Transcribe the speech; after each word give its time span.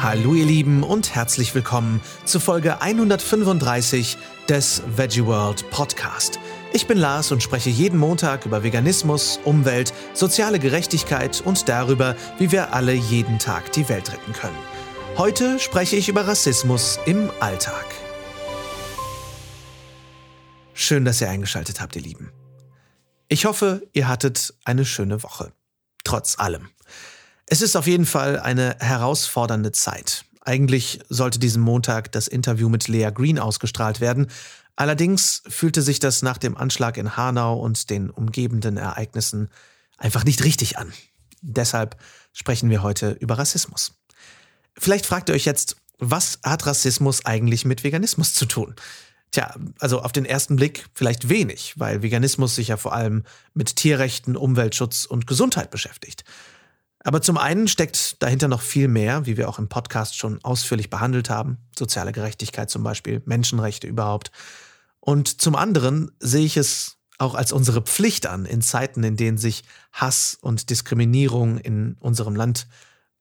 Hallo 0.00 0.34
ihr 0.34 0.46
Lieben 0.46 0.84
und 0.84 1.16
herzlich 1.16 1.56
willkommen 1.56 2.00
zu 2.24 2.38
Folge 2.38 2.80
135 2.80 4.16
des 4.48 4.80
Veggie 4.86 5.26
World 5.26 5.68
Podcast. 5.70 6.38
Ich 6.72 6.86
bin 6.86 6.98
Lars 6.98 7.32
und 7.32 7.42
spreche 7.42 7.68
jeden 7.68 7.98
Montag 7.98 8.46
über 8.46 8.62
Veganismus, 8.62 9.40
Umwelt, 9.44 9.92
soziale 10.14 10.60
Gerechtigkeit 10.60 11.40
und 11.40 11.68
darüber, 11.68 12.14
wie 12.38 12.52
wir 12.52 12.74
alle 12.74 12.92
jeden 12.92 13.40
Tag 13.40 13.72
die 13.72 13.88
Welt 13.88 14.12
retten 14.12 14.32
können. 14.34 14.56
Heute 15.16 15.58
spreche 15.58 15.96
ich 15.96 16.08
über 16.08 16.28
Rassismus 16.28 17.00
im 17.04 17.28
Alltag. 17.40 17.86
Schön, 20.74 21.04
dass 21.04 21.20
ihr 21.20 21.28
eingeschaltet 21.28 21.80
habt, 21.80 21.96
ihr 21.96 22.02
Lieben. 22.02 22.30
Ich 23.26 23.46
hoffe, 23.46 23.82
ihr 23.94 24.06
hattet 24.06 24.54
eine 24.64 24.84
schöne 24.84 25.24
Woche. 25.24 25.52
Trotz 26.04 26.38
allem. 26.38 26.68
Es 27.50 27.62
ist 27.62 27.76
auf 27.76 27.86
jeden 27.86 28.04
Fall 28.04 28.38
eine 28.38 28.76
herausfordernde 28.78 29.72
Zeit. 29.72 30.26
Eigentlich 30.42 31.00
sollte 31.08 31.38
diesen 31.38 31.62
Montag 31.62 32.12
das 32.12 32.28
Interview 32.28 32.68
mit 32.68 32.88
Lea 32.88 33.08
Green 33.10 33.38
ausgestrahlt 33.38 34.02
werden. 34.02 34.26
Allerdings 34.76 35.42
fühlte 35.48 35.80
sich 35.80 35.98
das 35.98 36.20
nach 36.20 36.36
dem 36.36 36.58
Anschlag 36.58 36.98
in 36.98 37.16
Hanau 37.16 37.58
und 37.58 37.88
den 37.88 38.10
umgebenden 38.10 38.76
Ereignissen 38.76 39.48
einfach 39.96 40.24
nicht 40.24 40.44
richtig 40.44 40.76
an. 40.76 40.92
Deshalb 41.40 41.96
sprechen 42.34 42.68
wir 42.68 42.82
heute 42.82 43.12
über 43.12 43.38
Rassismus. 43.38 43.94
Vielleicht 44.76 45.06
fragt 45.06 45.30
ihr 45.30 45.34
euch 45.34 45.46
jetzt, 45.46 45.76
was 45.98 46.40
hat 46.44 46.66
Rassismus 46.66 47.24
eigentlich 47.24 47.64
mit 47.64 47.82
Veganismus 47.82 48.34
zu 48.34 48.44
tun? 48.44 48.74
Tja, 49.30 49.54
also 49.78 50.02
auf 50.02 50.12
den 50.12 50.26
ersten 50.26 50.56
Blick 50.56 50.84
vielleicht 50.94 51.30
wenig, 51.30 51.74
weil 51.78 52.02
Veganismus 52.02 52.56
sich 52.56 52.68
ja 52.68 52.76
vor 52.76 52.92
allem 52.92 53.24
mit 53.54 53.76
Tierrechten, 53.76 54.36
Umweltschutz 54.36 55.06
und 55.06 55.26
Gesundheit 55.26 55.70
beschäftigt. 55.70 56.24
Aber 57.08 57.22
zum 57.22 57.38
einen 57.38 57.68
steckt 57.68 58.22
dahinter 58.22 58.48
noch 58.48 58.60
viel 58.60 58.86
mehr, 58.86 59.24
wie 59.24 59.38
wir 59.38 59.48
auch 59.48 59.58
im 59.58 59.70
Podcast 59.70 60.18
schon 60.18 60.44
ausführlich 60.44 60.90
behandelt 60.90 61.30
haben. 61.30 61.56
Soziale 61.74 62.12
Gerechtigkeit 62.12 62.68
zum 62.68 62.82
Beispiel, 62.82 63.22
Menschenrechte 63.24 63.86
überhaupt. 63.86 64.30
Und 65.00 65.40
zum 65.40 65.56
anderen 65.56 66.10
sehe 66.20 66.44
ich 66.44 66.58
es 66.58 66.98
auch 67.16 67.34
als 67.34 67.50
unsere 67.52 67.80
Pflicht 67.80 68.26
an, 68.26 68.44
in 68.44 68.60
Zeiten, 68.60 69.02
in 69.04 69.16
denen 69.16 69.38
sich 69.38 69.64
Hass 69.90 70.36
und 70.38 70.68
Diskriminierung 70.68 71.56
in 71.56 71.96
unserem 71.98 72.36
Land 72.36 72.66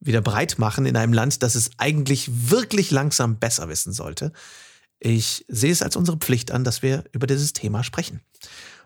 wieder 0.01 0.19
breit 0.19 0.59
machen, 0.59 0.85
in 0.85 0.97
einem 0.97 1.13
Land, 1.13 1.41
das 1.41 1.55
es 1.55 1.71
eigentlich 1.77 2.51
wirklich 2.51 2.91
langsam 2.91 3.39
besser 3.39 3.69
wissen 3.69 3.93
sollte. 3.93 4.33
Ich 4.99 5.45
sehe 5.47 5.71
es 5.71 5.81
als 5.81 5.95
unsere 5.95 6.17
Pflicht 6.17 6.51
an, 6.51 6.65
dass 6.65 6.81
wir 6.81 7.05
über 7.13 7.25
dieses 7.25 7.53
Thema 7.53 7.85
sprechen. 7.85 8.19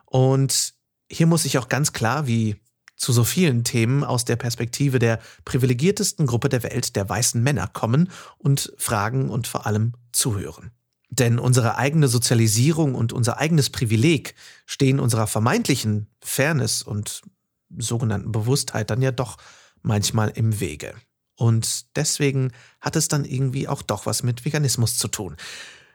Und 0.05 0.75
hier 1.09 1.25
muss 1.25 1.45
ich 1.45 1.57
auch 1.57 1.69
ganz 1.69 1.91
klar, 1.91 2.27
wie 2.27 2.57
zu 3.01 3.13
so 3.13 3.23
vielen 3.23 3.63
Themen 3.63 4.03
aus 4.03 4.25
der 4.25 4.35
Perspektive 4.35 4.99
der 4.99 5.19
privilegiertesten 5.43 6.27
Gruppe 6.27 6.49
der 6.49 6.61
Welt, 6.61 6.95
der 6.95 7.09
weißen 7.09 7.41
Männer, 7.41 7.67
kommen 7.67 8.11
und 8.37 8.71
fragen 8.77 9.31
und 9.31 9.47
vor 9.47 9.65
allem 9.65 9.93
zuhören. 10.11 10.69
Denn 11.09 11.39
unsere 11.39 11.77
eigene 11.77 12.07
Sozialisierung 12.07 12.93
und 12.93 13.11
unser 13.11 13.39
eigenes 13.39 13.71
Privileg 13.71 14.35
stehen 14.67 14.99
unserer 14.99 15.25
vermeintlichen 15.25 16.11
Fairness 16.23 16.83
und 16.83 17.23
sogenannten 17.75 18.31
Bewusstheit 18.31 18.91
dann 18.91 19.01
ja 19.01 19.11
doch 19.11 19.37
manchmal 19.81 20.29
im 20.29 20.59
Wege. 20.59 20.93
Und 21.35 21.97
deswegen 21.97 22.51
hat 22.79 22.95
es 22.95 23.07
dann 23.07 23.25
irgendwie 23.25 23.67
auch 23.67 23.81
doch 23.81 24.05
was 24.05 24.21
mit 24.21 24.45
Veganismus 24.45 24.99
zu 24.99 25.07
tun. 25.07 25.37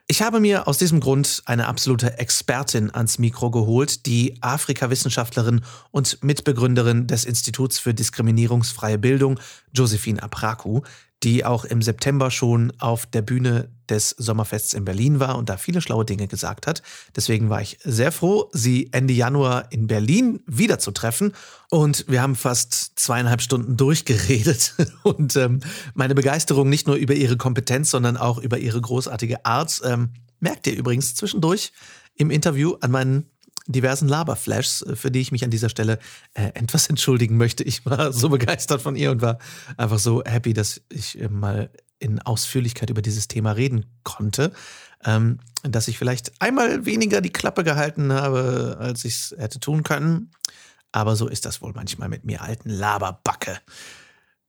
Ich 0.09 0.23
habe 0.23 0.39
mir 0.39 0.69
aus 0.69 0.79
diesem 0.79 1.01
Grund 1.01 1.43
eine 1.47 1.67
absolute 1.67 2.21
Expertin 2.21 2.95
ans 2.95 3.19
Mikro 3.19 3.51
geholt, 3.51 4.07
die 4.07 4.41
Afrika-Wissenschaftlerin 4.41 5.62
und 5.91 6.23
Mitbegründerin 6.23 7.09
des 7.09 7.25
Instituts 7.25 7.81
für 7.81 7.93
diskriminierungsfreie 7.93 8.99
Bildung, 8.99 9.41
Josephine 9.75 10.23
Apraku, 10.23 10.83
die 11.25 11.45
auch 11.45 11.65
im 11.65 11.83
September 11.83 12.31
schon 12.31 12.73
auf 12.79 13.07
der 13.07 13.23
Bühne 13.23 13.69
des 13.91 14.11
Sommerfests 14.11 14.75
in 14.75 14.84
Berlin 14.84 15.20
war 15.20 15.37
und 15.37 15.48
da 15.48 15.56
viele 15.56 15.81
schlaue 15.81 16.05
Dinge 16.05 16.29
gesagt 16.29 16.67
hat. 16.67 16.83
Deswegen 17.15 17.51
war 17.51 17.61
ich 17.61 17.79
sehr 17.84 18.12
froh, 18.12 18.50
sie 18.53 18.88
Ende 18.93 19.15
Januar 19.15 19.71
in 19.71 19.87
Berlin 19.87 20.41
wiederzutreffen. 20.47 21.33
Und 21.71 22.05
wir 22.09 22.22
haben 22.22 22.37
fast 22.37 22.93
zweieinhalb 22.97 23.43
Stunden 23.43 23.77
durchgeredet. 23.77 24.75
Und 25.03 25.37
ähm, 25.37 25.60
meine 25.94 26.15
Begeisterung 26.15 26.69
nicht 26.69 26.87
nur 26.87 26.97
über 26.97 27.15
ihre 27.15 27.37
Kompetenz, 27.37 27.91
sondern 27.91 28.16
auch 28.16 28.38
über 28.38 28.59
ihre 28.59 28.81
großartige 28.81 29.44
Art 29.44 29.81
ähm, 29.84 30.10
merkt 30.41 30.66
ihr 30.66 30.77
übrigens 30.77 31.15
zwischendurch 31.15 31.72
im 32.15 32.31
Interview 32.31 32.77
an 32.81 32.91
meinen 32.91 33.31
diversen 33.66 34.09
Laberflashs, 34.09 34.83
äh, 34.83 34.97
für 34.97 35.10
die 35.10 35.21
ich 35.21 35.33
mich 35.33 35.44
an 35.44 35.50
dieser 35.50 35.69
Stelle 35.69 35.99
äh, 36.34 36.50
etwas 36.55 36.87
entschuldigen 36.89 37.37
möchte. 37.37 37.65
Ich 37.65 37.84
war 37.87 38.12
so 38.12 38.28
begeistert 38.28 38.83
von 38.83 38.97
ihr 38.97 39.10
und 39.10 39.22
war 39.22 39.39
einfach 39.77 39.99
so 39.99 40.22
happy, 40.25 40.53
dass 40.53 40.81
ich 40.89 41.21
äh, 41.21 41.28
mal 41.28 41.71
in 41.99 42.21
Ausführlichkeit 42.21 42.91
über 42.91 43.03
dieses 43.03 43.29
Thema 43.29 43.53
reden 43.53 43.87
konnte. 44.03 44.53
Ähm, 45.05 45.39
dass 45.62 45.89
ich 45.89 45.99
vielleicht 45.99 46.33
einmal 46.41 46.87
weniger 46.87 47.21
die 47.21 47.33
Klappe 47.33 47.65
gehalten 47.65 48.12
habe, 48.12 48.77
als 48.79 49.05
ich 49.05 49.15
es 49.15 49.34
hätte 49.39 49.61
tun 49.61 49.83
können. 49.83 50.31
Aber 50.93 51.17
so 51.17 51.29
ist 51.29 51.45
das 51.45 51.61
wohl 51.61 51.73
manchmal 51.75 52.09
mit 52.09 52.25
mir 52.25 52.43
alten 52.43 52.71
Laberbacke. 52.71 53.59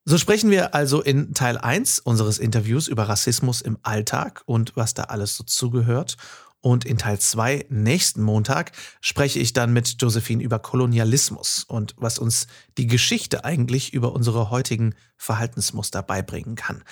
So 0.05 0.17
sprechen 0.17 0.51
wir 0.51 0.73
also 0.73 1.01
in 1.01 1.33
Teil 1.33 1.57
1 1.57 1.99
unseres 1.99 2.39
Interviews 2.39 2.87
über 2.87 3.09
Rassismus 3.09 3.59
im 3.59 3.77
Alltag 3.83 4.41
und 4.45 4.77
was 4.77 4.93
da 4.93 5.03
alles 5.03 5.35
so 5.35 5.43
zugehört. 5.43 6.15
Und 6.61 6.85
in 6.85 6.97
Teil 6.97 7.19
2 7.19 7.65
nächsten 7.69 8.23
Montag 8.23 8.71
spreche 9.01 9.39
ich 9.39 9.53
dann 9.53 9.73
mit 9.73 10.01
Josephine 10.01 10.41
über 10.41 10.59
Kolonialismus 10.59 11.65
und 11.67 11.93
was 11.97 12.19
uns 12.19 12.47
die 12.77 12.87
Geschichte 12.87 13.43
eigentlich 13.43 13.93
über 13.93 14.13
unsere 14.13 14.49
heutigen 14.49 14.95
Verhaltensmuster 15.17 16.01
beibringen 16.03 16.55
kann. 16.55 16.83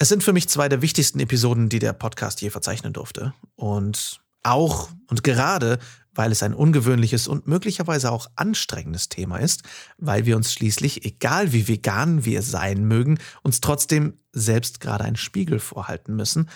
Es 0.00 0.08
sind 0.08 0.22
für 0.22 0.32
mich 0.32 0.48
zwei 0.48 0.68
der 0.68 0.80
wichtigsten 0.80 1.18
Episoden, 1.18 1.68
die 1.68 1.80
der 1.80 1.92
Podcast 1.92 2.40
je 2.40 2.50
verzeichnen 2.50 2.92
durfte. 2.92 3.34
Und 3.56 4.20
auch 4.44 4.90
und 5.08 5.24
gerade, 5.24 5.80
weil 6.14 6.30
es 6.30 6.44
ein 6.44 6.54
ungewöhnliches 6.54 7.26
und 7.26 7.48
möglicherweise 7.48 8.12
auch 8.12 8.28
anstrengendes 8.36 9.08
Thema 9.08 9.38
ist, 9.38 9.62
weil 9.96 10.24
wir 10.24 10.36
uns 10.36 10.52
schließlich, 10.52 11.04
egal 11.04 11.52
wie 11.52 11.66
vegan 11.66 12.24
wir 12.24 12.42
sein 12.42 12.84
mögen, 12.84 13.18
uns 13.42 13.60
trotzdem 13.60 14.14
selbst 14.32 14.78
gerade 14.80 15.04
einen 15.04 15.16
Spiegel 15.16 15.58
vorhalten 15.58 16.14
müssen, 16.14 16.48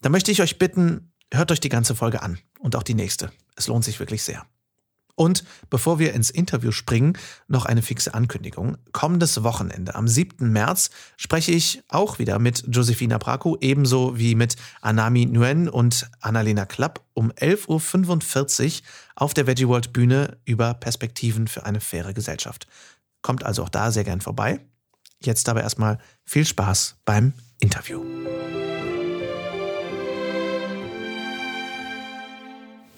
da 0.00 0.08
möchte 0.08 0.30
ich 0.30 0.40
euch 0.40 0.58
bitten, 0.58 1.12
hört 1.34 1.50
euch 1.50 1.60
die 1.60 1.68
ganze 1.68 1.96
Folge 1.96 2.22
an 2.22 2.38
und 2.60 2.76
auch 2.76 2.84
die 2.84 2.94
nächste. 2.94 3.32
Es 3.56 3.66
lohnt 3.66 3.84
sich 3.84 3.98
wirklich 3.98 4.22
sehr. 4.22 4.46
Und 5.18 5.42
bevor 5.68 5.98
wir 5.98 6.14
ins 6.14 6.30
Interview 6.30 6.70
springen, 6.70 7.18
noch 7.48 7.66
eine 7.66 7.82
fixe 7.82 8.14
Ankündigung. 8.14 8.78
Kommendes 8.92 9.42
Wochenende, 9.42 9.96
am 9.96 10.06
7. 10.06 10.48
März, 10.52 10.90
spreche 11.16 11.50
ich 11.50 11.82
auch 11.88 12.20
wieder 12.20 12.38
mit 12.38 12.62
Josefina 12.68 13.18
Praku, 13.18 13.56
ebenso 13.60 14.16
wie 14.16 14.36
mit 14.36 14.54
Anami 14.80 15.26
Nguyen 15.26 15.68
und 15.68 16.08
Annalena 16.20 16.66
Klapp 16.66 17.04
um 17.14 17.32
11.45 17.32 18.66
Uhr 18.66 18.86
auf 19.16 19.34
der 19.34 19.48
Veggie 19.48 19.66
World 19.66 19.92
Bühne 19.92 20.38
über 20.44 20.72
Perspektiven 20.74 21.48
für 21.48 21.66
eine 21.66 21.80
faire 21.80 22.14
Gesellschaft. 22.14 22.68
Kommt 23.20 23.44
also 23.44 23.64
auch 23.64 23.70
da 23.70 23.90
sehr 23.90 24.04
gern 24.04 24.20
vorbei. 24.20 24.60
Jetzt 25.20 25.48
aber 25.48 25.64
erstmal 25.64 25.98
viel 26.24 26.46
Spaß 26.46 26.94
beim 27.04 27.32
Interview. 27.58 28.04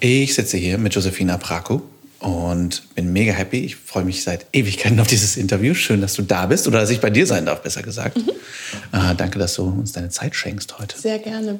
Ich 0.00 0.34
sitze 0.34 0.58
hier 0.58 0.76
mit 0.76 0.94
Josefina 0.94 1.38
Praku 1.38 1.80
und 2.20 2.94
bin 2.94 3.12
mega 3.12 3.32
happy. 3.32 3.64
Ich 3.64 3.76
freue 3.76 4.04
mich 4.04 4.22
seit 4.22 4.46
Ewigkeiten 4.52 5.00
auf 5.00 5.06
dieses 5.06 5.36
Interview. 5.36 5.74
Schön, 5.74 6.00
dass 6.00 6.14
du 6.14 6.22
da 6.22 6.46
bist 6.46 6.68
oder 6.68 6.80
dass 6.80 6.90
ich 6.90 7.00
bei 7.00 7.10
dir 7.10 7.26
sein 7.26 7.46
darf, 7.46 7.62
besser 7.62 7.82
gesagt. 7.82 8.18
Mhm. 8.18 8.30
Äh, 8.92 9.14
danke, 9.16 9.38
dass 9.38 9.54
du 9.54 9.64
uns 9.64 9.92
deine 9.92 10.10
Zeit 10.10 10.34
schenkst 10.34 10.78
heute. 10.78 10.98
Sehr 10.98 11.18
gerne. 11.18 11.58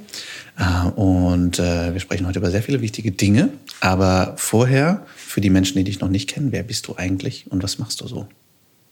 Äh, 0.58 0.88
und 0.90 1.58
äh, 1.58 1.92
wir 1.92 2.00
sprechen 2.00 2.26
heute 2.26 2.38
über 2.38 2.50
sehr 2.50 2.62
viele 2.62 2.82
wichtige 2.82 3.10
Dinge. 3.10 3.48
Aber 3.80 4.34
vorher, 4.36 5.06
für 5.16 5.40
die 5.40 5.50
Menschen, 5.50 5.78
die 5.78 5.84
dich 5.84 6.00
noch 6.00 6.10
nicht 6.10 6.28
kennen, 6.28 6.52
wer 6.52 6.62
bist 6.62 6.86
du 6.86 6.96
eigentlich 6.96 7.50
und 7.50 7.62
was 7.62 7.78
machst 7.78 8.00
du 8.02 8.06
so? 8.06 8.26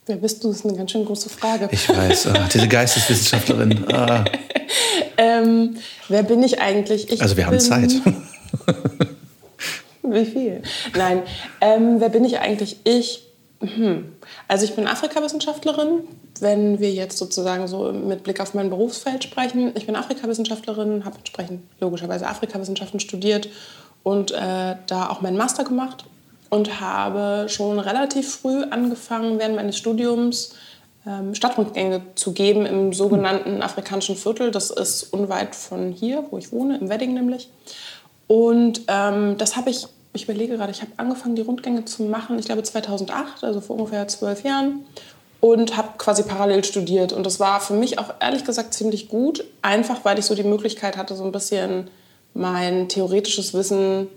Wer 0.06 0.16
bist 0.16 0.42
du? 0.42 0.48
Das 0.48 0.58
ist 0.58 0.66
eine 0.66 0.74
ganz 0.74 0.90
schön 0.90 1.04
große 1.04 1.28
Frage. 1.28 1.68
Ich 1.70 1.86
weiß, 1.86 2.26
äh, 2.26 2.32
diese 2.52 2.68
Geisteswissenschaftlerin. 2.68 3.84
Ah. 3.92 4.24
ähm, 5.18 5.76
wer 6.08 6.22
bin 6.22 6.42
ich 6.42 6.60
eigentlich? 6.60 7.12
Ich 7.12 7.20
also 7.20 7.36
wir 7.36 7.46
haben 7.46 7.60
Zeit. 7.60 7.92
Wie 10.12 10.24
viel? 10.24 10.62
Nein. 10.96 11.22
Ähm, 11.60 12.00
wer 12.00 12.08
bin 12.08 12.24
ich 12.24 12.38
eigentlich? 12.40 12.78
Ich. 12.84 13.24
Hm. 13.60 14.12
Also 14.46 14.64
ich 14.64 14.74
bin 14.74 14.86
Afrikawissenschaftlerin. 14.86 16.00
Wenn 16.40 16.78
wir 16.78 16.92
jetzt 16.92 17.18
sozusagen 17.18 17.66
so 17.66 17.92
mit 17.92 18.22
Blick 18.22 18.40
auf 18.40 18.54
mein 18.54 18.70
Berufsfeld 18.70 19.24
sprechen, 19.24 19.72
ich 19.74 19.86
bin 19.86 19.96
Afrikawissenschaftlerin, 19.96 21.04
habe 21.04 21.18
entsprechend 21.18 21.62
logischerweise 21.80 22.28
Afrikawissenschaften 22.28 23.00
studiert 23.00 23.48
und 24.04 24.30
äh, 24.30 24.76
da 24.86 25.08
auch 25.08 25.20
meinen 25.20 25.36
Master 25.36 25.64
gemacht 25.64 26.04
und 26.50 26.80
habe 26.80 27.46
schon 27.48 27.78
relativ 27.78 28.36
früh 28.36 28.62
angefangen, 28.64 29.38
während 29.38 29.56
meines 29.56 29.76
Studiums 29.76 30.54
ähm, 31.06 31.34
Stadtrundgänge 31.34 32.02
zu 32.14 32.32
geben 32.32 32.66
im 32.66 32.92
sogenannten 32.92 33.62
afrikanischen 33.62 34.16
Viertel. 34.16 34.50
Das 34.50 34.70
ist 34.70 35.12
unweit 35.12 35.54
von 35.54 35.92
hier, 35.92 36.24
wo 36.30 36.38
ich 36.38 36.52
wohne, 36.52 36.78
im 36.78 36.88
Wedding 36.88 37.14
nämlich. 37.14 37.50
Und 38.26 38.82
ähm, 38.88 39.36
das 39.38 39.56
habe 39.56 39.70
ich 39.70 39.86
ich 40.18 40.24
überlege 40.24 40.56
gerade, 40.56 40.72
ich 40.72 40.80
habe 40.80 40.90
angefangen, 40.96 41.36
die 41.36 41.42
Rundgänge 41.42 41.84
zu 41.84 42.02
machen, 42.02 42.38
ich 42.38 42.46
glaube 42.46 42.62
2008, 42.64 43.44
also 43.44 43.60
vor 43.60 43.76
ungefähr 43.76 44.06
zwölf 44.08 44.42
Jahren. 44.44 44.84
und 45.40 45.76
habe 45.76 45.90
quasi 45.98 46.24
parallel 46.24 46.64
studiert. 46.64 47.12
Und 47.12 47.24
das 47.24 47.38
war 47.38 47.60
für 47.60 47.74
mich 47.74 48.00
auch 48.00 48.14
ehrlich 48.20 48.44
gesagt 48.44 48.74
ziemlich 48.74 49.08
gut, 49.08 49.44
einfach 49.62 50.04
weil 50.04 50.18
ich 50.18 50.24
so 50.24 50.34
die 50.34 50.42
Möglichkeit 50.42 50.96
hatte, 50.96 51.14
so 51.14 51.22
ein 51.24 51.30
bisschen 51.30 51.88
mein 52.34 52.88
theoretisches 52.88 53.54
Wissen, 53.54 54.08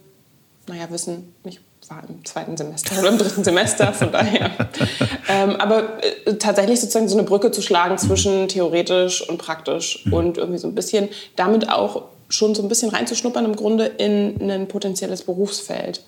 naja, 0.67 0.89
Wissen, 0.89 1.35
ich 1.43 1.59
war 1.89 2.01
im 2.07 2.23
zweiten 2.25 2.57
Semester 2.57 2.99
oder 2.99 3.09
im 3.09 3.17
dritten 3.17 3.43
Semester, 3.43 3.93
von 3.93 4.11
daher. 4.13 4.49
ähm, 5.29 5.57
aber 5.57 6.03
äh, 6.03 6.35
tatsächlich 6.35 6.79
sozusagen 6.79 7.07
so 7.07 7.17
eine 7.17 7.27
Brücke 7.27 7.51
zu 7.51 7.61
schlagen 7.61 7.97
zwischen 7.97 8.47
theoretisch 8.47 9.27
und 9.27 9.37
praktisch 9.37 10.05
mhm. 10.05 10.13
und 10.13 10.37
irgendwie 10.37 10.59
so 10.59 10.67
ein 10.67 10.75
bisschen 10.75 11.09
damit 11.35 11.69
auch 11.69 12.03
schon 12.31 12.55
so 12.55 12.63
ein 12.63 12.69
bisschen 12.69 12.89
reinzuschnuppern 12.89 13.45
im 13.45 13.55
Grunde 13.55 13.85
in 13.85 14.49
ein 14.49 14.67
potenzielles 14.67 15.23
Berufsfeld 15.23 16.01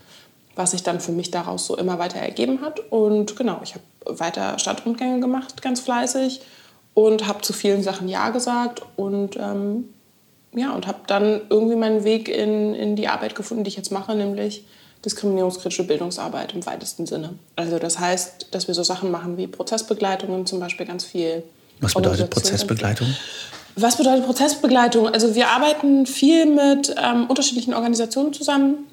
was 0.55 0.71
sich 0.71 0.83
dann 0.83 0.99
für 0.99 1.11
mich 1.11 1.31
daraus 1.31 1.65
so 1.65 1.77
immer 1.77 1.99
weiter 1.99 2.19
ergeben 2.19 2.61
hat. 2.61 2.79
Und 2.91 3.35
genau, 3.35 3.61
ich 3.63 3.75
habe 3.75 4.19
weiter 4.19 4.59
Stadtrundgänge 4.59 5.19
gemacht, 5.19 5.61
ganz 5.61 5.79
fleißig 5.79 6.41
und 6.93 7.27
habe 7.27 7.41
zu 7.41 7.53
vielen 7.53 7.81
Sachen 7.81 8.07
Ja 8.07 8.29
gesagt 8.29 8.83
und 8.95 9.35
ähm, 9.37 9.85
ja, 10.55 10.71
und 10.73 10.85
habe 10.85 10.99
dann 11.07 11.41
irgendwie 11.49 11.75
meinen 11.75 12.03
Weg 12.03 12.29
in, 12.29 12.75
in 12.75 12.95
die 12.95 13.07
Arbeit 13.07 13.33
gefunden, 13.33 13.63
die 13.63 13.69
ich 13.69 13.77
jetzt 13.77 13.91
mache, 13.91 14.13
nämlich 14.13 14.65
diskriminierungskritische 15.03 15.85
Bildungsarbeit 15.85 16.53
im 16.53 16.65
weitesten 16.67 17.07
Sinne. 17.07 17.33
Also 17.55 17.79
das 17.79 17.97
heißt, 17.97 18.49
dass 18.51 18.67
wir 18.67 18.75
so 18.75 18.83
Sachen 18.83 19.09
machen 19.09 19.37
wie 19.37 19.47
Prozessbegleitungen 19.47 20.45
zum 20.45 20.59
Beispiel 20.59 20.85
ganz 20.85 21.03
viel. 21.03 21.43
Was 21.81 21.95
bedeutet 21.95 22.29
Prozessbegleitung? 22.29 23.07
Was 23.75 23.97
bedeutet 23.97 24.25
Prozessbegleitung? 24.25 25.07
Also 25.07 25.35
wir 25.35 25.47
arbeiten 25.49 26.05
viel 26.05 26.45
mit 26.45 26.93
ähm, 27.01 27.27
unterschiedlichen 27.27 27.73
Organisationen 27.73 28.33
zusammen, 28.33 28.85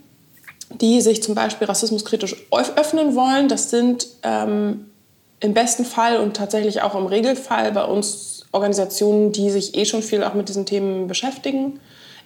die 0.70 1.00
sich 1.00 1.22
zum 1.22 1.34
Beispiel 1.34 1.66
rassismuskritisch 1.66 2.36
öffnen 2.50 3.14
wollen. 3.14 3.48
Das 3.48 3.70
sind 3.70 4.06
ähm, 4.22 4.86
im 5.40 5.54
besten 5.54 5.84
Fall 5.84 6.18
und 6.18 6.36
tatsächlich 6.36 6.82
auch 6.82 6.94
im 6.94 7.06
Regelfall 7.06 7.72
bei 7.72 7.84
uns 7.84 8.46
Organisationen, 8.52 9.32
die 9.32 9.50
sich 9.50 9.76
eh 9.76 9.84
schon 9.84 10.02
viel 10.02 10.24
auch 10.24 10.34
mit 10.34 10.48
diesen 10.48 10.66
Themen 10.66 11.06
beschäftigen. 11.06 11.80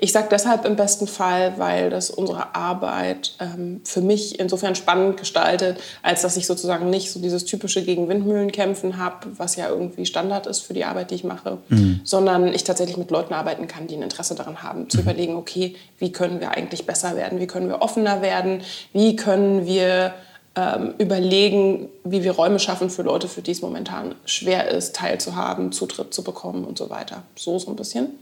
Ich 0.05 0.12
sage 0.12 0.29
deshalb 0.31 0.67
im 0.67 0.77
besten 0.77 1.06
Fall, 1.06 1.55
weil 1.56 1.89
das 1.89 2.11
unsere 2.11 2.55
Arbeit 2.55 3.37
ähm, 3.41 3.81
für 3.85 4.03
mich 4.03 4.39
insofern 4.39 4.75
spannend 4.75 5.17
gestaltet, 5.17 5.81
als 6.03 6.21
dass 6.21 6.37
ich 6.37 6.47
sozusagen 6.47 6.91
nicht 6.91 7.11
so 7.11 7.21
dieses 7.21 7.47
typische 7.47 7.83
gegen 7.83 8.06
Windmühlen 8.11 8.53
kämpfen 8.53 8.99
habe, 8.99 9.29
was 9.39 9.56
ja 9.56 9.71
irgendwie 9.71 10.05
Standard 10.05 10.47
ist 10.47 10.61
für 10.61 10.75
die 10.75 10.85
Arbeit, 10.85 11.11
die 11.11 11.15
ich 11.15 11.25
mache, 11.25 11.56
mhm. 11.71 12.03
sondern 12.05 12.53
ich 12.53 12.65
tatsächlich 12.65 12.99
mit 12.99 13.11
Leuten 13.11 13.33
arbeiten 13.33 13.67
kann, 13.67 13.87
die 13.87 13.97
ein 13.97 14.03
Interesse 14.03 14.35
daran 14.35 14.62
haben, 14.62 14.91
zu 14.91 14.99
mhm. 14.99 15.05
überlegen, 15.05 15.37
okay, 15.37 15.75
wie 15.99 16.12
können 16.12 16.39
wir 16.39 16.50
eigentlich 16.50 16.85
besser 16.85 17.17
werden, 17.17 17.41
wie 17.41 17.47
können 17.47 17.69
wir 17.69 17.81
offener 17.81 18.21
werden, 18.21 18.61
wie 18.93 19.17
können 19.17 19.65
wir 19.65 20.12
ähm, 20.55 20.93
überlegen, 20.99 21.89
wie 22.05 22.23
wir 22.23 22.33
Räume 22.33 22.59
schaffen 22.59 22.91
für 22.91 23.00
Leute, 23.00 23.27
für 23.27 23.41
die 23.41 23.53
es 23.53 23.62
momentan 23.62 24.17
schwer 24.27 24.69
ist, 24.69 24.97
teilzuhaben, 24.97 25.73
Zutritt 25.73 26.12
zu 26.12 26.23
bekommen 26.23 26.67
und 26.67 26.77
so 26.77 26.91
weiter. 26.91 27.23
So 27.37 27.59
so 27.59 27.71
ein 27.71 27.77
bisschen. 27.77 28.19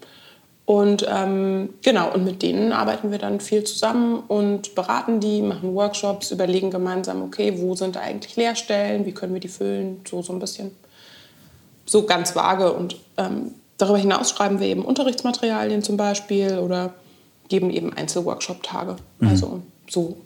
Und 0.72 1.06
ähm, 1.06 1.74
genau, 1.82 2.14
und 2.14 2.24
mit 2.24 2.40
denen 2.40 2.72
arbeiten 2.72 3.10
wir 3.10 3.18
dann 3.18 3.40
viel 3.40 3.62
zusammen 3.62 4.20
und 4.26 4.74
beraten 4.74 5.20
die, 5.20 5.42
machen 5.42 5.74
Workshops, 5.74 6.30
überlegen 6.30 6.70
gemeinsam, 6.70 7.20
okay, 7.22 7.58
wo 7.58 7.74
sind 7.74 7.98
eigentlich 7.98 8.36
Leerstellen, 8.36 9.04
wie 9.04 9.12
können 9.12 9.34
wir 9.34 9.40
die 9.40 9.48
füllen, 9.48 10.00
so, 10.08 10.22
so 10.22 10.32
ein 10.32 10.38
bisschen. 10.38 10.70
So 11.84 12.06
ganz 12.06 12.34
vage. 12.34 12.72
Und 12.72 12.96
ähm, 13.18 13.52
darüber 13.76 13.98
hinaus 13.98 14.30
schreiben 14.30 14.60
wir 14.60 14.66
eben 14.66 14.82
Unterrichtsmaterialien 14.82 15.82
zum 15.82 15.98
Beispiel 15.98 16.58
oder 16.58 16.94
geben 17.50 17.68
eben 17.68 17.92
Einzelworkshop-Tage. 17.92 18.96
Mhm. 19.18 19.28
Also 19.28 19.60
so 19.90 20.16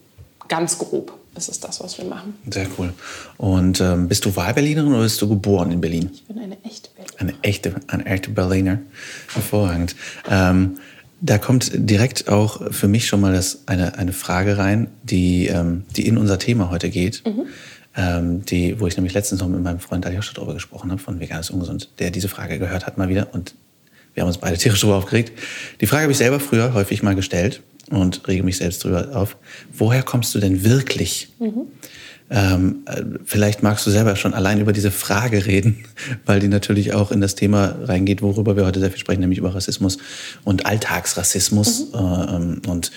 ganz 0.47 0.79
grob 0.79 1.13
ist 1.37 1.49
es 1.49 1.61
das, 1.61 1.81
was 1.81 1.99
wir 1.99 2.05
machen. 2.05 2.35
Sehr 2.51 2.67
cool. 2.79 2.93
Und 3.37 3.81
ähm, 3.81 4.09
bist 4.09 4.25
du 4.25 4.35
Wahlberlinerin 4.35 4.93
oder 4.93 5.03
bist 5.03 5.21
du 5.21 5.29
geboren 5.29 5.71
in 5.71 5.81
Berlin? 5.81 6.11
Ich 6.13 6.25
bin 6.25 6.39
eine 6.39 6.57
echte 6.65 6.91
Berlinerin. 6.97 7.19
Eine 7.19 7.35
echte, 7.43 7.75
eine 7.89 8.07
echte 8.07 8.31
Berliner. 8.31 8.79
Hervorragend. 9.35 9.97
Ähm, 10.29 10.79
da 11.21 11.39
kommt 11.39 11.71
direkt 11.75 12.29
auch 12.29 12.73
für 12.73 12.89
mich 12.89 13.07
schon 13.07 13.21
mal 13.21 13.33
das, 13.33 13.61
eine, 13.67 13.99
eine 13.99 14.13
Frage 14.13 14.59
rein, 14.59 14.89
die, 15.03 15.47
ähm, 15.47 15.85
die 15.97 16.07
in 16.07 16.19
unser 16.19 16.39
Thema 16.39 16.71
heute 16.71 16.91
geht. 16.91 17.23
Mhm. 17.27 17.47
Ähm, 17.99 18.45
die, 18.45 18.79
wo 18.79 18.87
ich 18.87 18.97
nämlich 18.97 19.15
letztens 19.15 19.41
noch 19.41 19.49
mit 19.49 19.63
meinem 19.63 19.81
Freund 19.81 20.05
Aljoscha 20.05 20.35
darüber 20.35 20.53
gesprochen 20.53 20.91
habe, 20.91 21.01
von 21.01 21.19
Veganes 21.19 21.49
Ungesund, 21.49 21.89
der 21.99 22.11
diese 22.11 22.29
Frage 22.29 22.59
gehört 22.59 22.87
hat 22.87 22.99
mal 22.99 23.09
wieder 23.09 23.29
und 23.33 23.55
wir 24.13 24.23
haben 24.23 24.29
uns 24.29 24.39
beide 24.39 24.57
tierisch 24.59 24.81
darüber 24.81 24.99
aufgeregt. 24.99 25.33
Die 25.81 25.87
Frage 25.87 26.03
habe 26.03 26.13
ich 26.13 26.19
selber 26.19 26.41
früher 26.41 26.75
häufig 26.75 27.03
mal 27.03 27.15
gestellt 27.15 27.63
und 27.91 28.27
rege 28.29 28.43
mich 28.43 28.59
selbst 28.59 28.85
drüber 28.85 29.15
auf. 29.15 29.37
Woher 29.73 30.03
kommst 30.03 30.35
du 30.35 30.39
denn 30.39 30.65
wirklich? 30.65 31.29
Mhm. 31.39 31.67
Ähm, 32.29 32.83
äh, 32.87 33.03
vielleicht 33.25 33.63
magst 33.63 33.87
du 33.87 33.91
selber 33.91 34.17
schon 34.17 34.35
allein 34.35 34.61
über 34.61 34.73
diese 34.73 34.91
Frage 34.91 35.47
reden, 35.47 35.85
weil 36.27 36.41
die 36.41 36.49
natürlich 36.49 36.93
auch 36.93 37.13
in 37.13 37.21
das 37.21 37.37
Thema 37.37 37.77
reingeht, 37.85 38.21
worüber 38.21 38.57
wir 38.57 38.67
heute 38.67 38.81
sehr 38.81 38.91
viel 38.91 38.99
sprechen, 38.99 39.21
nämlich 39.21 39.39
über 39.39 39.55
Rassismus 39.55 39.99
und 40.43 40.67
Alltagsrassismus. 40.67 41.93
Mhm. 41.93 41.95
Ähm, 41.95 42.63
und 42.67 42.91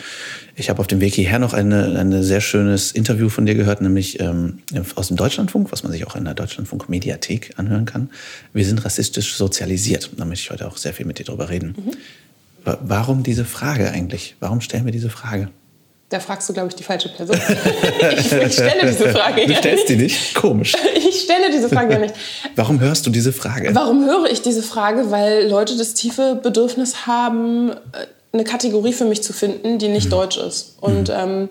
ich 0.55 0.69
habe 0.69 0.79
auf 0.79 0.87
dem 0.87 0.99
Weg 0.99 1.13
hierher 1.13 1.37
noch 1.37 1.53
ein 1.53 1.71
eine 1.71 2.23
sehr 2.23 2.41
schönes 2.41 2.91
Interview 2.91 3.29
von 3.29 3.45
dir 3.45 3.53
gehört, 3.53 3.81
nämlich 3.81 4.19
ähm, 4.19 4.59
aus 4.95 5.09
dem 5.09 5.17
Deutschlandfunk, 5.17 5.71
was 5.71 5.83
man 5.83 5.91
sich 5.91 6.07
auch 6.07 6.15
in 6.15 6.25
der 6.25 6.33
Deutschlandfunk-Mediathek 6.33 7.51
anhören 7.57 7.85
kann. 7.85 8.09
Wir 8.53 8.65
sind 8.65 8.83
rassistisch 8.83 9.35
sozialisiert. 9.35 10.09
Da 10.17 10.25
möchte 10.25 10.45
ich 10.45 10.51
heute 10.51 10.67
auch 10.67 10.77
sehr 10.77 10.93
viel 10.93 11.05
mit 11.05 11.19
dir 11.19 11.25
drüber 11.25 11.49
reden. 11.49 11.75
Mhm. 11.77 11.91
Warum 12.81 13.23
diese 13.23 13.45
Frage 13.45 13.89
eigentlich? 13.91 14.35
Warum 14.39 14.61
stellen 14.61 14.85
wir 14.85 14.91
diese 14.91 15.09
Frage? 15.09 15.49
Da 16.09 16.19
fragst 16.19 16.49
du, 16.49 16.53
glaube 16.53 16.69
ich, 16.69 16.75
die 16.75 16.83
falsche 16.83 17.09
Person. 17.09 17.37
ich 18.17 18.53
stelle 18.53 18.89
diese 18.89 19.09
Frage 19.13 19.45
Du 19.45 19.55
stellst 19.55 19.89
die 19.89 19.95
nicht? 19.95 20.33
Komisch. 20.33 20.75
Ich 20.95 21.21
stelle 21.21 21.51
diese 21.51 21.69
Frage 21.69 21.93
ja 21.93 21.99
nicht. 21.99 22.15
Warum 22.55 22.79
hörst 22.79 23.05
du 23.05 23.11
diese 23.11 23.31
Frage? 23.31 23.73
Warum 23.73 24.05
höre 24.05 24.29
ich 24.31 24.41
diese 24.41 24.63
Frage? 24.63 25.11
Weil 25.11 25.47
Leute 25.47 25.77
das 25.77 25.93
tiefe 25.93 26.39
Bedürfnis 26.41 27.05
haben, 27.05 27.71
äh, 27.71 27.75
eine 28.31 28.43
Kategorie 28.43 28.93
für 28.93 29.05
mich 29.05 29.21
zu 29.21 29.33
finden, 29.33 29.77
die 29.77 29.87
nicht 29.87 30.07
mhm. 30.07 30.11
deutsch 30.11 30.37
ist. 30.37 30.77
Und 30.81 31.09
mhm. 31.09 31.15
ähm, 31.15 31.49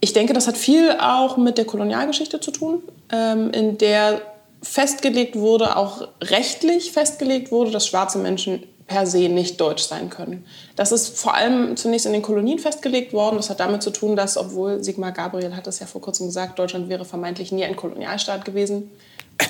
ich 0.00 0.12
denke, 0.12 0.32
das 0.32 0.48
hat 0.48 0.56
viel 0.56 0.90
auch 0.98 1.36
mit 1.36 1.58
der 1.58 1.64
Kolonialgeschichte 1.64 2.40
zu 2.40 2.50
tun, 2.50 2.82
ähm, 3.12 3.50
in 3.52 3.78
der 3.78 4.20
festgelegt 4.62 5.36
wurde, 5.36 5.76
auch 5.76 6.08
rechtlich 6.22 6.92
festgelegt 6.92 7.50
wurde, 7.50 7.70
dass 7.72 7.86
schwarze 7.86 8.18
Menschen 8.18 8.62
per 8.86 9.06
se 9.06 9.28
nicht 9.28 9.60
deutsch 9.60 9.84
sein 9.84 10.10
können. 10.10 10.44
Das 10.76 10.92
ist 10.92 11.18
vor 11.18 11.34
allem 11.34 11.76
zunächst 11.76 12.06
in 12.06 12.12
den 12.12 12.22
Kolonien 12.22 12.58
festgelegt 12.58 13.12
worden. 13.12 13.36
Das 13.36 13.50
hat 13.50 13.60
damit 13.60 13.82
zu 13.82 13.90
tun, 13.90 14.16
dass, 14.16 14.36
obwohl 14.36 14.82
Sigmar 14.82 15.12
Gabriel 15.12 15.56
hat 15.56 15.66
es 15.66 15.78
ja 15.78 15.86
vor 15.86 16.00
kurzem 16.00 16.26
gesagt, 16.26 16.58
Deutschland 16.58 16.88
wäre 16.88 17.04
vermeintlich 17.04 17.52
nie 17.52 17.64
ein 17.64 17.76
Kolonialstaat 17.76 18.44
gewesen. 18.44 18.90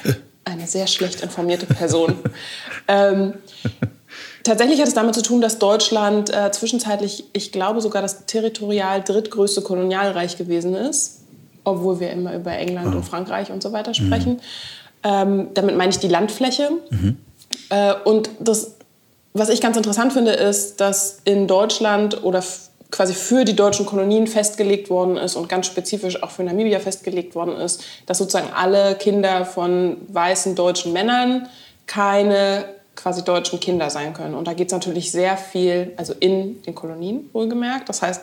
Eine 0.44 0.67
sehr 0.67 0.87
schlecht 0.87 1.20
informierte 1.20 1.67
Person. 1.67 2.17
ähm, 2.88 3.34
tatsächlich 4.43 4.81
hat 4.81 4.89
es 4.89 4.94
damit 4.94 5.15
zu 5.15 5.22
tun, 5.22 5.41
dass 5.41 5.58
Deutschland 5.58 6.31
äh, 6.31 6.51
zwischenzeitlich, 6.51 7.24
ich 7.32 7.53
glaube 7.53 7.81
sogar 7.81 8.03
das 8.03 8.27
territorial 8.27 9.03
drittgrößte 9.03 9.62
Kolonialreich 9.62 10.36
gewesen 10.36 10.74
ist, 10.74 11.20
obwohl 11.65 12.01
wir 12.01 12.10
immer 12.10 12.34
über 12.34 12.53
England 12.53 12.93
oh. 12.93 12.98
und 12.98 13.05
Frankreich 13.05 13.53
und 13.53 13.62
so 13.62 13.72
weiter 13.72 13.94
sprechen. 13.94 14.34
Mhm. 14.34 14.41
Ähm, 15.05 15.48
damit 15.55 15.77
meine 15.77 15.91
ich 15.91 15.98
die 15.98 16.08
Landfläche. 16.08 16.70
Mhm. 16.91 17.19
Äh, 17.70 17.94
und 18.05 18.31
das 18.41 18.77
was 19.34 19.48
ich 19.48 19.60
ganz 19.60 19.77
interessant 19.77 20.12
finde, 20.12 20.32
ist, 20.32 20.81
dass 20.81 21.20
in 21.24 21.46
Deutschland 21.46 22.22
oder 22.22 22.43
quasi 22.91 23.15
für 23.15 23.44
die 23.44 23.56
deutschen 23.56 23.86
Kolonien 23.86 24.27
festgelegt 24.27 24.91
worden 24.91 25.17
ist 25.17 25.34
und 25.34 25.48
ganz 25.48 25.67
spezifisch 25.67 26.22
auch 26.22 26.31
für 26.31 26.44
Namibia 26.44 26.79
festgelegt 26.79 27.34
worden 27.34 27.56
ist, 27.56 27.82
dass 28.06 28.19
sozusagen 28.19 28.53
alle 28.55 28.94
Kinder 28.96 29.46
von 29.46 29.96
weißen 30.08 30.55
deutschen 30.55 30.93
Männern 30.93 31.48
keine 31.86 32.67
quasi 32.94 33.24
deutschen 33.24 33.58
Kinder 33.58 33.89
sein 33.89 34.12
können. 34.12 34.34
Und 34.34 34.46
da 34.46 34.53
geht 34.53 34.69
es 34.69 34.72
natürlich 34.72 35.10
sehr 35.10 35.39
viel, 35.39 35.93
also 35.96 36.12
in 36.20 36.62
den 36.62 36.74
Kolonien 36.74 37.31
wohlgemerkt. 37.32 37.89
Das 37.89 38.03
heißt, 38.03 38.20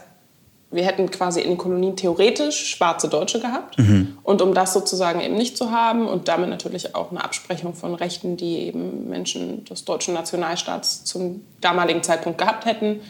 wir 0.71 0.85
hätten 0.85 1.09
quasi 1.09 1.41
in 1.41 1.49
den 1.49 1.57
Kolonien 1.57 1.95
theoretisch 1.95 2.75
schwarze 2.75 3.07
Deutsche 3.07 3.39
gehabt. 3.39 3.79
Mhm. 3.79 4.17
Und 4.21 4.41
um 4.41 4.53
das 4.53 4.73
sozusagen 4.73 5.19
eben 5.19 5.35
nicht 5.35 5.57
zu 5.57 5.71
haben 5.71 6.07
und 6.07 6.27
damit 6.27 6.49
natürlich 6.49 6.95
auch 6.95 7.09
eine 7.09 7.23
Absprechung 7.23 7.73
von 7.73 7.95
Rechten, 7.95 8.37
die 8.37 8.59
eben 8.59 9.09
Menschen 9.09 9.65
des 9.65 9.85
deutschen 9.85 10.13
Nationalstaats 10.13 11.03
zum 11.05 11.41
damaligen 11.59 12.03
Zeitpunkt 12.03 12.37
gehabt 12.37 12.65
hätten, 12.65 13.01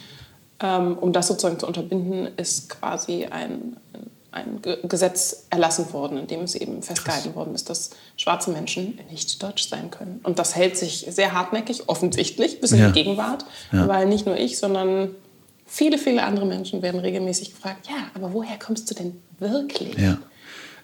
ähm, 0.62 0.98
um 0.98 1.12
das 1.12 1.28
sozusagen 1.28 1.60
zu 1.60 1.68
unterbinden, 1.68 2.30
ist 2.38 2.70
quasi 2.70 3.26
ein, 3.26 3.76
ein 4.32 4.62
Gesetz 4.84 5.48
erlassen 5.50 5.92
worden, 5.92 6.18
in 6.18 6.28
dem 6.28 6.42
es 6.42 6.56
eben 6.56 6.82
festgehalten 6.82 7.36
worden 7.36 7.56
ist, 7.56 7.70
dass 7.70 7.90
schwarze 8.16 8.52
Menschen 8.52 9.00
nicht 9.12 9.44
deutsch 9.44 9.68
sein 9.68 9.92
können. 9.92 10.22
Und 10.24 10.40
das 10.40 10.56
hält 10.56 10.78
sich 10.78 11.08
sehr 11.10 11.34
hartnäckig, 11.34 11.90
offensichtlich, 11.90 12.62
bis 12.62 12.72
in 12.72 12.80
ja. 12.80 12.88
die 12.88 13.04
Gegenwart, 13.04 13.44
ja. 13.74 13.86
weil 13.90 14.06
nicht 14.08 14.26
nur 14.26 14.38
ich, 14.38 14.60
sondern 14.60 15.12
viele, 15.70 15.98
viele 15.98 16.24
andere 16.24 16.46
Menschen 16.46 16.82
werden 16.82 17.00
regelmäßig 17.00 17.52
gefragt, 17.52 17.88
ja, 17.88 18.10
aber 18.14 18.34
woher 18.34 18.58
kommst 18.58 18.90
du 18.90 18.96
denn 18.96 19.14
wirklich? 19.40 19.98
Ja. 19.98 20.18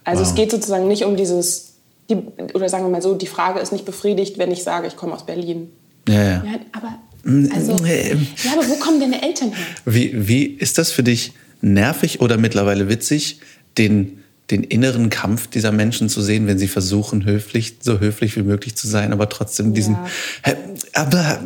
Also 0.04 0.22
wow. 0.22 0.30
es 0.30 0.36
geht 0.36 0.52
sozusagen 0.52 0.88
nicht 0.88 1.04
um 1.04 1.18
dieses, 1.18 1.74
die, 2.10 2.18
oder 2.54 2.70
sagen 2.70 2.86
wir 2.86 2.90
mal 2.90 3.02
so, 3.02 3.16
die 3.16 3.28
Frage 3.28 3.60
ist 3.60 3.72
nicht 3.72 3.86
befriedigt, 3.86 4.38
wenn 4.38 4.52
ich 4.52 4.64
sage, 4.64 4.88
ich 4.88 4.96
komme 4.96 5.14
aus 5.14 5.26
Berlin. 5.26 5.72
Ja, 6.08 6.14
ja. 6.14 6.44
ja 6.46 6.60
aber, 6.72 7.00
mm, 7.24 7.52
also, 7.54 7.72
ja, 7.86 8.52
aber 8.54 8.68
wo 8.70 8.76
kommen 8.76 9.00
deine 9.00 9.22
Eltern 9.22 9.52
her? 9.52 9.66
Wie, 9.86 10.28
wie 10.28 10.46
ist 10.46 10.78
das 10.78 10.92
für 10.92 11.04
dich 11.04 11.34
nervig 11.62 12.22
oder 12.22 12.38
mittlerweile 12.38 12.88
witzig, 12.88 13.40
den 13.78 14.20
den 14.52 14.64
inneren 14.64 15.10
Kampf 15.10 15.48
dieser 15.48 15.72
Menschen 15.72 16.08
zu 16.10 16.22
sehen, 16.22 16.46
wenn 16.48 16.60
sie 16.60 16.68
versuchen, 16.68 17.26
höflich, 17.26 17.78
so 17.82 18.00
höflich 18.00 18.36
wie 18.36 18.44
möglich 18.44 18.76
zu 18.76 18.88
sein, 18.88 19.12
aber 19.12 19.30
trotzdem 19.30 19.74
diesen. 19.74 19.96
Ja. 19.96 20.54
Aber. 20.94 21.40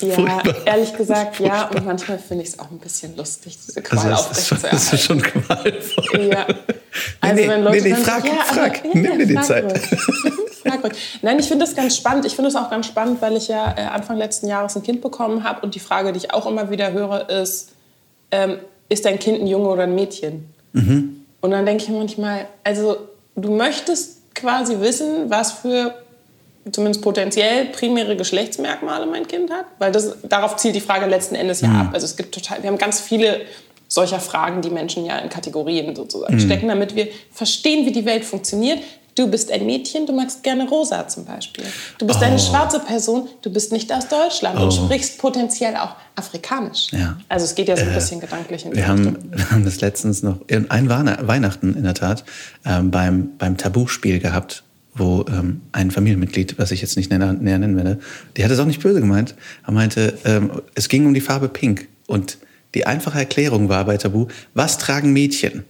Ja, 0.00 0.42
ehrlich 0.66 0.96
gesagt, 0.96 1.40
ja. 1.40 1.68
Und 1.68 1.84
manchmal 1.84 2.18
finde 2.18 2.44
ich 2.44 2.50
es 2.50 2.58
auch 2.58 2.70
ein 2.70 2.78
bisschen 2.78 3.16
lustig, 3.16 3.58
diese 3.66 3.82
Qual 3.82 4.12
also 4.12 4.28
das, 4.28 4.38
ist 4.38 4.48
schon, 4.48 4.58
das 4.62 4.92
ist 4.92 5.02
schon 5.02 5.22
qualvoll. 5.22 6.30
Ja. 6.30 6.46
Also 7.20 7.34
nee, 7.34 7.48
wenn 7.48 7.64
Leute 7.64 7.82
nee, 7.82 7.88
nee, 7.88 7.94
frag, 7.96 8.22
sagen, 8.22 8.28
ja, 8.28 8.44
frag, 8.44 8.78
aber, 8.84 8.86
ja, 8.86 8.94
nimm 8.94 9.18
dir 9.18 9.26
die 9.26 9.34
frag 9.34 9.44
Zeit. 9.44 9.64
ruhig. 9.64 10.00
Frag 10.62 10.84
ruhig. 10.84 11.18
Nein, 11.22 11.40
ich 11.40 11.48
finde 11.48 11.64
das 11.64 11.74
ganz 11.74 11.96
spannend. 11.96 12.24
Ich 12.24 12.36
finde 12.36 12.50
es 12.50 12.56
auch 12.56 12.70
ganz 12.70 12.86
spannend, 12.86 13.20
weil 13.20 13.36
ich 13.36 13.48
ja 13.48 13.74
äh, 13.76 13.80
Anfang 13.82 14.16
letzten 14.16 14.46
Jahres 14.46 14.76
ein 14.76 14.84
Kind 14.84 15.00
bekommen 15.00 15.42
habe. 15.42 15.60
Und 15.62 15.74
die 15.74 15.80
Frage, 15.80 16.12
die 16.12 16.18
ich 16.18 16.32
auch 16.32 16.46
immer 16.46 16.70
wieder 16.70 16.92
höre, 16.92 17.28
ist, 17.28 17.72
ähm, 18.30 18.58
ist 18.88 19.04
dein 19.06 19.18
Kind 19.18 19.40
ein 19.40 19.48
Junge 19.48 19.68
oder 19.68 19.82
ein 19.82 19.94
Mädchen? 19.96 20.54
Mhm. 20.72 21.24
Und 21.40 21.50
dann 21.50 21.66
denke 21.66 21.82
ich 21.82 21.90
manchmal, 21.90 22.46
also 22.62 22.96
du 23.34 23.50
möchtest 23.50 24.34
quasi 24.34 24.78
wissen, 24.78 25.30
was 25.30 25.50
für 25.50 25.94
zumindest 26.72 27.02
potenziell 27.02 27.66
primäre 27.66 28.16
Geschlechtsmerkmale 28.16 29.06
mein 29.06 29.26
Kind 29.26 29.50
hat, 29.50 29.66
weil 29.78 29.92
das, 29.92 30.16
darauf 30.22 30.56
zielt 30.56 30.74
die 30.74 30.80
Frage 30.80 31.06
letzten 31.06 31.34
Endes 31.34 31.60
ja 31.60 31.68
ab. 31.68 31.90
Also 31.92 32.06
es 32.06 32.16
gibt 32.16 32.34
total, 32.34 32.62
wir 32.62 32.70
haben 32.70 32.78
ganz 32.78 33.00
viele 33.00 33.42
solcher 33.88 34.18
Fragen, 34.20 34.62
die 34.62 34.70
Menschen 34.70 35.04
ja 35.04 35.18
in 35.18 35.28
Kategorien 35.28 35.94
sozusagen 35.94 36.40
stecken, 36.40 36.68
damit 36.68 36.96
wir 36.96 37.08
verstehen, 37.32 37.86
wie 37.86 37.92
die 37.92 38.04
Welt 38.04 38.24
funktioniert. 38.24 38.80
Du 39.14 39.28
bist 39.28 39.52
ein 39.52 39.64
Mädchen, 39.64 40.06
du 40.06 40.12
magst 40.12 40.42
gerne 40.42 40.68
rosa 40.68 41.06
zum 41.06 41.24
Beispiel. 41.24 41.64
Du 41.98 42.06
bist 42.06 42.20
eine 42.20 42.36
schwarze 42.36 42.80
Person, 42.80 43.28
du 43.42 43.52
bist 43.52 43.70
nicht 43.70 43.92
aus 43.92 44.08
Deutschland 44.08 44.58
und 44.58 44.72
sprichst 44.72 45.18
potenziell 45.18 45.76
auch 45.76 45.94
afrikanisch. 46.16 46.88
Ja. 46.90 47.16
Also 47.28 47.44
es 47.44 47.54
geht 47.54 47.68
ja 47.68 47.76
so 47.76 47.84
ein 47.84 47.94
bisschen 47.94 48.18
gedanklich 48.18 48.64
in 48.64 48.72
die 48.72 48.78
Wir 48.78 48.88
haben, 48.88 49.16
wir 49.30 49.50
haben 49.52 49.64
das 49.64 49.80
letztens 49.80 50.24
noch, 50.24 50.38
in 50.48 50.68
ein 50.68 50.88
Weihn- 50.88 51.16
Weihnachten 51.28 51.76
in 51.76 51.84
der 51.84 51.94
Tat, 51.94 52.24
ähm, 52.66 52.90
beim, 52.90 53.36
beim 53.38 53.56
Tabuspiel 53.56 54.18
gehabt, 54.18 54.63
wo 54.96 55.24
ähm, 55.28 55.60
ein 55.72 55.90
Familienmitglied, 55.90 56.58
was 56.58 56.70
ich 56.70 56.80
jetzt 56.80 56.96
nicht 56.96 57.10
näher, 57.10 57.32
näher 57.32 57.58
nennen 57.58 57.76
werde, 57.76 57.98
die 58.36 58.44
hat 58.44 58.50
es 58.50 58.58
auch 58.58 58.64
nicht 58.66 58.80
böse 58.82 59.00
gemeint, 59.00 59.34
er 59.66 59.72
meinte, 59.72 60.18
ähm, 60.24 60.50
es 60.74 60.88
ging 60.88 61.06
um 61.06 61.14
die 61.14 61.20
Farbe 61.20 61.48
Pink. 61.48 61.88
Und 62.06 62.38
die 62.74 62.86
einfache 62.86 63.18
Erklärung 63.18 63.68
war 63.68 63.84
bei 63.84 63.96
Tabu, 63.96 64.28
was 64.54 64.78
tragen 64.78 65.12
Mädchen? 65.12 65.64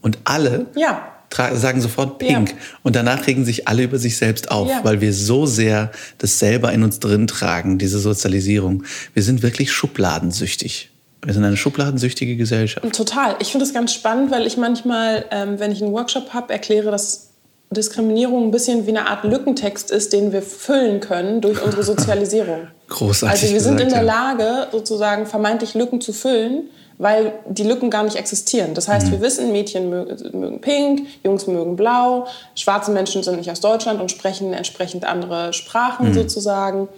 Und 0.00 0.18
alle 0.24 0.66
Ja. 0.76 1.06
sagen 1.54 1.80
sofort 1.80 2.18
Pink. 2.18 2.50
Ja. 2.50 2.56
Und 2.82 2.96
danach 2.96 3.26
regen 3.26 3.44
sich 3.44 3.68
alle 3.68 3.84
über 3.84 3.98
sich 3.98 4.16
selbst 4.16 4.50
auf, 4.50 4.68
Ja. 4.68 4.80
weil 4.82 5.00
wir 5.00 5.12
so 5.12 5.46
sehr 5.46 5.90
das 6.18 6.38
selber 6.38 6.72
in 6.72 6.82
uns 6.82 6.98
drin 7.00 7.26
tragen, 7.26 7.78
diese 7.78 7.98
Sozialisierung. 7.98 8.84
Wir 9.14 9.22
sind 9.22 9.42
wirklich 9.42 9.70
schubladensüchtig. 9.72 10.90
Wir 11.24 11.34
sind 11.34 11.44
eine 11.44 11.56
schubladensüchtige 11.56 12.36
Gesellschaft. 12.36 12.90
Total. 12.94 13.36
Ich 13.40 13.48
finde 13.52 13.64
es 13.66 13.74
ganz 13.74 13.92
spannend, 13.92 14.30
weil 14.30 14.46
ich 14.46 14.56
manchmal, 14.56 15.26
ähm, 15.30 15.58
wenn 15.58 15.70
ich 15.70 15.82
einen 15.82 15.92
Workshop 15.92 16.32
habe, 16.32 16.52
erkläre, 16.52 16.90
dass 16.90 17.29
Diskriminierung 17.70 18.48
ein 18.48 18.50
bisschen 18.50 18.86
wie 18.86 18.90
eine 18.90 19.06
Art 19.08 19.24
Lückentext 19.24 19.90
ist, 19.90 20.12
den 20.12 20.32
wir 20.32 20.42
füllen 20.42 21.00
können 21.00 21.40
durch 21.40 21.62
unsere 21.62 21.82
Sozialisierung. 21.84 22.66
Großartig 22.88 23.42
Also 23.42 23.54
wir 23.54 23.60
sind 23.60 23.80
in 23.80 23.86
gesagt, 23.88 24.02
der 24.04 24.06
ja. 24.12 24.34
Lage, 24.36 24.66
sozusagen 24.72 25.26
vermeintlich 25.26 25.74
Lücken 25.74 26.00
zu 26.00 26.12
füllen, 26.12 26.68
weil 26.98 27.32
die 27.48 27.62
Lücken 27.62 27.88
gar 27.88 28.02
nicht 28.02 28.16
existieren. 28.16 28.74
Das 28.74 28.88
Mhm. 28.88 28.92
heißt, 28.92 29.10
wir 29.12 29.20
wissen, 29.20 29.52
Mädchen 29.52 29.88
mögen, 29.88 30.38
mögen 30.38 30.60
pink, 30.60 31.06
Jungs 31.22 31.46
mögen 31.46 31.76
blau, 31.76 32.26
schwarze 32.56 32.90
Menschen 32.90 33.22
sind 33.22 33.36
nicht 33.36 33.50
aus 33.50 33.60
Deutschland 33.60 34.00
und 34.00 34.10
sprechen 34.10 34.52
entsprechend 34.52 35.04
andere 35.04 35.52
Sprachen 35.52 36.08
Mhm. 36.08 36.14
sozusagen. 36.14 36.88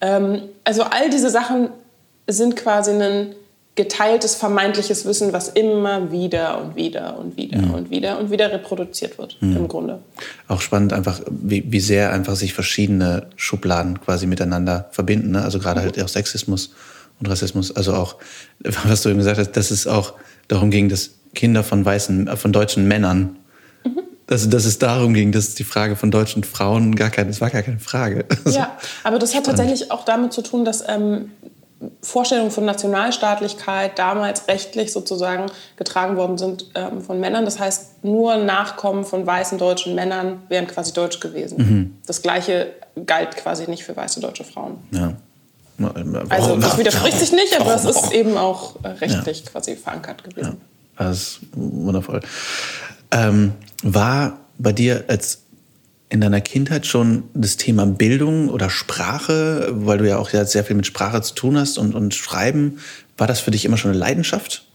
Ähm, 0.00 0.42
also 0.64 0.84
all 0.84 1.10
diese 1.10 1.28
Sachen 1.28 1.70
sind 2.28 2.54
quasi 2.54 2.92
ein 2.92 3.34
geteiltes 3.82 4.34
vermeintliches 4.34 5.06
Wissen, 5.06 5.32
was 5.32 5.48
immer 5.48 6.12
wieder 6.12 6.60
und 6.60 6.76
wieder 6.76 7.18
und 7.18 7.36
wieder 7.38 7.58
Mhm. 7.62 7.74
und 7.74 7.90
wieder 7.90 8.18
und 8.18 8.30
wieder 8.30 8.52
reproduziert 8.52 9.16
wird 9.16 9.38
im 9.40 9.68
Grunde. 9.68 10.00
Auch 10.48 10.60
spannend 10.60 10.92
einfach, 10.92 11.20
wie, 11.30 11.64
wie 11.72 11.80
sehr 11.80 12.12
einfach 12.12 12.36
sich 12.36 12.52
verschiedene 12.52 13.28
Schubladen 13.36 14.00
quasi 14.02 14.26
miteinander 14.26 14.88
verbinden. 14.90 15.30
Ne? 15.30 15.42
Also 15.42 15.58
gerade 15.58 15.80
halt 15.80 16.02
auch 16.02 16.08
Sexismus 16.08 16.74
und 17.18 17.28
Rassismus. 17.30 17.74
Also 17.74 17.94
auch, 17.94 18.16
was 18.84 19.00
du 19.02 19.08
eben 19.08 19.18
gesagt 19.18 19.38
hast, 19.38 19.52
dass 19.52 19.70
es 19.70 19.86
auch 19.86 20.12
darum 20.48 20.70
ging, 20.70 20.88
dass 20.90 21.12
Kinder 21.34 21.62
von 21.64 21.82
weißen, 21.84 22.28
äh, 22.28 22.36
von 22.36 22.52
deutschen 22.52 22.86
Männern, 22.86 23.36
dass, 24.26 24.48
dass 24.48 24.64
es 24.64 24.78
darum 24.78 25.12
ging, 25.14 25.32
dass 25.32 25.54
die 25.56 25.64
Frage 25.64 25.96
von 25.96 26.10
deutschen 26.12 26.44
Frauen 26.44 26.94
gar 26.94 27.10
keine, 27.10 27.28
das 27.30 27.40
war 27.40 27.50
gar 27.50 27.62
keine 27.62 27.80
Frage. 27.80 28.24
Also, 28.44 28.56
Ja, 28.58 28.76
aber 29.02 29.18
das 29.18 29.34
hat 29.34 29.46
tatsächlich 29.46 29.90
auch 29.90 30.04
damit 30.04 30.32
zu 30.32 30.42
tun, 30.42 30.64
dass 30.64 30.84
ähm, 30.86 31.32
Vorstellungen 32.02 32.50
von 32.50 32.64
Nationalstaatlichkeit 32.64 33.98
damals 33.98 34.48
rechtlich 34.48 34.92
sozusagen 34.92 35.46
getragen 35.76 36.16
worden 36.16 36.36
sind 36.36 36.66
ähm, 36.74 37.00
von 37.00 37.20
Männern. 37.20 37.44
Das 37.44 37.58
heißt, 37.58 38.04
nur 38.04 38.36
Nachkommen 38.36 39.04
von 39.04 39.26
weißen 39.26 39.56
deutschen 39.58 39.94
Männern 39.94 40.42
wären 40.48 40.66
quasi 40.66 40.92
deutsch 40.92 41.20
gewesen. 41.20 42.00
Das 42.06 42.20
Gleiche 42.20 42.72
galt 43.06 43.36
quasi 43.36 43.68
nicht 43.68 43.84
für 43.84 43.96
weiße 43.96 44.20
deutsche 44.20 44.44
Frauen. 44.44 44.78
ja. 44.90 45.14
Also 46.28 46.56
das 46.56 46.76
widerspricht 46.76 47.18
sich 47.18 47.32
nicht, 47.32 47.58
aber 47.58 47.74
es 47.74 47.84
ist 47.84 48.12
eben 48.12 48.36
auch 48.36 48.76
äh, 48.82 48.88
rechtlich 48.88 49.46
quasi 49.46 49.76
verankert 49.76 50.22
gewesen. 50.24 50.60
Das 50.98 51.16
ist 51.16 51.40
wundervoll. 51.54 52.20
Ähm, 53.10 53.52
war 53.82 54.38
bei 54.58 54.72
dir 54.72 55.04
als 55.08 55.40
in 56.10 56.20
deiner 56.20 56.40
Kindheit 56.40 56.86
schon 56.86 57.22
das 57.34 57.56
Thema 57.56 57.86
Bildung 57.86 58.48
oder 58.48 58.68
Sprache, 58.68 59.68
weil 59.72 59.98
du 59.98 60.08
ja 60.08 60.18
auch 60.18 60.28
sehr 60.28 60.64
viel 60.64 60.76
mit 60.76 60.86
Sprache 60.86 61.22
zu 61.22 61.34
tun 61.34 61.56
hast 61.56 61.78
und, 61.78 61.94
und 61.94 62.14
Schreiben, 62.14 62.78
war 63.16 63.26
das 63.26 63.40
für 63.40 63.50
dich 63.52 63.64
immer 63.64 63.76
schon 63.76 63.90
eine 63.92 63.98
Leidenschaft? 63.98 64.66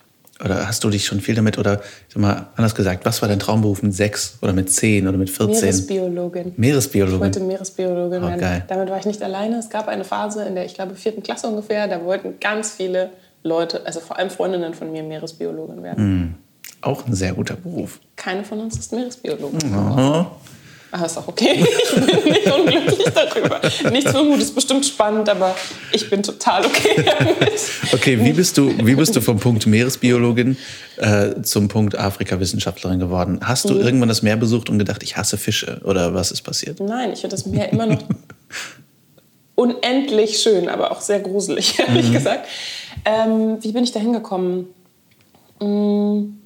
Oder 0.43 0.67
hast 0.67 0.83
du 0.83 0.89
dich 0.89 1.05
schon 1.05 1.21
viel 1.21 1.35
damit, 1.35 1.57
oder 1.57 1.81
ich 2.07 2.13
sag 2.13 2.21
mal, 2.21 2.47
anders 2.55 2.75
gesagt, 2.75 3.05
was 3.05 3.21
war 3.21 3.29
dein 3.29 3.39
Traumberuf 3.39 3.81
mit 3.83 3.93
sechs 3.93 4.37
oder 4.41 4.51
mit 4.51 4.69
zehn 4.71 5.07
oder 5.07 5.17
mit 5.17 5.29
14? 5.29 5.61
Meeresbiologin. 5.61 6.47
Ich 6.49 6.57
Meeresbiologin. 6.57 7.19
wollte 7.21 7.39
Meeresbiologin 7.39 8.23
Oh, 8.23 8.27
werden. 8.27 8.39
geil. 8.39 8.63
Damit 8.67 8.89
war 8.89 8.99
ich 8.99 9.05
nicht 9.05 9.21
alleine. 9.23 9.57
Es 9.59 9.69
gab 9.69 9.87
eine 9.87 10.03
Phase 10.03 10.43
in 10.43 10.55
der, 10.55 10.65
ich 10.65 10.73
glaube, 10.73 10.95
vierten 10.95 11.23
Klasse 11.23 11.47
ungefähr, 11.47 11.87
da 11.87 12.03
wollten 12.03 12.33
ganz 12.41 12.71
viele 12.71 13.11
Leute, 13.43 13.85
also 13.85 13.99
vor 14.01 14.17
allem 14.17 14.29
Freundinnen 14.29 14.73
von 14.73 14.91
mir, 14.91 15.03
Meeresbiologin 15.03 15.83
werden. 15.83 16.35
Auch 16.81 17.07
ein 17.07 17.13
sehr 17.13 17.33
guter 17.33 17.55
Beruf. 17.55 17.99
Keine 18.17 18.43
von 18.43 18.59
uns 18.59 18.77
ist 18.77 18.91
Meeresbiologin. 18.91 19.73
Oh. 19.73 20.25
Aber 20.95 21.05
ist 21.07 21.17
auch 21.17 21.27
okay. 21.27 21.61
Ich 21.61 21.95
bin 22.23 22.31
nicht 22.31 22.49
unglücklich 22.51 23.05
darüber. 23.13 23.59
Nichts 23.91 24.11
für 24.11 24.23
Mut, 24.23 24.39
ist 24.39 24.55
bestimmt 24.55 24.85
spannend, 24.85 25.27
aber 25.27 25.53
ich 25.91 26.09
bin 26.09 26.23
total 26.23 26.65
okay 26.65 27.03
damit. 27.19 27.51
Okay, 27.91 28.17
wie 28.23 28.31
bist 28.31 28.57
du, 28.57 28.73
wie 28.85 28.95
bist 28.95 29.13
du 29.15 29.19
vom 29.19 29.37
Punkt 29.39 29.67
Meeresbiologin 29.67 30.55
äh, 30.97 31.41
zum 31.41 31.67
Punkt 31.67 31.97
Afrika-Wissenschaftlerin 31.97 32.99
geworden? 32.99 33.39
Hast 33.43 33.69
du 33.69 33.73
Mhm. 33.73 33.81
irgendwann 33.81 34.09
das 34.09 34.21
Meer 34.21 34.37
besucht 34.37 34.69
und 34.69 34.79
gedacht, 34.79 35.03
ich 35.03 35.17
hasse 35.17 35.37
Fische? 35.37 35.81
Oder 35.83 36.13
was 36.13 36.31
ist 36.31 36.43
passiert? 36.43 36.79
Nein, 36.79 37.11
ich 37.11 37.19
finde 37.21 37.35
das 37.35 37.45
Meer 37.45 37.71
immer 37.73 37.87
noch 37.87 38.01
unendlich 39.55 40.39
schön, 40.39 40.69
aber 40.69 40.91
auch 40.91 41.01
sehr 41.01 41.19
gruselig, 41.19 41.79
ehrlich 41.79 42.11
gesagt. 42.11 42.47
Ähm, 43.05 43.57
wie 43.61 43.71
bin 43.71 43.83
ich 43.83 43.91
da 43.91 43.99
hingekommen? 43.99 44.67
Mm, 45.59 46.37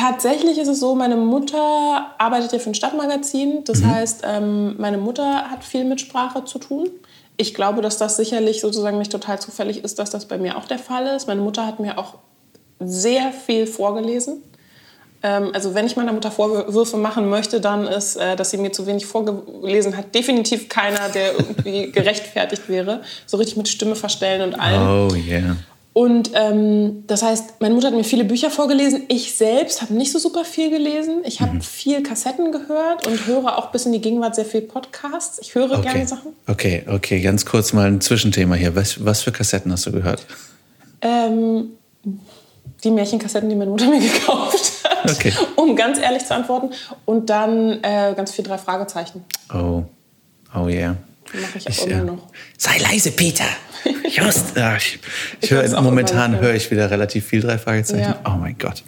Tatsächlich 0.00 0.56
ist 0.56 0.68
es 0.68 0.80
so, 0.80 0.94
meine 0.94 1.16
Mutter 1.16 2.14
arbeitet 2.16 2.52
ja 2.52 2.58
für 2.58 2.70
ein 2.70 2.74
Stadtmagazin. 2.74 3.64
Das 3.64 3.84
heißt, 3.84 4.22
ähm, 4.24 4.76
meine 4.78 4.96
Mutter 4.96 5.50
hat 5.50 5.62
viel 5.62 5.84
mit 5.84 6.00
Sprache 6.00 6.46
zu 6.46 6.58
tun. 6.58 6.88
Ich 7.36 7.52
glaube, 7.52 7.82
dass 7.82 7.98
das 7.98 8.16
sicherlich 8.16 8.62
sozusagen 8.62 8.96
nicht 8.96 9.12
total 9.12 9.38
zufällig 9.38 9.84
ist, 9.84 9.98
dass 9.98 10.08
das 10.08 10.24
bei 10.24 10.38
mir 10.38 10.56
auch 10.56 10.64
der 10.64 10.78
Fall 10.78 11.06
ist. 11.08 11.26
Meine 11.26 11.42
Mutter 11.42 11.66
hat 11.66 11.80
mir 11.80 11.98
auch 11.98 12.14
sehr 12.78 13.30
viel 13.30 13.66
vorgelesen. 13.66 14.42
Ähm, 15.22 15.50
also 15.52 15.74
wenn 15.74 15.84
ich 15.84 15.96
meiner 15.96 16.14
Mutter 16.14 16.30
Vorwürfe 16.30 16.96
machen 16.96 17.28
möchte, 17.28 17.60
dann 17.60 17.86
ist, 17.86 18.16
äh, 18.16 18.36
dass 18.36 18.52
sie 18.52 18.56
mir 18.56 18.72
zu 18.72 18.86
wenig 18.86 19.04
vorgelesen 19.04 19.98
hat, 19.98 20.14
definitiv 20.14 20.70
keiner, 20.70 21.10
der 21.10 21.34
irgendwie 21.34 21.92
gerechtfertigt 21.92 22.70
wäre. 22.70 23.02
So 23.26 23.36
richtig 23.36 23.58
mit 23.58 23.68
Stimme 23.68 23.96
verstellen 23.96 24.54
und 24.54 24.58
allem. 24.58 25.10
Oh 25.10 25.14
yeah. 25.14 25.56
Und 25.92 26.30
ähm, 26.34 27.02
das 27.08 27.22
heißt, 27.24 27.60
meine 27.60 27.74
Mutter 27.74 27.88
hat 27.88 27.94
mir 27.94 28.04
viele 28.04 28.24
Bücher 28.24 28.48
vorgelesen. 28.50 29.02
Ich 29.08 29.34
selbst 29.36 29.82
habe 29.82 29.92
nicht 29.94 30.12
so 30.12 30.20
super 30.20 30.44
viel 30.44 30.70
gelesen. 30.70 31.22
Ich 31.24 31.40
habe 31.40 31.60
viel 31.60 32.02
Kassetten 32.04 32.52
gehört 32.52 33.06
und 33.08 33.26
höre 33.26 33.58
auch 33.58 33.72
bis 33.72 33.86
in 33.86 33.92
die 33.92 34.00
Gegenwart 34.00 34.36
sehr 34.36 34.44
viel 34.44 34.60
Podcasts. 34.60 35.40
Ich 35.42 35.54
höre 35.56 35.68
gerne 35.68 35.90
Okay. 35.90 36.04
Sachen. 36.06 36.32
okay, 36.46 36.84
okay, 36.88 37.20
ganz 37.20 37.44
kurz 37.44 37.72
mal 37.72 37.88
ein 37.88 38.00
Zwischenthema 38.00 38.54
hier. 38.54 38.76
Was, 38.76 39.04
was 39.04 39.22
für 39.22 39.32
Kassetten 39.32 39.72
hast 39.72 39.84
du 39.86 39.90
gehört? 39.92 40.24
Ähm, 41.02 41.70
die 42.84 42.90
Märchenkassetten, 42.90 43.48
die 43.48 43.56
meine 43.56 43.70
Mutter 43.72 43.88
mir 43.88 44.00
gekauft 44.12 44.84
hat, 44.84 45.10
Okay. 45.10 45.32
um 45.56 45.74
ganz 45.74 45.98
ehrlich 45.98 46.24
zu 46.24 46.34
antworten. 46.34 46.70
Und 47.04 47.30
dann 47.30 47.82
äh, 47.82 48.14
ganz 48.16 48.30
viel 48.30 48.44
drei 48.44 48.58
Fragezeichen. 48.58 49.24
Oh, 49.52 49.82
oh 50.54 50.68
yeah. 50.68 50.96
Mache 51.32 51.58
ich 51.58 51.66
auch 51.66 51.70
Ich, 51.70 51.86
immer 51.86 52.04
noch. 52.04 52.26
Sei 52.56 52.78
leise, 52.78 53.12
Peter. 53.12 53.44
Just. 54.08 54.56
Ja, 54.56 54.76
ich 54.76 54.98
ich 55.40 55.50
höre 55.50 55.80
momentan 55.80 56.38
höre 56.38 56.54
ich 56.54 56.70
wieder 56.70 56.90
relativ 56.90 57.26
viel 57.26 57.40
drei 57.40 57.58
Fragezeichen. 57.58 58.02
Ja. 58.02 58.20
Oh 58.26 58.36
mein 58.36 58.56
Gott. 58.58 58.82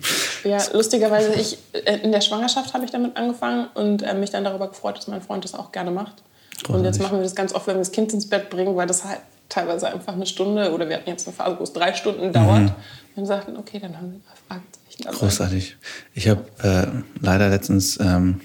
Ja, 0.44 0.58
lustigerweise, 0.72 1.32
ich, 1.34 1.58
äh, 1.72 1.98
in 1.98 2.12
der 2.12 2.20
Schwangerschaft 2.20 2.74
habe 2.74 2.84
ich 2.84 2.90
damit 2.90 3.16
angefangen 3.16 3.68
und 3.74 4.02
äh, 4.02 4.14
mich 4.14 4.30
dann 4.30 4.44
darüber 4.44 4.68
gefreut, 4.68 4.98
dass 4.98 5.06
mein 5.06 5.22
Freund 5.22 5.44
das 5.44 5.54
auch 5.54 5.72
gerne 5.72 5.90
macht. 5.90 6.22
Und 6.58 6.64
Großartig. 6.64 6.86
jetzt 6.86 7.00
machen 7.00 7.18
wir 7.18 7.22
das 7.22 7.34
ganz 7.34 7.54
oft, 7.54 7.66
wenn 7.66 7.76
wir 7.76 7.80
das 7.80 7.92
Kind 7.92 8.12
ins 8.12 8.28
Bett 8.28 8.50
bringen, 8.50 8.76
weil 8.76 8.86
das 8.86 9.04
halt 9.04 9.20
teilweise 9.48 9.92
einfach 9.92 10.14
eine 10.14 10.26
Stunde 10.26 10.72
oder 10.72 10.88
wir 10.88 10.96
hatten 10.96 11.08
jetzt 11.08 11.26
eine 11.26 11.36
Phase, 11.36 11.58
wo 11.58 11.62
es 11.62 11.72
drei 11.72 11.94
Stunden 11.94 12.32
dauert. 12.32 12.62
Mhm. 12.62 12.72
Und 13.14 13.26
sagten, 13.26 13.56
okay, 13.58 13.78
dann 13.78 13.96
haben 13.96 14.12
wir 14.12 14.20
drei 14.20 14.56
Fragezeichen. 14.56 15.18
Großartig. 15.18 15.76
Ich 16.14 16.28
habe 16.28 16.44
äh, 16.62 16.86
leider 17.20 17.50
letztens 17.50 17.98
ähm, 18.00 18.40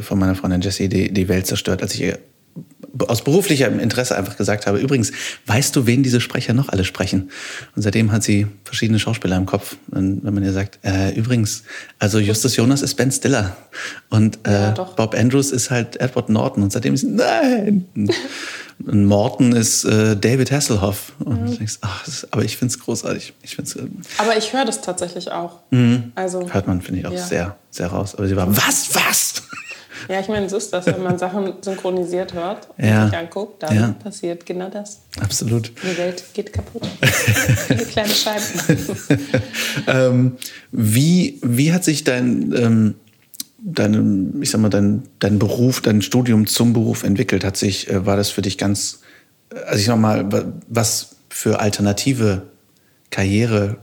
von 0.00 0.18
meiner 0.18 0.34
Freundin 0.34 0.60
Jessie 0.60 0.88
die, 0.88 1.12
die 1.12 1.28
Welt 1.28 1.46
zerstört, 1.46 1.82
als 1.82 1.94
ich 1.94 2.02
ihr 2.02 2.18
aus 3.06 3.22
beruflichem 3.22 3.78
Interesse 3.78 4.16
einfach 4.16 4.36
gesagt 4.36 4.66
habe, 4.66 4.78
übrigens, 4.78 5.12
weißt 5.46 5.74
du, 5.76 5.86
wen 5.86 6.02
diese 6.02 6.20
Sprecher 6.20 6.52
noch 6.54 6.68
alle 6.68 6.84
sprechen? 6.84 7.30
Und 7.76 7.82
seitdem 7.82 8.12
hat 8.12 8.22
sie 8.22 8.46
verschiedene 8.64 8.98
Schauspieler 8.98 9.36
im 9.36 9.46
Kopf. 9.46 9.76
Und 9.90 10.24
wenn 10.24 10.34
man 10.34 10.42
ihr 10.42 10.52
sagt, 10.52 10.78
äh, 10.82 11.14
übrigens, 11.14 11.62
also 11.98 12.18
Justus 12.18 12.56
Jonas 12.56 12.82
ist 12.82 12.94
Ben 12.96 13.10
Stiller 13.10 13.56
und 14.08 14.38
äh, 14.46 14.52
ja, 14.52 14.70
Bob 14.72 15.14
Andrews 15.14 15.50
ist 15.50 15.70
halt 15.70 16.00
Edward 16.00 16.28
Norton. 16.28 16.62
Und 16.62 16.72
seitdem 16.72 16.94
ist 16.94 17.00
sie, 17.00 17.08
nein! 17.08 17.86
und 18.86 19.04
Morton 19.04 19.52
ist 19.52 19.84
äh, 19.84 20.16
David 20.16 20.50
Hasselhoff. 20.50 21.12
Und 21.20 21.42
mhm. 21.42 21.56
denkst, 21.56 21.78
ach, 21.82 22.06
aber 22.30 22.44
ich 22.44 22.56
finde 22.56 22.72
es 22.74 22.80
großartig. 22.80 23.34
Ich 23.42 23.56
find's, 23.56 23.76
äh, 23.76 23.82
aber 24.18 24.36
ich 24.36 24.52
höre 24.52 24.64
das 24.64 24.80
tatsächlich 24.80 25.30
auch. 25.30 25.60
Mhm. 25.70 26.12
Also, 26.14 26.50
Hört 26.52 26.66
man, 26.66 26.80
finde 26.80 27.00
ich, 27.00 27.06
auch 27.06 27.12
ja. 27.12 27.24
sehr, 27.24 27.56
sehr 27.70 27.88
raus. 27.88 28.14
Aber 28.14 28.26
sie 28.26 28.36
war, 28.36 28.48
was, 28.56 28.94
was? 28.94 29.42
Ja, 30.08 30.20
ich 30.20 30.28
meine, 30.28 30.48
so 30.48 30.56
ist 30.56 30.72
das, 30.72 30.86
wenn 30.86 31.02
man 31.02 31.18
Sachen 31.18 31.54
synchronisiert 31.60 32.34
hört 32.34 32.68
und 32.76 32.84
ja. 32.84 33.06
sich 33.06 33.16
anguckt, 33.16 33.62
dann 33.62 33.74
ja. 33.74 33.94
passiert 34.02 34.46
genau 34.46 34.68
das. 34.68 35.02
Absolut. 35.20 35.72
Die 35.82 35.98
Welt 35.98 36.24
geht 36.34 36.52
kaputt. 36.52 36.86
Viele 37.02 37.84
kleine 37.84 38.08
Scheiben. 38.08 38.44
ähm, 39.86 40.36
wie, 40.72 41.38
wie 41.42 41.72
hat 41.72 41.84
sich 41.84 42.04
dein, 42.04 42.52
ähm, 42.56 42.94
dein, 43.58 44.40
ich 44.40 44.50
sag 44.50 44.60
mal, 44.60 44.68
dein, 44.68 45.02
dein 45.18 45.38
Beruf, 45.38 45.80
dein 45.80 46.02
Studium 46.02 46.46
zum 46.46 46.72
Beruf 46.72 47.02
entwickelt? 47.02 47.44
Hat 47.44 47.56
sich, 47.56 47.88
äh, 47.88 48.06
war 48.06 48.16
das 48.16 48.30
für 48.30 48.42
dich 48.42 48.58
ganz, 48.58 49.00
also 49.66 49.78
ich 49.78 49.86
sag 49.86 49.98
mal, 49.98 50.52
was 50.68 51.16
für 51.28 51.60
alternative 51.60 52.42
Karrierewege 53.10 53.78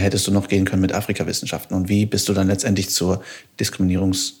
hättest 0.00 0.26
du 0.26 0.32
noch 0.32 0.48
gehen 0.48 0.64
können 0.64 0.82
mit 0.82 0.92
Afrikawissenschaften? 0.92 1.76
Und 1.76 1.88
wie 1.88 2.06
bist 2.06 2.28
du 2.28 2.32
dann 2.32 2.48
letztendlich 2.48 2.90
zur 2.90 3.22
Diskriminierungs- 3.58 4.39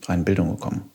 freien 0.00 0.24
Bildung 0.24 0.50
gekommen? 0.56 0.90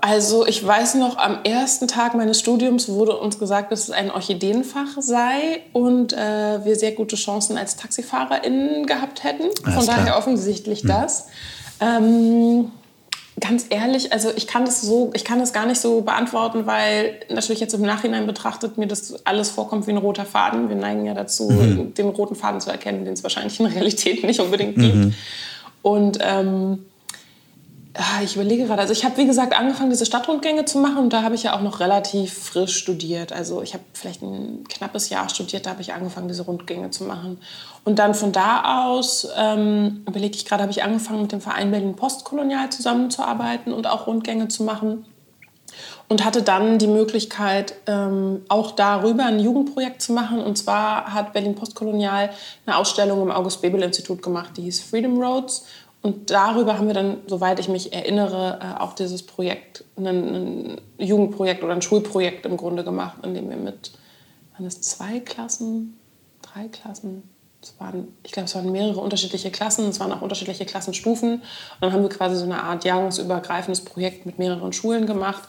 Also 0.00 0.46
ich 0.46 0.64
weiß 0.64 0.96
noch, 0.96 1.16
am 1.16 1.44
ersten 1.44 1.88
Tag 1.88 2.14
meines 2.14 2.38
Studiums 2.40 2.88
wurde 2.88 3.16
uns 3.16 3.38
gesagt, 3.38 3.72
dass 3.72 3.84
es 3.84 3.90
ein 3.90 4.10
Orchideenfach 4.10 5.00
sei 5.00 5.60
und 5.72 6.12
äh, 6.12 6.64
wir 6.64 6.76
sehr 6.76 6.92
gute 6.92 7.16
Chancen 7.16 7.56
als 7.56 7.76
TaxifahrerInnen 7.76 8.86
gehabt 8.86 9.24
hätten. 9.24 9.44
Von 9.62 9.86
daher 9.86 10.04
klar. 10.04 10.18
offensichtlich 10.18 10.80
hm. 10.80 10.88
das. 10.88 11.28
Ähm, 11.80 12.70
ganz 13.40 13.66
ehrlich, 13.70 14.12
also 14.12 14.30
ich 14.36 14.46
kann 14.46 14.64
das 14.64 14.82
so, 14.82 15.10
ich 15.14 15.24
kann 15.24 15.38
das 15.38 15.52
gar 15.52 15.66
nicht 15.66 15.80
so 15.80 16.02
beantworten, 16.02 16.66
weil 16.66 17.20
natürlich 17.30 17.60
jetzt 17.60 17.74
im 17.74 17.82
Nachhinein 17.82 18.26
betrachtet 18.26 18.78
mir 18.78 18.86
das 18.86 19.26
alles 19.26 19.50
vorkommt 19.50 19.86
wie 19.86 19.90
ein 19.90 19.96
roter 19.96 20.24
Faden. 20.24 20.68
Wir 20.68 20.76
neigen 20.76 21.04
ja 21.04 21.14
dazu, 21.14 21.50
mhm. 21.50 21.94
den 21.94 22.08
roten 22.08 22.36
Faden 22.36 22.60
zu 22.60 22.70
erkennen, 22.70 23.04
den 23.04 23.14
es 23.14 23.22
wahrscheinlich 23.22 23.58
in 23.58 23.66
der 23.66 23.74
Realität 23.74 24.22
nicht 24.24 24.40
unbedingt 24.40 24.76
gibt. 24.76 24.94
Mhm. 24.94 25.14
Und 25.82 26.18
ähm, 26.20 26.86
ich 28.24 28.34
überlege 28.34 28.66
gerade. 28.66 28.80
Also 28.80 28.92
ich 28.92 29.04
habe, 29.04 29.16
wie 29.18 29.26
gesagt, 29.26 29.56
angefangen, 29.56 29.90
diese 29.90 30.04
Stadtrundgänge 30.04 30.64
zu 30.64 30.78
machen 30.78 30.98
und 30.98 31.12
da 31.12 31.22
habe 31.22 31.36
ich 31.36 31.44
ja 31.44 31.56
auch 31.56 31.60
noch 31.60 31.78
relativ 31.78 32.32
frisch 32.34 32.76
studiert. 32.76 33.32
Also 33.32 33.62
ich 33.62 33.72
habe 33.72 33.84
vielleicht 33.92 34.22
ein 34.22 34.64
knappes 34.68 35.10
Jahr 35.10 35.28
studiert, 35.28 35.66
da 35.66 35.70
habe 35.70 35.82
ich 35.82 35.92
angefangen, 35.92 36.26
diese 36.26 36.42
Rundgänge 36.42 36.90
zu 36.90 37.04
machen. 37.04 37.38
Und 37.84 38.00
dann 38.00 38.14
von 38.14 38.32
da 38.32 38.86
aus, 38.88 39.28
ähm, 39.36 40.02
überlege 40.08 40.34
ich 40.34 40.44
gerade, 40.44 40.62
habe 40.62 40.72
ich 40.72 40.82
angefangen, 40.82 41.22
mit 41.22 41.32
dem 41.32 41.40
Verein 41.40 41.70
Berlin 41.70 41.94
Postkolonial 41.94 42.70
zusammenzuarbeiten 42.70 43.72
und 43.72 43.86
auch 43.86 44.08
Rundgänge 44.08 44.48
zu 44.48 44.64
machen. 44.64 45.06
Und 46.06 46.24
hatte 46.24 46.42
dann 46.42 46.78
die 46.78 46.86
Möglichkeit, 46.86 47.74
ähm, 47.86 48.42
auch 48.48 48.72
darüber 48.72 49.24
ein 49.24 49.40
Jugendprojekt 49.40 50.02
zu 50.02 50.12
machen. 50.12 50.38
Und 50.38 50.58
zwar 50.58 51.14
hat 51.14 51.32
Berlin 51.32 51.54
Postkolonial 51.54 52.30
eine 52.66 52.76
Ausstellung 52.76 53.22
im 53.22 53.30
August-Bebel-Institut 53.30 54.22
gemacht, 54.22 54.50
die 54.56 54.62
hieß 54.62 54.80
Freedom 54.82 55.20
Roads. 55.20 55.64
Und 56.04 56.30
darüber 56.30 56.76
haben 56.76 56.86
wir 56.86 56.92
dann, 56.92 57.22
soweit 57.28 57.58
ich 57.58 57.68
mich 57.70 57.94
erinnere, 57.94 58.58
äh, 58.60 58.78
auch 58.78 58.92
dieses 58.92 59.22
Projekt, 59.22 59.84
ein, 59.96 60.78
Jugendprojekt 60.98 61.64
oder 61.64 61.72
ein 61.72 61.80
Schulprojekt 61.80 62.44
im 62.44 62.58
Grunde 62.58 62.84
gemacht, 62.84 63.24
in 63.24 63.32
dem 63.32 63.48
wir 63.48 63.56
mit, 63.56 63.92
waren 64.52 64.66
es 64.66 64.82
zwei 64.82 65.20
Klassen, 65.20 65.98
drei 66.42 66.68
Klassen, 66.68 67.22
es 67.62 67.74
waren, 67.78 68.08
ich 68.22 68.32
glaube, 68.32 68.44
es 68.44 68.54
waren 68.54 68.70
mehrere 68.70 69.00
unterschiedliche 69.00 69.50
Klassen, 69.50 69.88
es 69.88 69.98
waren 69.98 70.12
auch 70.12 70.20
unterschiedliche 70.20 70.66
Klassenstufen. 70.66 71.36
Und 71.36 71.42
dann 71.80 71.94
haben 71.94 72.02
wir 72.02 72.10
quasi 72.10 72.36
so 72.36 72.44
eine 72.44 72.62
Art 72.62 72.84
jahrgangsübergreifendes 72.84 73.80
Projekt 73.80 74.26
mit 74.26 74.38
mehreren 74.38 74.74
Schulen 74.74 75.06
gemacht. 75.06 75.44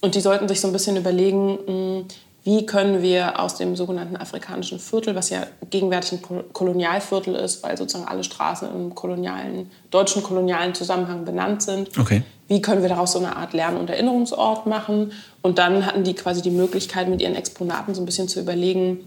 Und 0.00 0.16
die 0.16 0.20
sollten 0.20 0.48
sich 0.48 0.60
so 0.60 0.66
ein 0.66 0.72
bisschen 0.72 0.96
überlegen, 0.96 1.58
hm, 1.66 2.04
wie 2.42 2.64
können 2.64 3.02
wir 3.02 3.38
aus 3.38 3.56
dem 3.56 3.76
sogenannten 3.76 4.16
afrikanischen 4.16 4.78
Viertel, 4.78 5.14
was 5.14 5.28
ja 5.28 5.46
gegenwärtig 5.68 6.12
ein 6.12 6.44
Kolonialviertel 6.52 7.34
ist, 7.34 7.62
weil 7.62 7.76
sozusagen 7.76 8.08
alle 8.08 8.24
Straßen 8.24 8.68
im 8.74 8.94
kolonialen, 8.94 9.70
deutschen 9.90 10.22
kolonialen 10.22 10.74
Zusammenhang 10.74 11.26
benannt 11.26 11.62
sind, 11.62 11.98
okay. 11.98 12.22
wie 12.48 12.62
können 12.62 12.80
wir 12.80 12.88
daraus 12.88 13.12
so 13.12 13.18
eine 13.18 13.36
Art 13.36 13.52
Lern- 13.52 13.76
und 13.76 13.90
Erinnerungsort 13.90 14.66
machen? 14.66 15.12
Und 15.42 15.58
dann 15.58 15.84
hatten 15.84 16.02
die 16.02 16.14
quasi 16.14 16.40
die 16.40 16.50
Möglichkeit, 16.50 17.08
mit 17.08 17.20
ihren 17.20 17.34
Exponaten 17.34 17.94
so 17.94 18.00
ein 18.00 18.06
bisschen 18.06 18.28
zu 18.28 18.40
überlegen, 18.40 19.00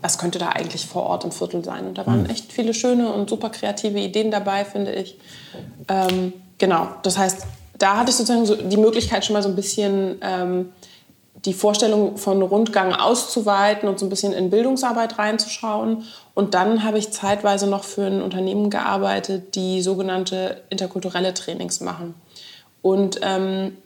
was 0.00 0.18
könnte 0.18 0.38
da 0.38 0.50
eigentlich 0.50 0.86
vor 0.86 1.02
Ort 1.04 1.24
im 1.24 1.32
Viertel 1.32 1.64
sein. 1.64 1.88
Und 1.88 1.98
da 1.98 2.06
waren 2.06 2.22
mhm. 2.22 2.30
echt 2.30 2.52
viele 2.52 2.72
schöne 2.72 3.12
und 3.12 3.28
super 3.28 3.50
kreative 3.50 3.98
Ideen 3.98 4.30
dabei, 4.30 4.64
finde 4.64 4.92
ich. 4.92 5.18
Ähm, 5.88 6.34
genau, 6.58 6.86
das 7.02 7.18
heißt, 7.18 7.46
da 7.78 7.96
hatte 7.96 8.10
ich 8.10 8.16
sozusagen 8.16 8.46
so 8.46 8.54
die 8.54 8.76
Möglichkeit, 8.76 9.24
schon 9.24 9.34
mal 9.34 9.42
so 9.42 9.48
ein 9.48 9.56
bisschen... 9.56 10.18
Ähm, 10.20 10.66
die 11.44 11.54
Vorstellung 11.54 12.16
von 12.16 12.42
Rundgang 12.42 12.92
auszuweiten 12.92 13.88
und 13.88 13.98
so 13.98 14.06
ein 14.06 14.10
bisschen 14.10 14.32
in 14.32 14.50
Bildungsarbeit 14.50 15.18
reinzuschauen. 15.18 16.04
Und 16.34 16.54
dann 16.54 16.84
habe 16.84 16.98
ich 16.98 17.12
zeitweise 17.12 17.66
noch 17.66 17.84
für 17.84 18.06
ein 18.06 18.20
Unternehmen 18.20 18.68
gearbeitet, 18.68 19.54
die 19.54 19.80
sogenannte 19.80 20.62
interkulturelle 20.68 21.32
Trainings 21.32 21.80
machen. 21.80 22.14
Und 22.82 23.20
ähm, 23.22 23.76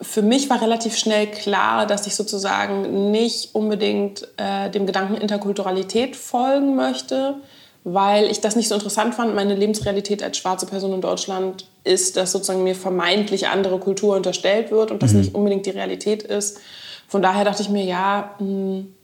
für 0.00 0.22
mich 0.22 0.48
war 0.48 0.62
relativ 0.62 0.96
schnell 0.96 1.26
klar, 1.26 1.86
dass 1.86 2.06
ich 2.06 2.14
sozusagen 2.14 3.10
nicht 3.10 3.54
unbedingt 3.54 4.28
äh, 4.36 4.70
dem 4.70 4.86
Gedanken 4.86 5.14
Interkulturalität 5.14 6.14
folgen 6.14 6.76
möchte, 6.76 7.36
weil 7.84 8.30
ich 8.30 8.40
das 8.40 8.54
nicht 8.54 8.68
so 8.68 8.74
interessant 8.74 9.14
fand. 9.14 9.34
Meine 9.34 9.54
Lebensrealität 9.54 10.22
als 10.22 10.36
schwarze 10.36 10.66
Person 10.66 10.92
in 10.92 11.00
Deutschland 11.00 11.66
ist, 11.84 12.16
dass 12.16 12.32
sozusagen 12.32 12.62
mir 12.62 12.74
vermeintlich 12.74 13.48
andere 13.48 13.78
Kultur 13.78 14.14
unterstellt 14.16 14.70
wird 14.70 14.90
und 14.90 15.02
das 15.02 15.12
mhm. 15.12 15.20
nicht 15.20 15.34
unbedingt 15.34 15.66
die 15.66 15.70
Realität 15.70 16.22
ist. 16.22 16.60
Von 17.08 17.22
daher 17.22 17.44
dachte 17.44 17.62
ich 17.62 17.70
mir, 17.70 17.84
ja, 17.84 18.34
hm, 18.38 18.94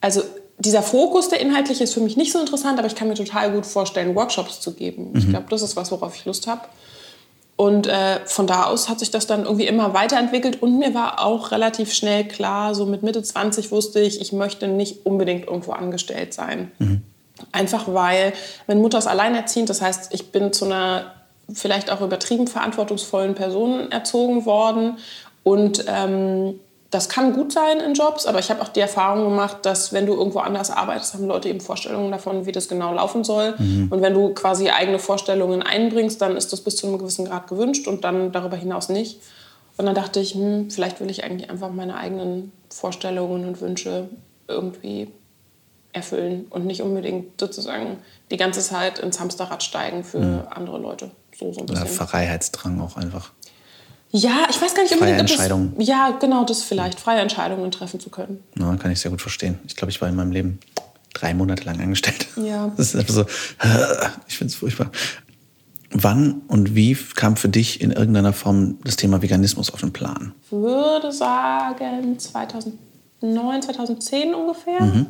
also 0.00 0.22
dieser 0.58 0.82
Fokus, 0.82 1.28
der 1.28 1.40
inhaltliche, 1.40 1.84
ist 1.84 1.94
für 1.94 2.00
mich 2.00 2.16
nicht 2.16 2.32
so 2.32 2.38
interessant, 2.38 2.78
aber 2.78 2.86
ich 2.86 2.94
kann 2.94 3.08
mir 3.08 3.14
total 3.14 3.52
gut 3.52 3.64
vorstellen, 3.64 4.14
Workshops 4.14 4.60
zu 4.60 4.74
geben. 4.74 5.12
Mhm. 5.12 5.18
Ich 5.18 5.28
glaube, 5.28 5.46
das 5.48 5.62
ist 5.62 5.76
was, 5.76 5.90
worauf 5.90 6.14
ich 6.14 6.24
Lust 6.24 6.46
habe. 6.46 6.62
Und 7.56 7.88
äh, 7.88 8.20
von 8.24 8.46
da 8.46 8.66
aus 8.66 8.88
hat 8.88 9.00
sich 9.00 9.10
das 9.10 9.26
dann 9.26 9.44
irgendwie 9.44 9.66
immer 9.66 9.92
weiterentwickelt 9.92 10.62
und 10.62 10.78
mir 10.78 10.94
war 10.94 11.24
auch 11.24 11.50
relativ 11.50 11.92
schnell 11.92 12.24
klar, 12.28 12.72
so 12.74 12.86
mit 12.86 13.02
Mitte 13.02 13.20
20 13.20 13.72
wusste 13.72 13.98
ich, 13.98 14.20
ich 14.20 14.32
möchte 14.32 14.68
nicht 14.68 15.04
unbedingt 15.06 15.46
irgendwo 15.46 15.72
angestellt 15.72 16.32
sein. 16.34 16.70
Mhm. 16.78 17.02
Einfach 17.50 17.86
weil, 17.92 18.32
wenn 18.68 18.80
Mutter 18.80 18.98
ist 18.98 19.08
alleinerziehend, 19.08 19.70
das 19.70 19.82
heißt, 19.82 20.14
ich 20.14 20.30
bin 20.30 20.52
zu 20.52 20.66
einer 20.66 21.14
vielleicht 21.52 21.90
auch 21.90 22.00
übertrieben 22.00 22.46
verantwortungsvollen 22.46 23.34
Person 23.34 23.90
erzogen 23.90 24.44
worden 24.44 24.98
und 25.42 25.84
ähm, 25.88 26.60
das 26.90 27.10
kann 27.10 27.34
gut 27.34 27.52
sein 27.52 27.80
in 27.80 27.92
Jobs, 27.92 28.24
aber 28.24 28.38
ich 28.38 28.50
habe 28.50 28.62
auch 28.62 28.68
die 28.68 28.80
Erfahrung 28.80 29.24
gemacht, 29.24 29.58
dass 29.62 29.92
wenn 29.92 30.06
du 30.06 30.14
irgendwo 30.14 30.38
anders 30.38 30.70
arbeitest, 30.70 31.14
haben 31.14 31.26
Leute 31.26 31.50
eben 31.50 31.60
Vorstellungen 31.60 32.10
davon, 32.10 32.46
wie 32.46 32.52
das 32.52 32.68
genau 32.68 32.94
laufen 32.94 33.24
soll. 33.24 33.54
Mhm. 33.58 33.88
Und 33.90 34.00
wenn 34.00 34.14
du 34.14 34.32
quasi 34.32 34.70
eigene 34.70 34.98
Vorstellungen 34.98 35.62
einbringst, 35.62 36.20
dann 36.22 36.36
ist 36.36 36.52
das 36.52 36.62
bis 36.62 36.76
zu 36.76 36.86
einem 36.86 36.98
gewissen 36.98 37.26
Grad 37.26 37.46
gewünscht 37.46 37.86
und 37.88 38.04
dann 38.04 38.32
darüber 38.32 38.56
hinaus 38.56 38.88
nicht. 38.88 39.20
Und 39.76 39.84
dann 39.84 39.94
dachte 39.94 40.18
ich, 40.18 40.34
hm, 40.34 40.70
vielleicht 40.70 41.00
will 41.00 41.10
ich 41.10 41.24
eigentlich 41.24 41.50
einfach 41.50 41.70
meine 41.70 41.94
eigenen 41.94 42.52
Vorstellungen 42.70 43.46
und 43.46 43.60
Wünsche 43.60 44.08
irgendwie 44.48 45.08
erfüllen 45.92 46.46
und 46.50 46.64
nicht 46.64 46.82
unbedingt 46.82 47.38
sozusagen 47.38 47.98
die 48.30 48.36
ganze 48.38 48.60
Zeit 48.60 48.98
ins 48.98 49.20
Hamsterrad 49.20 49.62
steigen 49.62 50.04
für 50.04 50.20
mhm. 50.20 50.40
andere 50.50 50.78
Leute. 50.78 51.10
So, 51.38 51.52
so 51.52 51.60
ein 51.60 51.66
bisschen. 51.66 51.82
Oder 51.82 51.92
Freiheitsdrang 51.92 52.80
auch 52.80 52.96
einfach. 52.96 53.30
Ja, 54.10 54.46
ich 54.48 54.60
weiß 54.60 54.74
gar 54.74 54.82
nicht 54.82 54.94
freie 54.94 55.14
Entscheidungen. 55.14 55.74
Das, 55.76 55.86
ja, 55.86 56.16
genau, 56.18 56.44
das 56.44 56.62
vielleicht, 56.62 56.98
freie 56.98 57.20
Entscheidungen 57.20 57.70
treffen 57.70 58.00
zu 58.00 58.08
können. 58.10 58.42
Ja, 58.58 58.74
kann 58.76 58.90
ich 58.90 59.00
sehr 59.00 59.10
gut 59.10 59.20
verstehen. 59.20 59.58
Ich 59.66 59.76
glaube, 59.76 59.90
ich 59.90 60.00
war 60.00 60.08
in 60.08 60.16
meinem 60.16 60.32
Leben 60.32 60.58
drei 61.12 61.34
Monate 61.34 61.64
lang 61.64 61.80
angestellt. 61.80 62.26
Ja. 62.36 62.72
Das 62.76 62.94
ist 62.94 62.96
einfach 62.96 63.14
so, 63.14 63.22
ich 64.28 64.38
finde 64.38 64.52
es 64.52 64.56
furchtbar. 64.56 64.90
Wann 65.90 66.42
und 66.48 66.74
wie 66.74 66.94
kam 66.94 67.36
für 67.36 67.48
dich 67.48 67.80
in 67.80 67.90
irgendeiner 67.90 68.32
Form 68.32 68.78
das 68.84 68.96
Thema 68.96 69.22
Veganismus 69.22 69.72
auf 69.72 69.80
den 69.80 69.92
Plan? 69.92 70.34
Ich 70.44 70.52
würde 70.52 71.12
sagen 71.12 72.18
2009, 72.18 73.62
2010 73.62 74.34
ungefähr. 74.34 74.82
Mhm. 74.82 75.06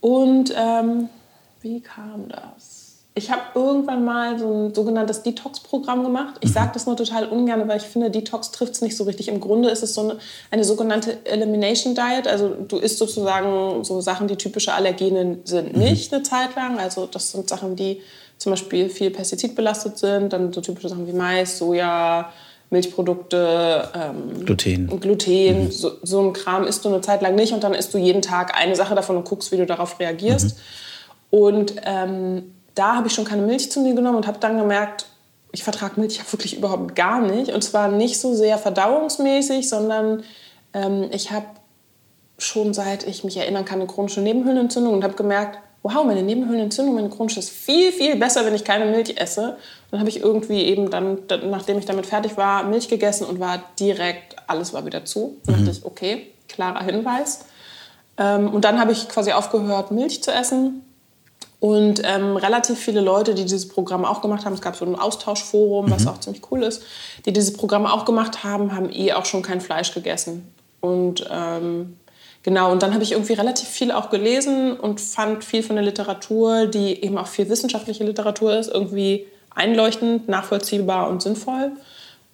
Und 0.00 0.52
ähm, 0.54 1.08
wie 1.62 1.80
kam 1.80 2.28
das? 2.28 2.71
Ich 3.14 3.30
habe 3.30 3.42
irgendwann 3.54 4.04
mal 4.04 4.38
so 4.38 4.50
ein 4.50 4.74
sogenanntes 4.74 5.22
Detox-Programm 5.22 6.02
gemacht. 6.02 6.36
Ich 6.40 6.52
sage 6.52 6.70
das 6.72 6.86
nur 6.86 6.96
total 6.96 7.26
ungern, 7.26 7.68
weil 7.68 7.76
ich 7.76 7.82
finde, 7.82 8.10
Detox 8.10 8.52
trifft 8.52 8.72
es 8.72 8.80
nicht 8.80 8.96
so 8.96 9.04
richtig. 9.04 9.28
Im 9.28 9.38
Grunde 9.38 9.68
ist 9.68 9.82
es 9.82 9.94
so 9.94 10.00
eine, 10.02 10.18
eine 10.50 10.64
sogenannte 10.64 11.18
Elimination 11.26 11.94
Diet. 11.94 12.26
Also 12.26 12.48
du 12.48 12.78
isst 12.78 12.96
sozusagen 12.96 13.84
so 13.84 14.00
Sachen, 14.00 14.28
die 14.28 14.36
typische 14.36 14.72
Allergene 14.72 15.38
sind, 15.44 15.76
nicht 15.76 16.12
eine 16.12 16.22
Zeit 16.22 16.56
lang. 16.56 16.78
Also 16.78 17.04
das 17.04 17.32
sind 17.32 17.50
Sachen, 17.50 17.76
die 17.76 18.00
zum 18.38 18.52
Beispiel 18.52 18.88
viel 18.88 19.10
pestizidbelastet 19.10 19.98
sind. 19.98 20.32
Dann 20.32 20.50
so 20.50 20.62
typische 20.62 20.88
Sachen 20.88 21.06
wie 21.06 21.12
Mais, 21.12 21.58
Soja, 21.58 22.32
Milchprodukte, 22.70 23.90
ähm, 23.94 24.42
Gluten. 24.46 25.00
Gluten, 25.00 25.70
so, 25.70 25.92
so 26.02 26.22
ein 26.22 26.32
Kram 26.32 26.66
isst 26.66 26.82
du 26.86 26.88
eine 26.88 27.02
Zeit 27.02 27.20
lang 27.20 27.34
nicht 27.34 27.52
und 27.52 27.62
dann 27.62 27.74
isst 27.74 27.92
du 27.92 27.98
jeden 27.98 28.22
Tag 28.22 28.58
eine 28.58 28.74
Sache 28.74 28.94
davon 28.94 29.18
und 29.18 29.28
guckst, 29.28 29.52
wie 29.52 29.58
du 29.58 29.66
darauf 29.66 30.00
reagierst. 30.00 30.56
Und 31.28 31.74
ähm, 31.84 32.54
da 32.74 32.96
habe 32.96 33.08
ich 33.08 33.14
schon 33.14 33.24
keine 33.24 33.42
Milch 33.42 33.70
zu 33.70 33.80
mir 33.80 33.94
genommen 33.94 34.16
und 34.16 34.26
habe 34.26 34.38
dann 34.38 34.56
gemerkt, 34.56 35.06
ich 35.52 35.62
vertrage 35.62 36.00
Milch 36.00 36.16
ja 36.16 36.24
wirklich 36.30 36.56
überhaupt 36.56 36.94
gar 36.94 37.20
nicht. 37.20 37.52
Und 37.52 37.62
zwar 37.62 37.88
nicht 37.88 38.18
so 38.18 38.34
sehr 38.34 38.58
verdauungsmäßig, 38.58 39.68
sondern 39.68 40.22
ähm, 40.72 41.08
ich 41.12 41.30
habe 41.30 41.46
schon 42.38 42.74
seit 42.74 43.06
ich 43.06 43.22
mich 43.22 43.36
erinnern 43.36 43.64
kann 43.64 43.80
eine 43.80 43.86
chronische 43.86 44.20
Nebenhöhlenentzündung 44.20 44.94
und 44.94 45.04
habe 45.04 45.14
gemerkt, 45.14 45.58
wow, 45.82 46.04
meine 46.04 46.22
Nebenhöhlenentzündung, 46.22 46.94
meine 46.94 47.10
chronische 47.10 47.40
ist 47.40 47.50
viel, 47.50 47.92
viel 47.92 48.16
besser, 48.16 48.46
wenn 48.46 48.54
ich 48.54 48.64
keine 48.64 48.86
Milch 48.86 49.20
esse. 49.20 49.50
Und 49.50 49.58
dann 49.92 50.00
habe 50.00 50.08
ich 50.08 50.20
irgendwie 50.20 50.62
eben 50.62 50.90
dann, 50.90 51.18
nachdem 51.50 51.78
ich 51.78 51.84
damit 51.84 52.06
fertig 52.06 52.36
war, 52.36 52.64
Milch 52.64 52.88
gegessen 52.88 53.26
und 53.26 53.38
war 53.38 53.62
direkt, 53.78 54.36
alles 54.46 54.72
war 54.72 54.86
wieder 54.86 55.04
zu. 55.04 55.36
Dann 55.44 55.64
dachte 55.64 55.78
ich, 55.78 55.84
okay, 55.84 56.32
klarer 56.48 56.84
Hinweis. 56.84 57.44
Ähm, 58.16 58.48
und 58.52 58.64
dann 58.64 58.80
habe 58.80 58.92
ich 58.92 59.08
quasi 59.08 59.32
aufgehört, 59.32 59.90
Milch 59.90 60.22
zu 60.22 60.32
essen 60.32 60.82
und 61.62 62.02
ähm, 62.04 62.36
relativ 62.36 62.76
viele 62.76 63.00
Leute, 63.00 63.36
die 63.36 63.44
dieses 63.44 63.68
Programm 63.68 64.04
auch 64.04 64.20
gemacht 64.20 64.44
haben, 64.44 64.52
es 64.52 64.60
gab 64.60 64.74
so 64.74 64.84
ein 64.84 64.96
Austauschforum, 64.96 65.92
was 65.92 66.08
auch 66.08 66.18
ziemlich 66.18 66.42
cool 66.50 66.64
ist, 66.64 66.82
die 67.24 67.32
dieses 67.32 67.52
Programm 67.52 67.86
auch 67.86 68.04
gemacht 68.04 68.42
haben, 68.42 68.74
haben 68.74 68.90
eh 68.90 69.12
auch 69.12 69.26
schon 69.26 69.42
kein 69.42 69.60
Fleisch 69.60 69.94
gegessen. 69.94 70.52
Und 70.80 71.24
ähm, 71.30 71.98
genau, 72.42 72.72
und 72.72 72.82
dann 72.82 72.92
habe 72.94 73.04
ich 73.04 73.12
irgendwie 73.12 73.34
relativ 73.34 73.68
viel 73.68 73.92
auch 73.92 74.10
gelesen 74.10 74.76
und 74.76 75.00
fand 75.00 75.44
viel 75.44 75.62
von 75.62 75.76
der 75.76 75.84
Literatur, 75.84 76.66
die 76.66 77.00
eben 77.00 77.16
auch 77.16 77.28
viel 77.28 77.48
wissenschaftliche 77.48 78.02
Literatur 78.02 78.58
ist, 78.58 78.68
irgendwie 78.68 79.28
einleuchtend, 79.54 80.28
nachvollziehbar 80.28 81.08
und 81.10 81.22
sinnvoll. 81.22 81.70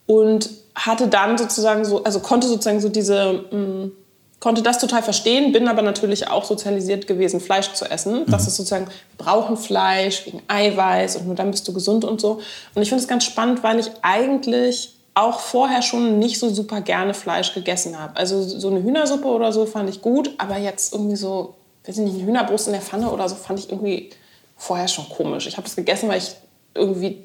Und 0.07 0.49
hatte 0.75 1.07
dann 1.07 1.37
sozusagen 1.37 1.85
so, 1.85 2.03
also 2.03 2.21
konnte 2.21 2.49
sozusagen 2.49 2.81
so 2.81 2.89
diese... 2.89 3.45
Mh, 3.51 3.91
konnte 4.41 4.63
das 4.63 4.79
total 4.79 5.03
verstehen, 5.03 5.53
bin 5.53 5.69
aber 5.69 5.83
natürlich 5.83 6.29
auch 6.29 6.45
sozialisiert 6.45 7.07
gewesen, 7.07 7.41
Fleisch 7.41 7.73
zu 7.73 7.85
essen. 7.91 8.25
Das 8.27 8.47
ist 8.47 8.57
sozusagen, 8.57 8.87
wir 8.87 9.25
brauchen 9.25 9.57
Fleisch 9.57 10.27
wegen 10.27 10.43
Eiweiß 10.47 11.17
und 11.17 11.27
nur 11.27 11.35
dann 11.35 11.51
bist 11.51 11.67
du 11.67 11.73
gesund 11.73 12.05
und 12.05 12.21
so. 12.21 12.41
Und 12.75 12.83
ich 12.83 12.89
finde 12.89 13.03
es 13.03 13.09
ganz 13.09 13.25
spannend, 13.25 13.63
weil 13.63 13.81
ich 13.81 13.91
eigentlich 14.03 14.95
auch 15.15 15.41
vorher 15.41 15.83
schon 15.83 16.21
nicht 16.21 16.39
so 16.39 16.49
super 16.51 16.81
gerne 16.81 17.13
Fleisch 17.15 17.53
gegessen 17.53 17.99
habe. 17.99 18.17
Also 18.17 18.41
so 18.43 18.69
eine 18.69 18.83
Hühnersuppe 18.83 19.27
oder 19.27 19.53
so 19.53 19.67
fand 19.67 19.91
ich 19.91 20.01
gut, 20.01 20.31
aber 20.39 20.57
jetzt 20.57 20.93
irgendwie 20.93 21.17
so, 21.17 21.57
weiß 21.85 21.99
ich 21.99 22.05
nicht, 22.05 22.15
eine 22.15 22.25
Hühnerbrust 22.25 22.69
in 22.69 22.75
der 22.75 22.83
Pfanne 22.83 23.11
oder 23.11 23.29
so 23.29 23.35
fand 23.35 23.59
ich 23.59 23.71
irgendwie 23.71 24.11
vorher 24.57 24.87
schon 24.87 25.09
komisch. 25.09 25.49
Ich 25.49 25.57
habe 25.57 25.67
es 25.67 25.75
gegessen, 25.75 26.09
weil 26.09 26.19
ich 26.19 26.37
irgendwie 26.75 27.25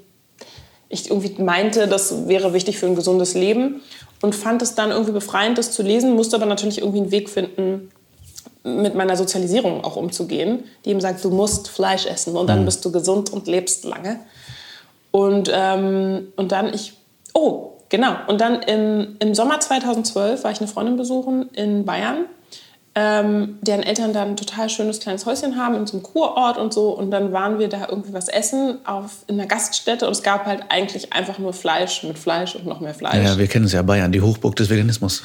ich 0.93 1.10
irgendwie 1.10 1.41
meinte, 1.41 1.88
das 1.88 2.28
wäre 2.28 2.54
wichtig 2.54 2.78
für 2.78 2.86
ein 2.86 2.95
gesundes 2.95 3.34
Leben 3.34 3.82
und 4.24 4.34
fand 4.34 4.62
es 4.62 4.74
dann 4.74 4.92
irgendwie 4.92 5.12
befreiend, 5.12 5.58
das 5.58 5.74
zu 5.74 5.84
lesen, 5.84 6.16
musste 6.16 6.38
aber 6.38 6.46
natürlich 6.46 6.80
irgendwie 6.80 7.00
einen 7.00 7.12
Weg 7.12 7.30
finden, 7.30 7.92
mit 8.64 8.96
meiner 8.96 9.18
Sozialisierung 9.18 9.84
auch 9.84 9.98
umzugehen, 9.98 10.64
die 10.86 10.92
ihm 10.92 11.02
sagt, 11.02 11.22
du 11.26 11.30
musst 11.30 11.68
Fleisch 11.68 12.06
essen 12.06 12.38
und 12.38 12.48
dann 12.48 12.62
Mhm. 12.62 12.66
bist 12.66 12.86
du 12.86 12.92
gesund 12.94 13.32
und 13.34 13.48
lebst 13.48 13.84
lange. 13.84 14.22
Und, 15.12 15.52
ähm, 15.54 16.30
und 16.38 16.54
dann 16.54 16.74
ich, 16.74 16.94
oh, 17.34 17.72
genau, 17.90 18.16
und 18.28 18.40
dann 18.40 18.62
im, 18.64 19.18
im 19.20 19.36
Sommer 19.36 19.60
2012 19.60 20.46
war 20.46 20.52
ich 20.52 20.60
eine 20.60 20.70
Freundin 20.70 20.96
besuchen 20.96 21.50
in 21.52 21.84
Bayern, 21.84 22.26
ähm, 22.95 23.58
deren 23.62 23.82
Eltern 23.82 24.13
da 24.13 24.21
ein 24.21 24.38
total 24.38 24.69
schönes 24.69 24.99
kleines 24.99 25.25
Häuschen 25.25 25.58
haben 25.58 25.73
in 25.75 25.88
so 25.88 25.93
einem 25.93 26.03
Kurort 26.03 26.58
und 26.60 26.73
so. 26.73 26.89
Und 26.91 27.10
dann 27.10 27.32
waren 27.34 27.58
wir 27.58 27.67
da 27.67 27.88
irgendwie 27.89 28.13
was 28.13 28.27
essen 28.27 28.77
auf, 28.86 29.12
in 29.27 29.39
einer 29.39 29.47
Gaststätte 29.47 30.06
und 30.06 30.12
es 30.12 30.21
gab 30.21 30.45
halt 30.45 30.65
eigentlich 30.69 31.12
einfach 31.12 31.39
nur 31.39 31.53
Fleisch 31.53 32.03
mit 32.03 32.19
Fleisch 32.19 32.56
und 32.56 32.67
noch 32.67 32.82
mehr 32.82 32.93
Fleisch. 32.93 33.23
Ja, 33.25 33.38
wir 33.38 33.47
kennen 33.47 33.65
es 33.65 33.71
ja, 33.71 33.82
Bayern, 33.82 34.12
die 34.12 34.21
Hochburg 34.21 34.56
des 34.58 34.69
Veganismus. 34.69 35.23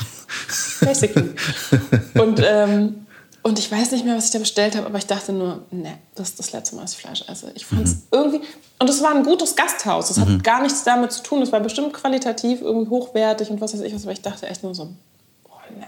Basically. 0.81 1.31
und, 2.15 2.41
ähm, 2.43 3.07
und 3.43 3.59
ich 3.59 3.71
weiß 3.71 3.93
nicht 3.93 4.05
mehr, 4.05 4.17
was 4.17 4.27
ich 4.27 4.31
da 4.31 4.39
bestellt 4.39 4.75
habe, 4.77 4.87
aber 4.87 4.99
ich 4.99 5.07
dachte 5.07 5.33
nur, 5.33 5.63
ne, 5.71 5.95
das 6.15 6.31
ist 6.31 6.39
das 6.39 6.53
letzte 6.53 6.75
Mal, 6.77 6.83
dass 6.83 6.93
ich 6.95 6.99
Fleisch 6.99 7.23
esse. 7.29 7.51
Ich 7.55 7.67
fand 7.67 7.85
es 7.87 7.95
Mhm. 7.95 8.01
irgendwie. 8.13 8.41
Und 8.79 8.89
es 8.89 9.03
war 9.03 9.15
ein 9.15 9.25
gutes 9.25 9.57
Gasthaus. 9.57 10.11
Es 10.11 10.19
hat 10.19 10.43
gar 10.45 10.63
nichts 10.63 10.85
damit 10.85 11.13
zu 11.13 11.23
tun. 11.23 11.43
Es 11.43 11.53
war 11.53 11.61
bestimmt 11.61 11.93
qualitativ, 11.93 12.63
irgendwie 12.63 12.89
hochwertig 12.91 13.51
und 13.51 13.61
was 13.61 13.75
weiß 13.75 13.81
ich 13.83 13.95
was. 13.95 14.03
Aber 14.05 14.13
ich 14.13 14.23
dachte 14.23 14.47
echt 14.47 14.63
nur 14.63 14.75
so, 14.75 14.89
boah, 15.45 15.61
ne, 15.79 15.85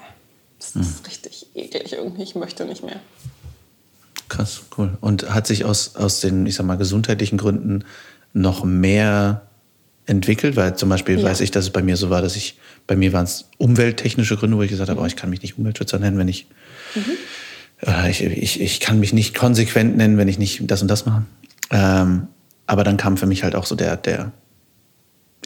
das 0.59 0.75
Mhm. 0.75 0.81
ist 0.83 1.05
richtig 1.41 1.75
eklig 1.75 1.93
irgendwie. 1.93 2.23
Ich 2.23 2.35
möchte 2.35 2.65
nicht 2.65 2.83
mehr. 2.83 3.01
Krass, 4.29 4.63
cool. 4.79 4.97
Und 5.01 5.33
hat 5.35 5.47
sich 5.47 5.65
aus, 5.65 5.97
aus 5.97 6.21
den, 6.21 6.47
ich 6.47 6.55
sag 6.55 6.67
mal, 6.67 6.77
gesundheitlichen 6.77 7.39
Gründen 7.39 7.85
noch 8.33 8.65
mehr 8.65 9.43
entwickelt? 10.07 10.57
Weil 10.57 10.77
zum 10.77 10.89
Beispiel 10.89 11.19
Ja. 11.19 11.25
weiß 11.25 11.41
ich, 11.41 11.51
dass 11.51 11.65
es 11.65 11.71
bei 11.71 11.83
mir 11.83 11.97
so 11.97 12.11
war, 12.11 12.23
dass 12.23 12.37
ich, 12.37 12.59
bei 12.87 12.97
mir 12.97 13.13
waren 13.13 13.25
es 13.25 13.49
umwelttechnische 13.59 14.37
Gründe, 14.37 14.57
wo 14.57 14.63
ich 14.63 14.71
gesagt 14.71 14.91
habe, 14.91 15.01
oh, 15.01 15.07
ich 15.07 15.17
kann 15.17 15.31
mich 15.31 15.43
nicht 15.43 15.59
Umweltschützer 15.59 15.99
nennen, 15.99 16.19
wenn 16.19 16.29
ich, 16.29 16.47
äh, 17.87 18.11
ich, 18.11 18.23
ich, 18.23 18.61
ich 18.61 18.81
kann 18.81 19.01
mich 19.01 19.13
nicht 19.13 19.35
konsequent 19.35 19.97
nennen, 19.97 20.17
wenn 20.17 20.29
ich 20.29 20.39
nicht 20.39 20.63
das 20.71 20.83
und 20.83 20.89
das 20.89 21.07
mache. 21.07 21.25
Ähm, 21.71 22.29
aber 22.67 22.85
dann 22.85 22.97
kam 22.97 23.17
für 23.17 23.27
mich 23.27 23.43
halt 23.43 23.57
auch 23.57 23.67
so 23.67 23.75
der, 23.75 23.97
der 23.97 24.33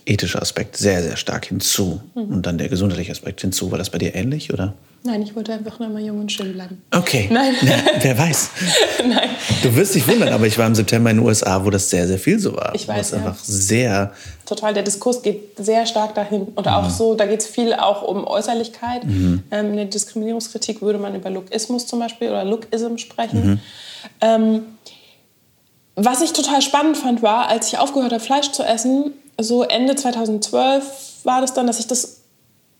ethische 0.06 0.40
Aspekt 0.42 0.76
sehr, 0.76 1.02
sehr 1.02 1.16
stark 1.16 1.46
hinzu. 1.46 2.02
Und 2.14 2.44
dann 2.44 2.58
der 2.58 2.68
gesundheitliche 2.68 3.12
Aspekt 3.12 3.40
hinzu. 3.40 3.70
War 3.70 3.78
das 3.78 3.88
bei 3.88 3.96
dir 3.96 4.14
ähnlich, 4.14 4.52
oder? 4.52 4.74
Nein, 5.06 5.20
ich 5.20 5.36
wollte 5.36 5.52
einfach 5.52 5.78
nur 5.78 5.88
immer 5.88 6.00
jung 6.00 6.18
und 6.18 6.32
schön 6.32 6.54
bleiben. 6.54 6.82
Okay. 6.90 7.28
Nein. 7.30 7.54
Na, 7.60 7.74
wer 8.00 8.18
weiß. 8.18 8.50
Nein. 9.06 9.28
Du 9.62 9.76
wirst 9.76 9.94
dich 9.94 10.08
wundern, 10.08 10.32
aber 10.32 10.46
ich 10.46 10.56
war 10.56 10.66
im 10.66 10.74
September 10.74 11.10
in 11.10 11.18
den 11.18 11.26
USA, 11.26 11.62
wo 11.62 11.68
das 11.68 11.90
sehr, 11.90 12.06
sehr 12.06 12.18
viel 12.18 12.38
so 12.38 12.56
war. 12.56 12.74
Ich 12.74 12.88
weiß, 12.88 13.06
es 13.06 13.12
ja. 13.12 13.18
einfach 13.18 13.36
sehr. 13.38 14.12
Total, 14.46 14.72
der 14.72 14.82
Diskurs 14.82 15.20
geht 15.20 15.58
sehr 15.58 15.84
stark 15.84 16.14
dahin. 16.14 16.44
Und 16.54 16.66
auch 16.68 16.88
so, 16.88 17.14
da 17.14 17.26
geht 17.26 17.40
es 17.40 17.46
viel 17.46 17.74
auch 17.74 18.02
um 18.02 18.26
Äußerlichkeit. 18.26 19.04
Ähm, 19.04 19.42
in 19.50 19.76
der 19.76 19.84
Diskriminierungskritik 19.84 20.80
würde 20.80 20.98
man 20.98 21.14
über 21.14 21.28
Lookismus 21.28 21.86
zum 21.86 21.98
Beispiel 21.98 22.28
oder 22.28 22.44
Lookism 22.44 22.96
sprechen. 22.96 23.60
Ähm, 24.22 24.62
was 25.96 26.22
ich 26.22 26.32
total 26.32 26.62
spannend 26.62 26.96
fand, 26.96 27.22
war, 27.22 27.48
als 27.48 27.68
ich 27.68 27.78
aufgehört 27.78 28.12
habe, 28.12 28.24
Fleisch 28.24 28.50
zu 28.52 28.62
essen, 28.62 29.12
so 29.38 29.62
Ende 29.62 29.94
2012 29.94 30.84
war 31.24 31.40
das 31.40 31.54
dann, 31.54 31.66
dass 31.66 31.78
ich 31.78 31.86
das, 31.86 32.22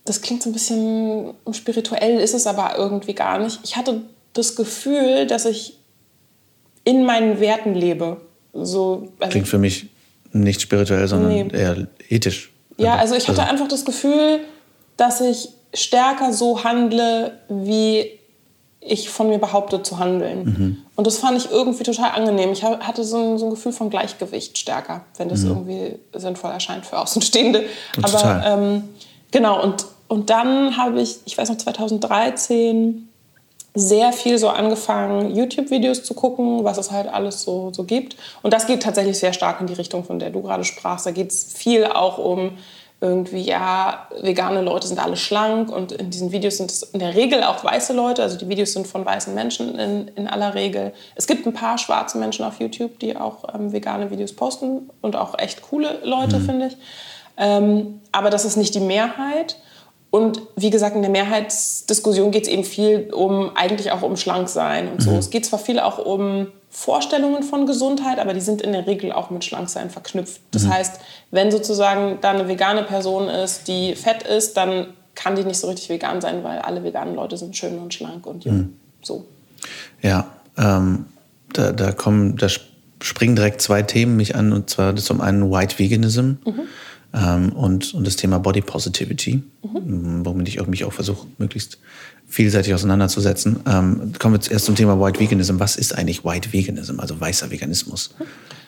das 0.05 0.21
klingt 0.21 0.43
so 0.43 0.51
ein 0.51 0.53
bisschen 0.53 1.35
spirituell, 1.53 2.19
ist 2.21 2.35
es 2.35 2.47
aber 2.47 2.77
irgendwie 2.77 3.15
gar 3.15 3.39
nicht. 3.39 3.61
Ich 3.65 3.77
hatte 3.77 4.03
das 4.35 4.57
Gefühl, 4.57 5.27
dass 5.27 5.45
ich 5.47 5.79
in 6.85 7.05
meinen 7.05 7.41
Werten 7.41 7.75
lebe. 7.75 8.19
So, 8.53 9.09
also 9.19 9.31
Klingt 9.31 9.49
für 9.49 9.59
mich 9.59 9.87
nicht 10.33 10.61
spirituell, 10.61 11.09
sondern 11.09 11.31
Nee. 11.33 11.49
eher 11.53 11.87
ethisch. 12.09 12.53
Ja, 12.77 12.97
also 12.97 13.15
ich 13.15 13.29
hatte 13.29 13.45
einfach 13.45 13.69
das 13.69 13.85
Gefühl, 13.85 14.41
dass 14.97 15.21
ich 15.21 15.49
stärker 15.73 16.33
so 16.33 16.63
handle, 16.65 17.39
wie 17.49 18.11
ich 18.81 19.09
von 19.09 19.29
mir 19.29 19.39
behaupte 19.39 19.83
zu 19.83 19.99
handeln. 19.99 20.85
Und 20.95 21.07
das 21.07 21.17
fand 21.19 21.39
ich 21.39 21.51
irgendwie 21.51 21.85
total 21.85 22.11
angenehm. 22.11 22.53
Ich 22.53 22.63
ha- 22.63 22.81
hatte 22.81 23.03
so 23.03 23.17
ein, 23.17 23.39
so 23.39 23.47
ein 23.47 23.51
Gefühl 23.51 23.73
von 23.73 23.89
Gleichgewicht 23.91 24.59
stärker, 24.59 25.05
wenn 25.17 25.29
das 25.31 25.43
irgendwie 25.45 25.99
sinnvoll 26.15 26.51
erscheint 26.51 26.85
für 26.85 26.99
Außenstehende. 26.99 27.65
Aber 27.97 28.09
Total. 28.11 28.43
ähm, 28.59 28.83
genau, 29.31 29.63
und, 29.63 29.87
und 30.15 30.31
dann 30.31 30.77
habe 30.77 31.03
ich, 31.03 31.19
ich 31.25 31.37
weiß 31.37 31.49
noch, 31.49 31.59
2013 31.59 33.09
sehr 33.75 34.13
viel 34.13 34.39
so 34.39 34.49
angefangen, 34.49 35.35
YouTube-Videos 35.35 36.05
zu 36.05 36.15
gucken, 36.15 36.63
was 36.63 36.79
es 36.79 36.93
halt 36.93 37.13
alles 37.13 37.43
so, 37.43 37.73
so 37.73 37.83
gibt. 37.83 38.15
Und 38.43 38.55
das 38.55 38.69
geht 38.69 38.85
tatsächlich 38.85 39.19
sehr 39.19 39.33
stark 39.33 39.61
in 39.61 39.67
die 39.67 39.73
Richtung, 39.73 40.05
von 40.05 40.21
der 40.21 40.31
du 40.31 40.41
gerade 40.41 40.63
sprachst. 40.63 41.05
Da 41.05 41.11
geht 41.11 41.33
es 41.33 41.53
viel 41.53 41.85
auch 41.85 42.19
um 42.19 42.53
irgendwie, 43.01 43.41
ja, 43.41 44.07
vegane 44.23 44.61
Leute 44.61 44.87
sind 44.87 45.05
alle 45.05 45.17
schlank 45.17 45.73
und 45.73 45.91
in 45.91 46.11
diesen 46.11 46.31
Videos 46.31 46.59
sind 46.59 46.71
es 46.71 46.85
in 46.85 47.01
der 47.01 47.17
Regel 47.17 47.43
auch 47.43 47.65
weiße 47.65 47.93
Leute. 47.93 48.23
Also 48.23 48.39
die 48.39 48.49
Videos 48.49 48.73
sind 48.73 48.87
von 48.87 49.05
weißen 49.05 49.35
Menschen 49.35 49.77
in, 49.81 50.07
in 50.15 50.29
aller 50.29 50.55
Regel. 50.55 50.93
Es 51.17 51.27
gibt 51.27 51.45
ein 51.45 51.53
paar 51.53 51.77
schwarze 51.77 52.19
Menschen 52.19 52.45
auf 52.45 52.61
YouTube, 52.61 53.01
die 53.01 53.17
auch 53.17 53.53
ähm, 53.53 53.73
vegane 53.73 54.13
Videos 54.13 54.33
posten 54.33 54.91
und 55.01 55.17
auch 55.17 55.37
echt 55.41 55.63
coole 55.63 55.99
Leute, 56.05 56.39
finde 56.39 56.69
ich. 56.69 56.77
Ähm, 57.37 58.01
aber 58.13 58.31
das 58.31 58.45
ist 58.45 58.57
nicht 58.57 58.77
die 58.77 58.81
Mehrheit. 58.81 59.57
Und 60.15 60.43
wie 60.55 60.71
gesagt, 60.71 60.95
in 60.95 61.03
der 61.03 61.11
Mehrheitsdiskussion 61.11 62.31
geht 62.31 62.45
es 62.45 62.49
eben 62.49 62.63
viel 62.63 63.11
um, 63.13 63.51
eigentlich 63.57 63.91
auch 63.91 64.03
um 64.03 64.17
Schlanksein 64.17 64.89
und 64.93 65.03
so. 65.03 65.11
Es 65.19 65.31
geht 65.31 65.45
zwar 65.45 65.59
viel 65.59 65.81
auch 65.81 65.99
um 65.99 66.47
Vorstellungen 66.71 67.43
von 67.43 67.67
Gesundheit, 67.67 68.21
aber 68.21 68.33
die 68.33 68.41
sind 68.41 68.63
in 68.63 68.71
der 68.73 68.87
Regel 68.87 69.11
auch 69.11 69.31
mit 69.31 69.45
Schlanksein 69.45 69.91
verknüpft. 69.91 70.41
Das 70.53 70.69
heißt, 70.69 71.01
wenn 71.33 71.51
sozusagen 71.51 72.19
da 72.21 72.31
eine 72.31 72.47
vegane 72.47 72.85
Person 72.85 73.29
ist, 73.29 73.67
die 73.67 73.97
fett 73.97 74.23
ist, 74.23 74.57
dann 74.57 74.87
kann 75.17 75.35
die 75.35 75.43
nicht 75.43 75.59
so 75.59 75.67
richtig 75.67 75.89
vegan 75.89 76.21
sein, 76.21 76.45
weil 76.45 76.59
alle 76.61 76.85
veganen 76.85 77.17
Leute 77.17 77.37
sind 77.37 77.57
schön 77.57 77.77
und 77.81 77.93
schlank 77.93 78.25
und 78.25 78.45
jung. 78.45 78.75
So. 79.03 79.25
Ja, 80.01 80.29
ähm, 80.57 81.07
da, 81.53 81.73
da 81.73 81.91
kommen, 81.91 82.37
da 82.37 82.47
sp- 82.47 82.71
springen 83.03 83.35
direkt 83.35 83.61
zwei 83.61 83.83
Themen 83.83 84.17
mich 84.17 84.37
an, 84.37 84.53
und 84.53 84.71
zwar 84.71 84.95
zum 84.95 85.21
einen 85.21 85.51
White 85.51 85.81
Veganism 85.81 86.35
ähm, 87.15 87.53
und, 87.53 87.95
und 87.95 88.07
das 88.07 88.17
Thema 88.17 88.39
Body 88.39 88.61
Positivity, 88.61 89.43
mhm. 89.63 90.25
womit 90.25 90.49
ich 90.49 90.61
auch, 90.61 90.67
mich 90.67 90.85
auch 90.85 90.93
versuche, 90.93 91.27
möglichst 91.39 91.79
vielseitig 92.29 92.75
auseinanderzusetzen. 92.75 93.61
Ähm, 93.67 94.13
kommen 94.19 94.35
wir 94.35 94.41
zuerst 94.41 94.65
zum 94.65 94.75
Thema 94.75 95.01
White 95.01 95.21
Veganism. 95.21 95.61
Was 95.61 95.77
ist 95.77 95.97
eigentlich 95.97 96.25
White 96.25 96.53
Veganism, 96.53 96.99
also 96.99 97.21
weißer 97.21 97.51
Veganismus? 97.51 98.11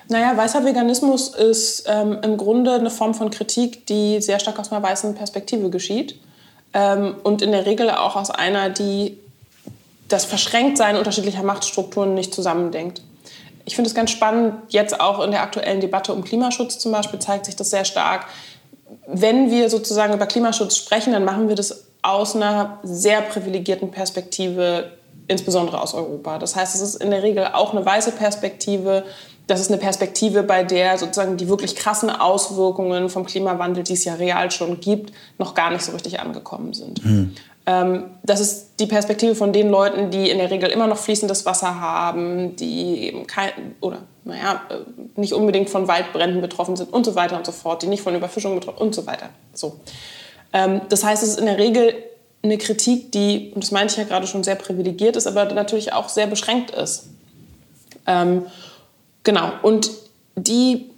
Naja, 0.09 0.37
weißer 0.37 0.65
Veganismus 0.65 1.35
ist 1.35 1.85
ähm, 1.89 2.19
im 2.23 2.37
Grunde 2.37 2.75
eine 2.75 2.91
Form 2.91 3.15
von 3.15 3.31
Kritik, 3.31 3.87
die 3.87 4.21
sehr 4.21 4.39
stark 4.39 4.59
aus 4.59 4.71
einer 4.71 4.83
weißen 4.83 5.15
Perspektive 5.15 5.71
geschieht. 5.71 6.21
Ähm, 6.73 7.17
und 7.25 7.43
in 7.43 7.51
der 7.51 7.67
Regel 7.67 7.91
auch 7.91 8.15
aus 8.15 8.31
einer, 8.31 8.71
die 8.71 9.19
das 10.09 10.25
Verschränktsein 10.25 10.97
unterschiedlicher 10.97 11.43
Machtstrukturen 11.43 12.15
nicht 12.15 12.33
zusammendenkt. 12.33 13.03
Ich 13.67 13.75
finde 13.75 13.89
es 13.89 13.95
ganz 13.95 14.13
spannend, 14.13 14.55
jetzt 14.69 15.01
auch 15.01 15.23
in 15.23 15.33
der 15.33 15.43
aktuellen 15.43 15.81
Debatte 15.81 16.15
um 16.15 16.25
Klimaschutz 16.25 16.79
zum 16.79 16.93
Beispiel 16.93 17.19
zeigt 17.19 17.47
sich 17.47 17.57
das 17.57 17.71
sehr 17.71 17.85
stark. 17.85 18.27
Wenn 19.09 19.51
wir 19.51 19.69
sozusagen 19.69 20.15
über 20.15 20.27
Klimaschutz 20.27 20.77
sprechen, 20.77 21.13
dann 21.13 21.25
machen 21.25 21.49
wir 21.49 21.57
das 21.57 21.87
aus 22.03 22.37
einer 22.37 22.79
sehr 22.85 23.21
privilegierten 23.21 23.91
Perspektive, 23.91 24.93
insbesondere 25.27 25.81
aus 25.81 25.95
Europa. 25.95 26.39
Das 26.39 26.55
heißt, 26.55 26.77
es 26.77 26.81
ist 26.81 26.95
in 26.97 27.11
der 27.11 27.25
Regel 27.25 27.49
auch 27.53 27.73
eine 27.73 27.85
weiße 27.85 28.13
Perspektive. 28.13 29.05
Das 29.49 29.61
ist 29.61 29.71
eine 29.71 29.79
Perspektive, 29.81 30.45
bei 30.45 30.63
der 30.63 30.99
sozusagen 30.99 31.37
die 31.37 31.49
wirklich 31.49 31.75
krassen 31.75 32.11
Auswirkungen 32.11 33.11
vom 33.11 33.27
Klimawandel, 33.27 33.83
die 33.83 33.95
es 33.95 34.05
ja 34.05 34.15
real 34.15 34.53
schon 34.53 34.81
gibt, 34.81 35.13
noch 35.39 35.55
gar 35.55 35.73
nicht 35.73 35.83
so 35.83 35.91
richtig 35.91 36.21
angekommen 36.21 36.73
sind. 36.73 37.05
Mhm. 37.05 37.35
Ähm, 37.69 38.11
das 38.23 38.41
ist 38.41 38.79
die 38.79 38.87
Perspektive 38.87 39.35
von 39.35 39.53
den 39.53 39.69
Leuten, 39.69 40.11
die 40.11 40.31
in 40.31 40.39
der 40.39 40.51
Regel 40.51 40.71
immer 40.71 40.87
noch 40.87 40.99
fließendes 40.99 41.45
Wasser 41.47 41.81
haben, 41.81 42.55
die 42.55 43.09
eben 43.09 43.27
kein, 43.27 43.51
oder 43.81 43.99
naja, 44.25 44.63
äh, 44.69 45.21
nicht 45.21 45.33
unbedingt 45.33 45.69
von 45.69 45.89
Waldbränden 45.89 46.41
betroffen 46.41 46.77
sind 46.77 46.93
und 46.93 47.05
so 47.05 47.17
weiter 47.17 47.37
und 47.37 47.45
so 47.45 47.53
fort, 47.53 47.83
die 47.83 47.89
nicht 47.89 48.03
von 48.03 48.15
Überfischung 48.15 48.55
betroffen 48.55 48.79
und 48.79 48.95
so 48.95 49.07
weiter. 49.07 49.31
So. 49.53 49.81
Ähm, 50.53 50.83
das 50.89 51.03
heißt, 51.03 51.25
es 51.25 51.31
ist 51.31 51.41
in 51.41 51.47
der 51.47 51.59
Regel 51.59 51.95
eine 52.43 52.59
Kritik, 52.59 53.11
die, 53.11 53.51
und 53.55 53.65
das 53.65 53.73
meinte 53.73 53.93
ich 53.93 53.99
ja 53.99 54.05
gerade 54.05 54.29
schon, 54.29 54.45
sehr 54.45 54.55
privilegiert 54.55 55.17
ist, 55.17 55.27
aber 55.27 55.45
natürlich 55.47 55.93
auch 55.93 56.09
sehr 56.09 56.29
beschränkt 56.29 56.71
ist. 56.71 57.09
Ähm, 58.07 58.47
genau, 59.25 59.51
und 59.63 59.91
die 60.37 60.91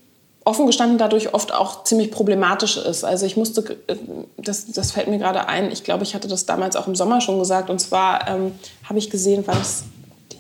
offen 0.49 0.67
gestanden 0.67 0.97
dadurch 0.97 1.35
oft 1.35 1.53
auch 1.53 1.85
ziemlich 1.85 2.11
problematisch 2.11 2.79
ist. 2.79 3.05
Also 3.05 3.27
ich 3.27 3.37
musste, 3.37 3.77
äh, 3.87 3.97
das, 4.39 4.73
das 4.73 4.93
fällt 4.93 5.09
mir 5.09 5.19
gerade 5.19 5.47
ein, 5.47 5.71
ich 5.71 5.85
glaube, 5.85 6.05
ich 6.05 6.15
hatte 6.15 6.27
das 6.27 6.47
damals 6.47 6.75
auch 6.75 6.87
im 6.87 6.95
Sommer 6.95 7.21
schon 7.21 7.39
gesagt, 7.39 7.69
und 7.69 7.79
zwar 7.79 8.27
ähm, 8.29 8.53
habe 8.85 8.99
ich 8.99 9.11
gesehen, 9.11 9.47
war 9.47 9.55
das 9.55 9.85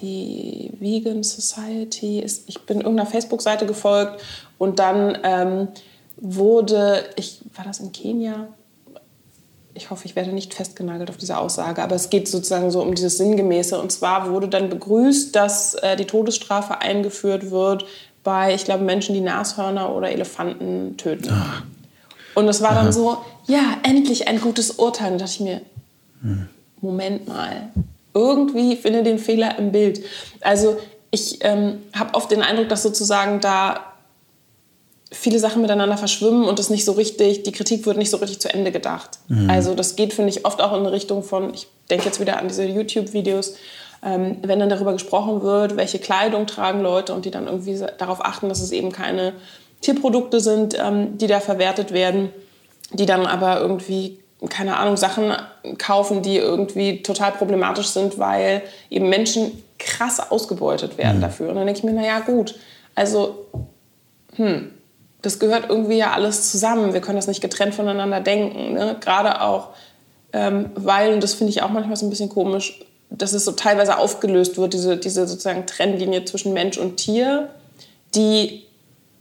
die 0.00 0.70
Vegan 0.78 1.22
Society, 1.22 2.20
ist, 2.20 2.44
ich 2.46 2.60
bin 2.60 2.78
irgendeiner 2.78 3.08
Facebook-Seite 3.08 3.66
gefolgt 3.66 4.22
und 4.56 4.78
dann 4.78 5.18
ähm, 5.22 5.68
wurde, 6.16 7.04
ich, 7.16 7.40
war 7.54 7.64
das 7.64 7.80
in 7.80 7.92
Kenia? 7.92 8.48
Ich 9.74 9.90
hoffe, 9.90 10.06
ich 10.06 10.16
werde 10.16 10.32
nicht 10.32 10.54
festgenagelt 10.54 11.10
auf 11.10 11.18
diese 11.18 11.38
Aussage, 11.38 11.82
aber 11.82 11.94
es 11.94 12.10
geht 12.10 12.26
sozusagen 12.26 12.70
so 12.70 12.80
um 12.82 12.94
dieses 12.94 13.16
Sinngemäße. 13.18 13.78
Und 13.78 13.92
zwar 13.92 14.30
wurde 14.30 14.48
dann 14.48 14.70
begrüßt, 14.70 15.36
dass 15.36 15.74
äh, 15.74 15.94
die 15.94 16.06
Todesstrafe 16.06 16.80
eingeführt 16.80 17.52
wird 17.52 17.84
bei, 18.28 18.54
ich 18.54 18.66
glaube, 18.66 18.84
Menschen, 18.84 19.14
die 19.14 19.22
Nashörner 19.22 19.94
oder 19.94 20.10
Elefanten 20.10 20.98
töten. 20.98 21.30
Ach. 21.32 21.62
Und 22.34 22.46
es 22.46 22.60
war 22.60 22.72
Aha. 22.72 22.82
dann 22.82 22.92
so, 22.92 23.16
ja, 23.46 23.78
endlich 23.84 24.28
ein 24.28 24.38
gutes 24.38 24.72
Urteil. 24.72 25.12
Und 25.12 25.18
da 25.18 25.24
dachte 25.24 25.36
ich 25.36 25.40
mir, 25.40 25.62
hm. 26.20 26.46
Moment 26.82 27.26
mal, 27.26 27.70
irgendwie 28.12 28.76
finde 28.76 29.02
den 29.02 29.18
Fehler 29.18 29.58
im 29.58 29.72
Bild. 29.72 30.04
Also 30.42 30.76
ich 31.10 31.38
ähm, 31.40 31.78
habe 31.94 32.12
oft 32.12 32.30
den 32.30 32.42
Eindruck, 32.42 32.68
dass 32.68 32.82
sozusagen 32.82 33.40
da 33.40 33.94
viele 35.10 35.38
Sachen 35.38 35.62
miteinander 35.62 35.96
verschwimmen 35.96 36.44
und 36.44 36.58
das 36.58 36.68
nicht 36.68 36.84
so 36.84 36.92
richtig, 36.92 37.44
die 37.44 37.52
Kritik 37.52 37.86
wird 37.86 37.96
nicht 37.96 38.10
so 38.10 38.18
richtig 38.18 38.40
zu 38.40 38.52
Ende 38.52 38.72
gedacht. 38.72 39.20
Mhm. 39.28 39.48
Also 39.48 39.74
das 39.74 39.96
geht, 39.96 40.12
finde 40.12 40.28
ich, 40.28 40.44
oft 40.44 40.60
auch 40.60 40.74
in 40.74 40.80
eine 40.80 40.92
Richtung 40.92 41.22
von, 41.22 41.54
ich 41.54 41.66
denke 41.88 42.04
jetzt 42.04 42.20
wieder 42.20 42.38
an 42.38 42.48
diese 42.48 42.66
YouTube-Videos, 42.66 43.54
ähm, 44.04 44.38
wenn 44.42 44.58
dann 44.58 44.68
darüber 44.68 44.92
gesprochen 44.92 45.42
wird, 45.42 45.76
welche 45.76 45.98
Kleidung 45.98 46.46
tragen 46.46 46.82
Leute 46.82 47.14
und 47.14 47.24
die 47.24 47.30
dann 47.30 47.46
irgendwie 47.46 47.80
darauf 47.98 48.24
achten, 48.24 48.48
dass 48.48 48.60
es 48.60 48.72
eben 48.72 48.92
keine 48.92 49.32
Tierprodukte 49.80 50.40
sind, 50.40 50.76
ähm, 50.78 51.18
die 51.18 51.26
da 51.26 51.40
verwertet 51.40 51.92
werden, 51.92 52.30
die 52.92 53.06
dann 53.06 53.26
aber 53.26 53.60
irgendwie 53.60 54.18
keine 54.48 54.76
Ahnung, 54.76 54.96
Sachen 54.96 55.32
kaufen, 55.78 56.22
die 56.22 56.36
irgendwie 56.36 57.02
total 57.02 57.32
problematisch 57.32 57.88
sind, 57.88 58.18
weil 58.18 58.62
eben 58.88 59.08
Menschen 59.08 59.64
krass 59.78 60.30
ausgebeutet 60.30 60.96
werden 60.96 61.16
mhm. 61.16 61.22
dafür. 61.22 61.48
Und 61.48 61.56
dann 61.56 61.66
denke 61.66 61.78
ich 61.78 61.84
mir, 61.84 61.92
naja, 61.92 62.20
gut, 62.20 62.54
also, 62.94 63.46
hm, 64.36 64.70
das 65.22 65.40
gehört 65.40 65.68
irgendwie 65.68 65.98
ja 65.98 66.12
alles 66.12 66.50
zusammen. 66.50 66.92
Wir 66.92 67.00
können 67.00 67.16
das 67.16 67.26
nicht 67.26 67.40
getrennt 67.40 67.74
voneinander 67.74 68.20
denken. 68.20 68.74
Ne? 68.74 68.96
Gerade 69.00 69.40
auch, 69.40 69.70
ähm, 70.32 70.70
weil, 70.74 71.12
und 71.12 71.22
das 71.22 71.34
finde 71.34 71.50
ich 71.50 71.62
auch 71.62 71.70
manchmal 71.70 71.96
so 71.96 72.06
ein 72.06 72.10
bisschen 72.10 72.28
komisch, 72.28 72.80
dass 73.10 73.32
es 73.32 73.44
so 73.44 73.52
teilweise 73.52 73.98
aufgelöst 73.98 74.58
wird, 74.58 74.74
diese, 74.74 74.96
diese 74.96 75.26
sozusagen 75.26 75.66
Trennlinie 75.66 76.24
zwischen 76.24 76.52
Mensch 76.52 76.78
und 76.78 76.96
Tier, 76.96 77.48
die, 78.14 78.64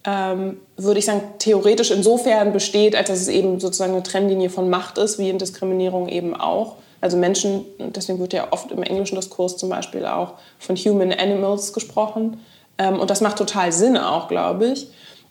ähm, 0.04 0.58
würde 0.76 1.00
ich 1.00 1.06
sagen, 1.06 1.22
theoretisch 1.40 1.92
insofern 1.92 2.54
besteht, 2.54 2.96
als 2.96 3.08
dass 3.10 3.22
es 3.22 3.28
eben 3.28 3.60
sozusagen 3.60 3.94
eine 3.94 4.04
Trennlinie 4.04 4.50
von 4.50 4.70
Macht 4.70 4.98
ist, 4.98 5.20
wie 5.20 5.30
in 5.30 5.38
Diskriminierung 5.38 6.10
eben 6.10 6.36
auch. 6.36 6.76
Also 7.00 7.16
Menschen, 7.16 7.66
deswegen 7.80 8.20
wird 8.20 8.34
ja 8.34 8.48
oft 8.52 8.72
im 8.72 8.84
englischen 8.84 9.16
Diskurs 9.16 9.58
zum 9.58 9.70
Beispiel 9.70 10.06
auch 10.06 10.34
von 10.60 10.76
Human 10.76 11.14
Animals 11.14 11.74
gesprochen. 11.74 12.42
Ähm, 12.78 13.00
und 13.00 13.10
das 13.10 13.22
macht 13.22 13.38
total 13.38 13.72
Sinn 13.72 13.98
auch, 13.98 14.28
glaube 14.28 14.68
ich. 14.68 14.88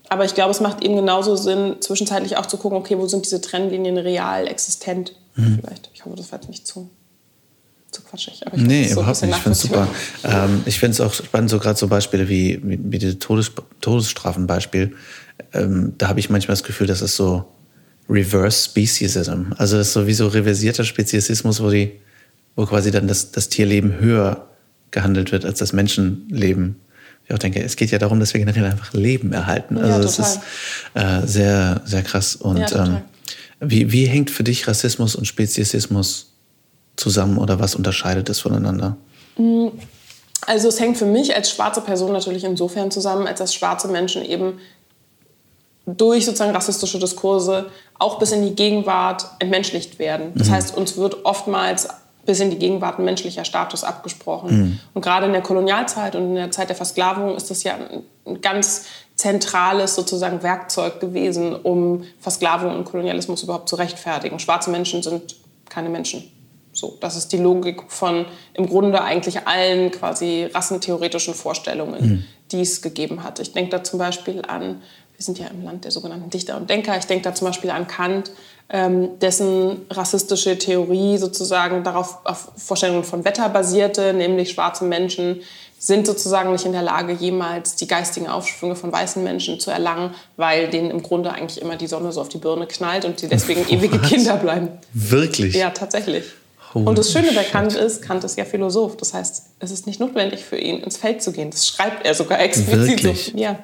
Aber 0.09 0.25
ich 0.25 0.35
glaube, 0.35 0.53
es 0.53 0.61
macht 0.61 0.85
eben 0.85 0.95
genauso 0.95 1.35
Sinn, 1.35 1.77
zwischenzeitlich 1.81 2.37
auch 2.37 2.47
zu 2.47 2.59
gucken, 2.59 2.79
okay, 2.79 2.97
wo 2.99 3.07
sind 3.07 3.25
diese 3.25 3.40
Trennlinien 3.40 3.99
real 3.99 4.47
existent? 4.47 5.12
Mhm. 5.35 5.61
Vielleicht. 5.61 5.90
Ich 5.95 6.05
hoffe, 6.05 6.16
das 6.16 6.27
fällt 6.27 6.49
nicht 6.49 6.66
zu 6.66 6.88
zu 7.90 8.03
quatschig. 8.03 8.46
Aber 8.46 8.57
ich 8.57 8.62
nee, 8.62 8.88
so 8.88 9.01
überhaupt 9.01 9.22
nicht. 9.22 9.37
Ich 9.37 9.42
finde 9.42 9.53
es 9.53 9.61
super. 9.61 9.88
Ähm, 10.25 10.62
ich 10.66 10.79
finde 10.79 10.92
es 10.92 11.01
auch 11.01 11.14
spannend, 11.14 11.51
so 11.51 11.59
gerade 11.59 11.79
so 11.79 11.88
Beispiele 11.88 12.29
wie, 12.29 12.61
wie, 12.62 12.79
wie 12.83 12.99
dieses 12.99 13.18
Todes, 13.18 13.53
Todesstrafenbeispiel. 13.81 14.94
Ähm, 15.53 15.94
da 15.99 16.09
habe 16.09 16.20
ich 16.20 16.31
manchmal 16.31 16.53
das 16.53 16.64
Gefühl, 16.64 16.87
das 16.87 17.03
ist 17.03 17.16
so 17.16 17.44
Reverse 18.09 18.64
Speciesism. 18.70 19.53
Also 19.57 19.77
das 19.77 19.88
ist 19.88 19.92
so 19.92 20.07
wie 20.07 20.14
so 20.14 20.29
reversierter 20.29 20.85
Speziesismus, 20.85 21.62
wo, 21.62 21.70
die, 21.70 21.92
wo 22.55 22.66
quasi 22.66 22.90
dann 22.90 23.09
das, 23.09 23.33
das 23.33 23.49
Tierleben 23.49 23.99
höher 23.99 24.49
gehandelt 24.90 25.33
wird 25.33 25.44
als 25.44 25.59
das 25.59 25.72
Menschenleben. 25.72 26.77
Ich 27.27 27.35
auch 27.35 27.38
denke, 27.38 27.61
es 27.61 27.75
geht 27.75 27.90
ja 27.90 27.99
darum, 27.99 28.20
dass 28.20 28.35
wir 28.35 28.38
generell 28.38 28.64
einfach 28.64 28.92
Leben 28.92 29.33
erhalten. 29.33 29.79
Also 29.79 29.90
ja, 29.90 29.99
das 29.99 30.18
ist 30.18 30.40
äh, 30.94 31.27
sehr, 31.27 31.83
sehr 31.85 32.03
krass. 32.03 32.37
Und 32.37 32.59
ja, 32.59 32.85
ähm, 32.85 32.99
wie, 33.61 33.90
wie 33.90 34.07
hängt 34.07 34.31
für 34.31 34.44
dich 34.44 34.68
Rassismus 34.68 35.16
und 35.16 35.27
Speziesismus 35.27 36.36
zusammen 36.96 37.38
oder 37.38 37.61
was 37.61 37.74
unterscheidet 37.74 38.28
es 38.28 38.40
voneinander? 38.40 38.96
Mm, 39.37 39.68
also 40.46 40.68
es 40.68 40.80
hängt 40.80 40.96
für 40.96 41.06
mich 41.06 41.35
als 41.35 41.50
schwarze 41.50 41.80
Person 41.80 42.12
natürlich 42.12 42.44
insofern 42.44 42.90
zusammen, 42.90 43.26
als 43.26 43.38
dass 43.38 43.54
schwarze 43.54 43.88
Menschen 43.88 44.24
eben 44.24 44.59
durch 45.87 46.24
sozusagen 46.24 46.52
rassistische 46.52 46.98
Diskurse 46.98 47.66
auch 47.98 48.18
bis 48.18 48.32
in 48.32 48.42
die 48.42 48.54
Gegenwart 48.54 49.26
entmenschlicht 49.38 49.98
werden. 49.98 50.32
Das 50.35 50.48
mhm. 50.48 50.52
heißt, 50.52 50.76
uns 50.76 50.96
wird 50.96 51.24
oftmals 51.24 51.88
bis 52.26 52.40
in 52.40 52.50
die 52.50 52.59
Gegenwart 52.59 52.98
ein 52.98 53.04
menschlicher 53.04 53.44
Status 53.44 53.85
abgesprochen. 53.85 54.59
Mhm. 54.59 54.80
Und 54.94 55.02
gerade 55.02 55.26
in 55.26 55.32
der 55.32 55.42
Kolonialzeit 55.42 56.16
und 56.16 56.24
in 56.24 56.35
der 56.35 56.50
Zeit 56.50 56.68
der 56.68 56.76
Versklavung 56.76 57.37
ist 57.37 57.50
das 57.50 57.62
ja 57.62 57.76
ein 58.26 58.40
ganz 58.40 58.87
zentrales 59.14 59.94
sozusagen 59.94 60.42
Werkzeug 60.42 61.00
gewesen, 61.00 61.54
um 61.54 62.04
Versklavung 62.20 62.76
und 62.76 62.85
Kolonialismus 62.85 63.44
überhaupt 63.44 63.68
zu 63.68 63.76
rechtfertigen. 63.76 64.40
Schwarze 64.40 64.70
Menschen 64.70 65.02
sind 65.02 65.37
keine 65.68 65.88
Menschen. 65.88 66.24
So, 66.77 66.99
das 67.01 67.17
ist 67.17 67.33
die 67.33 67.39
Logik 67.39 67.85
von 67.89 68.27
im 68.53 68.69
Grunde 68.69 69.03
eigentlich 69.03 69.47
allen 69.47 69.91
quasi 69.91 70.49
rassentheoretischen 70.53 71.33
Vorstellungen, 71.33 72.07
mhm. 72.07 72.25
die 72.53 72.61
es 72.61 72.83
gegeben 72.83 73.25
hat. 73.25 73.39
Ich 73.39 73.55
denke 73.55 73.71
da 73.71 73.83
zum 73.83 73.99
Beispiel 73.99 74.43
an, 74.47 74.83
wir 75.17 75.25
sind 75.25 75.39
ja 75.39 75.47
im 75.47 75.65
Land 75.65 75.85
der 75.85 75.91
sogenannten 75.91 76.29
Dichter 76.29 76.59
und 76.59 76.69
Denker, 76.69 76.99
ich 76.99 77.07
denke 77.07 77.25
da 77.25 77.35
zum 77.35 77.47
Beispiel 77.47 77.71
an 77.71 77.87
Kant, 77.87 78.31
ähm, 78.69 79.19
dessen 79.21 79.87
rassistische 79.89 80.59
Theorie 80.59 81.17
sozusagen 81.17 81.83
darauf 81.83 82.19
auf 82.25 82.53
Vorstellungen 82.57 83.05
von 83.05 83.25
Wetter 83.25 83.49
basierte, 83.49 84.12
nämlich 84.12 84.51
schwarze 84.51 84.85
Menschen 84.85 85.41
sind 85.79 86.07
sozusagen 86.07 86.53
nicht 86.53 86.67
in 86.67 86.73
der 86.73 86.83
Lage, 86.83 87.12
jemals 87.15 87.77
die 87.77 87.87
geistigen 87.87 88.29
Aufschwünge 88.29 88.77
von 88.77 88.93
weißen 88.93 89.23
Menschen 89.23 89.61
zu 89.61 89.71
erlangen, 89.71 90.15
weil 90.37 90.69
denen 90.69 90.91
im 90.91 91.03
Grunde 91.03 91.33
eigentlich 91.33 91.62
immer 91.62 91.77
die 91.77 91.87
Sonne 91.87 92.12
so 92.12 92.21
auf 92.21 92.29
die 92.29 92.39
Birne 92.39 92.67
knallt 92.67 93.07
und 93.07 93.19
sie 93.21 93.29
deswegen 93.29 93.67
ewige 93.69 93.99
Kinder 94.01 94.37
bleiben. 94.37 94.69
Wirklich? 94.93 95.55
Ja, 95.55 95.71
tatsächlich. 95.71 96.25
Holy 96.74 96.87
und 96.87 96.98
das 96.98 97.12
Schöne 97.12 97.33
bei 97.33 97.44
Kant 97.44 97.74
ist, 97.74 98.02
Kant 98.02 98.24
ist 98.24 98.37
ja 98.37 98.44
Philosoph. 98.44 98.96
Das 98.96 99.14
heißt, 99.14 99.42
es 99.59 99.70
ist 99.70 99.87
nicht 99.87 100.00
notwendig 100.00 100.44
für 100.44 100.59
ihn, 100.59 100.81
ins 100.81 100.96
Feld 100.96 101.22
zu 101.22 101.33
gehen. 101.33 101.50
Das 101.50 101.66
schreibt 101.66 102.07
er 102.07 102.14
sogar 102.14 102.40
explizit 102.40 103.02
Wirklich? 103.02 103.33
so. 103.33 103.38
Ja. 103.38 103.59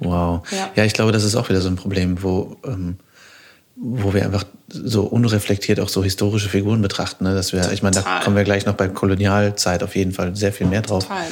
Wow. 0.00 0.42
Ja. 0.50 0.70
ja. 0.74 0.84
ich 0.84 0.92
glaube, 0.92 1.12
das 1.12 1.24
ist 1.24 1.36
auch 1.36 1.48
wieder 1.48 1.60
so 1.60 1.68
ein 1.68 1.76
Problem, 1.76 2.22
wo, 2.22 2.56
ähm, 2.64 2.96
wo 3.76 4.14
wir 4.14 4.24
einfach 4.24 4.44
so 4.68 5.02
unreflektiert 5.02 5.80
auch 5.80 5.88
so 5.88 6.02
historische 6.02 6.48
Figuren 6.48 6.82
betrachten. 6.82 7.24
Ne? 7.24 7.34
Dass 7.34 7.52
wir, 7.52 7.70
ich 7.72 7.82
meine, 7.82 7.96
da 7.96 8.20
kommen 8.20 8.36
wir 8.36 8.44
gleich 8.44 8.66
noch 8.66 8.74
bei 8.74 8.88
Kolonialzeit 8.88 9.82
auf 9.82 9.96
jeden 9.96 10.12
Fall 10.12 10.34
sehr 10.36 10.52
viel 10.52 10.66
mehr 10.66 10.82
drauf. 10.82 11.04
Total, 11.04 11.24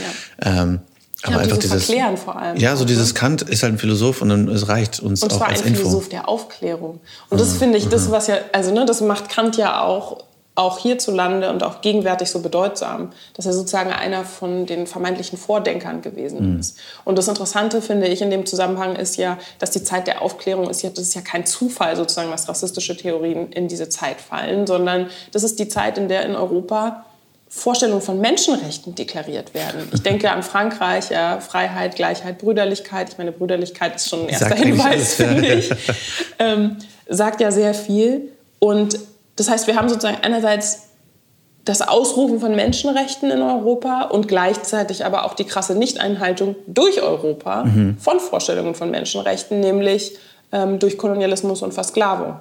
ja. 0.45 0.63
Ähm, 0.63 0.81
Aber 1.23 1.35
ja, 1.35 1.39
einfach 1.41 1.59
dieses 1.59 1.87
Verklären 1.87 2.17
vor 2.17 2.37
allem. 2.37 2.57
Ja, 2.57 2.77
so 2.77 2.85
dieses 2.85 3.09
ne? 3.09 3.15
Kant 3.15 3.43
ist 3.43 3.63
halt 3.63 3.75
ein 3.75 3.79
Philosoph 3.79 4.23
und 4.23 4.29
dann, 4.31 4.49
es 4.49 4.69
reicht 4.69 5.01
uns 5.01 5.23
Und 5.23 5.33
auch 5.33 5.39
zwar 5.39 5.49
ein 5.49 5.55
als 5.55 5.63
Info. 5.63 5.81
Philosoph 5.83 6.09
der 6.09 6.29
Aufklärung. 6.29 7.01
Und 7.29 7.41
das 7.41 7.57
finde 7.57 7.79
ich, 7.79 7.89
das 7.89 8.11
was 8.11 8.27
ja, 8.27 8.39
also 8.53 8.73
ne, 8.73 8.85
das 8.85 9.01
macht 9.01 9.29
Kant 9.29 9.57
ja 9.57 9.83
auch, 9.83 10.25
auch 10.61 10.79
hierzulande 10.79 11.51
und 11.51 11.63
auch 11.63 11.81
gegenwärtig 11.81 12.31
so 12.31 12.41
bedeutsam, 12.41 13.13
dass 13.35 13.47
er 13.47 13.53
sozusagen 13.55 13.91
einer 13.91 14.25
von 14.25 14.67
den 14.67 14.87
vermeintlichen 14.87 15.39
Vordenkern 15.39 16.03
gewesen 16.03 16.59
ist. 16.59 16.79
Und 17.05 17.17
das 17.17 17.29
Interessante 17.29 17.81
finde 17.81 18.09
ich 18.09 18.21
in 18.21 18.31
dem 18.31 18.45
Zusammenhang 18.45 18.95
ist 18.95 19.17
ja, 19.17 19.39
dass 19.59 19.71
die 19.71 19.83
Zeit 19.83 20.07
der 20.07 20.21
Aufklärung 20.21 20.69
ist 20.69 20.83
ja, 20.83 20.91
das 20.91 21.01
ist 21.01 21.15
ja 21.15 21.23
kein 21.23 21.47
Zufall 21.47 21.97
sozusagen, 21.97 22.31
dass 22.31 22.49
rassistische 22.49 22.97
Theorien 22.97 23.51
in 23.53 23.69
diese 23.69 23.89
Zeit 23.89 24.21
fallen, 24.21 24.67
sondern 24.67 25.09
das 25.33 25.45
ist 25.45 25.59
die 25.59 25.69
Zeit, 25.69 25.97
in 25.97 26.09
der 26.09 26.27
in 26.27 26.37
Europa 26.37 27.07
Vorstellungen 27.49 28.03
von 28.03 28.21
Menschenrechten 28.21 28.95
deklariert 28.95 29.55
werden. 29.55 29.89
Ich 29.93 30.03
denke 30.03 30.31
an 30.31 30.45
Frankreich, 30.45 31.11
ja, 31.11 31.41
Freiheit, 31.41 31.97
Gleichheit, 31.97 32.39
Brüderlichkeit. 32.39 33.09
Ich 33.09 33.19
meine, 33.19 33.33
Brüderlichkeit 33.33 33.97
ist 33.97 34.09
schon 34.09 34.21
ein 34.21 34.29
erster 34.29 34.55
Hinweis, 34.55 34.85
alles, 34.85 35.19
ja. 35.19 35.27
finde 35.27 35.55
ich. 35.55 35.71
Ähm, 36.39 36.77
sagt 37.09 37.41
ja 37.41 37.51
sehr 37.51 37.75
viel. 37.75 38.31
Und 38.61 38.99
das 39.37 39.49
heißt, 39.49 39.67
wir 39.67 39.77
haben 39.77 39.89
sozusagen 39.89 40.19
einerseits 40.23 40.91
das 41.65 41.83
Ausrufen 41.83 42.41
von 42.41 42.57
Menschenrechten 42.57 43.31
in 43.31 43.43
Europa 43.43 44.05
und 44.05 44.29
gleichzeitig 44.29 45.05
aber 45.05 45.25
auch 45.25 45.35
die 45.35 45.45
krasse 45.45 45.75
Nichteinhaltung 45.75 46.57
durch 46.67 47.03
Europa 47.03 47.65
von 47.99 48.19
Vorstellungen 48.21 48.75
von 48.75 48.91
Menschenrechten, 48.91 49.61
nämlich 49.61 50.17
ähm, 50.53 50.79
durch 50.79 50.97
Kolonialismus 50.97 51.63
und 51.63 51.73
Versklavung. 51.73 52.37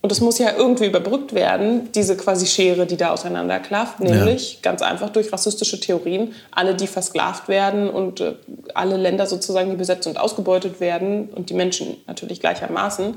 Und 0.00 0.12
es 0.12 0.20
muss 0.20 0.38
ja 0.38 0.52
irgendwie 0.56 0.86
überbrückt 0.86 1.34
werden, 1.34 1.90
diese 1.92 2.16
quasi 2.16 2.46
Schere, 2.46 2.86
die 2.86 2.96
da 2.96 3.10
auseinanderklafft, 3.10 3.98
nämlich 3.98 4.60
ganz 4.62 4.80
einfach 4.80 5.10
durch 5.10 5.32
rassistische 5.32 5.80
Theorien. 5.80 6.34
Alle, 6.52 6.76
die 6.76 6.86
versklavt 6.86 7.48
werden 7.48 7.90
und 7.90 8.20
äh, 8.20 8.34
alle 8.74 8.96
Länder 8.96 9.26
sozusagen, 9.26 9.70
die 9.70 9.76
besetzt 9.76 10.06
und 10.06 10.18
ausgebeutet 10.18 10.80
werden 10.80 11.28
und 11.28 11.50
die 11.50 11.54
Menschen 11.54 11.96
natürlich 12.06 12.38
gleichermaßen, 12.40 13.16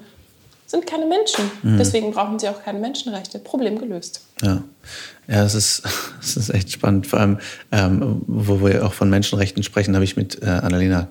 sind 0.71 0.87
keine 0.87 1.05
Menschen. 1.05 1.51
Deswegen 1.63 2.11
brauchen 2.11 2.39
sie 2.39 2.49
auch 2.49 2.63
keine 2.63 2.79
Menschenrechte. 2.79 3.39
Problem 3.39 3.77
gelöst. 3.77 4.21
Ja, 4.41 4.63
ja 5.27 5.43
es, 5.43 5.53
ist, 5.53 5.83
es 6.21 6.37
ist 6.37 6.49
echt 6.49 6.71
spannend. 6.71 7.07
Vor 7.07 7.19
allem, 7.19 7.39
ähm, 7.71 8.23
wo 8.25 8.65
wir 8.65 8.85
auch 8.85 8.93
von 8.93 9.09
Menschenrechten 9.09 9.63
sprechen, 9.63 9.93
habe 9.93 10.05
ich 10.05 10.15
mit 10.15 10.41
äh, 10.41 10.45
Annalena 10.45 11.09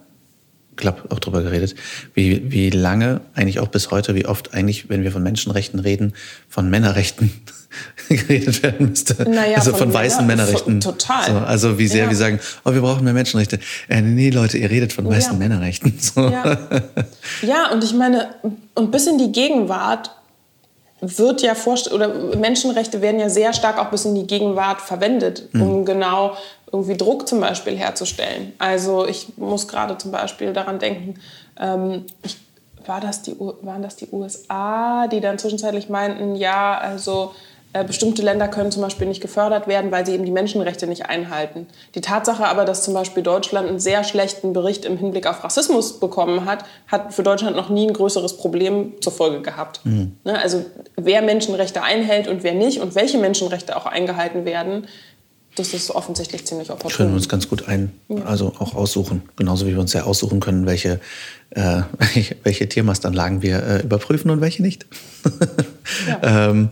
Klapp 0.81 1.13
auch 1.13 1.19
drüber 1.21 1.43
geredet, 1.43 1.75
wie, 2.15 2.51
wie 2.51 2.71
lange, 2.71 3.21
eigentlich 3.35 3.61
auch 3.61 3.69
bis 3.69 3.91
heute, 3.93 4.15
wie 4.17 4.27
oft 4.27 4.53
eigentlich, 4.55 4.89
wenn 4.91 5.05
wir 5.05 5.13
von 5.13 5.23
Menschenrechten 5.23 5.79
reden, 5.79 6.15
von 6.49 6.69
Männerrechten 6.69 7.31
geredet 8.09 8.63
werden 8.65 8.89
müsste. 8.91 9.15
Naja, 9.31 9.59
also 9.59 9.71
von 9.71 9.79
von, 9.81 9.95
weißen 9.95 10.27
Männer- 10.27 10.43
Männerrechten. 10.45 10.83
von- 10.83 10.93
total. 10.99 11.31
So, 11.31 11.39
also 11.39 11.79
wie 11.79 11.87
sehr 11.87 12.05
Ja. 12.05 12.11
wir 12.11 12.17
sagen, 12.17 12.41
oh, 12.65 12.73
wir 12.73 12.81
brauchen 12.81 13.05
mehr 13.05 13.13
Menschenrechte. 13.13 13.61
Äh, 13.89 14.01
nee, 14.03 14.31
Leute, 14.31 14.59
ihr 14.59 14.71
redet 14.71 14.93
von 14.93 15.07
weißen 15.07 15.33
Ja. 15.35 15.39
Männerrechten. 15.39 15.93
So. 16.01 16.29
Ja. 16.29 16.59
ja, 17.43 17.71
und 17.73 17.85
ich 17.85 17.95
meine, 17.95 18.35
und 18.75 18.91
bis 18.91 19.07
in 19.07 19.19
die 19.19 19.31
Gegenwart 19.31 20.11
wird 21.01 21.43
ja 21.43 21.55
vorst 21.55 21.93
oder 21.93 22.09
Menschenrechte 22.37 23.01
werden 23.01 23.21
ja 23.21 23.29
sehr 23.29 23.53
stark 23.53 23.79
auch 23.79 23.91
bis 23.91 24.05
in 24.05 24.15
die 24.15 24.27
Gegenwart 24.27 24.81
verwendet, 24.81 25.49
um 25.55 25.85
genau 25.85 26.33
irgendwie 26.73 26.97
Druck 26.97 27.27
zum 27.27 27.41
Beispiel 27.41 27.77
herzustellen. 27.77 28.53
Also 28.59 29.07
ich 29.07 29.37
muss 29.37 29.67
gerade 29.67 29.99
zum 29.99 30.13
Beispiel 30.13 30.53
daran 30.53 30.79
denken, 30.79 31.15
ähm, 31.59 32.05
ich, 32.23 32.37
war 32.87 33.01
das 33.01 33.23
die, 33.23 33.39
waren 33.39 33.83
das 33.83 33.97
die 33.97 34.09
USA, 34.13 35.07
die 35.07 35.21
dann 35.21 35.39
zwischenzeitlich 35.39 35.89
meinten, 35.89 36.35
ja, 36.35 36.79
also 36.79 37.33
bestimmte 37.73 38.23
Länder 38.23 38.49
können 38.49 38.73
zum 38.73 38.83
Beispiel 38.83 39.07
nicht 39.07 39.21
gefördert 39.21 39.69
werden, 39.69 39.93
weil 39.93 40.05
sie 40.05 40.13
eben 40.13 40.25
die 40.25 40.33
Menschenrechte 40.33 40.89
nicht 40.89 41.07
einhalten. 41.07 41.69
Die 41.95 42.01
Tatsache 42.01 42.47
aber, 42.47 42.65
dass 42.65 42.83
zum 42.83 42.95
Beispiel 42.95 43.23
Deutschland 43.23 43.69
einen 43.69 43.79
sehr 43.79 44.03
schlechten 44.03 44.53
Bericht 44.53 44.85
im 44.85 44.97
Hinblick 44.97 45.27
auf 45.27 45.45
Rassismus 45.45 46.01
bekommen 46.01 46.47
hat, 46.47 46.65
hat 46.89 47.15
für 47.15 47.23
Deutschland 47.23 47.57
noch 47.57 47.69
nie 47.69 47.87
ein 47.87 47.93
größeres 47.93 48.37
Problem 48.39 48.95
zur 49.01 49.13
Folge 49.13 49.41
gehabt. 49.41 49.81
Ne, 49.85 50.11
Also 50.25 50.65
wer 50.97 51.23
Menschenrechte 51.23 51.83
einhält 51.83 52.27
und 52.27 52.43
wer 52.43 52.55
nicht 52.55 52.81
und 52.81 52.97
welche 52.97 53.19
Menschenrechte 53.19 53.77
auch 53.77 53.87
eingehalten 53.87 54.45
werden, 54.45 54.89
das 55.57 55.75
ist 55.75 55.91
offensichtlich 55.91 56.47
ziemlich 56.47 56.69
können 56.69 56.81
wir 56.81 56.87
opportun. 56.87 57.15
uns 57.15 57.29
ganz 57.29 57.49
gut 57.49 57.69
ein, 57.69 57.93
also 58.25 58.53
auch 58.59 58.75
aussuchen. 58.75 59.23
Genauso 59.37 59.67
wie 59.67 59.73
wir 59.73 59.81
uns 59.81 59.93
ja 59.93 60.05
aussuchen 60.05 60.41
können, 60.41 60.65
welche, 60.67 61.01
äh, 61.51 61.83
welche, 61.99 62.37
welche 62.43 62.69
Tiermastanlagen 62.69 63.43
wir 63.43 63.63
äh, 63.63 63.83
überprüfen 63.83 64.31
und 64.31 64.41
welche 64.41 64.63
nicht. 64.63 64.87
ähm, 66.23 66.71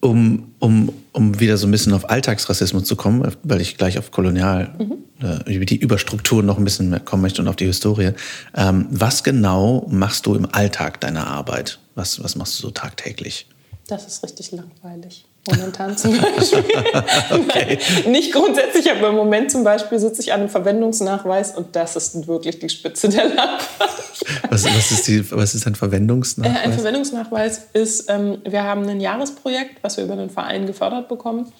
um, 0.00 0.52
um, 0.58 0.92
um 1.12 1.40
wieder 1.40 1.56
so 1.56 1.66
ein 1.66 1.70
bisschen 1.70 1.92
auf 1.92 2.08
Alltagsrassismus 2.08 2.84
zu 2.84 2.96
kommen, 2.96 3.30
weil 3.42 3.60
ich 3.60 3.76
gleich 3.76 3.98
auf 3.98 4.10
Kolonial, 4.10 4.74
äh, 5.22 5.54
über 5.54 5.64
die 5.64 5.76
Überstrukturen 5.76 6.46
noch 6.46 6.58
ein 6.58 6.64
bisschen 6.64 6.90
mehr 6.90 7.00
kommen 7.00 7.22
möchte 7.22 7.42
und 7.42 7.48
auf 7.48 7.56
die 7.56 7.66
Historie. 7.66 8.12
Ähm, 8.54 8.86
was 8.90 9.22
genau 9.22 9.86
machst 9.90 10.26
du 10.26 10.34
im 10.34 10.46
Alltag 10.52 11.00
deiner 11.00 11.26
Arbeit? 11.26 11.78
Was, 11.94 12.22
was 12.22 12.36
machst 12.36 12.58
du 12.58 12.62
so 12.62 12.70
tagtäglich? 12.70 13.46
Das 13.86 14.06
ist 14.06 14.22
richtig 14.22 14.52
langweilig. 14.52 15.26
Momentan 15.48 15.96
zum 15.96 16.20
Beispiel. 16.20 16.64
Nicht 18.10 18.32
grundsätzlich, 18.32 18.90
aber 18.90 19.08
im 19.08 19.16
Moment 19.16 19.50
zum 19.50 19.64
Beispiel 19.64 19.98
sitze 19.98 20.20
ich 20.20 20.32
an 20.32 20.40
einem 20.40 20.48
Verwendungsnachweis 20.50 21.56
und 21.56 21.74
das 21.74 21.96
ist 21.96 22.26
wirklich 22.26 22.58
die 22.58 22.68
Spitze 22.68 23.08
der 23.08 23.24
Lampe. 23.24 23.64
Was, 24.50 24.64
was, 24.64 24.90
ist, 24.90 25.08
die, 25.08 25.30
was 25.32 25.54
ist 25.54 25.66
ein 25.66 25.72
Äh, 25.72 25.76
Ein 25.76 25.78
Verwendungsnachweis? 25.78 26.74
Verwendungsnachweis 26.74 27.62
ist, 27.72 28.10
ähm, 28.10 28.38
wir 28.44 28.64
haben 28.64 28.86
ein 28.88 29.00
Jahresprojekt, 29.00 29.82
was 29.82 29.96
wir 29.96 30.04
über 30.04 30.16
den 30.16 30.30
Verein 30.30 30.66
gefördert 30.66 31.08
bekommen. 31.08 31.50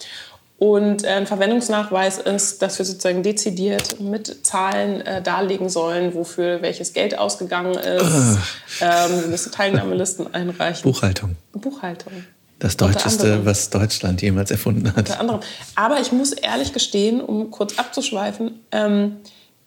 Und 0.59 1.05
äh, 1.05 1.09
ein 1.09 1.27
Verwendungsnachweis 1.27 2.19
ist, 2.19 2.61
dass 2.61 2.79
wir 2.79 2.85
sozusagen 2.85 3.23
dezidiert 3.23 3.99
mit 3.99 4.45
Zahlen 4.45 5.01
äh, 5.01 5.23
darlegen 5.23 5.71
sollen, 5.71 6.15
wofür 6.15 6.61
welches 6.61 6.93
Geld 6.93 7.19
ausgegangen 7.19 7.75
ist. 7.75 8.39
Ähm, 8.83 9.21
wir 9.23 9.29
müssen 9.29 9.53
Teilnahmelisten 9.53 10.35
einreichen. 10.35 10.83
Buchhaltung. 10.83 11.37
Buchhaltung. 11.53 12.13
Das 12.61 12.77
Deutscheste, 12.77 13.45
was 13.47 13.71
Deutschland 13.71 14.21
jemals 14.21 14.51
erfunden 14.51 14.89
hat. 14.89 14.99
Unter 14.99 15.21
anderem. 15.21 15.41
Aber 15.75 15.99
ich 15.99 16.13
muss 16.13 16.33
ehrlich 16.33 16.73
gestehen, 16.75 17.23
um 17.23 17.51
kurz 17.51 17.79
abzuschweifen, 17.79 18.61
ähm, 18.71 19.17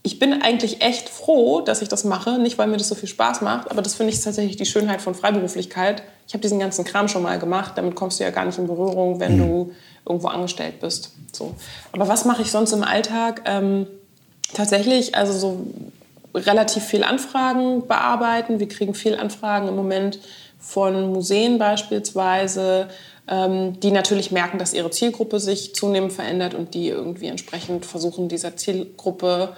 ich 0.04 0.20
bin 0.20 0.42
eigentlich 0.42 0.82
echt 0.82 1.10
froh, 1.10 1.62
dass 1.62 1.82
ich 1.82 1.90
das 1.90 2.04
mache. 2.04 2.38
Nicht, 2.38 2.58
weil 2.58 2.68
mir 2.68 2.78
das 2.78 2.90
so 2.90 2.96
viel 2.96 3.10
Spaß 3.10 3.42
macht, 3.42 3.72
aber 3.72 3.82
das 3.82 3.96
finde 3.96 4.14
ich 4.14 4.22
tatsächlich 4.22 4.58
die 4.58 4.66
Schönheit 4.66 5.02
von 5.02 5.16
Freiberuflichkeit. 5.16 6.04
Ich 6.28 6.34
habe 6.34 6.42
diesen 6.42 6.60
ganzen 6.60 6.86
Kram 6.86 7.08
schon 7.08 7.24
mal 7.24 7.40
gemacht. 7.40 7.74
Damit 7.78 7.96
kommst 7.96 8.20
du 8.20 8.24
ja 8.24 8.30
gar 8.30 8.46
nicht 8.46 8.60
in 8.60 8.68
Berührung, 8.68 9.20
wenn 9.20 9.38
du 9.38 9.72
irgendwo 10.06 10.28
angestellt 10.28 10.80
bist. 10.80 11.14
So. 11.32 11.56
Aber 11.94 12.08
was 12.08 12.26
mache 12.26 12.42
ich 12.42 12.52
sonst 12.52 12.74
im 12.74 12.84
Alltag? 12.84 13.42
Ähm, 13.46 13.88
tatsächlich, 14.54 15.16
also 15.16 15.34
so 15.34 15.68
relativ 16.36 16.84
viel 16.84 17.04
Anfragen 17.04 17.88
bearbeiten. 17.88 18.60
Wir 18.60 18.68
kriegen 18.68 18.94
viel 18.94 19.16
Anfragen 19.16 19.68
im 19.68 19.76
Moment 19.76 20.20
von 20.64 21.12
Museen 21.12 21.60
beispielsweise, 21.60 22.88
ähm, 23.28 23.80
die 23.82 23.92
natürlich 23.92 24.32
merken, 24.32 24.58
dass 24.58 24.74
ihre 24.74 24.90
Zielgruppe 24.90 25.40
sich 25.40 25.76
zunehmend 25.76 26.14
verändert 26.14 26.54
und 26.54 26.74
die 26.74 26.88
irgendwie 26.88 27.28
entsprechend 27.28 27.86
versuchen, 27.86 28.30
dieser 28.30 28.56
Zielgruppe 28.56 29.56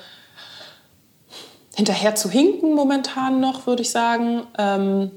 hinterher 1.75 2.15
zu 2.15 2.29
hinken 2.29 2.73
momentan 2.73 3.39
noch, 3.39 3.67
würde 3.67 3.83
ich 3.83 3.91
sagen. 3.91 4.43
Ähm, 4.57 5.11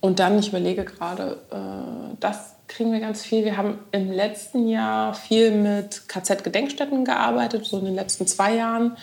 und 0.00 0.18
dann, 0.18 0.38
ich 0.38 0.48
überlege 0.48 0.84
gerade, 0.84 1.38
äh, 1.50 2.16
das 2.20 2.54
kriegen 2.68 2.92
wir 2.92 3.00
ganz 3.00 3.22
viel. 3.22 3.44
Wir 3.44 3.56
haben 3.56 3.78
im 3.92 4.12
letzten 4.12 4.68
Jahr 4.68 5.14
viel 5.14 5.50
mit 5.50 6.08
KZ-Gedenkstätten 6.08 7.04
gearbeitet, 7.04 7.64
so 7.64 7.78
in 7.78 7.86
den 7.86 7.94
letzten 7.94 8.26
zwei 8.26 8.54
Jahren. 8.54 8.96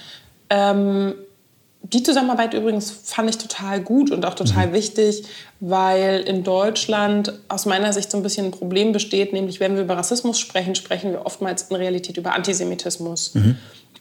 Die 1.93 2.03
Zusammenarbeit 2.03 2.53
übrigens 2.53 2.91
fand 2.91 3.29
ich 3.29 3.37
total 3.37 3.79
gut 3.81 4.11
und 4.11 4.25
auch 4.25 4.33
total 4.33 4.73
wichtig, 4.73 5.23
weil 5.59 6.19
in 6.21 6.43
Deutschland 6.43 7.33
aus 7.47 7.65
meiner 7.65 7.93
Sicht 7.93 8.11
so 8.11 8.17
ein 8.17 8.23
bisschen 8.23 8.47
ein 8.47 8.51
Problem 8.51 8.91
besteht, 8.91 9.31
nämlich 9.31 9.59
wenn 9.59 9.75
wir 9.75 9.83
über 9.83 9.95
Rassismus 9.97 10.37
sprechen, 10.39 10.75
sprechen 10.75 11.11
wir 11.11 11.25
oftmals 11.25 11.63
in 11.63 11.75
Realität 11.75 12.17
über 12.17 12.33
Antisemitismus. 12.33 13.33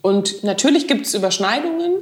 Und 0.03 0.42
natürlich 0.42 0.88
gibt 0.88 1.07
es 1.07 1.14
Überschneidungen, 1.14 1.92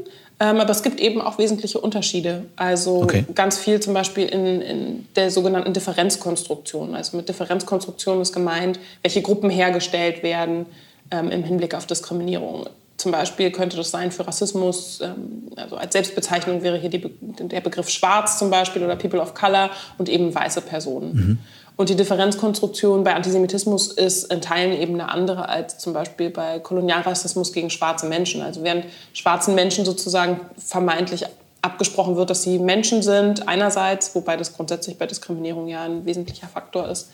ähm, 0.40 0.60
aber 0.60 0.70
es 0.70 0.82
gibt 0.82 1.00
eben 1.00 1.20
auch 1.20 1.38
wesentliche 1.38 1.78
Unterschiede. 1.80 2.44
Also 2.56 3.02
Okay. 3.02 3.24
ganz 3.34 3.58
viel 3.58 3.80
zum 3.80 3.94
Beispiel 3.94 4.26
in, 4.26 4.60
in 4.62 5.06
der 5.16 5.30
sogenannten 5.30 5.72
Differenzkonstruktion. 5.72 6.94
Also 6.94 7.16
mit 7.16 7.28
Differenzkonstruktion 7.28 8.20
ist 8.20 8.32
gemeint, 8.32 8.78
welche 9.02 9.22
Gruppen 9.22 9.48
hergestellt 9.50 10.22
werden 10.22 10.66
ähm, 11.10 11.30
im 11.30 11.44
Hinblick 11.44 11.74
auf 11.74 11.86
Diskriminierung. 11.86 12.66
Zum 12.96 13.10
Beispiel 13.12 13.50
könnte 13.50 13.76
das 13.76 13.90
sein 13.90 14.12
für 14.12 14.26
Rassismus, 14.26 15.00
ähm, 15.02 15.50
also 15.56 15.76
als 15.76 15.92
Selbstbezeichnung 15.92 16.62
wäre 16.62 16.78
hier 16.78 16.90
Be- 16.90 17.10
der 17.20 17.60
Begriff 17.60 17.88
Schwarz 17.88 18.38
zum 18.38 18.50
Beispiel 18.50 18.84
oder 18.84 18.96
People 18.96 19.20
of 19.20 19.34
Color 19.34 19.70
und 19.98 20.08
eben 20.08 20.34
weiße 20.34 20.60
Personen. 20.60 21.38
Und 21.76 21.88
die 21.88 21.96
Differenzkonstruktion 21.96 23.02
bei 23.02 23.14
Antisemitismus 23.14 23.88
ist 23.88 24.32
in 24.32 24.40
Teilen 24.40 24.80
eben 24.80 24.94
eine 24.94 25.10
andere 25.10 25.48
als 25.48 25.78
zum 25.78 25.92
Beispiel 25.92 26.30
bei 26.30 26.60
Kolonialrassismus 26.60 27.52
gegen 27.52 27.68
schwarze 27.68 28.06
Menschen. 28.06 28.42
Also 28.42 28.62
während 28.62 28.84
schwarzen 29.12 29.56
Menschen 29.56 29.84
sozusagen 29.84 30.40
vermeintlich 30.56 31.24
abgesprochen 31.62 32.14
wird, 32.14 32.30
dass 32.30 32.44
sie 32.44 32.60
Menschen 32.60 33.02
sind, 33.02 33.48
einerseits, 33.48 34.14
wobei 34.14 34.36
das 34.36 34.52
grundsätzlich 34.52 34.98
bei 34.98 35.06
Diskriminierung 35.06 35.66
ja 35.66 35.82
ein 35.82 36.04
wesentlicher 36.06 36.46
Faktor 36.46 36.88
ist, 36.88 37.10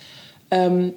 ähm, 0.50 0.92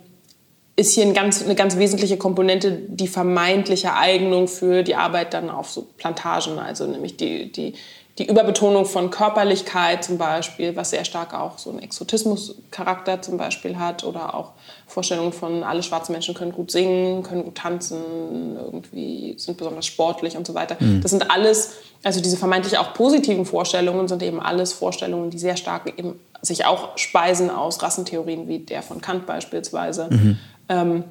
ist 0.76 0.94
hier 0.94 1.06
ein 1.06 1.14
ganz, 1.14 1.44
eine 1.44 1.56
ganz 1.56 1.78
wesentliche 1.78 2.18
Komponente 2.18 2.72
die 2.72 3.08
vermeintliche 3.08 3.94
Eignung 3.94 4.48
für 4.48 4.84
die 4.84 4.96
Arbeit 4.96 5.34
dann 5.34 5.50
auf 5.50 5.70
so 5.70 5.88
Plantagen, 5.98 6.58
also 6.58 6.88
nämlich 6.88 7.16
die, 7.16 7.52
die, 7.52 7.74
die 8.18 8.28
Überbetonung 8.28 8.86
von 8.86 9.12
Körperlichkeit 9.12 10.04
zum 10.04 10.18
Beispiel, 10.18 10.76
was 10.76 10.90
sehr 10.90 11.06
stark 11.06 11.36
auch 11.36 11.60
so 11.60 11.70
einen 11.70 11.80
Exotismus-Charakter 11.80 13.22
zum 13.22 13.38
Beispiel 13.38 13.78
hat 13.78 14.04
oder 14.04 14.34
auch 14.34 14.52
Vorstellungen 14.88 15.34
von 15.34 15.64
alle 15.64 15.84
schwarzen 15.84 16.12
Menschen 16.12 16.34
können 16.34 16.52
gut 16.52 16.72
singen, 16.72 17.22
können 17.22 17.44
gut 17.44 17.56
tanzen, 17.56 18.56
irgendwie 18.56 19.36
sind 19.38 19.58
besonders 19.58 19.86
sportlich 19.86 20.38
und 20.38 20.46
so 20.46 20.56
weiter. 20.56 20.78
Mhm. 20.80 21.02
Das 21.02 21.12
sind 21.12 21.30
alles, 21.30 21.74
also 22.04 22.20
diese 22.20 22.38
vermeintlich 22.38 22.80
auch 22.80 22.94
positiven 22.96 23.46
Vorstellungen 23.46 24.08
sind 24.08 24.24
eben 24.24 24.40
alles 24.40 24.74
Vorstellungen, 24.74 25.30
die 25.30 25.40
sehr 25.40 25.58
stark 25.58 25.94
eben 25.98 26.20
sich 26.42 26.66
auch 26.66 26.98
speisen 26.98 27.50
aus 27.50 27.82
Rassentheorien 27.82 28.48
wie 28.48 28.60
der 28.60 28.84
von 28.84 29.02
Kant 29.02 29.26
beispielsweise. 29.26 30.10
Mhm 30.12 30.38
ähm, 30.70 31.04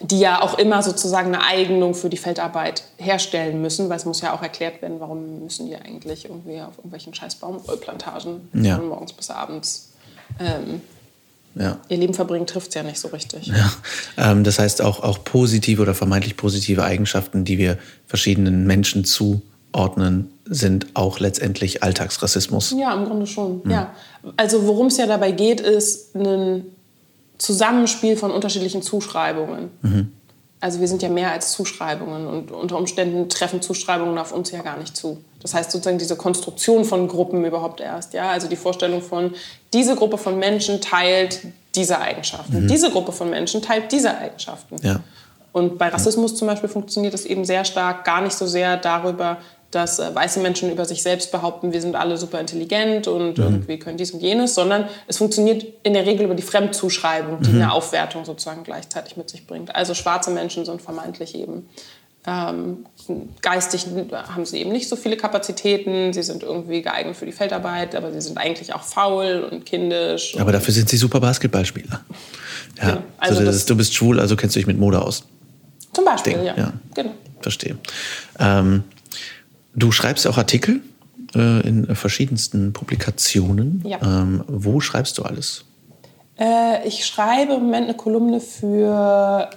die 0.00 0.18
ja 0.18 0.42
auch 0.42 0.58
immer 0.58 0.82
sozusagen 0.82 1.34
eine 1.34 1.44
Eignung 1.44 1.94
für 1.94 2.08
die 2.08 2.16
Feldarbeit 2.16 2.84
herstellen 2.96 3.62
müssen, 3.62 3.88
weil 3.88 3.96
es 3.96 4.04
muss 4.04 4.20
ja 4.20 4.34
auch 4.34 4.42
erklärt 4.42 4.82
werden, 4.82 5.00
warum 5.00 5.44
müssen 5.44 5.66
die 5.66 5.76
eigentlich 5.76 6.24
irgendwie 6.24 6.60
auf 6.60 6.76
irgendwelchen 6.76 7.14
scheiß 7.14 7.36
Baumwollplantagen 7.36 8.48
ja. 8.54 8.76
von 8.76 8.88
morgens 8.88 9.12
bis 9.12 9.30
abends 9.30 9.92
ähm, 10.40 10.80
ja. 11.54 11.78
ihr 11.88 11.96
Leben 11.96 12.14
verbringen, 12.14 12.46
trifft 12.46 12.68
es 12.68 12.74
ja 12.74 12.82
nicht 12.82 12.98
so 12.98 13.08
richtig. 13.08 13.46
Ja. 13.46 13.72
Ähm, 14.16 14.44
das 14.44 14.58
heißt 14.58 14.82
auch, 14.82 15.00
auch 15.00 15.22
positive 15.24 15.80
oder 15.80 15.94
vermeintlich 15.94 16.36
positive 16.36 16.82
Eigenschaften, 16.84 17.44
die 17.44 17.58
wir 17.58 17.78
verschiedenen 18.06 18.66
Menschen 18.66 19.04
zuordnen, 19.04 20.32
sind 20.44 20.88
auch 20.94 21.20
letztendlich 21.20 21.82
Alltagsrassismus. 21.82 22.74
Ja, 22.76 22.94
im 22.94 23.06
Grunde 23.06 23.26
schon. 23.26 23.62
Mhm. 23.64 23.70
Ja. 23.70 23.94
Also 24.36 24.66
worum 24.66 24.88
es 24.88 24.96
ja 24.96 25.06
dabei 25.06 25.30
geht, 25.30 25.60
ist 25.60 26.16
einen 26.16 26.73
Zusammenspiel 27.44 28.16
von 28.16 28.30
unterschiedlichen 28.30 28.80
Zuschreibungen. 28.80 29.70
Mhm. 29.82 30.12
Also 30.60 30.80
wir 30.80 30.88
sind 30.88 31.02
ja 31.02 31.10
mehr 31.10 31.30
als 31.30 31.52
Zuschreibungen 31.52 32.26
und 32.26 32.50
unter 32.50 32.78
Umständen 32.78 33.28
treffen 33.28 33.60
Zuschreibungen 33.60 34.16
auf 34.16 34.32
uns 34.32 34.50
ja 34.50 34.62
gar 34.62 34.78
nicht 34.78 34.96
zu. 34.96 35.18
Das 35.42 35.52
heißt 35.52 35.70
sozusagen 35.70 35.98
diese 35.98 36.16
Konstruktion 36.16 36.86
von 36.86 37.06
Gruppen 37.06 37.44
überhaupt 37.44 37.80
erst. 37.82 38.14
Ja? 38.14 38.30
Also 38.30 38.48
die 38.48 38.56
Vorstellung 38.56 39.02
von, 39.02 39.34
diese 39.74 39.94
Gruppe 39.94 40.16
von 40.16 40.38
Menschen 40.38 40.80
teilt 40.80 41.40
diese 41.74 42.00
Eigenschaften. 42.00 42.62
Mhm. 42.62 42.68
Diese 42.68 42.90
Gruppe 42.90 43.12
von 43.12 43.28
Menschen 43.28 43.60
teilt 43.60 43.92
diese 43.92 44.16
Eigenschaften. 44.16 44.76
Ja. 44.80 45.00
Und 45.52 45.76
bei 45.76 45.88
Rassismus 45.88 46.34
zum 46.34 46.48
Beispiel 46.48 46.70
funktioniert 46.70 47.12
es 47.12 47.26
eben 47.26 47.44
sehr 47.44 47.66
stark 47.66 48.06
gar 48.06 48.22
nicht 48.22 48.34
so 48.34 48.46
sehr 48.46 48.78
darüber, 48.78 49.36
dass 49.74 49.98
äh, 49.98 50.14
weiße 50.14 50.40
Menschen 50.40 50.70
über 50.70 50.84
sich 50.84 51.02
selbst 51.02 51.32
behaupten, 51.32 51.72
wir 51.72 51.80
sind 51.80 51.96
alle 51.96 52.16
super 52.16 52.40
intelligent 52.40 53.08
und 53.08 53.38
mhm. 53.38 53.44
irgendwie 53.44 53.78
können 53.78 53.96
dies 53.96 54.12
und 54.12 54.20
jenes, 54.20 54.54
sondern 54.54 54.88
es 55.06 55.18
funktioniert 55.18 55.64
in 55.82 55.94
der 55.94 56.06
Regel 56.06 56.26
über 56.26 56.34
die 56.34 56.42
Fremdzuschreibung, 56.42 57.42
die 57.42 57.50
mhm. 57.50 57.62
eine 57.62 57.72
Aufwertung 57.72 58.24
sozusagen 58.24 58.64
gleichzeitig 58.64 59.16
mit 59.16 59.28
sich 59.30 59.46
bringt. 59.46 59.74
Also 59.74 59.94
schwarze 59.94 60.30
Menschen 60.30 60.64
sind 60.64 60.82
vermeintlich 60.82 61.34
eben 61.34 61.68
ähm, 62.26 62.86
geistig 63.42 63.86
haben 64.12 64.46
sie 64.46 64.58
eben 64.58 64.72
nicht 64.72 64.88
so 64.88 64.96
viele 64.96 65.16
Kapazitäten, 65.16 66.14
sie 66.14 66.22
sind 66.22 66.42
irgendwie 66.42 66.80
geeignet 66.80 67.16
für 67.16 67.26
die 67.26 67.32
Feldarbeit, 67.32 67.94
aber 67.94 68.12
sie 68.12 68.20
sind 68.22 68.38
eigentlich 68.38 68.74
auch 68.74 68.82
faul 68.82 69.46
und 69.50 69.66
kindisch. 69.66 70.34
aber 70.38 70.52
dafür 70.52 70.72
sind 70.72 70.88
sie 70.88 70.96
super 70.96 71.20
Basketballspieler. 71.20 72.00
Ja, 72.76 72.86
genau. 72.86 73.02
also, 73.18 73.38
also 73.38 73.50
ist, 73.52 73.70
du 73.70 73.76
bist 73.76 73.94
schwul, 73.94 74.18
also 74.18 74.34
kennst 74.34 74.56
du 74.56 74.58
dich 74.58 74.66
mit 74.66 74.78
Mode 74.80 75.00
aus. 75.00 75.22
Zum 75.92 76.04
Beispiel, 76.04 76.42
ja. 76.44 76.56
ja. 76.56 76.72
Genau. 76.92 77.12
Verstehe. 77.40 77.76
Ähm, 78.40 78.82
Du 79.74 79.92
schreibst 79.92 80.26
auch 80.26 80.38
Artikel 80.38 80.80
äh, 81.34 81.66
in 81.66 81.94
verschiedensten 81.94 82.72
Publikationen. 82.72 83.82
Ja. 83.84 83.98
Ähm, 84.02 84.44
wo 84.46 84.80
schreibst 84.80 85.18
du 85.18 85.22
alles? 85.22 85.64
Äh, 86.38 86.86
ich 86.86 87.04
schreibe 87.06 87.54
im 87.54 87.64
Moment 87.64 87.88
eine 87.88 87.96
Kolumne 87.96 88.40
für 88.40 89.50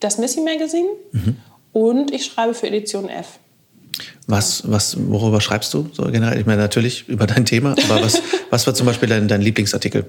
das 0.00 0.18
Missy 0.18 0.40
Magazine 0.40 0.88
mhm. 1.12 1.36
und 1.72 2.10
ich 2.12 2.24
schreibe 2.26 2.54
für 2.54 2.66
Edition 2.66 3.08
F. 3.08 3.38
Was, 4.26 4.70
was, 4.70 4.96
worüber 5.08 5.40
schreibst 5.40 5.74
du 5.74 5.88
so 5.92 6.04
generell? 6.04 6.40
Ich 6.40 6.46
meine 6.46 6.62
natürlich 6.62 7.08
über 7.08 7.26
dein 7.26 7.44
Thema, 7.44 7.74
aber 7.84 8.02
was, 8.02 8.22
was 8.50 8.66
war 8.66 8.74
zum 8.74 8.86
Beispiel 8.86 9.08
dein, 9.08 9.28
dein 9.28 9.42
Lieblingsartikel 9.42 10.06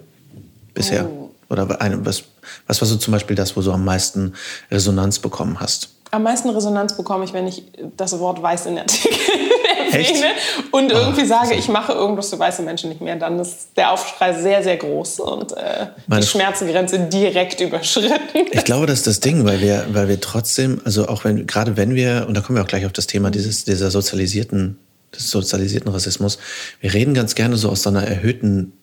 bisher? 0.74 1.10
Oh. 1.10 1.32
Oder 1.50 1.82
eine, 1.82 2.06
was, 2.06 2.24
was 2.68 2.82
war 2.82 2.88
so 2.88 2.96
zum 2.96 3.12
Beispiel 3.12 3.36
das, 3.36 3.56
wo 3.56 3.62
du 3.62 3.72
am 3.72 3.84
meisten 3.84 4.34
Resonanz 4.72 5.20
bekommen 5.20 5.60
hast? 5.60 5.90
Am 6.12 6.24
meisten 6.24 6.50
Resonanz 6.50 6.96
bekomme 6.96 7.26
ich, 7.26 7.34
wenn 7.34 7.48
ich 7.48 7.64
das 7.98 8.18
Wort 8.20 8.42
weiß 8.42 8.68
in 8.68 8.78
Artikeln 8.78 9.53
erwähne 9.94 10.34
und 10.72 10.94
ah, 10.94 11.00
irgendwie 11.00 11.24
oh, 11.24 11.28
sage, 11.28 11.56
ich 11.56 11.68
mache 11.68 11.94
irgendwas 11.94 12.30
für 12.30 12.40
weiße 12.40 12.62
Menschen 12.62 12.90
nicht 12.90 13.02
mehr, 13.02 13.16
dann 13.16 13.40
ist 13.40 13.70
der 13.76 13.92
Aufschrei 13.92 14.34
sehr, 14.34 14.64
sehr 14.64 14.78
groß 14.78 15.20
und 15.20 15.52
äh, 15.58 15.88
die 16.08 16.24
Schmerzengrenze 16.24 17.00
direkt 17.00 17.62
überschritten. 17.62 18.48
Ich 18.52 18.64
glaube, 18.66 18.86
das 18.86 19.00
ist 19.00 19.08
das 19.08 19.20
Ding, 19.20 19.46
weil 19.46 19.62
wir, 19.62 19.86
weil 19.90 20.08
wir 20.08 20.20
trotzdem, 20.20 20.82
also 20.86 21.08
auch 21.08 21.24
wenn, 21.24 21.48
gerade 21.48 21.78
wenn 21.78 21.96
wir, 21.96 22.26
und 22.28 22.36
da 22.36 22.42
kommen 22.42 22.58
wir 22.58 22.64
auch 22.64 22.68
gleich 22.68 22.86
auf 22.86 22.94
das 22.94 23.08
Thema 23.08 23.32
dieses, 23.32 23.66
dieser 23.66 23.92
sozialisierten, 23.92 24.78
des 25.16 25.30
sozialisierten 25.30 25.92
Rassismus, 25.92 26.40
wir 26.82 26.94
reden 26.94 27.14
ganz 27.14 27.36
gerne 27.36 27.56
so 27.56 27.70
aus 27.70 27.84
so 27.84 27.90
einer 27.90 28.04
erhöhten 28.04 28.74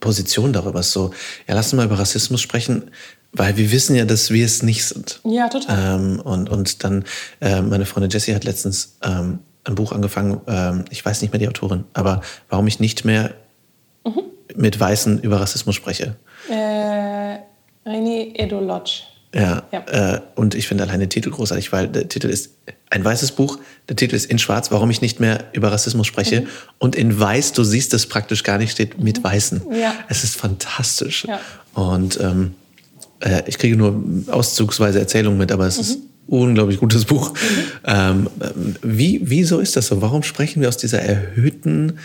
Position 0.00 0.52
darüber. 0.52 0.82
So, 0.82 1.12
ja, 1.46 1.54
lass 1.54 1.66
uns 1.66 1.74
mal 1.74 1.86
über 1.86 1.98
Rassismus 1.98 2.40
sprechen, 2.40 2.90
weil 3.32 3.56
wir 3.56 3.70
wissen 3.70 3.96
ja, 3.96 4.04
dass 4.04 4.30
wir 4.30 4.44
es 4.44 4.62
nicht 4.62 4.84
sind. 4.84 5.20
Ja, 5.24 5.48
total. 5.48 5.96
Ähm, 5.96 6.20
und, 6.20 6.48
und 6.48 6.84
dann, 6.84 7.04
äh, 7.40 7.60
meine 7.60 7.86
Freundin 7.86 8.10
Jessie 8.10 8.34
hat 8.34 8.44
letztens 8.44 8.96
ähm, 9.02 9.40
ein 9.66 9.74
Buch 9.74 9.92
angefangen, 9.92 10.40
ähm, 10.46 10.84
ich 10.90 11.04
weiß 11.04 11.22
nicht 11.22 11.32
mehr 11.32 11.40
die 11.40 11.48
Autorin, 11.48 11.84
aber 11.92 12.20
warum 12.48 12.66
ich 12.66 12.80
nicht 12.80 13.04
mehr 13.04 13.34
mhm. 14.04 14.22
mit 14.54 14.78
Weißen 14.78 15.20
über 15.20 15.40
Rassismus 15.40 15.74
spreche. 15.74 16.16
Äh, 16.48 17.38
René 17.88 18.34
Edo 18.34 18.60
Lodge. 18.60 19.02
Ja, 19.34 19.64
ja. 19.72 20.14
Äh, 20.14 20.20
und 20.34 20.54
ich 20.54 20.66
finde 20.66 20.84
allein 20.84 21.00
den 21.00 21.10
Titel 21.10 21.30
großartig, 21.30 21.72
weil 21.72 21.88
der 21.88 22.08
Titel 22.08 22.28
ist 22.28 22.52
ein 22.88 23.04
weißes 23.04 23.32
Buch, 23.32 23.58
der 23.88 23.96
Titel 23.96 24.14
ist 24.14 24.26
in 24.26 24.38
schwarz, 24.38 24.70
warum 24.70 24.90
ich 24.90 25.02
nicht 25.02 25.20
mehr 25.20 25.44
über 25.52 25.72
Rassismus 25.72 26.06
spreche. 26.06 26.42
Mhm. 26.42 26.46
Und 26.78 26.96
in 26.96 27.18
weiß, 27.18 27.52
du 27.52 27.64
siehst 27.64 27.92
es 27.92 28.06
praktisch 28.06 28.44
gar 28.44 28.58
nicht, 28.58 28.70
steht 28.70 29.00
mit 29.00 29.18
mhm. 29.18 29.24
Weißen. 29.24 29.62
Ja. 29.72 29.94
Es 30.08 30.24
ist 30.24 30.36
fantastisch. 30.36 31.26
Ja. 31.26 31.40
Und 31.74 32.18
ähm, 32.20 32.54
äh, 33.20 33.42
ich 33.46 33.58
kriege 33.58 33.76
nur 33.76 34.02
auszugsweise 34.28 35.00
Erzählungen 35.00 35.38
mit, 35.38 35.52
aber 35.52 35.66
es 35.66 35.76
mhm. 35.76 35.82
ist 35.82 35.98
unglaublich 36.26 36.80
gutes 36.80 37.04
Buch. 37.04 37.30
Mhm. 37.30 37.36
Ähm, 37.84 38.26
wie, 38.82 39.20
wieso 39.24 39.60
ist 39.60 39.76
das 39.76 39.86
so? 39.86 40.02
Warum 40.02 40.22
sprechen 40.22 40.60
wir 40.60 40.68
aus 40.68 40.76
dieser 40.76 41.00
erhöhten 41.00 41.98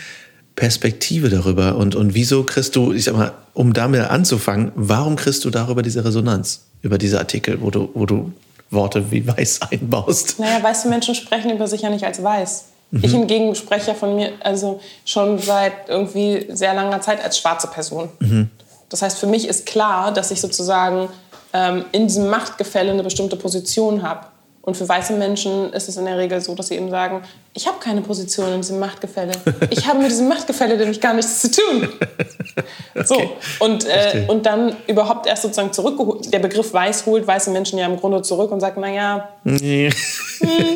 Perspektive 0.56 1.28
darüber? 1.28 1.76
Und, 1.76 1.94
und 1.94 2.14
wieso 2.14 2.44
kriegst 2.44 2.76
du, 2.76 2.92
ich 2.92 3.04
sag 3.04 3.16
mal, 3.16 3.32
um 3.54 3.72
damit 3.72 4.02
anzufangen, 4.02 4.72
warum 4.74 5.16
kriegst 5.16 5.44
du 5.44 5.50
darüber 5.50 5.82
diese 5.82 6.04
Resonanz, 6.04 6.62
über 6.82 6.98
diese 6.98 7.18
Artikel, 7.18 7.60
wo 7.60 7.70
du, 7.70 7.90
wo 7.94 8.06
du 8.06 8.32
Worte 8.70 9.10
wie 9.10 9.26
weiß 9.26 9.60
einbaust? 9.70 10.38
Naja, 10.38 10.62
weiße 10.62 10.88
Menschen 10.88 11.14
sprechen 11.14 11.50
über 11.50 11.68
sich 11.68 11.82
ja 11.82 11.90
nicht 11.90 12.04
als 12.04 12.22
weiß. 12.22 12.64
Mhm. 12.90 13.00
Ich 13.04 13.10
hingegen 13.12 13.54
spreche 13.54 13.88
ja 13.88 13.94
von 13.94 14.16
mir 14.16 14.32
also 14.40 14.80
schon 15.04 15.38
seit 15.38 15.88
irgendwie 15.88 16.46
sehr 16.50 16.74
langer 16.74 17.00
Zeit 17.00 17.22
als 17.22 17.38
schwarze 17.38 17.66
Person. 17.66 18.08
Mhm. 18.20 18.50
Das 18.88 19.02
heißt, 19.02 19.18
für 19.18 19.26
mich 19.26 19.48
ist 19.48 19.66
klar, 19.66 20.12
dass 20.12 20.30
ich 20.30 20.40
sozusagen 20.40 21.08
ähm, 21.52 21.84
in 21.92 22.06
diesem 22.06 22.28
Machtgefälle 22.28 22.92
eine 22.92 23.02
bestimmte 23.02 23.36
Position 23.36 24.02
habe. 24.02 24.26
Und 24.62 24.76
für 24.76 24.88
weiße 24.88 25.14
Menschen 25.14 25.72
ist 25.72 25.88
es 25.88 25.96
in 25.96 26.04
der 26.04 26.16
Regel 26.16 26.40
so, 26.40 26.54
dass 26.54 26.68
sie 26.68 26.76
eben 26.76 26.88
sagen, 26.88 27.22
ich 27.52 27.66
habe 27.66 27.78
keine 27.80 28.00
Position 28.00 28.52
in 28.52 28.60
diesem 28.60 28.78
Machtgefälle. 28.78 29.32
Ich 29.70 29.86
habe 29.88 29.98
mit 29.98 30.10
diesem 30.10 30.28
Machtgefälle 30.28 30.76
nämlich 30.76 31.00
gar 31.00 31.14
nichts 31.14 31.40
zu 31.40 31.50
tun. 31.50 31.88
okay. 32.94 33.04
So, 33.04 33.16
und, 33.58 33.84
äh, 33.86 34.24
und 34.28 34.46
dann 34.46 34.76
überhaupt 34.86 35.26
erst 35.26 35.42
sozusagen 35.42 35.72
zurückgeholt, 35.72 36.32
der 36.32 36.38
Begriff 36.38 36.72
weiß 36.72 37.06
holt 37.06 37.26
weiße 37.26 37.50
Menschen 37.50 37.78
ja 37.78 37.86
im 37.86 37.96
Grunde 37.96 38.22
zurück 38.22 38.52
und 38.52 38.60
sagt, 38.60 38.76
naja, 38.76 39.30
nee. 39.42 39.90
hm, 40.38 40.74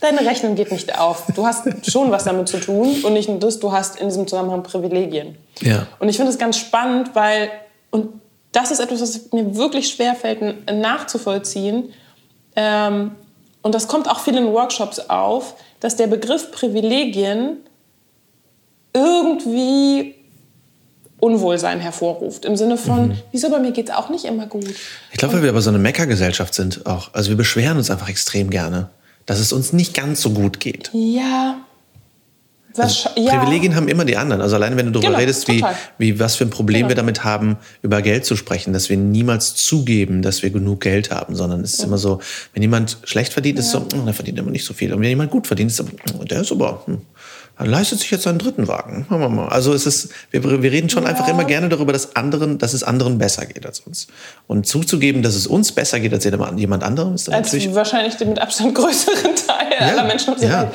deine 0.00 0.20
Rechnung 0.20 0.54
geht 0.54 0.70
nicht 0.70 0.96
auf. 0.96 1.24
Du 1.34 1.44
hast 1.44 1.66
schon 1.90 2.12
was 2.12 2.24
damit 2.24 2.48
zu 2.48 2.60
tun 2.60 3.02
und 3.02 3.12
nicht 3.12 3.28
nur 3.28 3.40
das, 3.40 3.58
du 3.58 3.72
hast 3.72 3.98
in 3.98 4.08
diesem 4.08 4.28
Zusammenhang 4.28 4.62
Privilegien. 4.62 5.36
Ja. 5.60 5.88
Und 5.98 6.08
ich 6.08 6.16
finde 6.16 6.30
es 6.30 6.38
ganz 6.38 6.58
spannend, 6.58 7.10
weil, 7.14 7.50
und 7.90 8.20
das 8.52 8.70
ist 8.70 8.80
etwas, 8.80 9.00
was 9.00 9.32
mir 9.32 9.56
wirklich 9.56 9.88
schwerfällt 9.88 10.70
nachzuvollziehen. 10.72 11.92
Ähm, 12.56 13.12
und 13.62 13.74
das 13.74 13.88
kommt 13.88 14.08
auch 14.08 14.20
viel 14.20 14.36
in 14.36 14.52
Workshops 14.52 14.98
auf, 15.08 15.54
dass 15.80 15.96
der 15.96 16.06
Begriff 16.06 16.50
Privilegien 16.50 17.58
irgendwie 18.92 20.14
Unwohlsein 21.20 21.80
hervorruft. 21.80 22.44
Im 22.44 22.56
Sinne 22.56 22.76
von, 22.76 23.08
mhm. 23.08 23.18
wieso 23.30 23.50
bei 23.50 23.58
mir 23.58 23.72
geht 23.72 23.90
es 23.90 23.94
auch 23.94 24.08
nicht 24.08 24.24
immer 24.24 24.46
gut. 24.46 24.74
Ich 25.12 25.18
glaube, 25.18 25.34
weil 25.34 25.42
wir 25.42 25.50
aber 25.50 25.60
so 25.60 25.70
eine 25.70 25.78
Meckergesellschaft 25.78 26.54
sind 26.54 26.86
auch. 26.86 27.12
Also 27.12 27.30
wir 27.30 27.36
beschweren 27.36 27.76
uns 27.76 27.90
einfach 27.90 28.08
extrem 28.08 28.50
gerne, 28.50 28.88
dass 29.26 29.38
es 29.38 29.52
uns 29.52 29.72
nicht 29.72 29.94
ganz 29.94 30.22
so 30.22 30.30
gut 30.30 30.60
geht. 30.60 30.90
Ja, 30.92 31.58
also 32.76 33.10
ja. 33.16 33.38
Privilegien 33.38 33.74
haben 33.74 33.88
immer 33.88 34.04
die 34.04 34.16
anderen. 34.16 34.42
Also 34.42 34.56
alleine 34.56 34.76
wenn 34.76 34.86
du 34.86 34.92
darüber 34.92 35.08
genau, 35.08 35.18
redest, 35.18 35.48
wie, 35.48 35.64
wie, 35.98 36.18
was 36.18 36.36
für 36.36 36.44
ein 36.44 36.50
Problem 36.50 36.80
genau. 36.80 36.88
wir 36.90 36.96
damit 36.96 37.24
haben, 37.24 37.56
über 37.82 38.02
Geld 38.02 38.24
zu 38.24 38.36
sprechen, 38.36 38.72
dass 38.72 38.88
wir 38.88 38.96
niemals 38.96 39.54
zugeben, 39.54 40.22
dass 40.22 40.42
wir 40.42 40.50
genug 40.50 40.80
Geld 40.80 41.10
haben, 41.10 41.34
sondern 41.34 41.60
es 41.62 41.74
ist 41.74 41.80
ja. 41.80 41.86
immer 41.86 41.98
so, 41.98 42.20
wenn 42.54 42.62
jemand 42.62 42.98
schlecht 43.04 43.32
verdient, 43.32 43.58
ist 43.58 43.70
so, 43.70 43.80
hm, 43.92 44.04
der 44.04 44.14
verdient 44.14 44.38
immer 44.38 44.50
nicht 44.50 44.64
so 44.64 44.74
viel. 44.74 44.92
Und 44.92 45.00
wenn 45.00 45.08
jemand 45.08 45.30
gut 45.30 45.46
verdient, 45.46 45.70
ist 45.70 45.78
so, 45.78 45.84
hm, 45.84 46.26
der 46.28 46.42
ist 46.42 46.52
aber, 46.52 46.82
hm, 46.86 46.98
leistet 47.66 48.00
sich 48.00 48.10
jetzt 48.10 48.26
einen 48.26 48.38
dritten 48.38 48.68
Wagen. 48.68 49.06
Also 49.50 49.74
es 49.74 49.86
ist, 49.86 50.10
wir, 50.30 50.62
wir 50.62 50.72
reden 50.72 50.88
schon 50.88 51.04
Ja. 51.04 51.10
einfach 51.10 51.28
immer 51.28 51.44
gerne 51.44 51.68
darüber, 51.68 51.92
dass 51.92 52.16
anderen, 52.16 52.58
dass 52.58 52.72
es 52.72 52.82
anderen 52.82 53.18
besser 53.18 53.46
geht 53.46 53.66
als 53.66 53.80
uns. 53.80 54.06
Und 54.46 54.66
zuzugeben, 54.66 55.22
dass 55.22 55.34
es 55.34 55.46
uns 55.46 55.72
besser 55.72 56.00
geht 56.00 56.12
als 56.12 56.24
jemand 56.24 56.58
jemand 56.58 56.82
anderem, 56.82 57.14
ist 57.14 57.28
dann 57.28 57.34
Als 57.34 57.52
natürlich. 57.52 57.74
wahrscheinlich 57.74 58.16
den 58.16 58.30
mit 58.30 58.38
Abstand 58.40 58.74
größeren 58.74 59.36
Teil 59.80 59.98
aller 59.98 60.08
Menschen 60.08 60.34
auf 60.34 60.42
ja. 60.42 60.62
Welt. 60.62 60.72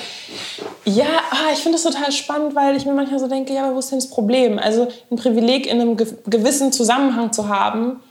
Ja, 0.85 1.05
ah, 1.31 1.51
ich 1.51 1.59
finde 1.59 1.77
das 1.77 1.83
total 1.83 2.11
spannend, 2.11 2.55
weil 2.55 2.75
ich 2.75 2.85
mir 2.85 2.93
manchmal 2.93 3.19
so 3.19 3.27
denke, 3.27 3.53
ja, 3.53 3.65
aber 3.65 3.75
wo 3.75 3.79
ist 3.79 3.91
denn 3.91 3.99
das 3.99 4.09
Problem? 4.09 4.59
Also 4.59 4.87
ein 5.09 5.17
Privileg 5.17 5.65
in 5.65 5.81
einem 5.81 5.97
ge 5.97 6.07
gewissen 6.27 6.71
Zusammenhang 6.71 7.33
zu 7.33 7.49
haben, 7.49 8.01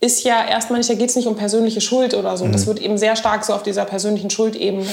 ist 0.00 0.24
ja 0.24 0.44
erstmal 0.44 0.78
nicht, 0.78 0.90
da 0.90 0.94
geht 0.94 1.10
es 1.10 1.16
nicht 1.16 1.28
um 1.28 1.36
persönliche 1.36 1.80
Schuld 1.80 2.14
oder 2.14 2.36
so. 2.36 2.44
Mhm. 2.44 2.52
Das 2.52 2.66
wird 2.66 2.80
eben 2.80 2.98
sehr 2.98 3.16
stark 3.16 3.44
so 3.44 3.52
auf 3.52 3.62
dieser 3.62 3.84
persönlichen 3.84 4.30
Schuldebene 4.30 4.86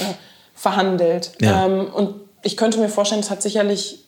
verhandelt. 0.54 1.32
Ja. 1.40 1.66
Ähm, 1.66 1.88
und 1.92 2.14
ich 2.42 2.56
könnte 2.56 2.78
mir 2.78 2.88
vorstellen, 2.88 3.20
das 3.20 3.30
hat 3.30 3.42
sicherlich 3.42 4.04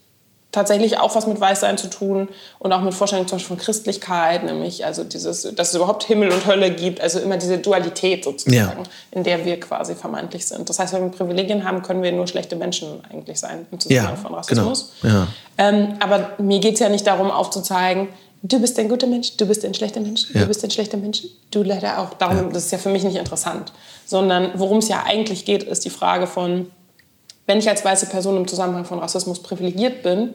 tatsächlich 0.53 0.99
auch 0.99 1.15
was 1.17 1.27
mit 1.27 1.41
Weißsein 1.41 1.79
zu 1.79 1.89
tun 1.89 2.29
und 2.59 2.73
auch 2.73 2.83
mit 2.83 2.93
Vorstellungen 2.95 3.27
zum 3.27 3.39
Beispiel 3.39 3.57
von 3.57 3.65
Christlichkeit, 3.65 4.45
nämlich 4.45 4.85
also 4.85 5.03
dieses, 5.03 5.43
dass 5.55 5.71
es 5.71 5.75
überhaupt 5.75 6.05
Himmel 6.05 6.31
und 6.31 6.47
Hölle 6.47 6.71
gibt, 6.71 7.01
also 7.01 7.19
immer 7.19 7.39
diese 7.39 7.59
Dualität 7.59 8.23
sozusagen, 8.25 8.55
Ja. 8.57 8.83
in 9.11 9.25
der 9.25 9.45
wir 9.45 9.59
quasi 9.59 9.95
vermeintlich 9.95 10.47
sind. 10.47 10.69
Das 10.69 10.79
heißt, 10.79 10.93
wenn 10.93 11.05
wir 11.11 11.11
Privilegien 11.19 11.65
haben, 11.65 11.83
können 11.83 12.03
wir 12.03 12.13
nur 12.13 12.27
schlechte 12.27 12.55
Menschen 12.55 13.01
eigentlich 13.11 13.41
sein 13.41 13.67
im 13.73 13.81
Zusammenhang 13.81 14.15
Ja, 14.15 14.21
von 14.23 14.35
Rassismus. 14.35 14.93
genau. 15.01 15.15
Ja. 15.15 15.27
Ähm, 15.59 15.95
aber 16.01 16.31
mir 16.39 16.61
geht 16.61 16.75
es 16.75 16.81
ja 16.81 16.89
nicht 16.91 17.07
darum 17.07 17.31
aufzuzeigen, 17.31 18.09
du 18.43 18.61
bist 18.61 18.79
ein 18.79 18.89
guter 18.89 19.07
Mensch, 19.07 19.37
du 19.37 19.47
bist 19.47 19.65
ein 19.65 19.73
schlechter 19.73 20.01
Mensch, 20.01 20.33
du 20.33 20.47
bist 20.47 20.63
ein 20.65 20.71
schlechter 20.71 20.97
Mensch, 20.99 21.23
du 21.51 21.63
leider 21.63 21.99
auch. 21.99 22.15
Darum, 22.15 22.53
das 22.53 22.65
ist 22.67 22.73
ja 22.73 22.79
für 22.79 22.89
mich 22.91 23.05
nicht 23.05 23.17
interessant. 23.17 23.73
Sondern 24.05 24.51
worum 24.57 24.79
es 24.79 24.89
ja 24.89 25.05
eigentlich 25.07 25.45
geht, 25.45 25.63
ist 25.63 25.85
die 25.85 25.91
Frage 25.91 26.27
von, 26.27 26.71
wenn 27.47 27.59
ich 27.59 27.69
als 27.69 27.85
weiße 27.85 28.07
Person 28.07 28.37
im 28.37 28.49
Zusammenhang 28.49 28.85
von 28.85 28.99
Rassismus 28.99 29.43
privilegiert 29.43 30.03
bin, 30.03 30.35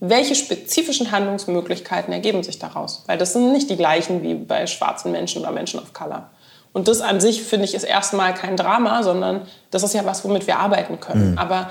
welche 0.00 0.34
spezifischen 0.34 1.10
Handlungsmöglichkeiten 1.10 2.12
ergeben 2.12 2.42
sich 2.42 2.58
daraus? 2.58 3.04
Weil 3.06 3.18
das 3.18 3.32
sind 3.32 3.52
nicht 3.52 3.70
die 3.70 3.76
gleichen 3.76 4.22
wie 4.22 4.34
bei 4.34 4.66
schwarzen 4.66 5.12
Menschen 5.12 5.42
oder 5.42 5.52
Menschen 5.52 5.80
of 5.80 5.92
Color. 5.92 6.30
Und 6.72 6.88
das 6.88 7.00
an 7.00 7.20
sich, 7.20 7.42
finde 7.42 7.64
ich, 7.64 7.74
ist 7.74 7.84
erstmal 7.84 8.34
kein 8.34 8.56
Drama, 8.56 9.02
sondern 9.02 9.42
das 9.70 9.82
ist 9.82 9.94
ja 9.94 10.04
was, 10.04 10.24
womit 10.24 10.46
wir 10.46 10.58
arbeiten 10.58 11.00
können. 11.00 11.38
Aber 11.38 11.70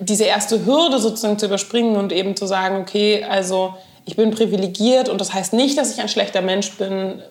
diese 0.00 0.24
erste 0.24 0.66
Hürde 0.66 0.98
sozusagen 0.98 1.38
zu 1.38 1.46
überspringen 1.46 1.96
und 1.96 2.12
eben 2.12 2.34
zu 2.34 2.46
sagen, 2.46 2.80
okay, 2.80 3.24
also 3.24 3.74
ich 4.04 4.16
bin 4.16 4.32
privilegiert 4.32 5.08
und 5.08 5.20
das 5.20 5.32
heißt 5.32 5.52
nicht, 5.52 5.78
dass 5.78 5.92
ich 5.92 6.00
ein 6.00 6.08
schlechter 6.08 6.42
Mensch 6.42 6.72
bin, 6.72 7.22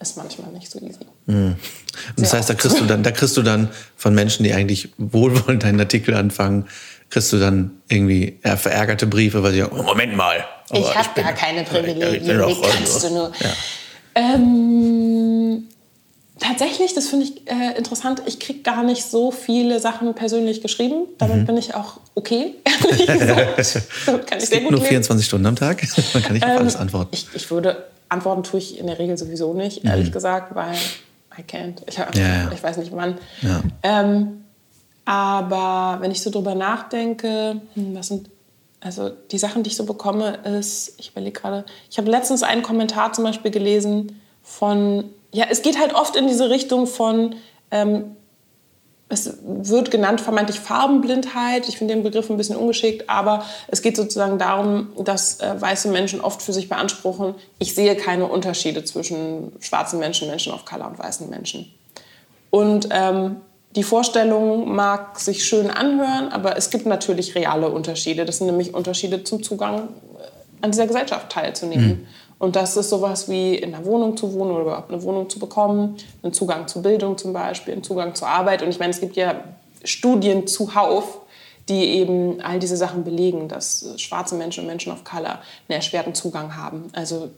ist 0.00 0.16
manchmal 0.16 0.50
nicht 0.52 0.70
so 0.70 0.78
easy. 0.80 1.00
Und 1.26 1.56
das 2.16 2.30
Sehr 2.30 2.38
heißt, 2.40 2.50
da 2.50 2.54
kriegst 2.54 2.80
du 2.80 2.84
dann, 2.86 3.02
da 3.02 3.10
kriegst 3.10 3.36
du 3.36 3.42
dann 3.42 3.68
von 3.96 4.14
Menschen, 4.14 4.44
die 4.44 4.52
eigentlich 4.54 4.88
wohlwollend 4.98 5.62
deinen 5.62 5.78
Artikel 5.80 6.14
anfangen, 6.14 6.66
kriegst 7.10 7.32
du 7.32 7.38
dann 7.38 7.72
irgendwie 7.88 8.38
ja, 8.44 8.56
verärgerte 8.56 9.06
Briefe, 9.06 9.42
weil 9.42 9.52
sie 9.52 9.58
sagen, 9.60 9.76
oh, 9.78 9.82
Moment 9.82 10.16
mal. 10.16 10.44
aber 10.70 10.78
ich 10.78 10.94
habe 10.94 11.08
gar 11.20 11.32
keine 11.32 11.64
Privilegien, 11.64 12.38
wie 12.46 12.60
kannst 12.62 13.04
du 13.04 13.10
nur? 13.10 13.32
Ja. 13.40 13.50
Ähm, 14.14 15.64
tatsächlich, 16.38 16.94
das 16.94 17.08
finde 17.08 17.26
ich 17.26 17.46
äh, 17.50 17.76
interessant, 17.76 18.22
ich 18.26 18.40
kriege 18.40 18.60
gar 18.60 18.82
nicht 18.82 19.04
so 19.04 19.30
viele 19.30 19.80
Sachen 19.80 20.14
persönlich 20.14 20.62
geschrieben. 20.62 21.06
Damit 21.18 21.38
Mhm. 21.38 21.46
bin 21.46 21.56
ich 21.58 21.74
auch 21.74 22.00
okay, 22.14 22.54
ehrlich 22.64 23.06
gesagt. 23.06 23.82
Damit 24.06 24.26
kann 24.26 24.38
ich 24.38 24.44
Es 24.44 24.50
gibt 24.50 24.62
nur 24.70 24.80
leben. 24.80 24.84
24 24.88 25.26
Stunden 25.26 25.46
am 25.46 25.56
Tag. 25.56 25.82
Man 26.14 26.22
kann 26.22 26.32
nicht 26.32 26.44
auf 26.44 26.50
Ähm, 26.50 26.58
alles 26.58 26.76
antworten. 26.76 27.10
Ich, 27.12 27.26
ich 27.34 27.50
würde, 27.50 27.84
antworten 28.10 28.42
tue 28.42 28.58
ich 28.58 28.78
in 28.78 28.86
der 28.86 28.98
Regel 28.98 29.16
sowieso 29.16 29.54
nicht, 29.54 29.84
ehrlich 29.84 30.12
gesagt, 30.12 30.54
weil 30.54 30.74
I 31.38 31.42
can't. 31.42 31.76
Ich, 31.86 31.98
hab, 31.98 32.14
Mhm. 32.14 32.20
Ja. 32.20 32.50
ich 32.52 32.62
weiß 32.62 32.76
nicht 32.76 32.92
wann. 32.94 33.16
Ja. 33.40 33.62
Ähm, 33.82 34.44
aber 35.04 35.98
wenn 36.02 36.10
ich 36.10 36.22
so 36.22 36.30
drüber 36.30 36.54
nachdenke, 36.54 37.60
hm, 37.74 37.94
was 37.96 38.08
sind, 38.08 38.28
also 38.80 39.10
die 39.30 39.38
Sachen, 39.38 39.62
die 39.62 39.70
ich 39.70 39.76
so 39.76 39.84
bekomme, 39.84 40.38
ist, 40.58 40.94
ich 40.98 41.10
überlege 41.12 41.40
gerade, 41.40 41.64
ich 41.90 41.98
habe 41.98 42.10
letztens 42.10 42.42
einen 42.42 42.62
Kommentar 42.62 43.12
zum 43.12 43.24
Beispiel 43.24 43.50
gelesen 43.50 44.20
von, 44.42 45.04
ja, 45.32 45.46
es 45.50 45.62
geht 45.62 45.78
halt 45.78 45.94
oft 45.94 46.16
in 46.16 46.26
diese 46.28 46.50
Richtung 46.50 46.86
von, 46.86 47.36
ähm, 47.70 48.16
es 49.10 49.38
wird 49.42 49.90
genannt 49.90 50.20
vermeintlich 50.20 50.60
Farbenblindheit. 50.60 51.68
Ich 51.68 51.78
finde 51.78 51.94
den 51.94 52.04
Begriff 52.04 52.30
ein 52.30 52.36
bisschen 52.36 52.56
ungeschickt, 52.56 53.10
aber 53.10 53.44
es 53.66 53.82
geht 53.82 53.96
sozusagen 53.96 54.38
darum, 54.38 54.92
dass 55.04 55.40
äh, 55.40 55.60
weiße 55.60 55.88
Menschen 55.88 56.20
oft 56.20 56.40
für 56.40 56.52
sich 56.52 56.68
beanspruchen, 56.68 57.34
ich 57.58 57.74
sehe 57.74 57.96
keine 57.96 58.26
Unterschiede 58.26 58.84
zwischen 58.84 59.52
schwarzen 59.60 59.98
Menschen, 59.98 60.28
Menschen 60.28 60.52
of 60.52 60.64
Color 60.64 60.86
und 60.86 60.98
weißen 60.98 61.28
Menschen. 61.28 61.74
Und 62.50 62.88
ähm, 62.92 63.36
die 63.74 63.82
Vorstellung 63.82 64.72
mag 64.72 65.18
sich 65.18 65.44
schön 65.44 65.70
anhören, 65.70 66.28
aber 66.30 66.56
es 66.56 66.70
gibt 66.70 66.86
natürlich 66.86 67.34
reale 67.34 67.68
Unterschiede. 67.68 68.24
Das 68.24 68.38
sind 68.38 68.46
nämlich 68.46 68.74
Unterschiede 68.74 69.24
zum 69.24 69.42
Zugang 69.42 69.88
äh, 70.18 70.62
an 70.62 70.70
dieser 70.70 70.86
Gesellschaft 70.86 71.30
teilzunehmen. 71.30 72.06
Und 72.40 72.56
das 72.56 72.74
ist 72.78 72.88
sowas 72.88 73.28
wie 73.28 73.54
in 73.54 73.74
einer 73.74 73.84
Wohnung 73.84 74.16
zu 74.16 74.32
wohnen 74.32 74.52
oder 74.52 74.62
überhaupt 74.62 74.90
eine 74.90 75.02
Wohnung 75.02 75.28
zu 75.28 75.38
bekommen, 75.38 75.96
einen 76.22 76.32
Zugang 76.32 76.66
zur 76.68 76.80
Bildung 76.82 77.18
zum 77.18 77.34
Beispiel, 77.34 77.74
einen 77.74 77.84
Zugang 77.84 78.14
zur 78.14 78.28
Arbeit. 78.28 78.62
Und 78.62 78.70
ich 78.70 78.78
meine, 78.78 78.90
es 78.92 79.00
gibt 79.00 79.14
ja 79.14 79.44
Studien 79.84 80.46
zuhauf, 80.46 81.20
die 81.68 81.84
eben 81.84 82.40
all 82.40 82.58
diese 82.58 82.78
Sachen 82.78 83.04
belegen, 83.04 83.46
dass 83.48 83.92
schwarze 83.98 84.34
Menschen 84.36 84.62
und 84.62 84.68
Menschen 84.68 84.90
of 84.90 85.04
Color 85.04 85.32
einen 85.68 85.76
erschwerten 85.76 86.14
Zugang 86.14 86.56
haben. 86.56 86.88
Also 86.94 87.28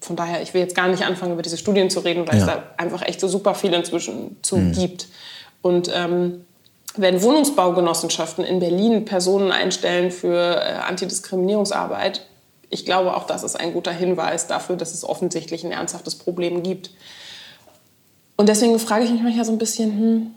von 0.00 0.16
daher, 0.16 0.40
ich 0.40 0.54
will 0.54 0.62
jetzt 0.62 0.74
gar 0.74 0.88
nicht 0.88 1.04
anfangen, 1.04 1.34
über 1.34 1.42
diese 1.42 1.58
Studien 1.58 1.90
zu 1.90 2.00
reden, 2.00 2.26
weil 2.26 2.38
es 2.38 2.46
Ja. 2.46 2.54
da 2.56 2.62
einfach 2.78 3.02
echt 3.02 3.20
so 3.20 3.28
super 3.28 3.54
viel 3.54 3.74
inzwischen 3.74 4.38
zu 4.40 4.56
gibt. 4.72 5.08
Und 5.60 5.90
ähm, 5.94 6.46
wenn 6.96 7.20
Wohnungsbaugenossenschaften 7.22 8.42
in 8.42 8.58
Berlin 8.58 9.04
Personen 9.04 9.52
einstellen 9.52 10.10
für 10.10 10.56
äh, 10.56 10.76
Antidiskriminierungsarbeit, 10.88 12.22
ich 12.70 12.84
glaube, 12.84 13.16
auch 13.16 13.26
das 13.26 13.42
ist 13.42 13.56
ein 13.56 13.72
guter 13.72 13.92
Hinweis 13.92 14.46
dafür, 14.46 14.76
dass 14.76 14.94
es 14.94 15.04
offensichtlich 15.04 15.64
ein 15.64 15.72
ernsthaftes 15.72 16.14
Problem 16.14 16.62
gibt. 16.62 16.92
Und 18.36 18.48
deswegen 18.48 18.78
frage 18.78 19.04
ich 19.04 19.10
mich 19.10 19.22
manchmal 19.22 19.44
so 19.44 19.52
ein 19.52 19.58
bisschen, 19.58 19.90
hm, 19.92 20.34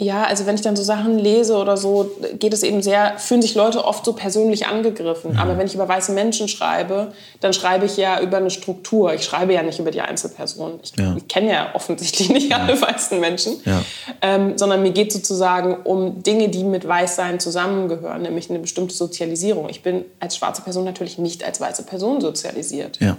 ja, 0.00 0.22
also 0.22 0.46
wenn 0.46 0.54
ich 0.54 0.60
dann 0.60 0.76
so 0.76 0.84
Sachen 0.84 1.18
lese 1.18 1.56
oder 1.56 1.76
so, 1.76 2.08
geht 2.38 2.52
es 2.52 2.62
eben 2.62 2.82
sehr, 2.82 3.18
fühlen 3.18 3.42
sich 3.42 3.56
Leute 3.56 3.84
oft 3.84 4.04
so 4.04 4.12
persönlich 4.12 4.68
angegriffen. 4.68 5.36
Aber 5.36 5.58
wenn 5.58 5.66
ich 5.66 5.74
über 5.74 5.88
weiße 5.88 6.12
Menschen 6.12 6.46
schreibe, 6.46 7.12
dann 7.40 7.52
schreibe 7.52 7.86
ich 7.86 7.96
ja 7.96 8.20
über 8.20 8.36
eine 8.36 8.50
Struktur. 8.50 9.12
Ich 9.14 9.24
schreibe 9.24 9.54
ja 9.54 9.62
nicht 9.64 9.80
über 9.80 9.90
die 9.90 10.00
Einzelperson. 10.00 10.78
Ich, 10.84 10.92
Ja. 10.96 11.16
ich 11.16 11.26
kenne 11.26 11.50
ja 11.50 11.70
offensichtlich 11.74 12.28
nicht 12.28 12.52
alle 12.54 12.80
weißen 12.80 13.18
Menschen. 13.18 13.54
Ja. 13.64 13.82
Ähm, 14.22 14.56
sondern 14.56 14.82
mir 14.82 14.92
geht 14.92 15.12
sozusagen 15.12 15.78
um 15.82 16.22
Dinge, 16.22 16.48
die 16.48 16.62
mit 16.62 16.86
Weißsein 16.86 17.40
zusammengehören, 17.40 18.22
nämlich 18.22 18.50
eine 18.50 18.60
bestimmte 18.60 18.94
Sozialisierung. 18.94 19.68
Ich 19.68 19.82
bin 19.82 20.04
als 20.20 20.36
schwarze 20.36 20.62
Person 20.62 20.84
natürlich 20.84 21.18
nicht 21.18 21.42
als 21.42 21.60
weiße 21.60 21.82
Person 21.82 22.20
sozialisiert. 22.20 23.00
Ja. 23.00 23.16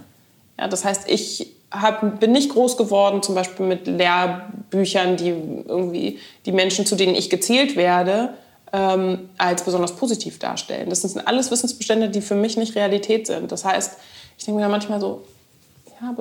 Ja, 0.58 0.70
das 0.70 0.86
heißt, 0.86 1.10
ich 1.10 1.59
hab, 1.72 2.20
bin 2.20 2.32
nicht 2.32 2.50
groß 2.50 2.78
geworden, 2.78 3.22
zum 3.22 3.36
Beispiel 3.36 3.66
mit 3.66 3.88
Lehrbüchern, 3.88 5.18
die 5.18 5.30
irgendwie 5.30 6.20
die 6.46 6.52
Menschen, 6.52 6.86
zu 6.86 6.96
denen 6.96 7.16
ich 7.16 7.30
gezählt 7.30 7.76
werde, 7.76 8.34
ähm, 8.74 9.30
als 9.38 9.64
besonders 9.64 9.96
positiv 9.96 10.40
darstellen. 10.40 10.90
Das 10.90 11.02
sind 11.02 11.28
alles 11.28 11.52
Wissensbestände, 11.52 12.10
die 12.10 12.22
für 12.22 12.36
mich 12.36 12.58
nicht 12.58 12.76
Realität 12.76 13.28
sind. 13.28 13.52
Das 13.52 13.66
heißt, 13.66 13.98
ich 14.38 14.46
denke 14.46 14.62
mir 14.62 14.70
manchmal 14.70 15.00
so, 15.00 15.26
ja, 16.02 16.16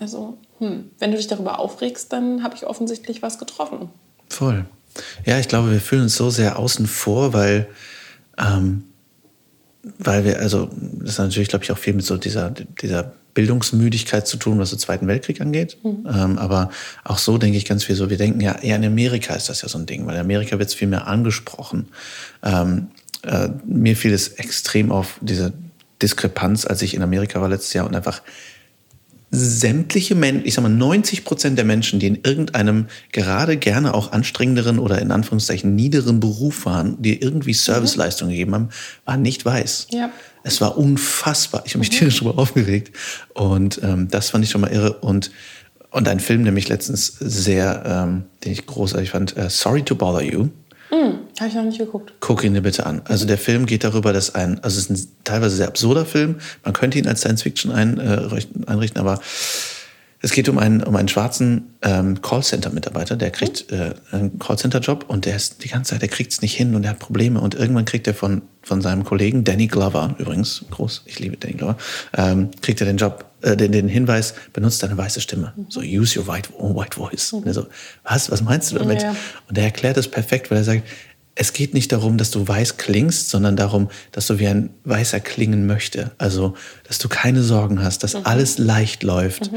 also, 0.00 0.38
hm, 0.58 0.90
wenn 0.98 1.10
du 1.10 1.16
dich 1.16 1.28
darüber 1.28 1.58
aufregst, 1.58 2.12
dann 2.12 2.42
habe 2.42 2.56
ich 2.56 2.66
offensichtlich 2.66 3.22
was 3.22 3.38
getroffen. 3.38 3.88
Voll. 4.28 4.64
Ja, 5.24 5.38
ich 5.38 5.48
glaube, 5.48 5.70
wir 5.70 5.80
fühlen 5.80 6.02
uns 6.02 6.16
so 6.16 6.30
sehr 6.30 6.58
außen 6.58 6.86
vor, 6.86 7.32
weil, 7.32 7.68
ähm, 8.38 8.84
weil 9.98 10.24
wir, 10.24 10.40
also, 10.40 10.68
das 10.72 11.18
hat 11.18 11.26
natürlich, 11.26 11.48
glaube 11.48 11.64
ich, 11.64 11.70
auch 11.70 11.78
viel 11.78 11.94
mit 11.94 12.04
so 12.04 12.16
dieser, 12.16 12.50
dieser 12.50 13.12
Bildungsmüdigkeit 13.34 14.26
zu 14.26 14.36
tun, 14.36 14.58
was 14.58 14.70
den 14.70 14.78
Zweiten 14.78 15.06
Weltkrieg 15.06 15.40
angeht. 15.40 15.78
Ähm, 15.84 16.38
aber 16.38 16.70
auch 17.04 17.18
so 17.18 17.38
denke 17.38 17.56
ich 17.56 17.64
ganz 17.64 17.84
viel 17.84 17.96
so, 17.96 18.10
wir 18.10 18.16
denken 18.16 18.40
ja, 18.40 18.56
eher 18.60 18.76
in 18.76 18.84
Amerika 18.84 19.34
ist 19.34 19.48
das 19.48 19.62
ja 19.62 19.68
so 19.68 19.78
ein 19.78 19.86
Ding, 19.86 20.06
weil 20.06 20.14
in 20.14 20.20
Amerika 20.20 20.58
wird 20.58 20.68
es 20.68 20.74
viel 20.74 20.88
mehr 20.88 21.06
angesprochen. 21.06 21.88
Ähm, 22.42 22.88
äh, 23.22 23.48
mir 23.66 23.96
fiel 23.96 24.12
es 24.12 24.28
extrem 24.28 24.90
auf 24.90 25.18
diese 25.20 25.52
Diskrepanz, 26.02 26.64
als 26.64 26.82
ich 26.82 26.94
in 26.94 27.02
Amerika 27.02 27.40
war 27.40 27.48
letztes 27.48 27.72
Jahr 27.72 27.86
und 27.86 27.94
einfach 27.94 28.22
sämtliche 29.30 30.16
Menschen, 30.16 30.44
ich 30.44 30.54
sag 30.54 30.62
mal 30.62 30.70
90 30.70 31.24
Prozent 31.24 31.56
der 31.56 31.64
Menschen, 31.64 32.00
die 32.00 32.08
in 32.08 32.18
irgendeinem 32.24 32.86
gerade 33.12 33.56
gerne 33.56 33.94
auch 33.94 34.10
anstrengenderen 34.10 34.78
oder 34.80 35.00
in 35.00 35.12
Anführungszeichen 35.12 35.74
niederen 35.74 36.18
Beruf 36.18 36.66
waren, 36.66 37.00
die 37.00 37.20
irgendwie 37.20 37.52
Serviceleistungen 37.52 38.32
gegeben 38.32 38.54
haben, 38.54 38.68
waren 39.04 39.22
nicht 39.22 39.44
weiß. 39.44 39.88
Ja. 39.90 40.10
Es 40.42 40.60
war 40.60 40.78
unfassbar. 40.78 41.62
Ich 41.66 41.72
habe 41.72 41.80
mich 41.80 41.90
tierisch 41.90 42.20
darüber 42.20 42.40
aufgeregt. 42.40 42.96
Und 43.34 43.80
ähm, 43.82 44.08
das 44.08 44.30
fand 44.30 44.44
ich 44.44 44.50
schon 44.50 44.60
mal 44.60 44.70
irre. 44.72 44.94
Und, 44.94 45.30
und 45.90 46.08
ein 46.08 46.20
Film, 46.20 46.44
der 46.44 46.52
mich 46.52 46.68
letztens 46.68 47.06
sehr, 47.20 47.82
ähm, 47.86 48.24
den 48.44 48.52
ich 48.52 48.66
großartig 48.66 49.10
fand, 49.10 49.36
äh, 49.36 49.50
Sorry 49.50 49.82
to 49.82 49.94
Bother 49.94 50.22
You. 50.22 50.48
Habe 51.38 51.48
ich 51.48 51.54
noch 51.54 51.62
nicht 51.62 51.78
geguckt. 51.78 52.12
Guck 52.20 52.44
ihn 52.44 52.52
dir 52.52 52.60
bitte 52.60 52.84
an. 52.84 53.00
Also 53.06 53.24
der 53.24 53.38
Film 53.38 53.64
geht 53.64 53.82
darüber, 53.84 54.12
dass 54.12 54.34
ein, 54.34 54.62
also 54.62 54.78
es 54.78 54.90
ist 54.90 54.90
ein 54.90 55.12
teilweise 55.24 55.56
sehr 55.56 55.68
absurder 55.68 56.04
Film. 56.04 56.34
Man 56.64 56.74
könnte 56.74 56.98
ihn 56.98 57.06
als 57.06 57.20
Science 57.20 57.42
Fiction 57.42 57.72
ein, 57.72 57.96
äh, 57.98 58.10
richten- 58.12 58.64
einrichten, 58.68 59.00
aber 59.00 59.20
Es 60.22 60.32
geht 60.32 60.48
um 60.50 60.58
einen, 60.58 60.82
um 60.82 60.94
einen 60.96 61.08
schwarzen 61.08 61.74
ähm, 61.80 62.20
Callcenter-Mitarbeiter, 62.20 63.16
der 63.16 63.30
kriegt 63.30 63.72
äh, 63.72 63.94
einen 64.12 64.38
Callcenter-Job 64.38 65.06
und 65.08 65.24
der 65.24 65.36
ist 65.36 65.64
die 65.64 65.68
ganze 65.68 65.92
Zeit, 65.92 66.02
der 66.02 66.10
kriegt 66.10 66.32
es 66.32 66.42
nicht 66.42 66.54
hin 66.54 66.74
und 66.74 66.84
er 66.84 66.90
hat 66.90 66.98
Probleme 66.98 67.40
und 67.40 67.54
irgendwann 67.54 67.86
kriegt 67.86 68.06
er 68.06 68.12
von, 68.12 68.42
von 68.62 68.82
seinem 68.82 69.04
Kollegen, 69.04 69.44
Danny 69.44 69.66
Glover, 69.66 70.14
übrigens, 70.18 70.64
groß, 70.70 71.04
ich 71.06 71.18
liebe 71.20 71.38
Danny 71.38 71.54
Glover, 71.54 71.78
ähm, 72.16 72.50
kriegt 72.60 72.80
er 72.82 72.86
den 72.86 72.98
Job, 72.98 73.24
äh, 73.40 73.56
den, 73.56 73.72
den 73.72 73.88
Hinweis, 73.88 74.34
benutzt 74.52 74.82
deine 74.82 74.98
weiße 74.98 75.22
Stimme. 75.22 75.54
So, 75.70 75.80
use 75.80 76.18
your 76.18 76.26
white, 76.26 76.50
white 76.58 76.96
voice. 76.96 77.32
Und 77.32 77.46
er 77.46 77.54
so, 77.54 77.66
was, 78.04 78.30
was 78.30 78.42
meinst 78.42 78.72
du 78.72 78.78
damit? 78.78 79.02
Ja. 79.02 79.16
Und 79.48 79.56
er 79.56 79.64
erklärt 79.64 79.96
es 79.96 80.08
perfekt, 80.08 80.50
weil 80.50 80.58
er 80.58 80.64
sagt, 80.64 80.82
es 81.34 81.54
geht 81.54 81.72
nicht 81.72 81.92
darum, 81.92 82.18
dass 82.18 82.30
du 82.30 82.46
weiß 82.46 82.76
klingst, 82.76 83.30
sondern 83.30 83.56
darum, 83.56 83.88
dass 84.12 84.26
du 84.26 84.38
wie 84.38 84.48
ein 84.48 84.70
Weißer 84.84 85.20
klingen 85.20 85.66
möchte. 85.66 86.10
Also, 86.18 86.54
dass 86.86 86.98
du 86.98 87.08
keine 87.08 87.42
Sorgen 87.42 87.82
hast, 87.82 88.02
dass 88.02 88.14
alles 88.14 88.58
leicht 88.58 89.02
läuft. 89.02 89.50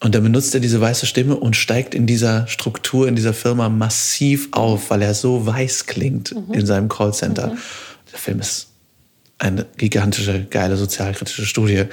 Und 0.00 0.14
dann 0.14 0.22
benutzt 0.22 0.52
er 0.54 0.60
diese 0.60 0.80
weiße 0.80 1.06
Stimme 1.06 1.36
und 1.36 1.56
steigt 1.56 1.94
in 1.94 2.06
dieser 2.06 2.46
Struktur, 2.48 3.08
in 3.08 3.16
dieser 3.16 3.32
Firma 3.32 3.68
massiv 3.70 4.48
auf, 4.52 4.90
weil 4.90 5.00
er 5.02 5.14
so 5.14 5.46
weiß 5.46 5.86
klingt 5.86 6.34
in 6.52 6.66
seinem 6.66 6.88
Callcenter. 6.88 7.56
Der 8.12 8.18
Film 8.18 8.40
ist 8.40 8.66
eine 9.38 9.64
gigantische, 9.78 10.44
geile 10.50 10.76
sozialkritische 10.76 11.46
Studie. 11.46 11.84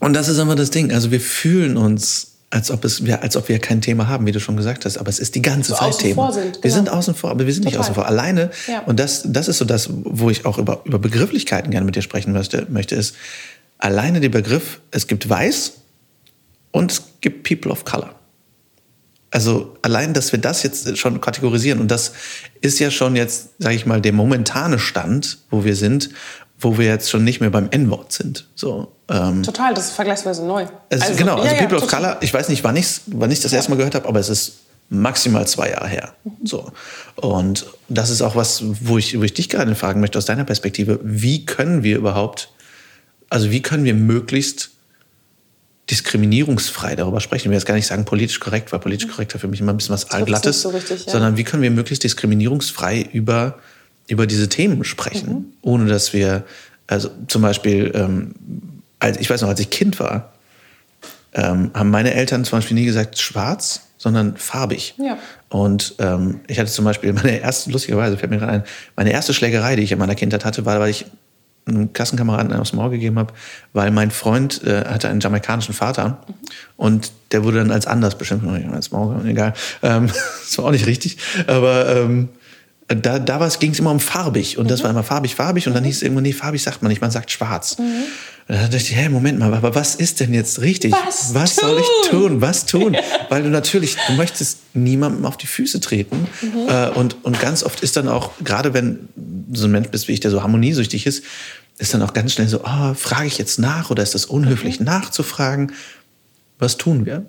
Und 0.00 0.12
das 0.14 0.28
ist 0.28 0.38
immer 0.38 0.54
das 0.54 0.70
Ding. 0.70 0.92
Also 0.92 1.10
wir 1.10 1.20
fühlen 1.20 1.76
uns, 1.78 2.32
als 2.50 2.70
ob, 2.70 2.84
es, 2.84 3.04
wir- 3.06 3.22
als 3.22 3.36
ob 3.36 3.48
wir 3.48 3.58
kein 3.58 3.80
Thema 3.80 4.08
haben, 4.08 4.26
wie 4.26 4.32
du 4.32 4.40
schon 4.40 4.56
gesagt 4.58 4.84
hast. 4.84 4.98
Aber 4.98 5.08
es 5.08 5.18
ist 5.18 5.34
die 5.34 5.42
ganze 5.42 5.72
Zeit 5.72 5.88
außen 5.88 6.00
Thema. 6.02 6.30
sind, 6.32 6.56
Wir 6.56 6.60
genau. 6.62 6.74
sind 6.74 6.88
außen 6.90 7.14
vor, 7.14 7.30
aber 7.30 7.46
wir 7.46 7.54
sind 7.54 7.64
nicht 7.64 7.72
Total. 7.74 7.84
außen 7.86 7.94
vor. 7.94 8.06
Alleine. 8.06 8.50
Ja. 8.68 8.80
Und 8.80 9.00
das, 9.00 9.22
das 9.26 9.48
ist 9.48 9.56
so 9.58 9.64
das, 9.64 9.88
wo 9.90 10.28
ich 10.28 10.44
auch 10.44 10.58
über, 10.58 10.82
über 10.84 10.98
Begrifflichkeiten 10.98 11.70
gerne 11.70 11.86
mit 11.86 11.96
dir 11.96 12.02
sprechen 12.02 12.32
möchte, 12.34 12.66
möchte, 12.68 12.94
ist 12.96 13.14
alleine 13.78 14.20
der 14.20 14.28
Begriff, 14.28 14.80
es 14.90 15.06
gibt 15.06 15.28
Weiß 15.30 15.72
und 16.72 16.92
es 16.92 17.02
gibt 17.20 17.48
People 17.48 17.70
of 17.70 17.84
Color. 17.84 18.14
Also 19.30 19.76
allein, 19.80 20.12
dass 20.12 20.32
wir 20.32 20.38
das 20.38 20.62
jetzt 20.62 20.98
schon 20.98 21.20
kategorisieren 21.20 21.80
und 21.80 21.90
das 21.90 22.12
ist 22.60 22.78
ja 22.80 22.90
schon 22.90 23.16
jetzt, 23.16 23.50
sage 23.58 23.74
ich 23.74 23.86
mal, 23.86 24.00
der 24.00 24.12
momentane 24.12 24.78
Stand, 24.78 25.38
wo 25.50 25.64
wir 25.64 25.74
sind, 25.74 26.10
wo 26.58 26.76
wir 26.76 26.86
jetzt 26.86 27.10
schon 27.10 27.24
nicht 27.24 27.40
mehr 27.40 27.50
beim 27.50 27.68
N-Wort 27.70 28.12
sind. 28.12 28.46
So, 28.54 28.92
ähm, 29.08 29.42
Total, 29.42 29.72
das 29.72 29.86
ist 29.86 29.92
vergleichsweise 29.92 30.44
neu. 30.44 30.66
also, 30.90 31.14
genau, 31.16 31.36
also 31.36 31.46
ja, 31.46 31.54
ja, 31.54 31.60
People 31.60 31.78
of 31.78 31.84
total. 31.84 32.00
Color, 32.00 32.16
ich 32.20 32.32
weiß 32.32 32.50
nicht, 32.50 32.62
wann 32.62 32.76
ich 32.76 32.84
es 32.84 33.00
wann 33.06 33.30
ich 33.30 33.40
das 33.40 33.52
erste 33.52 33.70
Mal 33.70 33.76
gehört 33.76 33.94
habe, 33.94 34.06
aber 34.06 34.20
es 34.20 34.28
ist 34.28 34.52
maximal 34.90 35.46
zwei 35.46 35.70
Jahre 35.70 35.88
her. 35.88 36.12
So. 36.44 36.70
Und 37.16 37.66
das 37.88 38.10
ist 38.10 38.20
auch 38.20 38.36
was, 38.36 38.62
wo 38.62 38.98
ich, 38.98 39.18
wo 39.18 39.22
ich 39.22 39.32
dich 39.32 39.48
gerade 39.48 39.74
fragen 39.74 40.00
möchte, 40.00 40.18
aus 40.18 40.26
deiner 40.26 40.44
Perspektive, 40.44 41.00
wie 41.02 41.46
können 41.46 41.82
wir 41.82 41.96
überhaupt, 41.96 42.50
also 43.30 43.50
wie 43.50 43.62
können 43.62 43.84
wir 43.84 43.94
möglichst 43.94 44.70
diskriminierungsfrei 45.92 46.96
darüber 46.96 47.20
sprechen. 47.20 47.42
Ich 47.42 47.50
will 47.50 47.56
jetzt 47.56 47.66
gar 47.66 47.74
nicht 47.74 47.86
sagen 47.86 48.06
politisch 48.06 48.40
korrekt, 48.40 48.72
weil 48.72 48.80
politisch 48.80 49.08
korrekt 49.08 49.32
für 49.32 49.46
mich 49.46 49.60
immer 49.60 49.72
ein 49.72 49.76
bisschen 49.76 49.92
was 49.92 50.10
Allglattes, 50.10 50.62
so 50.62 50.70
richtig, 50.70 51.04
ja. 51.04 51.12
sondern 51.12 51.36
wie 51.36 51.44
können 51.44 51.62
wir 51.62 51.70
möglichst 51.70 52.02
diskriminierungsfrei 52.02 53.08
über, 53.12 53.58
über 54.08 54.26
diese 54.26 54.48
Themen 54.48 54.84
sprechen, 54.84 55.28
Mhm. 55.28 55.44
ohne 55.60 55.86
dass 55.86 56.14
wir, 56.14 56.44
also 56.86 57.10
zum 57.28 57.42
Beispiel, 57.42 57.92
ähm, 57.94 58.34
als, 59.00 59.18
ich 59.20 59.28
weiß 59.28 59.42
noch, 59.42 59.50
als 59.50 59.60
ich 59.60 59.68
Kind 59.68 60.00
war, 60.00 60.32
ähm, 61.34 61.70
haben 61.74 61.90
meine 61.90 62.14
Eltern 62.14 62.44
zum 62.46 62.58
Beispiel 62.58 62.74
nie 62.74 62.86
gesagt 62.86 63.18
schwarz, 63.18 63.82
sondern 63.98 64.36
farbig. 64.38 64.94
Ja. 64.98 65.18
Und 65.50 65.94
ähm, 65.98 66.40
ich 66.48 66.58
hatte 66.58 66.70
zum 66.70 66.86
Beispiel 66.86 67.12
meine 67.12 67.38
erste, 67.38 67.70
lustigerweise 67.70 68.16
fällt 68.16 68.30
mir 68.30 68.38
gerade 68.38 68.52
ein, 68.52 68.64
meine 68.96 69.12
erste 69.12 69.34
Schlägerei, 69.34 69.76
die 69.76 69.82
ich 69.82 69.92
in 69.92 69.98
meiner 69.98 70.14
Kindheit 70.14 70.46
hatte, 70.46 70.64
war, 70.64 70.80
weil 70.80 70.90
ich 70.90 71.04
einem 71.66 71.92
Klassenkameraden 71.92 72.52
aufs 72.54 72.72
Maul 72.72 72.90
gegeben 72.90 73.18
habe, 73.18 73.32
weil 73.72 73.90
mein 73.90 74.10
Freund 74.10 74.64
äh, 74.64 74.84
hatte 74.84 75.08
einen 75.08 75.20
jamaikanischen 75.20 75.74
Vater 75.74 76.22
und 76.76 77.12
der 77.30 77.44
wurde 77.44 77.58
dann 77.58 77.70
als 77.70 77.86
anders 77.86 78.18
bestimmt, 78.18 78.44
als 78.72 78.90
Maul, 78.90 79.24
egal, 79.26 79.54
ähm, 79.82 80.08
das 80.44 80.58
war 80.58 80.66
auch 80.66 80.70
nicht 80.72 80.86
richtig, 80.86 81.18
aber 81.46 81.96
ähm, 81.96 82.28
da, 82.88 83.18
da 83.18 83.48
ging 83.58 83.72
es 83.72 83.78
immer 83.78 83.90
um 83.90 84.00
farbig. 84.00 84.58
Und 84.58 84.70
das 84.70 84.82
war 84.82 84.90
immer 84.90 85.02
farbig, 85.02 85.34
farbig. 85.34 85.66
Und 85.66 85.74
dann 85.74 85.84
hieß 85.84 85.96
es 85.96 86.02
irgendwann, 86.02 86.24
nee, 86.24 86.32
farbig 86.32 86.62
sagt 86.62 86.82
man 86.82 86.90
nicht, 86.90 87.00
man 87.00 87.10
sagt 87.10 87.30
schwarz. 87.30 87.76
Und 88.48 88.56
dann 88.56 88.64
dachte 88.64 88.76
ich, 88.76 88.94
hey, 88.94 89.08
Moment 89.08 89.38
mal, 89.38 89.52
aber 89.54 89.74
was 89.74 89.94
ist 89.94 90.20
denn 90.20 90.34
jetzt 90.34 90.60
richtig? 90.60 90.92
Was 91.32 91.56
soll 91.56 91.78
ich 91.78 92.10
tun? 92.10 92.40
Was 92.40 92.66
tun? 92.66 92.96
Weil 93.28 93.44
du 93.44 93.48
natürlich, 93.48 93.96
du 94.08 94.14
möchtest 94.14 94.58
niemandem 94.74 95.24
auf 95.26 95.36
die 95.36 95.46
Füße 95.46 95.80
treten. 95.80 96.26
Äh, 96.68 96.90
und, 96.90 97.24
und 97.24 97.40
ganz 97.40 97.62
oft 97.62 97.82
ist 97.82 97.96
dann 97.96 98.08
auch, 98.08 98.32
gerade 98.42 98.74
wenn 98.74 99.08
so 99.52 99.66
ein 99.66 99.70
Mensch 99.70 99.88
bist 99.88 100.08
wie 100.08 100.12
ich, 100.12 100.20
der 100.20 100.30
so 100.30 100.42
harmoniesüchtig 100.42 101.06
ist, 101.06 101.24
ist 101.78 101.94
dann 101.94 102.02
auch 102.02 102.12
ganz 102.12 102.32
schnell 102.32 102.48
so, 102.48 102.64
ah, 102.64 102.94
frage 102.94 103.26
ich 103.26 103.38
jetzt 103.38 103.58
nach 103.58 103.90
oder 103.90 104.02
ist 104.02 104.14
das 104.14 104.26
unhöflich 104.26 104.80
nachzufragen? 104.80 105.72
Was 106.58 106.76
tun 106.76 107.06
wir? 107.06 107.26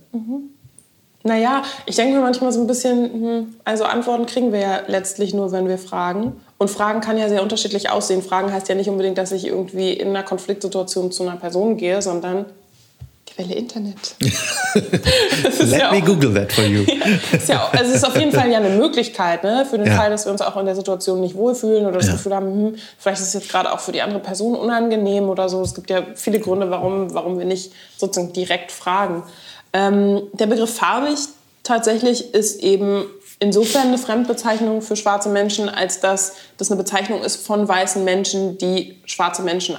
Naja, 1.23 1.63
ich 1.85 1.95
denke 1.95 2.15
mir 2.15 2.21
manchmal 2.21 2.51
so 2.51 2.59
ein 2.59 2.67
bisschen, 2.67 3.13
hm, 3.13 3.55
also 3.63 3.85
Antworten 3.85 4.25
kriegen 4.25 4.51
wir 4.51 4.59
ja 4.59 4.81
letztlich 4.87 5.33
nur, 5.33 5.51
wenn 5.51 5.67
wir 5.67 5.77
fragen. 5.77 6.33
Und 6.63 6.69
Fragen 6.69 7.01
kann 7.01 7.17
ja 7.17 7.27
sehr 7.27 7.43
unterschiedlich 7.43 7.89
aussehen. 7.89 8.21
Fragen 8.23 8.49
heißt 8.53 8.69
ja 8.69 8.75
nicht 8.75 8.87
unbedingt, 8.89 9.17
dass 9.17 9.33
ich 9.33 9.45
irgendwie 9.45 9.91
in 9.91 10.07
einer 10.07 10.23
Konfliktsituation 10.23 11.11
zu 11.11 11.23
einer 11.23 11.35
Person 11.35 11.75
gehe, 11.75 12.01
sondern 12.01 12.45
Quelle 13.35 13.55
Internet. 13.55 14.15
Let 14.75 15.79
ja 15.79 15.91
me 15.91 15.97
auch- 16.01 16.05
Google 16.05 16.33
that 16.35 16.51
for 16.53 16.63
you. 16.65 16.83
ist 17.31 17.47
ja, 17.49 17.63
auch- 17.63 17.73
also 17.73 17.89
es 17.91 17.97
ist 17.97 18.03
auf 18.07 18.17
jeden 18.17 18.31
Fall 18.31 18.49
ja 18.51 18.59
eine 18.59 18.69
Möglichkeit, 18.69 19.43
ne? 19.43 19.65
für 19.69 19.77
den 19.77 19.87
Ja. 19.87 19.95
Fall, 19.95 20.09
dass 20.11 20.25
wir 20.25 20.31
uns 20.31 20.41
auch 20.41 20.55
in 20.57 20.65
der 20.65 20.75
Situation 20.75 21.19
nicht 21.19 21.35
wohlfühlen 21.35 21.85
oder 21.85 21.97
das 21.97 22.07
Ja. 22.07 22.13
Gefühl 22.13 22.35
haben, 22.35 22.45
hm, 22.47 22.75
vielleicht 22.97 23.21
ist 23.21 23.27
es 23.29 23.33
jetzt 23.33 23.49
gerade 23.49 23.71
auch 23.73 23.79
für 23.79 23.91
die 23.91 24.01
andere 24.01 24.19
Person 24.19 24.55
unangenehm 24.55 25.29
oder 25.29 25.49
so. 25.49 25.61
Es 25.63 25.73
gibt 25.73 25.89
ja 25.89 26.03
viele 26.15 26.39
Gründe, 26.39 26.69
warum, 26.69 27.13
warum 27.13 27.39
wir 27.39 27.45
nicht 27.45 27.71
sozusagen 27.97 28.33
direkt 28.33 28.71
fragen. 28.71 29.23
Ähm, 29.73 30.21
der 30.33 30.45
Begriff 30.45 30.75
farbig 30.75 31.17
tatsächlich 31.63 32.33
ist 32.33 32.61
eben 32.61 33.05
insofern 33.43 33.87
eine 33.87 33.97
Fremdbezeichnung 33.97 34.81
für 34.81 34.95
schwarze 34.95 35.29
Menschen, 35.29 35.69
als 35.69 35.99
dass 35.99 36.33
das 36.57 36.71
eine 36.71 36.81
Bezeichnung 36.81 37.21
ist 37.21 37.45
von 37.45 37.67
weißen 37.67 38.03
Menschen, 38.03 38.57
die 38.57 39.01
schwarze 39.05 39.41
Menschen 39.43 39.77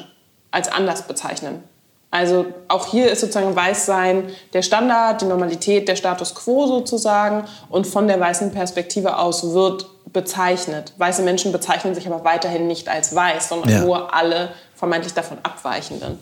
als 0.50 0.68
anders 0.68 1.02
bezeichnen. 1.02 1.64
Also 2.10 2.46
auch 2.68 2.86
hier 2.86 3.10
ist 3.10 3.22
sozusagen 3.22 3.56
Weißsein 3.56 4.30
der 4.52 4.62
Standard, 4.62 5.20
die 5.20 5.24
Normalität, 5.24 5.88
der 5.88 5.96
Status 5.96 6.34
quo 6.34 6.66
sozusagen 6.68 7.44
und 7.70 7.88
von 7.88 8.06
der 8.06 8.20
weißen 8.20 8.52
Perspektive 8.52 9.18
aus 9.18 9.52
wird 9.52 9.86
bezeichnet. 10.12 10.92
Weiße 10.96 11.22
Menschen 11.22 11.50
bezeichnen 11.50 11.94
sich 11.94 12.06
aber 12.06 12.22
weiterhin 12.22 12.68
nicht 12.68 12.88
als 12.88 13.16
weiß, 13.16 13.48
sondern 13.48 13.70
Ja. 13.70 13.80
nur 13.80 14.14
alle 14.14 14.50
vermeintlich 14.76 15.14
davon 15.14 15.38
Abweichenden. 15.42 16.20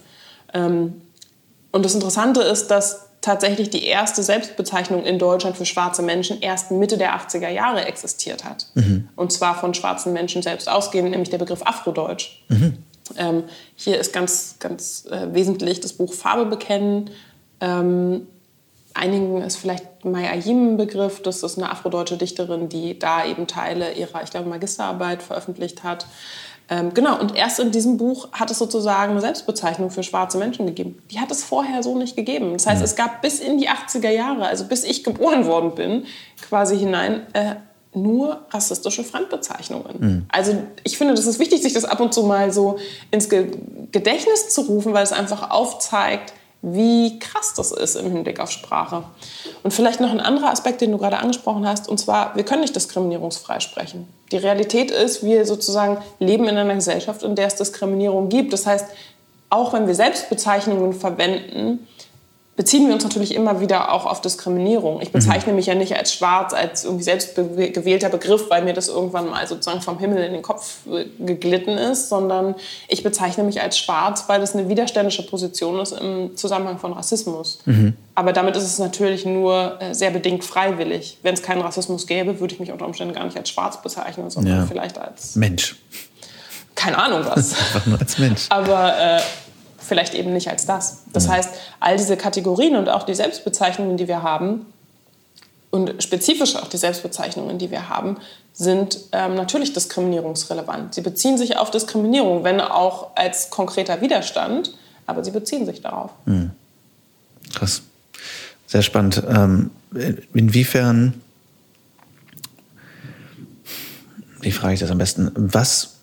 Ähm, 0.54 1.02
und 1.72 1.84
das 1.84 1.94
Interessante 1.94 2.40
ist, 2.40 2.70
dass 2.70 3.08
tatsächlich 3.22 3.70
die 3.70 3.84
erste 3.84 4.22
Selbstbezeichnung 4.22 5.04
in 5.04 5.18
Deutschland 5.18 5.56
für 5.56 5.64
schwarze 5.64 6.02
Menschen 6.02 6.40
erst 6.40 6.70
Mitte 6.70 6.98
der 6.98 7.16
80er 7.16 7.48
Jahre 7.48 7.86
existiert 7.86 8.44
hat. 8.44 8.66
Und 9.16 9.32
zwar 9.32 9.54
von 9.54 9.72
schwarzen 9.72 10.12
Menschen 10.12 10.42
selbst 10.42 10.68
ausgehend, 10.68 11.10
nämlich 11.10 11.30
der 11.30 11.38
Begriff 11.38 11.62
Afrodeutsch. 11.62 12.42
Ähm, 13.16 13.44
hier 13.74 13.98
ist 13.98 14.12
ganz, 14.12 14.56
ganz 14.58 15.06
äh, 15.10 15.34
wesentlich 15.34 15.80
das 15.80 15.92
Buch 15.92 16.14
Farbe 16.14 16.46
bekennen. 16.46 17.10
Ähm, 17.60 18.26
einigen 18.94 19.42
ist 19.42 19.56
vielleicht 19.56 20.04
Mai 20.04 20.30
Ayim 20.30 20.74
ein 20.74 20.76
Begriff. 20.76 21.22
Das 21.22 21.42
ist 21.42 21.58
eine 21.58 21.70
afrodeutsche 21.70 22.16
Dichterin, 22.16 22.68
die 22.68 22.98
da 22.98 23.24
eben 23.24 23.46
Teile 23.46 23.92
ihrer, 23.92 24.22
ich 24.22 24.30
glaube, 24.30 24.48
Magisterarbeit 24.48 25.22
veröffentlicht 25.22 25.82
hat. 25.82 26.06
Ähm, 26.68 26.94
genau, 26.94 27.18
und 27.18 27.36
erst 27.36 27.60
in 27.60 27.70
diesem 27.70 27.96
Buch 27.96 28.28
hat 28.32 28.50
es 28.50 28.58
sozusagen 28.58 29.12
eine 29.12 29.20
Selbstbezeichnung 29.20 29.90
für 29.90 30.02
schwarze 30.02 30.38
Menschen 30.38 30.66
gegeben. 30.66 31.02
Die 31.10 31.20
hat 31.20 31.30
es 31.30 31.42
vorher 31.42 31.82
so 31.82 31.98
nicht 31.98 32.16
gegeben. 32.16 32.52
Das 32.54 32.66
heißt, 32.66 32.82
es 32.82 32.96
gab 32.96 33.22
bis 33.22 33.40
in 33.40 33.58
die 33.58 33.68
80er 33.68 34.10
Jahre, 34.10 34.46
also 34.46 34.64
bis 34.64 34.84
ich 34.84 35.04
geboren 35.04 35.46
worden 35.46 35.74
bin, 35.74 36.04
quasi 36.40 36.78
hinein, 36.78 37.26
äh, 37.34 37.56
nur 37.94 38.46
rassistische 38.50 39.04
Fremdbezeichnungen. 39.04 40.26
Also 40.30 40.62
ich 40.82 40.96
finde, 40.96 41.14
das 41.14 41.26
ist 41.26 41.38
wichtig, 41.38 41.62
sich 41.62 41.74
das 41.74 41.84
ab 41.84 42.00
und 42.00 42.14
zu 42.14 42.22
mal 42.22 42.52
so 42.52 42.78
ins 43.10 43.28
Ge 43.28 43.48
Gedächtnis 43.90 44.48
zu 44.48 44.62
rufen, 44.62 44.94
weil 44.94 45.02
es 45.02 45.12
einfach 45.12 45.50
aufzeigt, 45.50 46.32
wie 46.62 47.18
krass 47.18 47.54
das 47.54 47.72
ist 47.72 47.96
im 47.96 48.10
Hinblick 48.12 48.38
auf 48.38 48.52
Sprache. 48.52 49.02
Und 49.64 49.74
vielleicht 49.74 50.00
noch 50.00 50.10
ein 50.10 50.20
anderer 50.20 50.50
Aspekt, 50.50 50.80
den 50.80 50.92
du 50.92 50.98
gerade 50.98 51.18
angesprochen 51.18 51.66
hast, 51.66 51.88
und 51.88 51.98
zwar, 51.98 52.36
wir 52.36 52.44
können 52.44 52.60
nicht 52.62 52.76
diskriminierungsfrei 52.76 53.58
sprechen. 53.58 54.08
Die 54.30 54.36
Realität 54.36 54.92
ist, 54.92 55.24
wir 55.24 55.44
sozusagen 55.44 55.98
leben 56.20 56.48
in 56.48 56.56
einer 56.56 56.74
Gesellschaft, 56.74 57.24
in 57.24 57.34
der 57.34 57.48
es 57.48 57.56
Diskriminierung 57.56 58.28
gibt. 58.28 58.52
Das 58.52 58.64
heißt, 58.66 58.86
auch 59.50 59.72
wenn 59.72 59.88
wir 59.88 59.94
Selbstbezeichnungen 59.94 60.94
verwenden, 60.94 61.86
beziehen 62.62 62.86
wir 62.86 62.94
uns 62.94 63.02
natürlich 63.02 63.34
immer 63.34 63.60
wieder 63.60 63.90
auch 63.92 64.06
auf 64.06 64.20
Diskriminierung. 64.20 65.00
Ich 65.02 65.10
bezeichne 65.10 65.52
mich 65.52 65.66
ja 65.66 65.74
nicht 65.74 65.96
als 65.96 66.14
schwarz, 66.14 66.54
als 66.54 66.84
irgendwie 66.84 67.02
selbstgewählter 67.02 68.08
Begriff, 68.08 68.50
weil 68.50 68.62
mir 68.62 68.72
das 68.72 68.86
irgendwann 68.86 69.28
mal 69.28 69.44
sozusagen 69.48 69.80
vom 69.80 69.98
Himmel 69.98 70.22
in 70.22 70.32
den 70.32 70.42
Kopf 70.42 70.76
äh, 70.88 71.06
geglitten 71.18 71.76
ist, 71.76 72.08
sondern 72.08 72.54
ich 72.86 73.02
bezeichne 73.02 73.42
mich 73.42 73.60
als 73.60 73.76
schwarz, 73.78 74.24
weil 74.28 74.38
das 74.40 74.54
eine 74.54 74.68
widerständische 74.68 75.26
Position 75.26 75.80
ist 75.80 75.90
im 75.90 76.36
Zusammenhang 76.36 76.78
von 76.78 76.92
Rassismus. 76.92 77.58
Aber 78.14 78.32
damit 78.32 78.54
ist 78.54 78.62
es 78.62 78.78
natürlich 78.78 79.24
nur 79.26 79.80
äh, 79.80 79.92
sehr 79.92 80.12
bedingt 80.12 80.44
freiwillig. 80.44 81.18
Wenn 81.22 81.34
es 81.34 81.42
keinen 81.42 81.62
Rassismus 81.62 82.06
gäbe, 82.06 82.38
würde 82.38 82.54
ich 82.54 82.60
mich 82.60 82.70
unter 82.70 82.86
Umständen 82.86 83.12
gar 83.12 83.24
nicht 83.24 83.36
als 83.36 83.48
schwarz 83.48 83.82
bezeichnen, 83.82 84.30
sondern 84.30 84.58
Ja. 84.58 84.66
vielleicht 84.66 84.98
als 84.98 85.34
Mensch. 85.34 85.76
keine 86.76 86.96
Ahnung 86.96 87.22
was. 87.24 87.54
Einfach 87.58 87.86
nur 87.86 87.98
als 87.98 88.18
Mensch. 88.18 88.46
Aber 88.50 88.96
äh, 88.98 89.20
vielleicht 89.82 90.14
eben 90.14 90.32
nicht 90.32 90.48
als 90.48 90.66
das. 90.66 91.02
Das 91.12 91.28
heißt, 91.28 91.50
all 91.80 91.96
diese 91.96 92.16
Kategorien 92.16 92.76
und 92.76 92.88
auch 92.88 93.02
die 93.02 93.14
Selbstbezeichnungen, 93.14 93.96
die 93.96 94.08
wir 94.08 94.22
haben, 94.22 94.66
und 95.70 96.02
spezifisch 96.02 96.56
auch 96.56 96.68
die 96.68 96.76
Selbstbezeichnungen, 96.76 97.58
die 97.58 97.70
wir 97.70 97.88
haben, 97.88 98.18
sind 98.52 98.98
ähm, 99.12 99.34
natürlich 99.34 99.72
diskriminierungsrelevant. 99.72 100.94
Sie 100.94 101.00
beziehen 101.00 101.38
sich 101.38 101.56
auf 101.56 101.70
Diskriminierung, 101.70 102.44
wenn 102.44 102.60
auch 102.60 103.16
als 103.16 103.48
konkreter 103.48 104.02
Widerstand, 104.02 104.76
aber 105.06 105.24
sie 105.24 105.30
beziehen 105.30 105.64
sich 105.64 105.80
darauf. 105.80 106.10
Mhm. 106.26 106.50
Krass. 107.54 107.82
Sehr 108.66 108.82
spannend. 108.82 109.22
Ähm, 109.26 109.70
inwiefern, 110.34 111.14
wie 114.40 114.52
frage 114.52 114.74
ich 114.74 114.80
das 114.80 114.90
am 114.90 114.98
besten, 114.98 115.30
was, 115.34 116.00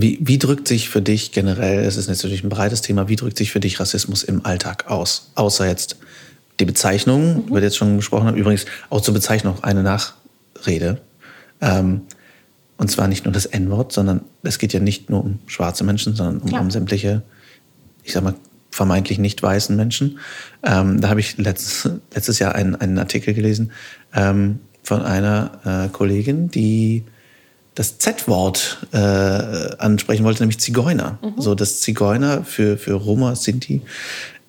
wie, 0.00 0.18
wie 0.20 0.38
drückt 0.38 0.68
sich 0.68 0.88
für 0.88 1.02
dich 1.02 1.32
generell, 1.32 1.84
es 1.84 1.96
ist 1.96 2.08
natürlich 2.08 2.42
ein 2.42 2.48
breites 2.48 2.82
Thema, 2.82 3.08
wie 3.08 3.16
drückt 3.16 3.38
sich 3.38 3.52
für 3.52 3.60
dich 3.60 3.80
Rassismus 3.80 4.22
im 4.22 4.44
Alltag 4.44 4.88
aus? 4.88 5.30
Außer 5.34 5.66
jetzt 5.66 5.96
die 6.60 6.64
Bezeichnung, 6.64 7.46
mhm. 7.46 7.54
wir 7.54 7.62
jetzt 7.62 7.76
schon 7.76 7.96
gesprochen 7.96 8.26
haben, 8.26 8.36
übrigens 8.36 8.66
auch 8.90 9.00
zur 9.00 9.14
Bezeichnung 9.14 9.62
eine 9.62 9.82
Nachrede. 9.82 11.00
Ähm, 11.60 12.02
und 12.76 12.90
zwar 12.90 13.08
nicht 13.08 13.24
nur 13.24 13.32
das 13.32 13.46
N-Wort, 13.46 13.92
sondern 13.92 14.22
es 14.42 14.58
geht 14.58 14.72
ja 14.72 14.80
nicht 14.80 15.10
nur 15.10 15.24
um 15.24 15.38
schwarze 15.46 15.84
Menschen, 15.84 16.14
sondern 16.14 16.38
um, 16.38 16.52
um 16.52 16.70
sämtliche, 16.70 17.22
ich 18.04 18.12
sag 18.12 18.22
mal, 18.22 18.34
vermeintlich 18.70 19.18
nicht 19.18 19.42
weißen 19.42 19.74
Menschen. 19.74 20.18
Ähm, 20.62 21.00
da 21.00 21.08
habe 21.08 21.20
ich 21.20 21.38
letztes, 21.38 21.90
letztes 22.14 22.38
Jahr 22.38 22.54
einen, 22.54 22.76
einen 22.76 22.98
Artikel 22.98 23.34
gelesen 23.34 23.72
ähm, 24.14 24.60
von 24.82 25.02
einer 25.02 25.86
äh, 25.86 25.88
Kollegin, 25.88 26.50
die 26.50 27.04
das 27.78 27.98
Z-Wort 27.98 28.78
äh, 28.92 28.98
ansprechen 28.98 30.24
wollte, 30.24 30.42
nämlich 30.42 30.58
Zigeuner. 30.58 31.18
Mhm. 31.22 31.40
So, 31.40 31.54
dass 31.54 31.80
Zigeuner 31.80 32.42
für, 32.42 32.76
für 32.76 32.94
Roma, 32.94 33.36
Sinti 33.36 33.82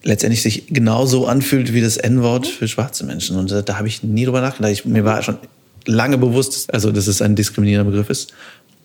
letztendlich 0.02 0.42
sich 0.42 0.68
genauso 0.68 1.28
anfühlt 1.28 1.74
wie 1.74 1.82
das 1.82 1.98
N-Wort 1.98 2.48
mhm. 2.48 2.52
für 2.52 2.68
schwarze 2.68 3.06
Menschen. 3.06 3.38
Und 3.38 3.52
äh, 3.52 3.62
da 3.62 3.78
habe 3.78 3.88
ich 3.88 4.02
nie 4.02 4.26
drüber 4.26 4.42
nachgedacht. 4.42 4.72
Ich, 4.72 4.86
mir 4.86 5.06
war 5.06 5.22
schon 5.22 5.38
lange 5.86 6.18
bewusst, 6.18 6.74
also 6.74 6.92
dass 6.92 7.06
es 7.06 7.22
ein 7.22 7.36
diskriminierender 7.36 7.92
Begriff 7.92 8.10
ist. 8.10 8.34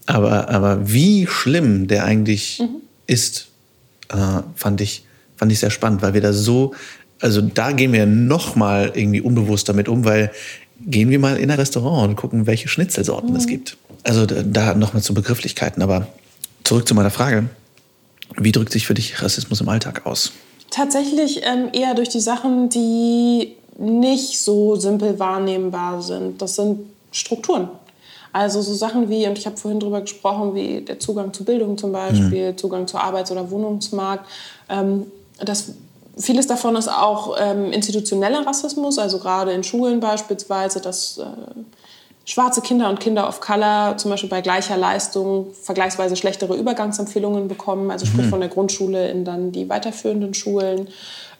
Aber, 0.04 0.50
aber 0.50 0.92
wie 0.92 1.26
schlimm 1.26 1.88
der 1.88 2.04
eigentlich 2.04 2.60
mhm. 2.60 2.82
ist, 3.06 3.48
äh, 4.10 4.42
fand, 4.56 4.82
ich, 4.82 5.06
fand 5.36 5.52
ich 5.52 5.60
sehr 5.60 5.70
spannend, 5.70 6.02
weil 6.02 6.12
wir 6.12 6.20
da 6.20 6.34
so, 6.34 6.74
also 7.18 7.40
da 7.40 7.72
gehen 7.72 7.94
wir 7.94 8.04
noch 8.04 8.56
mal 8.56 8.92
irgendwie 8.94 9.22
unbewusst 9.22 9.70
damit 9.70 9.88
um, 9.88 10.04
weil 10.04 10.32
gehen 10.84 11.08
wir 11.08 11.18
mal 11.18 11.38
in 11.38 11.50
ein 11.50 11.58
Restaurant 11.58 12.10
und 12.10 12.16
gucken, 12.16 12.46
welche 12.46 12.68
Schnitzelsorten 12.68 13.30
mhm. 13.30 13.36
es 13.36 13.46
gibt. 13.46 13.78
Also 14.04 14.26
da, 14.26 14.42
da 14.42 14.74
noch 14.74 14.92
mal 14.92 15.02
zu 15.02 15.14
Begrifflichkeiten. 15.14 15.82
Aber 15.82 16.06
zurück 16.62 16.86
zu 16.86 16.94
meiner 16.94 17.10
Frage. 17.10 17.48
Wie 18.36 18.52
drückt 18.52 18.72
sich 18.72 18.86
für 18.86 18.94
dich 18.94 19.22
Rassismus 19.22 19.60
im 19.60 19.68
Alltag 19.68 20.06
aus? 20.06 20.32
Tatsächlich 20.70 21.42
ähm, 21.44 21.68
eher 21.72 21.94
durch 21.94 22.08
die 22.08 22.20
Sachen, 22.20 22.68
die 22.68 23.56
nicht 23.78 24.40
so 24.40 24.76
simpel 24.76 25.18
wahrnehmbar 25.18 26.02
sind. 26.02 26.40
Das 26.40 26.56
sind 26.56 26.80
Strukturen. 27.12 27.68
Also 28.32 28.62
so 28.62 28.74
Sachen 28.74 29.08
wie, 29.08 29.28
und 29.28 29.38
ich 29.38 29.46
habe 29.46 29.56
vorhin 29.56 29.78
darüber 29.78 30.00
gesprochen, 30.00 30.56
wie 30.56 30.80
der 30.80 30.98
Zugang 30.98 31.32
zu 31.32 31.44
Bildung 31.44 31.78
zum 31.78 31.92
Beispiel, 31.92 32.50
mhm. 32.50 32.58
Zugang 32.58 32.88
zu 32.88 32.98
Arbeits- 32.98 33.30
oder 33.30 33.48
Wohnungsmarkt. 33.50 34.26
Ähm, 34.68 35.06
das, 35.38 35.74
vieles 36.18 36.48
davon 36.48 36.74
ist 36.74 36.88
auch 36.88 37.36
ähm, 37.38 37.70
institutioneller 37.70 38.44
Rassismus, 38.44 38.98
also 38.98 39.20
gerade 39.20 39.52
in 39.52 39.62
Schulen 39.62 40.00
beispielsweise, 40.00 40.80
dass 40.80 41.18
äh, 41.18 41.24
schwarze 42.24 42.60
Kinder 42.60 42.88
und 42.88 43.00
Kinder 43.00 43.28
of 43.28 43.40
Color 43.40 43.96
zum 43.96 44.10
Beispiel 44.10 44.30
bei 44.30 44.40
gleicher 44.40 44.76
Leistung 44.76 45.48
vergleichsweise 45.62 46.16
schlechtere 46.16 46.56
Übergangsempfehlungen 46.56 47.48
bekommen, 47.48 47.90
also 47.90 48.06
sprich 48.06 48.26
mhm. 48.26 48.30
von 48.30 48.40
der 48.40 48.48
Grundschule 48.48 49.10
in 49.10 49.24
dann 49.24 49.52
die 49.52 49.68
weiterführenden 49.68 50.34
Schulen. 50.34 50.88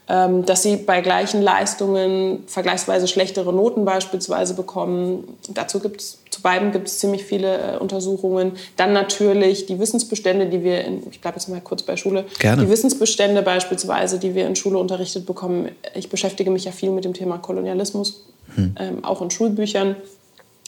Ähm, 0.07 0.45
dass 0.45 0.63
sie 0.63 0.77
bei 0.77 1.01
gleichen 1.01 1.41
Leistungen 1.41 2.45
vergleichsweise 2.47 3.09
schlechtere 3.09 3.55
Noten 3.55 3.87
beispielsweise 3.87 4.53
bekommen. 4.53 5.39
Dazu 5.49 5.81
gibt 5.81 6.03
es 6.03 6.19
zu 6.29 6.43
beiden 6.43 6.73
gibt 6.73 6.89
es 6.89 6.99
ziemlich 6.99 7.25
viele 7.25 7.77
äh, 7.77 7.77
Untersuchungen. 7.79 8.53
Dann 8.77 8.93
natürlich 8.93 9.65
die 9.65 9.79
Wissensbestände, 9.79 10.47
die 10.47 10.63
wir, 10.63 10.85
in, 10.85 11.03
ich 11.11 11.23
bleibe 11.23 11.39
jetzt 11.39 11.49
mal 11.49 11.61
kurz 11.63 11.85
bei 11.85 11.97
Schule, 11.97 12.27
Gerne. 12.39 12.65
die 12.65 12.69
Wissensbestände 12.69 13.41
beispielsweise, 13.41 14.19
die 14.19 14.35
wir 14.35 14.47
in 14.47 14.57
Schule 14.57 14.79
unterrichtet 14.79 15.25
bekommen. 15.25 15.71
Ich 15.95 16.11
beschäftige 16.11 16.51
mich 16.51 16.65
ja 16.65 16.73
viel 16.73 16.91
mit 16.91 17.07
dem 17.07 17.15
Thema 17.15 17.39
Kolonialismus, 17.39 18.25
hm. 18.57 18.75
ähm, 18.79 19.05
auch 19.05 19.23
in 19.23 19.31
Schulbüchern. 19.31 19.97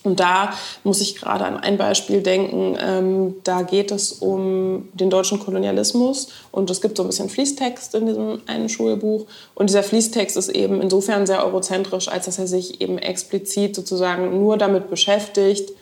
Und 0.07 0.21
da 0.21 0.53
muss 0.85 1.01
ich 1.01 1.17
gerade 1.17 1.45
an 1.45 1.57
ein 1.57 1.77
Beispiel 1.77 2.23
denken. 2.23 2.79
Ähm, 2.81 3.35
da 3.43 3.63
geht 3.63 3.91
es 3.91 4.13
um 4.13 4.89
den 4.95 5.11
deutschen 5.11 5.41
Kolonialismus 5.41 6.29
und 6.53 6.71
es 6.71 6.81
gibt 6.81 6.97
so 6.97 7.03
ein 7.03 7.09
bisschen 7.09 7.29
Fließtext 7.29 7.95
in 7.97 8.07
diesem 8.07 8.41
einen 8.47 8.69
Schulbuch. 8.69 9.27
Und 9.57 9.69
dieser 9.69 9.83
Fließtext 9.83 10.37
ist 10.37 10.49
eben 10.51 10.81
insofern 10.81 11.27
sehr 11.27 11.45
eurozentrisch, 11.45 12.09
als 12.09 12.27
dass 12.27 12.39
er 12.39 12.47
sich 12.47 12.81
eben 12.81 12.99
explizit 12.99 13.75
sozusagen 13.75 14.39
nur 14.39 14.57
damit 14.57 14.89
beschäftigt, 14.89 15.73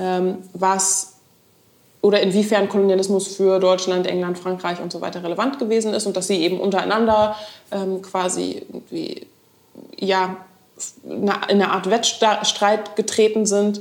ähm, 0.00 0.38
was 0.54 1.14
oder 2.00 2.20
inwiefern 2.20 2.68
Kolonialismus 2.68 3.28
für 3.28 3.60
Deutschland, 3.60 4.06
England, 4.06 4.38
Frankreich 4.38 4.80
und 4.80 4.90
so 4.90 5.00
weiter 5.00 5.22
relevant 5.22 5.58
gewesen 5.58 5.94
ist 5.94 6.06
und 6.06 6.16
dass 6.16 6.26
sie 6.26 6.40
eben 6.42 6.58
untereinander 6.58 7.36
ähm, 7.70 8.02
quasi 8.02 8.62
irgendwie 8.68 9.26
ja 9.96 10.36
in 11.04 11.30
eine 11.30 11.70
Art 11.70 11.90
Wettstreit 11.90 12.96
getreten 12.96 13.46
sind. 13.46 13.80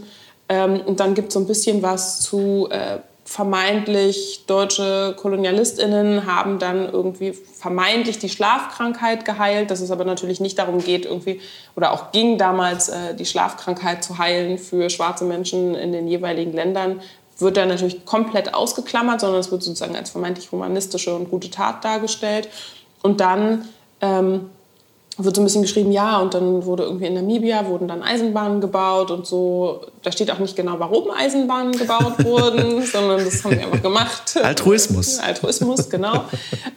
Ähm, 0.50 0.82
und 0.82 1.00
dann 1.00 1.14
gibt 1.14 1.30
es 1.30 1.34
so 1.34 1.40
ein 1.40 1.48
bisschen 1.48 1.82
was 1.82 2.22
zu 2.22 2.68
äh, 2.72 3.00
vermeintlich 3.28 4.46
deutsche 4.48 5.14
KolonialistInnen 5.18 6.26
haben 6.26 6.60
dann 6.60 6.90
irgendwie 6.90 7.34
vermeintlich 7.34 8.20
die 8.20 8.30
Schlafkrankheit 8.30 9.26
geheilt, 9.26 9.70
dass 9.70 9.82
es 9.82 9.92
aber 9.92 10.06
natürlich 10.06 10.40
nicht 10.40 10.58
darum 10.58 10.82
geht, 10.82 11.06
irgendwie, 11.06 11.42
oder 11.76 11.92
auch 11.92 12.14
ging 12.14 12.38
damals, 12.38 12.88
äh, 12.88 13.14
die 13.16 13.26
Schlafkrankheit 13.26 14.02
zu 14.02 14.18
heilen 14.18 14.58
für 14.58 14.90
schwarze 14.90 15.26
Menschen 15.26 15.76
in 15.76 15.92
den 15.92 16.08
jeweiligen 16.08 16.54
Ländern, 16.54 17.02
wird 17.38 17.58
dann 17.58 17.68
natürlich 17.68 18.06
komplett 18.06 18.54
ausgeklammert, 18.54 19.20
sondern 19.20 19.42
es 19.42 19.52
wird 19.52 19.62
sozusagen 19.62 19.98
als 19.98 20.10
vermeintlich 20.10 20.50
humanistische 20.54 21.14
und 21.14 21.30
gute 21.30 21.52
Tat 21.52 21.84
dargestellt. 21.84 22.48
Und 23.04 23.20
dann 23.20 23.68
ähm, 24.00 24.50
wird 25.18 25.36
so 25.36 25.42
ein 25.42 25.46
bisschen 25.46 25.64
geschrieben, 25.64 25.92
ja, 25.92 26.20
und 26.20 26.34
dann 26.34 26.66
wurde 26.66 26.84
irgendwie 26.84 27.08
in 27.08 27.16
Namibia 27.16 27.66
wurden 27.66 27.88
dann 27.88 28.04
Eisenbahnen 28.04 28.62
gebaut 28.62 29.10
und 29.10 29.26
so. 29.26 29.82
Da 30.04 30.12
steht 30.12 30.30
auch 30.30 30.38
nicht 30.38 30.56
genau, 30.56 30.76
warum 30.78 31.10
Eisenbahnen 31.10 31.72
gebaut 31.72 32.14
wurden, 32.24 32.84
sondern 32.84 33.26
das 33.26 33.44
haben 33.44 33.56
sie 33.56 33.64
einfach 33.64 33.82
gemacht. 33.82 34.38
Altruismus. 34.42 35.20
Altruismus, 35.24 35.90
genau. 35.90 36.26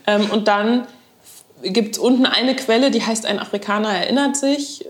ähm, 0.06 0.30
und 0.30 0.48
dann 0.48 0.86
gibt 1.62 1.96
es 1.96 1.98
unten 1.98 2.24
eine 2.24 2.56
Quelle, 2.56 2.90
die 2.90 3.04
heißt 3.04 3.26
Ein 3.26 3.38
Afrikaner 3.38 3.90
erinnert 3.90 4.36
sich. 4.36 4.86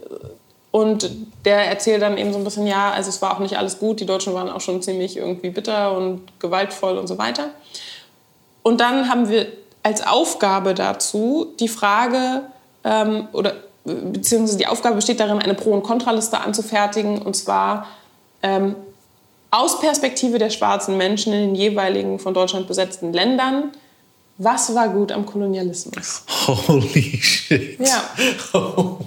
Und 0.70 1.10
der 1.44 1.66
erzählt 1.66 2.00
dann 2.00 2.16
eben 2.16 2.32
so 2.32 2.38
ein 2.38 2.44
bisschen, 2.44 2.66
ja, 2.68 2.92
also 2.92 3.08
es 3.08 3.20
war 3.20 3.34
auch 3.34 3.40
nicht 3.40 3.58
alles 3.58 3.80
gut, 3.80 3.98
die 3.98 4.06
Deutschen 4.06 4.34
waren 4.34 4.48
auch 4.48 4.60
schon 4.60 4.80
ziemlich 4.82 5.16
irgendwie 5.16 5.50
bitter 5.50 5.96
und 5.96 6.20
gewaltvoll 6.38 6.96
und 6.96 7.08
so 7.08 7.18
weiter. 7.18 7.48
Und 8.62 8.80
dann 8.80 9.08
haben 9.08 9.28
wir 9.28 9.48
als 9.82 10.06
Aufgabe 10.06 10.74
dazu 10.74 11.54
die 11.58 11.66
Frage, 11.66 12.42
ähm, 12.84 13.28
oder 13.32 13.54
beziehungsweise 13.84 14.58
die 14.58 14.66
Aufgabe 14.66 14.96
besteht 14.96 15.20
darin, 15.20 15.38
eine 15.38 15.54
Pro- 15.54 15.72
und 15.72 15.82
Kontraliste 15.82 16.38
anzufertigen 16.40 17.22
und 17.22 17.34
zwar 17.34 17.86
ähm, 18.42 18.76
aus 19.50 19.80
Perspektive 19.80 20.38
der 20.38 20.50
schwarzen 20.50 20.96
Menschen 20.96 21.32
in 21.32 21.40
den 21.40 21.54
jeweiligen 21.54 22.18
von 22.18 22.34
Deutschland 22.34 22.68
besetzten 22.68 23.12
Ländern. 23.12 23.72
Was 24.38 24.74
war 24.74 24.88
gut 24.88 25.12
am 25.12 25.26
Kolonialismus? 25.26 26.24
Holy 26.46 27.20
shit. 27.20 27.78
Ja. 27.80 28.02
Oh 28.52 28.98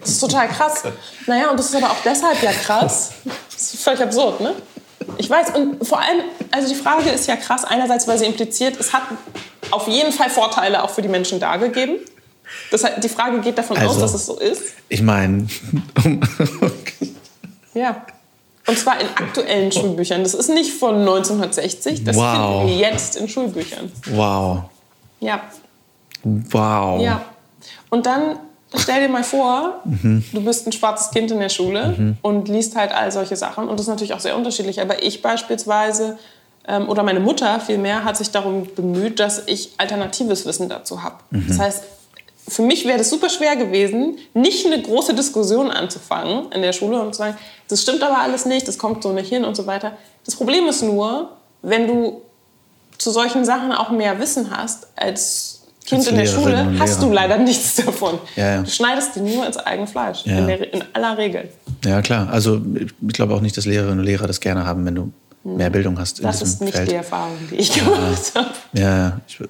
das 0.00 0.10
ist 0.10 0.20
total 0.20 0.48
krass. 0.48 0.82
Naja, 1.26 1.50
und 1.50 1.58
das 1.58 1.66
ist 1.66 1.76
aber 1.76 1.90
auch 1.90 2.02
deshalb 2.04 2.42
ja 2.42 2.52
krass. 2.52 3.12
Das 3.52 3.74
ist 3.74 3.82
völlig 3.82 4.00
absurd, 4.00 4.40
ne? 4.40 4.54
Ich 5.18 5.28
weiß, 5.28 5.54
und 5.54 5.86
vor 5.86 6.00
allem, 6.00 6.22
also 6.50 6.68
die 6.68 6.74
Frage 6.74 7.10
ist 7.10 7.28
ja 7.28 7.36
krass, 7.36 7.64
einerseits, 7.64 8.08
weil 8.08 8.18
sie 8.18 8.26
impliziert, 8.26 8.78
es 8.78 8.92
hat 8.92 9.02
auf 9.70 9.88
jeden 9.88 10.12
Fall 10.12 10.30
Vorteile 10.30 10.82
auch 10.82 10.90
für 10.90 11.02
die 11.02 11.08
Menschen 11.08 11.38
dargegeben. 11.38 11.96
Das, 12.70 12.84
die 13.02 13.08
Frage 13.08 13.40
geht 13.40 13.58
davon 13.58 13.76
also, 13.76 13.90
aus, 13.90 13.98
dass 13.98 14.14
es 14.14 14.26
so 14.26 14.38
ist. 14.38 14.62
Ich 14.88 15.02
meine. 15.02 15.46
ja. 17.74 18.04
Und 18.66 18.78
zwar 18.78 19.00
in 19.00 19.08
aktuellen 19.08 19.72
Schulbüchern. 19.72 20.22
Das 20.22 20.34
ist 20.34 20.48
nicht 20.48 20.72
von 20.72 21.00
1960, 21.00 22.04
das 22.04 22.16
wow. 22.16 22.60
finden 22.62 22.68
wir 22.68 22.76
jetzt 22.76 23.16
in 23.16 23.28
Schulbüchern. 23.28 23.90
Wow. 24.10 24.64
Ja. 25.20 25.42
Wow. 26.22 27.02
Ja. 27.02 27.24
Und 27.90 28.06
dann 28.06 28.36
stell 28.74 29.02
dir 29.02 29.08
mal 29.08 29.24
vor, 29.24 29.80
mhm. 29.84 30.24
du 30.32 30.44
bist 30.44 30.66
ein 30.66 30.72
schwarzes 30.72 31.10
Kind 31.10 31.30
in 31.30 31.40
der 31.40 31.48
Schule 31.48 31.94
mhm. 31.96 32.16
und 32.22 32.48
liest 32.48 32.76
halt 32.76 32.92
all 32.92 33.10
solche 33.10 33.36
Sachen. 33.36 33.68
Und 33.68 33.78
das 33.78 33.82
ist 33.86 33.90
natürlich 33.90 34.14
auch 34.14 34.20
sehr 34.20 34.36
unterschiedlich. 34.36 34.80
Aber 34.80 35.02
ich 35.02 35.22
beispielsweise 35.22 36.18
ähm, 36.66 36.88
oder 36.88 37.02
meine 37.02 37.20
Mutter 37.20 37.60
vielmehr 37.60 38.04
hat 38.04 38.16
sich 38.16 38.30
darum 38.30 38.68
bemüht, 38.74 39.20
dass 39.20 39.42
ich 39.46 39.72
alternatives 39.78 40.46
Wissen 40.46 40.68
dazu 40.68 41.02
habe. 41.02 41.16
Mhm. 41.30 41.46
Das 41.48 41.58
heißt, 41.58 41.84
für 42.48 42.62
mich 42.62 42.84
wäre 42.84 42.98
das 42.98 43.10
super 43.10 43.28
schwer 43.28 43.56
gewesen, 43.56 44.18
nicht 44.34 44.66
eine 44.66 44.82
große 44.82 45.14
Diskussion 45.14 45.70
anzufangen 45.70 46.50
in 46.52 46.62
der 46.62 46.72
Schule 46.72 47.00
und 47.00 47.14
zu 47.14 47.18
sagen, 47.18 47.36
das 47.68 47.82
stimmt 47.82 48.02
aber 48.02 48.18
alles 48.18 48.46
nicht, 48.46 48.66
das 48.66 48.78
kommt 48.78 49.02
so 49.02 49.12
nicht 49.12 49.28
hin 49.28 49.44
und 49.44 49.56
so 49.56 49.66
weiter. 49.66 49.96
Das 50.24 50.36
Problem 50.36 50.66
ist 50.66 50.82
nur, 50.82 51.30
wenn 51.62 51.86
du 51.86 52.22
zu 52.98 53.10
solchen 53.10 53.44
Sachen 53.44 53.72
auch 53.72 53.90
mehr 53.90 54.18
Wissen 54.18 54.56
hast 54.56 54.88
als 54.96 55.62
Kind 55.84 56.00
Als 56.00 56.08
in 56.10 56.16
der 56.16 56.26
Schule 56.26 56.78
hast 56.78 57.02
du 57.02 57.10
leider 57.10 57.38
nichts 57.38 57.74
davon. 57.76 58.18
Ja, 58.36 58.56
ja. 58.56 58.62
Du 58.62 58.70
schneidest 58.70 59.16
dir 59.16 59.22
nur 59.22 59.44
ins 59.44 59.56
eigene 59.56 59.88
Fleisch. 59.88 60.24
Ja. 60.24 60.38
In, 60.38 60.46
der, 60.46 60.72
in 60.72 60.84
aller 60.92 61.18
Regel. 61.18 61.48
Ja, 61.84 62.00
klar. 62.02 62.28
Also 62.30 62.60
ich 62.80 63.12
glaube 63.12 63.34
auch 63.34 63.40
nicht, 63.40 63.56
dass 63.56 63.66
Lehrerinnen 63.66 63.98
und 63.98 64.04
Lehrer 64.04 64.28
das 64.28 64.38
gerne 64.38 64.64
haben, 64.64 64.86
wenn 64.86 64.94
du 64.94 65.12
mehr 65.44 65.70
Bildung 65.70 65.98
hast 65.98 66.18
in 66.20 66.24
Das 66.26 66.38
diesem 66.38 66.52
ist 66.54 66.60
nicht 66.62 66.74
Feld. 66.76 66.90
die 66.90 66.94
Erfahrung, 66.94 67.36
die 67.50 67.56
ich 67.56 67.72
gemacht 67.72 68.32
habe. 68.34 68.48
Ja, 68.72 69.20
ich, 69.26 69.40
äh, 69.40 69.46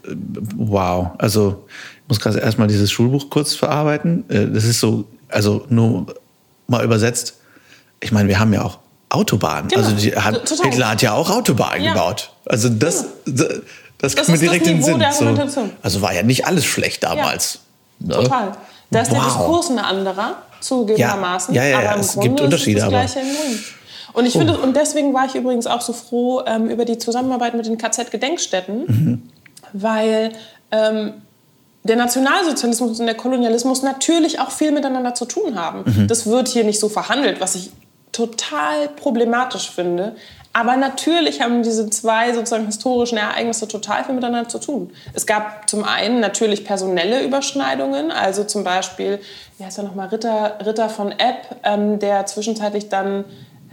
wow. 0.56 1.08
Also 1.18 1.64
ich 2.04 2.08
muss 2.08 2.20
gerade 2.20 2.38
erstmal 2.38 2.68
dieses 2.68 2.90
Schulbuch 2.90 3.28
kurz 3.30 3.54
verarbeiten. 3.54 4.24
Äh, 4.30 4.46
Das 4.48 4.64
ist 4.64 4.80
so, 4.80 5.04
also 5.28 5.66
nur 5.68 6.06
mal 6.66 6.84
übersetzt. 6.84 7.34
Ich 8.00 8.12
meine, 8.12 8.28
wir 8.28 8.38
haben 8.38 8.52
ja 8.52 8.62
auch 8.62 8.78
Autobahnen. 9.10 9.68
Genau. 9.68 9.82
Also 9.82 9.94
die 9.94 10.14
hat, 10.16 10.46
Total. 10.46 10.70
Hitler 10.70 10.88
hat 10.90 11.02
ja 11.02 11.12
auch 11.12 11.28
Autobahnen 11.30 11.84
Ja. 11.84 11.92
gebaut. 11.92 12.32
Also 12.46 12.68
das, 12.70 13.04
das, 13.26 13.48
das 13.98 14.14
Das 14.14 14.16
kommt 14.16 14.28
mir 14.28 14.32
das 14.34 14.40
direkt 14.40 14.66
in 14.66 14.76
den 14.78 14.82
Sinn. 14.82 14.98
der 14.98 15.48
So. 15.50 15.68
Also 15.82 16.00
war 16.02 16.14
ja 16.14 16.22
nicht 16.22 16.46
alles 16.46 16.64
schlecht 16.64 17.02
damals. 17.04 17.60
Ne? 17.98 18.14
Total. 18.14 18.52
Da 18.90 19.00
ist 19.00 19.10
der 19.12 19.18
Wow. 19.18 19.24
Diskurs 19.26 19.70
ein 19.70 19.78
anderer, 19.78 20.36
zugegebenermaßen. 20.60 21.54
Ja, 21.54 21.64
ja, 21.64 21.80
ja, 21.82 21.88
aber 21.90 21.94
im 21.96 22.00
es 22.00 22.12
Grunde 22.14 22.28
gibt 22.28 22.40
Unterschiede, 22.40 22.78
ist 22.78 22.86
das 22.86 22.92
aber- 22.94 23.04
Gleiche 23.04 23.20
im. 23.20 23.58
Und 24.12 24.26
ich 24.26 24.32
finde, 24.34 24.58
und 24.58 24.76
deswegen 24.76 25.14
war 25.14 25.26
ich 25.26 25.34
übrigens 25.34 25.66
auch 25.66 25.80
so 25.80 25.92
froh 25.92 26.42
ähm, 26.46 26.68
über 26.68 26.84
die 26.84 26.98
Zusammenarbeit 26.98 27.54
mit 27.54 27.66
den 27.66 27.78
KZ-Gedenkstätten, 27.78 28.84
Mhm. 28.86 29.22
weil 29.72 30.32
ähm, 30.70 31.14
der 31.84 31.96
Nationalsozialismus 31.96 33.00
und 33.00 33.06
der 33.06 33.16
Kolonialismus 33.16 33.82
natürlich 33.82 34.38
auch 34.40 34.50
viel 34.50 34.70
miteinander 34.72 35.14
zu 35.14 35.24
tun 35.24 35.58
haben. 35.58 35.82
Mhm. 35.84 36.08
Das 36.08 36.26
wird 36.26 36.48
hier 36.48 36.64
nicht 36.64 36.78
so 36.78 36.88
verhandelt, 36.88 37.40
was 37.40 37.54
ich 37.54 37.70
total 38.12 38.88
problematisch 38.88 39.70
finde. 39.70 40.14
Aber 40.54 40.76
natürlich 40.76 41.40
haben 41.40 41.62
diese 41.62 41.88
zwei 41.88 42.34
sozusagen 42.34 42.66
historischen 42.66 43.16
Ereignisse 43.16 43.66
total 43.66 44.04
viel 44.04 44.14
miteinander 44.14 44.50
zu 44.50 44.58
tun. 44.58 44.90
Es 45.14 45.24
gab 45.24 45.68
zum 45.68 45.82
einen 45.82 46.20
natürlich 46.20 46.66
personelle 46.66 47.24
Überschneidungen, 47.24 48.10
also 48.10 48.44
zum 48.44 48.62
Beispiel, 48.62 49.18
wie 49.56 49.64
heißt 49.64 49.78
er 49.78 49.84
nochmal, 49.84 50.08
Ritter, 50.08 50.58
Ritter 50.64 50.90
von 50.90 51.10
Epp, 51.10 51.56
ähm, 51.64 51.98
der 52.00 52.26
zwischenzeitlich 52.26 52.90
dann, 52.90 53.24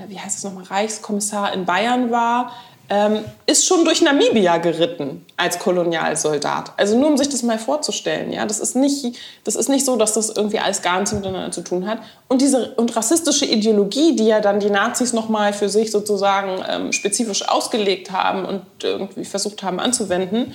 wie 0.08 0.20
heißt 0.20 0.38
es 0.38 0.44
nochmal, 0.44 0.64
Reichskommissar 0.66 1.54
in 1.54 1.66
Bayern 1.66 2.12
war, 2.12 2.52
ähm, 2.90 3.24
ist 3.46 3.68
schon 3.68 3.86
durch 3.86 4.02
Namibia 4.02 4.58
geritten 4.58 5.24
als 5.38 5.60
Kolonialsoldat. 5.60 6.74
Also 6.76 6.98
nur 6.98 7.10
um 7.10 7.18
sich 7.18 7.30
das 7.30 7.44
mal 7.44 7.60
vorzustellen. 7.60 8.32
Ja? 8.32 8.46
Das, 8.48 8.60
ist 8.60 8.76
nicht, 8.76 9.16
das 9.44 9.56
ist 9.56 9.70
nicht 9.70 9.86
so, 9.86 9.96
dass 9.96 10.14
das 10.14 10.30
irgendwie 10.30 10.60
alles 10.60 10.82
gar 10.82 10.98
nichts 10.98 11.14
miteinander 11.14 11.52
zu 11.52 11.62
tun 11.62 11.88
hat. 11.88 12.00
Und 12.28 12.42
diese 12.42 12.74
und 12.76 12.96
rassistische 12.96 13.46
Ideologie, 13.46 14.16
die 14.16 14.26
ja 14.26 14.40
dann 14.42 14.60
die 14.60 14.72
Nazis 14.72 15.14
nochmal 15.14 15.54
für 15.54 15.70
sich 15.70 15.92
sozusagen 15.92 16.64
ähm, 16.68 16.92
spezifisch 16.92 17.48
ausgelegt 17.48 18.12
haben 18.12 18.46
und 18.46 18.64
irgendwie 18.82 19.26
versucht 19.26 19.62
haben 19.62 19.80
anzuwenden, 19.80 20.54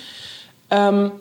ähm, 0.71 1.13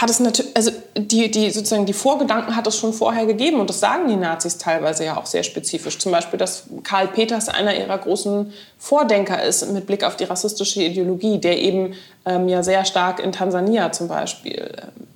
hat 0.00 0.08
es 0.08 0.18
natürlich, 0.18 0.56
also 0.56 0.70
die, 0.96 1.30
die 1.30 1.50
sozusagen 1.50 1.84
die 1.84 1.92
Vorgedanken 1.92 2.56
hat 2.56 2.66
es 2.66 2.76
schon 2.78 2.94
vorher 2.94 3.26
gegeben 3.26 3.60
und 3.60 3.68
das 3.68 3.80
sagen 3.80 4.08
die 4.08 4.16
Nazis 4.16 4.56
teilweise 4.56 5.04
ja 5.04 5.18
auch 5.18 5.26
sehr 5.26 5.42
spezifisch. 5.42 5.98
Zum 5.98 6.10
Beispiel, 6.10 6.38
dass 6.38 6.64
Karl 6.84 7.08
Peters 7.08 7.50
einer 7.50 7.76
ihrer 7.76 7.98
großen 7.98 8.52
Vordenker 8.78 9.42
ist 9.42 9.70
mit 9.72 9.86
Blick 9.86 10.02
auf 10.02 10.16
die 10.16 10.24
rassistische 10.24 10.82
Ideologie, 10.82 11.38
der 11.38 11.58
eben 11.58 11.94
ähm, 12.24 12.48
ja 12.48 12.62
sehr 12.62 12.86
stark 12.86 13.20
in 13.20 13.32
Tansania 13.32 13.92
zum 13.92 14.08
Beispiel 14.08 14.72
ähm, 14.82 15.06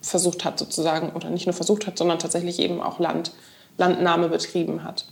versucht 0.00 0.44
hat 0.44 0.58
sozusagen, 0.58 1.10
oder 1.10 1.30
nicht 1.30 1.46
nur 1.46 1.54
versucht 1.54 1.86
hat, 1.86 1.96
sondern 1.96 2.18
tatsächlich 2.18 2.58
eben 2.58 2.80
auch 2.80 2.98
Land, 2.98 3.30
Landnahme 3.78 4.28
betrieben 4.28 4.82
hat. 4.82 5.06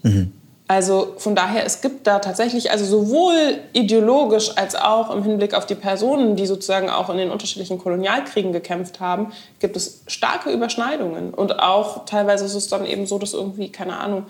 Also 0.70 1.14
von 1.16 1.34
daher, 1.34 1.64
es 1.64 1.80
gibt 1.80 2.06
da 2.06 2.18
tatsächlich, 2.18 2.70
also 2.70 2.84
sowohl 2.84 3.58
ideologisch 3.72 4.54
als 4.56 4.74
auch 4.74 5.10
im 5.10 5.22
Hinblick 5.22 5.54
auf 5.54 5.64
die 5.64 5.74
Personen, 5.74 6.36
die 6.36 6.44
sozusagen 6.44 6.90
auch 6.90 7.08
in 7.08 7.16
den 7.16 7.30
unterschiedlichen 7.30 7.78
Kolonialkriegen 7.78 8.52
gekämpft 8.52 9.00
haben, 9.00 9.32
gibt 9.60 9.76
es 9.78 10.02
starke 10.06 10.50
Überschneidungen. 10.50 11.32
Und 11.32 11.58
auch 11.58 12.04
teilweise 12.04 12.44
ist 12.44 12.54
es 12.54 12.68
dann 12.68 12.84
eben 12.84 13.06
so, 13.06 13.18
dass 13.18 13.32
irgendwie, 13.32 13.72
keine 13.72 13.96
Ahnung, 13.98 14.26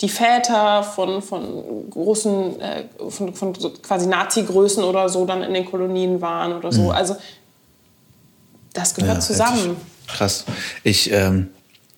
die 0.00 0.08
Väter 0.08 0.84
von, 0.84 1.20
von 1.22 1.90
großen, 1.90 2.60
äh, 2.60 2.84
von, 3.08 3.34
von 3.34 3.54
so 3.56 3.70
quasi 3.70 4.06
Nazi-Größen 4.06 4.84
oder 4.84 5.08
so 5.08 5.26
dann 5.26 5.42
in 5.42 5.52
den 5.52 5.64
Kolonien 5.64 6.20
waren 6.20 6.52
oder 6.52 6.70
so. 6.70 6.92
Also 6.92 7.16
das 8.72 8.94
gehört 8.94 9.16
Ja, 9.16 9.20
zusammen. 9.20 9.76
Krass. 10.06 10.44
Ich, 10.84 11.12
ähm, 11.12 11.50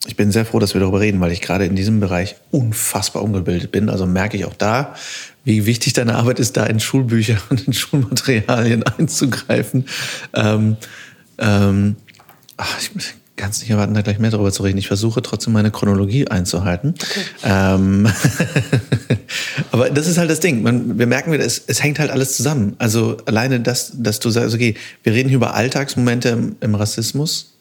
ich 0.07 0.17
bin 0.17 0.33
sehr 0.33 0.45
froh, 0.45 0.59
dass 0.59 0.75
wir 0.75 0.81
darüber 0.81 1.01
reden, 1.01 1.21
weil 1.21 1.31
ich 1.31 1.41
gerade 1.41 1.65
in 1.65 1.77
diesem 1.77 2.01
Bereich 2.01 2.35
unfassbar 2.51 3.23
ungebildet 3.23 3.71
bin. 3.71 3.89
Also 3.89 4.05
merke 4.05 4.37
ich 4.37 4.45
auch 4.45 4.55
da, 4.55 4.95
wie 5.45 5.65
wichtig 5.65 5.93
deine 5.93 6.17
Arbeit 6.17 6.41
ist, 6.41 6.57
da 6.57 6.67
in 6.67 6.81
Schulbücher 6.81 7.39
und 7.51 7.67
in 7.67 7.73
Schulmaterialien 7.73 8.83
einzugreifen. 8.99 9.87
Ähm, 10.35 10.77
ähm, 11.39 11.97
ach, 12.57 12.79
ich 12.81 12.91
kann 13.37 13.51
es 13.51 13.61
nicht 13.61 13.71
erwarten, 13.71 13.95
da 13.95 14.03
gleich 14.03 14.19
mehr 14.19 14.31
darüber 14.31 14.53
zu 14.53 14.65
reden. 14.65 14.79
Ich 14.79 14.89
versuche 14.89 15.23
trotzdem 15.23 15.53
meine 15.53 15.71
Chronologie 15.71 16.29
einzuhalten. 16.29 16.95
Ähm, 17.45 18.09
aber 19.71 19.89
das 19.89 20.09
ist 20.09 20.19
halt 20.19 20.31
das 20.31 20.41
Ding. 20.41 20.63
Man, 20.63 20.99
wir 20.99 21.07
merken 21.07 21.33
wieder, 21.33 21.45
es, 21.45 21.63
es 21.67 21.83
hängt 21.83 22.01
halt 22.01 22.11
alles 22.11 22.37
zusammen. 22.37 22.75
Also 22.79 23.19
alleine 23.27 23.61
das, 23.61 23.93
dass 23.95 24.19
du 24.19 24.31
sagst, 24.31 24.55
okay, 24.55 24.75
wir 25.05 25.13
reden 25.13 25.29
hier 25.29 25.37
über 25.37 25.55
Alltagsmomente 25.55 26.29
im, 26.29 26.57
im 26.61 26.75
Rassismus 26.75 27.52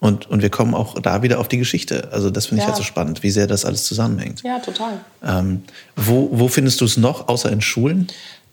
und, 0.00 0.28
und 0.30 0.42
wir 0.42 0.50
kommen 0.50 0.74
auch 0.74 0.98
da 1.00 1.22
wieder 1.22 1.38
auf 1.38 1.48
die 1.48 1.58
Geschichte. 1.58 2.08
Also 2.10 2.30
das 2.30 2.46
finde 2.46 2.62
ich 2.62 2.66
Ja. 2.66 2.68
halt 2.72 2.76
so 2.78 2.82
spannend, 2.82 3.22
wie 3.22 3.30
sehr 3.30 3.46
das 3.46 3.64
alles 3.64 3.84
zusammenhängt. 3.84 4.42
Ja, 4.42 4.58
total. 4.58 4.92
Ähm, 5.22 5.62
wo, 5.94 6.30
wo 6.32 6.48
findest 6.48 6.80
du 6.80 6.86
es 6.86 6.96
noch, 6.96 7.28
außer 7.28 7.50
in 7.52 7.60
Schulen? 7.60 8.08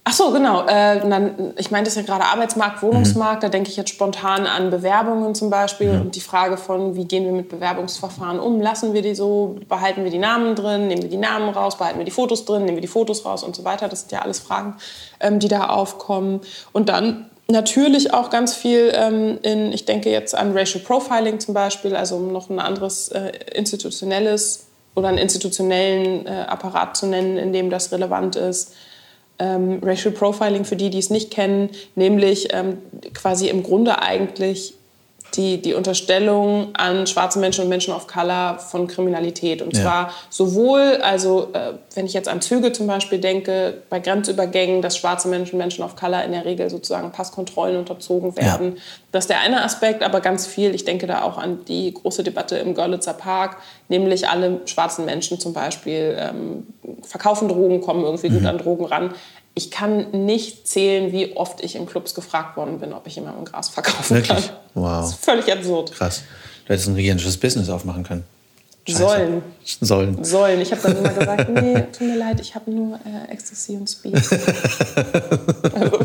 Ach 0.10 0.14
so, 0.14 0.32
genau. 0.32 0.66
Äh, 0.66 1.02
dann, 1.10 1.54
ich 1.58 1.70
meinte 1.70 1.90
es 1.90 1.96
ja 1.96 2.02
gerade 2.02 2.24
Arbeitsmarkt, 2.24 2.82
Wohnungsmarkt. 2.82 3.44
Da 3.44 3.50
denke 3.50 3.70
ich 3.70 3.76
jetzt 3.76 3.90
spontan 3.90 4.48
an 4.48 4.70
Bewerbungen 4.70 5.36
zum 5.36 5.50
Beispiel 5.50 5.90
und 5.90 6.16
die 6.16 6.22
Frage 6.22 6.56
von, 6.56 6.96
wie 6.96 7.04
gehen 7.04 7.26
wir 7.26 7.34
mit 7.34 7.50
Bewerbungsverfahren 7.50 8.40
um? 8.40 8.62
Lassen 8.62 8.94
wir 8.94 9.02
die 9.02 9.16
so? 9.16 9.58
Behalten 9.68 10.06
wir 10.06 10.12
die 10.12 10.18
Namen 10.18 10.56
drin? 10.56 10.88
Nehmen 10.88 11.02
wir 11.02 11.10
die 11.10 11.18
Namen 11.18 11.50
raus? 11.50 11.78
Behalten 11.78 11.98
wir 11.98 12.06
die 12.06 12.12
Fotos 12.12 12.46
drin? 12.46 12.64
Nehmen 12.64 12.78
wir 12.78 12.82
die 12.82 12.88
Fotos 12.88 13.26
raus 13.26 13.44
und 13.44 13.54
so 13.54 13.66
weiter? 13.66 13.90
Das 13.90 14.02
sind 14.02 14.14
ja 14.14 14.22
alles 14.22 14.40
Fragen, 14.40 14.76
ähm, 15.20 15.40
die 15.40 15.50
da 15.50 15.68
aufkommen. 15.68 16.40
Und 16.72 16.88
dann 16.88 17.26
natürlich 17.50 18.14
auch 18.14 18.30
ganz 18.30 18.54
viel 18.56 18.92
ähm, 18.94 19.40
in, 19.42 19.72
ich 19.72 19.86
denke 19.86 20.10
jetzt 20.10 20.36
an 20.36 20.56
Racial 20.56 20.84
Profiling 20.84 21.40
zum 21.40 21.54
Beispiel, 21.54 21.96
also 21.96 22.18
um 22.18 22.32
noch 22.32 22.50
ein 22.50 22.60
anderes 22.60 23.10
äh, 23.10 23.32
institutionelles 23.54 24.68
oder 24.96 25.10
einen 25.10 25.18
institutionellen 25.18 26.26
äh, 26.26 26.46
Apparat 26.48 26.98
zu 26.98 27.06
nennen, 27.06 27.38
in 27.38 27.54
dem 27.54 27.70
das 27.70 27.92
relevant 27.92 28.36
ist. 28.36 28.74
Ähm, 29.40 29.80
Racial 29.84 30.14
Profiling 30.14 30.66
für 30.66 30.76
die, 30.76 30.90
die 30.90 30.98
es 30.98 31.10
nicht 31.10 31.32
kennen, 31.32 31.70
nämlich 31.96 32.48
ähm, 32.54 32.80
quasi 33.14 33.50
im 33.50 33.62
Grunde 33.62 34.02
eigentlich 34.02 34.74
die, 35.36 35.62
die 35.62 35.74
Unterstellung 35.74 36.70
an 36.74 37.06
schwarze 37.08 37.40
Menschen 37.40 37.64
und 37.64 37.70
Menschen 37.70 37.94
of 37.94 38.08
Color 38.08 38.60
von 38.60 38.88
Kriminalität. 38.88 39.62
Und 39.62 39.76
Ja. 39.76 39.84
zwar 39.84 40.14
sowohl, 40.30 41.00
also 41.02 41.50
äh, 41.54 41.74
wenn 41.96 42.06
ich 42.06 42.14
jetzt 42.14 42.28
an 42.30 42.42
Züge 42.42 42.72
zum 42.72 42.88
Beispiel 42.88 43.20
denke, 43.20 43.82
bei 43.90 44.00
Grenzübergängen, 44.00 44.82
dass 44.82 44.98
schwarze 44.98 45.28
Menschen, 45.28 45.58
Menschen 45.58 45.84
of 45.84 45.96
Color 45.96 46.24
in 46.24 46.32
der 46.32 46.46
Regel 46.46 46.70
sozusagen 46.70 47.12
Passkontrollen 47.12 47.78
unterzogen 47.78 48.36
werden. 48.38 48.78
Das 49.12 49.26
ist 49.26 49.30
der 49.30 49.42
eine 49.42 49.64
Aspekt, 49.64 50.04
aber 50.04 50.22
ganz 50.22 50.48
viel, 50.48 50.76
ich 50.76 50.86
denke 50.86 51.08
da 51.08 51.24
auch 51.24 51.38
an 51.38 51.66
die 51.66 51.94
große 51.94 52.24
Debatte 52.24 52.58
im 52.58 52.74
Görlitzer 52.74 53.14
Park, 53.14 53.58
nämlich 53.90 54.28
alle 54.28 54.62
schwarzen 54.66 55.06
Menschen 55.06 55.40
zum 55.40 55.54
Beispiel 55.54 56.18
ähm, 56.20 56.68
verkaufen 57.04 57.48
Drogen, 57.48 57.82
kommen 57.82 58.04
irgendwie 58.04 58.30
gut 58.30 58.46
an 58.46 58.58
Drogen 58.58 58.86
ran. 58.86 59.14
Ich 59.58 59.72
kann 59.72 60.12
nicht 60.12 60.68
zählen, 60.68 61.12
wie 61.12 61.36
oft 61.36 61.64
ich 61.64 61.76
in 61.76 61.88
Clubs 61.88 62.14
gefragt 62.14 62.58
worden 62.58 62.80
bin, 62.80 62.94
ob 62.94 63.08
ich 63.08 63.16
jemandem 63.16 63.44
Gras 63.44 63.70
verkaufen 63.70 64.18
Wirklich? 64.18 64.48
kann. 64.48 64.58
Wow. 64.76 65.02
Das 65.02 65.10
ist 65.10 65.26
völlig 65.26 65.52
absurd. 65.52 65.94
Krass. 65.94 66.22
Du 66.66 66.74
hättest 66.74 66.90
ein 66.90 66.96
gigantisches 66.96 67.38
Business 67.38 67.68
aufmachen 67.68 68.04
können. 68.04 68.24
Scheiße. 68.88 69.00
Sollen. 69.00 69.42
Sollen. 69.82 70.24
Sollen. 70.24 70.62
Ich 70.62 70.72
habe 70.72 70.82
dann 70.84 70.98
immer 70.98 71.10
gesagt, 71.10 71.50
nee, 71.50 71.74
tut 71.92 72.08
mir 72.08 72.18
leid, 72.18 72.40
ich 72.40 72.54
habe 72.54 72.70
nur 72.70 72.98
äh, 72.98 73.34
Ecstasy 73.34 73.76
und 73.78 73.90
Speed. 73.90 74.14
also, 75.74 76.00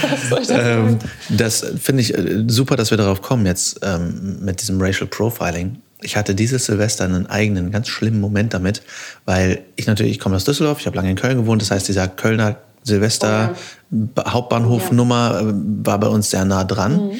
was 0.00 0.28
soll 0.30 0.40
ich 0.40 0.48
da 0.48 0.58
Ähm, 0.58 0.98
das 1.28 1.64
finde 1.78 2.00
ich 2.00 2.16
äh, 2.16 2.44
super, 2.48 2.76
dass 2.76 2.90
wir 2.90 2.96
darauf 2.96 3.20
kommen 3.20 3.44
jetzt 3.44 3.80
ähm, 3.82 4.38
mit 4.40 4.62
diesem 4.62 4.80
Racial 4.80 5.06
Profiling. 5.06 5.82
Ich 6.02 6.16
hatte 6.16 6.34
dieses 6.34 6.66
Silvester 6.66 7.04
einen 7.04 7.26
eigenen, 7.26 7.70
ganz 7.70 7.88
schlimmen 7.88 8.20
Moment 8.20 8.52
damit, 8.54 8.82
weil 9.24 9.62
ich 9.76 9.86
natürlich, 9.86 10.12
ich 10.12 10.18
komme 10.20 10.36
aus 10.36 10.44
Düsseldorf, 10.44 10.80
ich 10.80 10.86
habe 10.86 10.96
lange 10.96 11.10
in 11.10 11.16
Köln 11.16 11.38
gewohnt, 11.38 11.62
das 11.62 11.70
heißt, 11.70 11.88
dieser 11.88 12.06
Kölner 12.08 12.56
Silvester 12.82 13.56
Ba- 13.90 14.32
Hauptbahnhofnummer 14.32 15.40
äh, 15.40 15.44
war 15.84 15.98
bei 15.98 16.06
uns 16.06 16.30
sehr 16.30 16.44
nah 16.44 16.62
dran. 16.62 17.12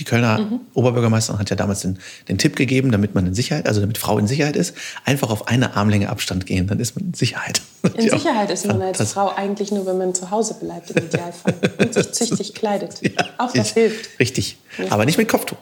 Die 0.00 0.04
Kölner 0.04 0.60
Oberbürgermeisterin 0.74 1.38
hat 1.38 1.50
ja 1.50 1.56
damals 1.56 1.82
den, 1.82 1.98
den 2.28 2.36
Tipp 2.36 2.56
gegeben, 2.56 2.90
damit 2.90 3.14
man 3.14 3.24
in 3.26 3.34
Sicherheit, 3.34 3.68
also 3.68 3.80
damit 3.80 3.96
Frau 3.96 4.18
in 4.18 4.26
Sicherheit 4.26 4.56
ist, 4.56 4.74
einfach 5.04 5.30
auf 5.30 5.46
eine 5.46 5.76
Armlänge 5.76 6.08
Abstand 6.08 6.46
gehen, 6.46 6.66
dann 6.66 6.80
ist 6.80 6.96
man 6.96 7.06
in 7.06 7.14
Sicherheit. 7.14 7.60
In 7.94 8.08
Sicherheit 8.10 8.50
ist 8.50 8.66
man 8.66 8.80
als. 8.82 9.12
Frau 9.12 9.28
eigentlich 9.36 9.70
nur, 9.70 9.84
wenn 9.86 9.98
man 9.98 10.14
zu 10.14 10.30
Hause 10.30 10.54
bleibt 10.54 10.90
im 10.92 11.04
Idealfall 11.04 11.54
und 11.78 11.92
sich 11.94 12.12
züchtig 12.12 12.54
kleidet. 12.54 12.94
Auch 13.36 13.52
das 13.52 13.72
hilft. 13.74 14.18
Richtig. 14.18 14.56
Aber 14.88 15.04
nicht 15.04 15.18
mit 15.18 15.28
Kopftuch. 15.28 15.58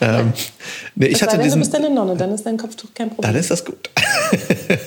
Ähm, 0.00 0.32
nee, 0.94 1.06
ich 1.06 1.22
hatte 1.22 1.32
denn, 1.32 1.40
du 1.40 1.44
diesen, 1.44 1.60
bist 1.60 1.74
eine 1.74 1.90
Nonne, 1.90 2.16
dann 2.16 2.32
ist 2.32 2.44
dein 2.44 2.56
Kopftuch 2.56 2.90
kein 2.94 3.08
Problem. 3.08 3.32
dann 3.32 3.40
ist 3.40 3.50
das 3.50 3.64
gut. 3.64 3.90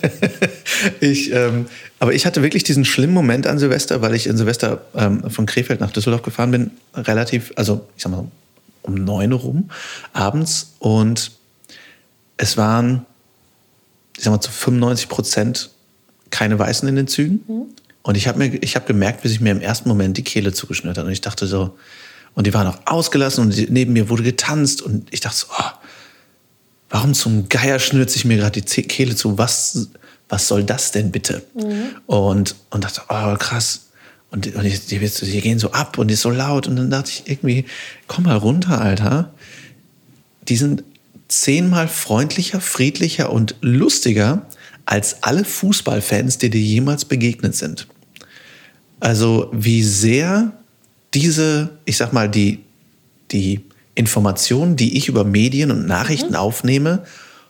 ich, 1.00 1.32
ähm, 1.32 1.68
aber 2.00 2.14
ich 2.14 2.26
hatte 2.26 2.44
wirklich 2.44 2.64
diesen 2.64 2.86
schlimmen 2.86 3.14
Moment 3.14 3.48
an 3.48 3.58
Silvester, 3.58 4.02
weil 4.02 4.14
ich 4.14 4.28
in 4.28 4.38
Silvester 4.38 4.82
ähm, 4.96 5.30
von 5.30 5.46
Krefeld 5.46 5.80
nach 5.80 5.92
Düsseldorf 5.92 6.22
gefahren 6.22 6.52
bin, 6.52 6.72
relativ, 6.96 7.54
also 7.56 7.86
ich 7.96 8.04
sag 8.04 8.12
mal 8.12 8.26
um 8.84 8.94
neun 8.94 9.32
rum 9.32 9.70
abends 10.14 10.74
und 10.80 11.32
es 12.38 12.58
waren, 12.58 13.06
ich 14.18 14.24
sag 14.24 14.32
mal, 14.32 14.42
zu 14.42 14.52
95 14.52 15.10
Prozent 15.10 15.70
keine 16.30 16.60
Weißen 16.60 16.88
in 16.88 16.96
den 16.96 17.08
Zügen. 17.08 17.44
Mhm. 17.48 17.66
Und 18.04 18.16
ich 18.18 18.28
habe 18.28 18.44
habe 18.44 18.86
gemerkt, 18.86 19.24
wie 19.24 19.30
sich 19.30 19.42
mir 19.42 19.52
im 19.52 19.62
ersten 19.62 19.90
Moment 19.90 20.18
die 20.18 20.24
Kehle 20.24 20.54
zugeschnürt 20.54 20.98
hat. 20.98 21.06
Und 21.06 21.12
ich 21.12 21.22
dachte 21.22 21.48
so, 21.48 21.76
und 22.36 22.46
die 22.46 22.54
waren 22.54 22.68
auch 22.68 22.80
ausgelassen 22.86 23.46
und 23.46 23.70
neben 23.72 23.94
mir 23.94 24.10
wurde 24.10 24.24
getanzt 24.24 24.82
und 24.82 25.12
ich 25.12 25.22
dachte 25.22 25.38
so, 25.38 25.48
oh, 25.58 25.72
warum 26.90 27.14
zum 27.14 27.50
Geier 27.50 27.80
schnürt 27.80 28.10
sich 28.10 28.26
mir 28.26 28.38
gerade 28.38 28.62
die 28.62 28.84
Kehle 28.84 29.16
zu? 29.16 29.38
Was, 29.38 29.90
was 30.30 30.48
soll 30.48 30.64
das 30.64 30.92
denn 30.92 31.12
bitte? 31.12 31.44
Mhm. 31.56 31.96
Und, 32.06 32.56
und 32.70 32.84
dachte, 32.84 33.02
oh 33.10 33.36
krass. 33.38 33.88
Und, 34.32 34.54
und 34.54 34.64
die, 34.64 34.78
die, 34.78 35.00
die, 35.00 35.42
gehen 35.42 35.60
so 35.60 35.72
ab 35.72 35.98
und 35.98 36.10
die 36.10 36.14
ist 36.14 36.22
so 36.22 36.30
laut. 36.30 36.68
Und 36.68 36.76
dann 36.76 36.90
dachte 36.90 37.10
ich 37.10 37.30
irgendwie, 37.30 37.66
komm 38.08 38.26
mal 38.26 38.36
runter, 38.36 38.82
Alter. 38.82 39.32
Die 40.50 40.58
sind 40.58 40.84
zehnmal 41.30 41.88
freundlicher, 41.88 42.60
friedlicher 42.60 43.32
und 43.32 43.56
lustiger 43.62 44.46
als 44.86 45.24
alle 45.24 45.46
Fußballfans, 45.46 46.38
die 46.38 46.50
dir 46.50 46.62
jemals 46.62 47.06
begegnet 47.06 47.56
sind. 47.56 47.88
Also 49.00 49.50
wie 49.54 49.84
sehr 49.84 50.54
diese, 51.16 51.70
ich 51.86 51.98
sag 51.98 52.14
mal, 52.14 52.30
die, 52.30 52.60
die 53.32 53.62
Informationen, 53.96 54.76
die 54.76 54.98
ich 54.98 55.08
über 55.08 55.24
Medien 55.24 55.72
und 55.72 55.88
Nachrichten 55.88 56.32
mhm. 56.32 56.36
aufnehme, 56.36 57.04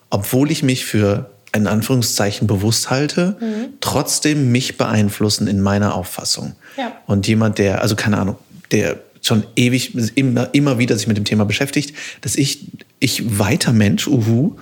obwohl 0.08 0.50
ich 0.50 0.62
mich 0.62 0.86
für 0.86 1.30
in 1.52 1.66
Anführungszeichen 1.66 2.46
bewusst 2.46 2.90
halte, 2.90 3.36
mhm. 3.40 3.74
trotzdem 3.80 4.52
mich 4.52 4.76
beeinflussen 4.76 5.48
in 5.48 5.60
meiner 5.60 5.94
Auffassung. 5.94 6.54
Ja. 6.76 6.92
Und 7.06 7.26
jemand, 7.26 7.58
der, 7.58 7.82
also 7.82 7.96
keine 7.96 8.18
Ahnung, 8.18 8.36
der 8.70 9.00
schon 9.22 9.44
ewig, 9.56 9.94
immer, 10.16 10.54
immer 10.54 10.78
wieder 10.78 10.96
sich 10.96 11.08
mit 11.08 11.16
dem 11.16 11.24
Thema 11.24 11.44
beschäftigt, 11.44 11.96
dass 12.20 12.36
ich, 12.36 12.66
ich 13.00 13.38
weiter 13.38 13.72
Mensch, 13.72 14.06
uhu, 14.06 14.56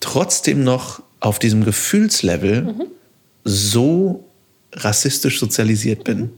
trotzdem 0.00 0.62
noch 0.64 1.02
auf 1.20 1.38
diesem 1.38 1.64
Gefühlslevel 1.64 2.62
mhm. 2.62 2.82
so 3.44 4.28
rassistisch 4.72 5.38
sozialisiert 5.38 6.04
bin, 6.04 6.18
mhm. 6.18 6.30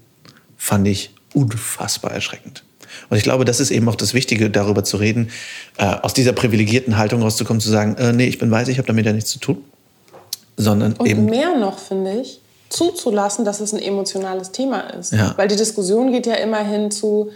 fand 0.57 0.89
ich 0.89 1.11
unfassbar 1.35 2.13
erschreckend. 2.13 2.65
Und 3.09 3.17
ich 3.17 3.23
glaube, 3.23 3.45
das 3.45 3.61
ist 3.61 3.71
eben 3.71 3.89
auch 3.89 3.95
das 3.95 4.15
Wichtige, 4.15 4.51
darüber 4.51 4.85
zu 4.85 4.97
reden, 4.97 5.31
äh, 5.79 5.85
aus 5.85 6.15
dieser 6.15 6.33
privilegierten 6.33 6.99
Haltung 6.99 7.23
rauszukommen, 7.23 7.61
zu 7.61 7.71
sagen, 7.71 7.97
äh, 7.97 8.13
nee, 8.13 8.27
ich 8.27 8.39
bin 8.39 8.51
weiß, 8.51 8.69
ich 8.69 8.79
habe 8.79 8.87
damit 8.87 9.07
ja 9.07 9.13
nichts 9.13 9.31
zu 9.31 9.39
tun. 9.39 9.65
Sondern 10.57 10.93
Und 10.95 11.07
eben 11.07 11.25
mehr 11.25 11.57
noch, 11.57 11.79
finde 11.79 12.21
ich, 12.21 12.41
zuzulassen, 12.69 13.45
dass 13.45 13.61
es 13.61 13.73
ein 13.73 13.81
emotionales 13.81 14.51
Thema 14.53 14.81
ist. 14.81 15.13
Ja. 15.13 15.35
Weil 15.37 15.49
die 15.49 15.57
Diskussion 15.57 16.13
geht 16.13 16.27
ja 16.27 16.35
immer 16.35 16.65
hin 16.65 16.91
zu, 16.91 17.31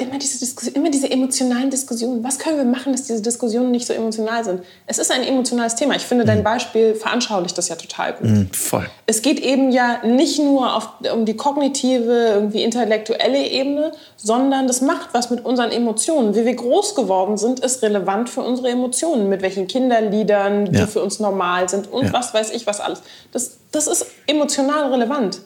immer 0.00 0.18
diese, 0.18 0.70
immer 0.70 0.90
diese 0.90 1.10
emotionalen 1.10 1.70
Diskussionen. 1.70 2.24
Was 2.24 2.38
können 2.38 2.56
wir 2.56 2.64
machen, 2.64 2.92
dass 2.92 3.04
diese 3.04 3.22
Diskussionen 3.22 3.70
nicht 3.70 3.86
so 3.86 3.92
emotional 3.92 4.44
sind? 4.44 4.62
Es 4.86 4.98
ist 4.98 5.10
ein 5.12 5.22
emotionales 5.22 5.76
Thema. 5.76 5.94
Ich 5.94 6.02
finde, 6.02 6.24
dein 6.24 6.38
mhm. 6.38 6.44
Beispiel 6.44 6.94
veranschaulicht 6.94 7.56
das 7.56 7.68
ja 7.68 7.76
total 7.76 8.14
gut. 8.14 8.28
Mhm, 8.28 8.50
voll. 8.52 8.86
Es 9.06 9.22
geht 9.22 9.38
eben 9.40 9.70
ja 9.70 10.04
nicht 10.04 10.40
nur 10.40 10.74
auf, 10.74 10.88
um 11.12 11.24
die 11.24 11.36
kognitive, 11.36 12.32
irgendwie 12.34 12.62
intellektuelle 12.62 13.46
Ebene, 13.46 13.92
sondern 14.16 14.66
das 14.66 14.80
macht 14.80 15.10
was 15.12 15.30
mit 15.30 15.44
unseren 15.44 15.70
Emotionen. 15.70 16.34
Wie 16.34 16.44
wir 16.44 16.54
groß 16.54 16.94
geworden 16.94 17.36
sind, 17.36 17.60
ist 17.60 17.82
relevant 17.82 18.30
für 18.30 18.42
unsere 18.42 18.70
Emotionen. 18.70 19.28
Mit 19.28 19.42
welchen 19.42 19.68
Kinderliedern, 19.68 20.66
die 20.66 20.78
ja. 20.78 20.86
für 20.86 21.02
uns 21.02 21.20
normal 21.20 21.68
sind 21.68 21.92
und 21.92 22.06
ja. 22.06 22.12
was 22.12 22.34
weiß 22.34 22.50
ich, 22.50 22.66
was 22.66 22.80
alles. 22.80 23.02
Das, 23.32 23.58
das 23.70 23.86
ist 23.86 24.06
emotional 24.26 24.90
relevant. 24.92 25.40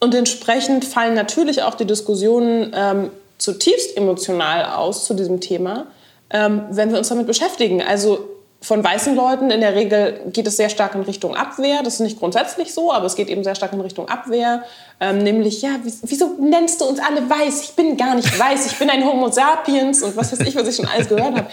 Und 0.00 0.16
entsprechend 0.16 0.84
fallen 0.84 1.14
natürlich 1.14 1.62
auch 1.62 1.76
die 1.76 1.84
Diskussionen 1.84 2.72
ähm, 2.74 3.10
zutiefst 3.42 3.96
emotional 3.96 4.64
aus 4.76 5.04
zu 5.04 5.14
diesem 5.14 5.40
Thema, 5.40 5.86
ähm, 6.30 6.62
wenn 6.70 6.90
wir 6.90 6.98
uns 6.98 7.08
damit 7.08 7.26
beschäftigen. 7.26 7.82
Also 7.82 8.28
von 8.60 8.82
weißen 8.82 9.16
Leuten 9.16 9.50
in 9.50 9.60
der 9.60 9.74
Regel 9.74 10.20
geht 10.32 10.46
es 10.46 10.56
sehr 10.56 10.68
stark 10.68 10.94
in 10.94 11.02
Richtung 11.02 11.34
Abwehr. 11.34 11.82
Das 11.82 11.94
ist 11.94 12.00
nicht 12.00 12.20
grundsätzlich 12.20 12.72
so, 12.72 12.92
aber 12.92 13.06
es 13.06 13.16
geht 13.16 13.28
eben 13.28 13.42
sehr 13.42 13.56
stark 13.56 13.72
in 13.72 13.80
Richtung 13.80 14.08
Abwehr. 14.08 14.62
Ähm, 15.00 15.18
nämlich, 15.18 15.62
ja, 15.62 15.70
wieso 15.82 16.36
nennst 16.38 16.80
du 16.80 16.84
uns 16.84 17.00
alle 17.00 17.28
weiß? 17.28 17.64
Ich 17.64 17.72
bin 17.72 17.96
gar 17.96 18.14
nicht 18.14 18.38
weiß, 18.38 18.66
ich 18.66 18.78
bin 18.78 18.88
ein 18.88 19.04
Homo 19.04 19.30
sapiens 19.32 20.02
und 20.02 20.16
was 20.16 20.30
weiß 20.30 20.46
ich, 20.46 20.54
was 20.54 20.68
ich 20.68 20.76
schon 20.76 20.86
alles 20.86 21.08
gehört 21.08 21.34
habe. 21.34 21.46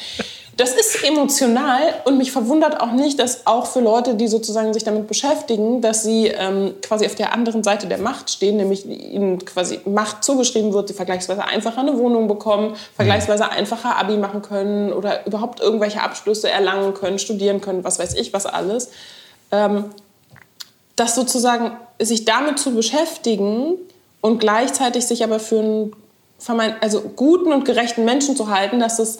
Das 0.60 0.74
ist 0.74 1.06
emotional 1.06 1.80
und 2.04 2.18
mich 2.18 2.34
verwundert 2.34 2.82
auch 2.82 2.92
nicht, 2.92 3.18
dass 3.18 3.48
auch 3.48 3.66
für 3.66 3.80
Leute, 3.80 4.16
die 4.16 4.28
sozusagen 4.28 4.74
sich 4.74 4.84
damit 4.84 5.08
beschäftigen, 5.08 5.80
dass 5.80 6.04
sie 6.04 6.28
ähm, 6.28 6.74
quasi 6.82 7.06
auf 7.06 7.16
der 7.16 7.32
anderen 7.32 7.64
Seite 7.64 7.88
der 7.88 7.98
Macht 7.98 8.30
stehen, 8.30 8.58
nämlich 8.58 8.86
ihnen 8.86 9.46
quasi 9.46 9.80
Macht 9.86 10.22
zugeschrieben 10.22 10.74
wird, 10.74 10.90
sie 10.90 10.94
vergleichsweise 10.94 11.46
einfacher 11.46 11.80
eine 11.80 11.98
Wohnung 11.98 12.28
bekommen, 12.28 12.76
vergleichsweise 12.94 13.50
einfacher 13.50 13.96
Abi 13.96 14.18
machen 14.18 14.42
können 14.42 14.92
oder 14.92 15.26
überhaupt 15.26 15.62
irgendwelche 15.62 16.02
Abschlüsse 16.02 16.50
erlangen 16.50 16.94
können, 16.94 17.20
studieren 17.20 17.62
können, 17.62 17.86
was 17.86 17.98
weiß 17.98 18.16
ich, 18.16 18.34
was 18.34 18.46
alles. 18.46 18.90
Ähm, 19.54 19.86
dass 20.98 21.16
sozusagen 21.16 21.72
sich 22.00 22.26
damit 22.26 22.60
zu 22.60 22.76
beschäftigen 22.76 23.76
und 24.20 24.40
gleichzeitig 24.40 25.08
sich 25.08 25.24
aber 25.24 25.40
für 25.40 25.62
einen 25.62 26.74
also 26.82 27.00
guten 27.00 27.54
und 27.54 27.64
gerechten 27.64 28.04
Menschen 28.04 28.36
zu 28.36 28.50
halten, 28.50 28.82
dass 28.82 29.00
es 29.00 29.20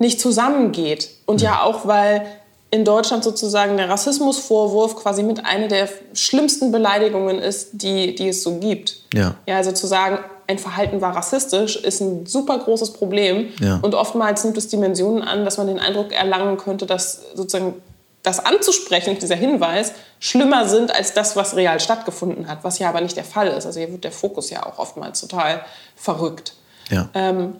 nicht 0.00 0.20
zusammengeht. 0.20 1.10
Und 1.26 1.40
ja 1.42 1.62
auch, 1.62 1.86
weil 1.86 2.26
in 2.72 2.84
Deutschland 2.84 3.22
sozusagen 3.22 3.76
der 3.76 3.88
Rassismusvorwurf 3.88 4.96
quasi 4.96 5.22
mit 5.22 5.44
einer 5.44 5.68
der 5.68 5.88
schlimmsten 6.14 6.72
Beleidigungen 6.72 7.38
ist, 7.38 7.70
die, 7.72 8.14
die 8.14 8.28
es 8.28 8.42
so 8.42 8.58
gibt. 8.58 9.02
Ja. 9.12 9.34
ja 9.46 9.56
also 9.56 9.72
zu 9.72 9.86
sagen, 9.86 10.18
ein 10.46 10.58
Verhalten 10.58 11.00
war 11.00 11.14
rassistisch, 11.14 11.76
ist 11.76 12.00
ein 12.00 12.26
super 12.26 12.58
großes 12.58 12.92
Problem. 12.92 13.48
Ja. 13.60 13.78
Und 13.82 13.94
oftmals 13.94 14.42
nimmt 14.44 14.56
es 14.56 14.68
Dimensionen 14.68 15.22
an, 15.22 15.44
dass 15.44 15.58
man 15.58 15.66
den 15.66 15.78
Eindruck 15.78 16.12
erlangen 16.12 16.56
könnte, 16.56 16.86
dass 16.86 17.22
sozusagen 17.34 17.74
das 18.22 18.44
anzusprechen, 18.44 19.18
dieser 19.18 19.36
Hinweis, 19.36 19.92
schlimmer 20.18 20.68
sind 20.68 20.94
als 20.94 21.14
das, 21.14 21.36
was 21.36 21.56
real 21.56 21.80
stattgefunden 21.80 22.48
hat, 22.48 22.64
was 22.64 22.78
ja 22.78 22.88
aber 22.88 23.00
nicht 23.00 23.16
der 23.16 23.24
Fall 23.24 23.48
ist. 23.48 23.66
Also 23.66 23.80
hier 23.80 23.90
wird 23.90 24.04
der 24.04 24.12
Fokus 24.12 24.50
ja 24.50 24.66
auch 24.66 24.78
oftmals 24.78 25.20
total 25.20 25.62
verrückt. 25.96 26.54
Ja. 26.90 27.08
Ähm, 27.14 27.56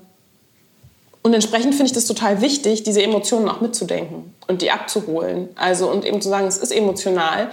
und 1.23 1.35
entsprechend 1.35 1.75
finde 1.75 1.87
ich 1.87 1.93
das 1.93 2.07
total 2.07 2.41
wichtig, 2.41 2.83
diese 2.83 3.03
Emotionen 3.03 3.49
auch 3.49 3.61
mitzudenken 3.61 4.35
und 4.49 4.63
die 4.63 4.71
abzuholen. 4.71 5.51
Also 5.55 5.91
und 5.91 6.05
eben 6.05 6.23
zu 6.23 6.31
sagen, 6.31 6.47
es 6.47 6.57
ist 6.57 6.73
emotional. 6.73 7.51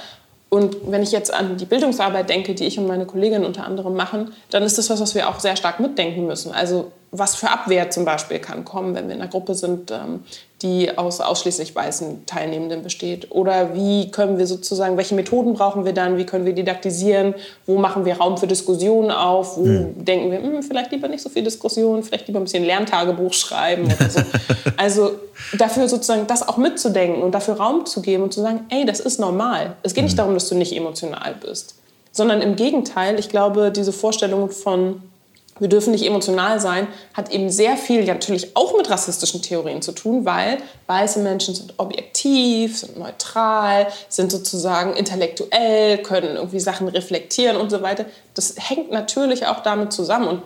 Und 0.50 0.78
wenn 0.90 1.04
ich 1.04 1.12
jetzt 1.12 1.34
an 1.34 1.58
die 1.58 1.66
Bildungsarbeit 1.66 2.30
denke, 2.30 2.56
die 2.56 2.66
ich 2.66 2.80
und 2.80 2.88
meine 2.88 3.06
Kolleginnen 3.06 3.44
unter 3.44 3.66
anderem 3.66 3.96
machen, 3.96 4.32
dann 4.50 4.64
ist 4.64 4.78
das 4.78 4.90
was, 4.90 5.02
was 5.02 5.16
wir 5.16 5.28
auch 5.28 5.42
sehr 5.42 5.58
stark 5.58 5.82
mitdenken 5.82 6.26
müssen. 6.26 6.54
Also 6.54 6.92
was 7.12 7.36
für 7.36 7.50
Abwehr 7.50 7.90
zum 7.90 8.06
Beispiel 8.06 8.40
kann 8.40 8.66
kommen, 8.66 8.94
wenn 8.94 9.08
wir 9.08 9.16
in 9.16 9.22
einer 9.22 9.30
Gruppe 9.30 9.56
sind, 9.56 9.92
ähm, 9.92 10.24
die 10.62 10.98
aus 10.98 11.22
ausschließlich 11.22 11.74
weißen 11.74 12.26
Teilnehmenden 12.26 12.84
besteht? 12.84 13.32
Oder 13.32 13.76
wie 13.76 14.12
können 14.12 14.38
wir 14.38 14.48
sozusagen, 14.48 14.98
welche 14.98 15.16
Methoden 15.16 15.54
brauchen 15.54 15.86
wir 15.86 15.94
dann? 15.94 16.18
Wie 16.18 16.26
können 16.26 16.46
wir 16.46 16.54
didaktisieren? 16.54 17.34
Wo 17.66 17.78
machen 17.78 18.06
wir 18.06 18.18
Raum 18.18 18.38
für 18.38 18.48
Diskussionen 18.48 19.12
auf? 19.12 19.58
Wo 19.58 19.64
hm. 19.64 20.04
denken 20.04 20.32
wir, 20.32 20.42
hm, 20.42 20.64
vielleicht 20.64 20.92
lieber 20.92 21.08
nicht 21.08 21.22
so 21.22 21.30
viel 21.30 21.44
Diskussion, 21.44 22.04
vielleicht 22.04 22.28
lieber 22.28 22.40
ein 22.40 22.44
bisschen 22.44 22.66
Lerntagebuch 22.66 23.34
schreiben 23.34 23.86
oder 23.86 24.10
so. 24.10 24.22
also 24.78 25.12
dafür 25.58 25.88
sozusagen 25.88 26.28
das 26.28 26.48
auch 26.48 26.58
mitzudenken 26.58 27.24
und 27.24 27.32
dafür 27.32 27.56
Raum 27.56 27.86
zu 27.86 28.02
geben 28.02 28.24
und 28.24 28.34
zu 28.34 28.42
sagen, 28.42 28.62
ey, 28.70 28.86
das 28.86 29.00
ist 29.00 29.20
normal. 29.20 29.78
Es 29.84 29.94
geht 29.94 30.04
nicht 30.04 30.14
hm. 30.14 30.18
darum, 30.18 30.34
dass 30.34 30.50
du 30.50 30.56
nicht 30.56 30.76
emotional 30.76 31.36
bist, 31.40 31.76
sondern 32.12 32.42
im 32.42 32.58
Gegenteil, 32.58 33.18
ich 33.18 33.30
glaube, 33.30 33.72
diese 33.72 33.94
Vorstellung 33.94 34.50
von 34.50 35.02
wir 35.60 35.68
dürfen 35.68 35.92
nicht 35.92 36.06
emotional 36.06 36.60
sein, 36.60 36.88
hat 37.14 37.32
eben 37.32 37.50
sehr 37.50 37.78
viel 37.78 38.04
ja, 38.04 38.14
natürlich 38.14 38.56
auch 38.56 38.76
mit 38.78 38.90
rassistischen 38.90 39.42
Theorien 39.42 39.82
zu 39.82 39.92
tun, 39.92 40.26
weil 40.26 40.58
weiße 40.88 41.20
Menschen 41.20 41.56
sind 41.56 41.74
objektiv, 41.78 42.78
sind 42.78 42.98
neutral, 42.98 43.88
sind 44.10 44.32
sozusagen 44.32 44.96
intellektuell, 44.96 45.98
können 46.00 46.36
irgendwie 46.36 46.60
Sachen 46.60 46.88
reflektieren 46.88 47.58
und 47.58 47.70
so 47.70 47.82
weiter. 47.82 48.06
Das 48.34 48.56
hängt 48.58 48.92
natürlich 48.92 49.46
auch 49.46 49.62
damit 49.62 49.92
zusammen 49.94 50.28
und 50.28 50.44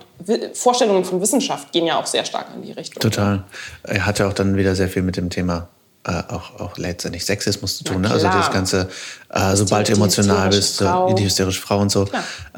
Vorstellungen 0.54 1.04
von 1.04 1.20
Wissenschaft 1.22 1.72
gehen 1.72 1.86
ja 1.86 2.00
auch 2.00 2.06
sehr 2.06 2.26
stark 2.26 2.48
in 2.56 2.62
die 2.62 2.72
Richtung. 2.72 3.02
Total. 3.02 3.44
Er 3.84 4.06
hatte 4.06 4.28
auch 4.28 4.34
dann 4.34 4.56
wieder 4.56 4.76
sehr 4.76 4.88
viel 4.88 5.02
mit 5.02 5.18
dem 5.18 5.30
Thema 5.30 5.68
äh, 6.04 6.24
auch, 6.30 6.60
auch 6.60 6.78
letztendlich 6.78 7.26
Sexismus 7.26 7.78
zu 7.78 7.84
tun. 7.84 8.02
Ne? 8.02 8.10
Also 8.10 8.28
das 8.28 8.52
Ganze, 8.52 8.90
äh, 9.30 9.56
sobald 9.56 9.88
du 9.88 9.94
emotional 9.94 10.50
bist, 10.50 10.78
Frau. 10.78 11.14
die 11.14 11.26
hysterische 11.26 11.62
Frau 11.62 11.80
und 11.80 11.92
so. 11.92 12.08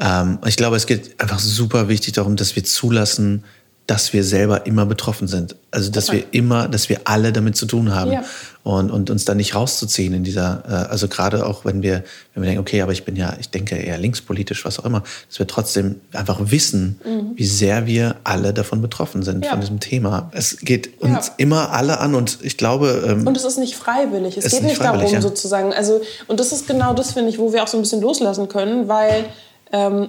Ähm, 0.00 0.38
ich 0.46 0.56
glaube, 0.56 0.76
es 0.76 0.86
geht 0.86 1.20
einfach 1.20 1.38
super 1.38 1.88
wichtig 1.88 2.14
darum, 2.14 2.36
dass 2.36 2.56
wir 2.56 2.64
zulassen, 2.64 3.44
dass 3.86 4.14
wir 4.14 4.24
selber 4.24 4.66
immer 4.66 4.86
betroffen 4.86 5.28
sind. 5.28 5.56
Also 5.70 5.90
dass 5.90 6.08
okay. 6.08 6.24
wir 6.32 6.40
immer, 6.40 6.68
dass 6.68 6.88
wir 6.88 7.02
alle 7.04 7.32
damit 7.32 7.56
zu 7.56 7.66
tun 7.66 7.94
haben. 7.94 8.12
Ja. 8.12 8.24
Und, 8.62 8.90
und 8.90 9.10
uns 9.10 9.26
da 9.26 9.34
nicht 9.34 9.54
rauszuziehen 9.54 10.14
in 10.14 10.24
dieser, 10.24 10.62
äh, 10.66 10.90
also 10.90 11.06
gerade 11.06 11.44
auch 11.44 11.66
wenn 11.66 11.82
wir, 11.82 12.02
wenn 12.32 12.42
wir 12.42 12.46
denken, 12.46 12.62
okay, 12.62 12.80
aber 12.80 12.92
ich 12.92 13.04
bin 13.04 13.14
ja, 13.14 13.36
ich 13.38 13.50
denke 13.50 13.76
eher 13.76 13.98
linkspolitisch, 13.98 14.64
was 14.64 14.78
auch 14.78 14.86
immer, 14.86 15.02
dass 15.28 15.38
wir 15.38 15.46
trotzdem 15.46 16.00
einfach 16.14 16.38
wissen, 16.50 16.98
mhm. 17.04 17.32
wie 17.34 17.44
sehr 17.44 17.86
wir 17.86 18.16
alle 18.24 18.54
davon 18.54 18.80
betroffen 18.80 19.22
sind, 19.22 19.44
ja. 19.44 19.50
von 19.50 19.60
diesem 19.60 19.80
Thema. 19.80 20.30
Es 20.32 20.56
geht 20.60 21.02
uns 21.02 21.26
ja. 21.26 21.34
immer 21.36 21.72
alle 21.72 22.00
an 22.00 22.14
und 22.14 22.38
ich 22.40 22.56
glaube. 22.56 23.04
Ähm, 23.06 23.26
und 23.26 23.36
es 23.36 23.44
ist 23.44 23.58
nicht 23.58 23.76
freiwillig. 23.76 24.38
Es 24.38 24.50
geht 24.50 24.62
nicht 24.62 24.80
darum, 24.80 25.20
sozusagen. 25.20 25.74
Also, 25.74 26.00
und 26.26 26.40
das 26.40 26.52
ist 26.52 26.66
genau 26.66 26.94
das, 26.94 27.12
finde 27.12 27.28
ich, 27.28 27.38
wo 27.38 27.52
wir 27.52 27.62
auch 27.62 27.68
so 27.68 27.76
ein 27.76 27.82
bisschen 27.82 28.00
loslassen 28.00 28.48
können, 28.48 28.88
weil 28.88 29.26
ähm, 29.72 30.08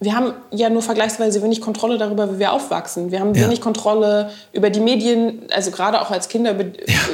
wir 0.00 0.14
haben 0.14 0.32
ja 0.52 0.70
nur 0.70 0.82
vergleichsweise 0.82 1.42
wenig 1.42 1.60
Kontrolle 1.60 1.98
darüber, 1.98 2.32
wie 2.32 2.38
wir 2.38 2.52
aufwachsen. 2.52 3.10
Wir 3.10 3.18
haben 3.18 3.34
Ja. 3.34 3.44
wenig 3.46 3.60
Kontrolle 3.60 4.30
über 4.52 4.70
die 4.70 4.78
Medien, 4.78 5.42
also 5.52 5.72
gerade 5.72 6.00
auch 6.00 6.10
als 6.12 6.28
Kinder, 6.28 6.52
über, 6.52 6.64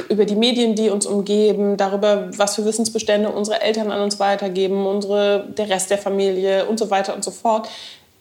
über 0.09 0.25
die 0.25 0.35
Medien, 0.35 0.75
die 0.75 0.89
uns 0.89 1.07
umgeben, 1.07 1.77
darüber, 1.77 2.29
was 2.37 2.55
für 2.55 2.65
Wissensbestände 2.65 3.29
unsere 3.29 3.61
Eltern 3.61 3.91
an 3.91 4.01
uns 4.01 4.19
weitergeben, 4.19 4.85
unsere, 4.85 5.47
der 5.57 5.69
Rest 5.69 5.89
der 5.89 5.97
Familie 5.97 6.65
und 6.65 6.77
so 6.77 6.91
weiter 6.91 7.15
und 7.15 7.23
so 7.23 7.31
fort. 7.31 7.67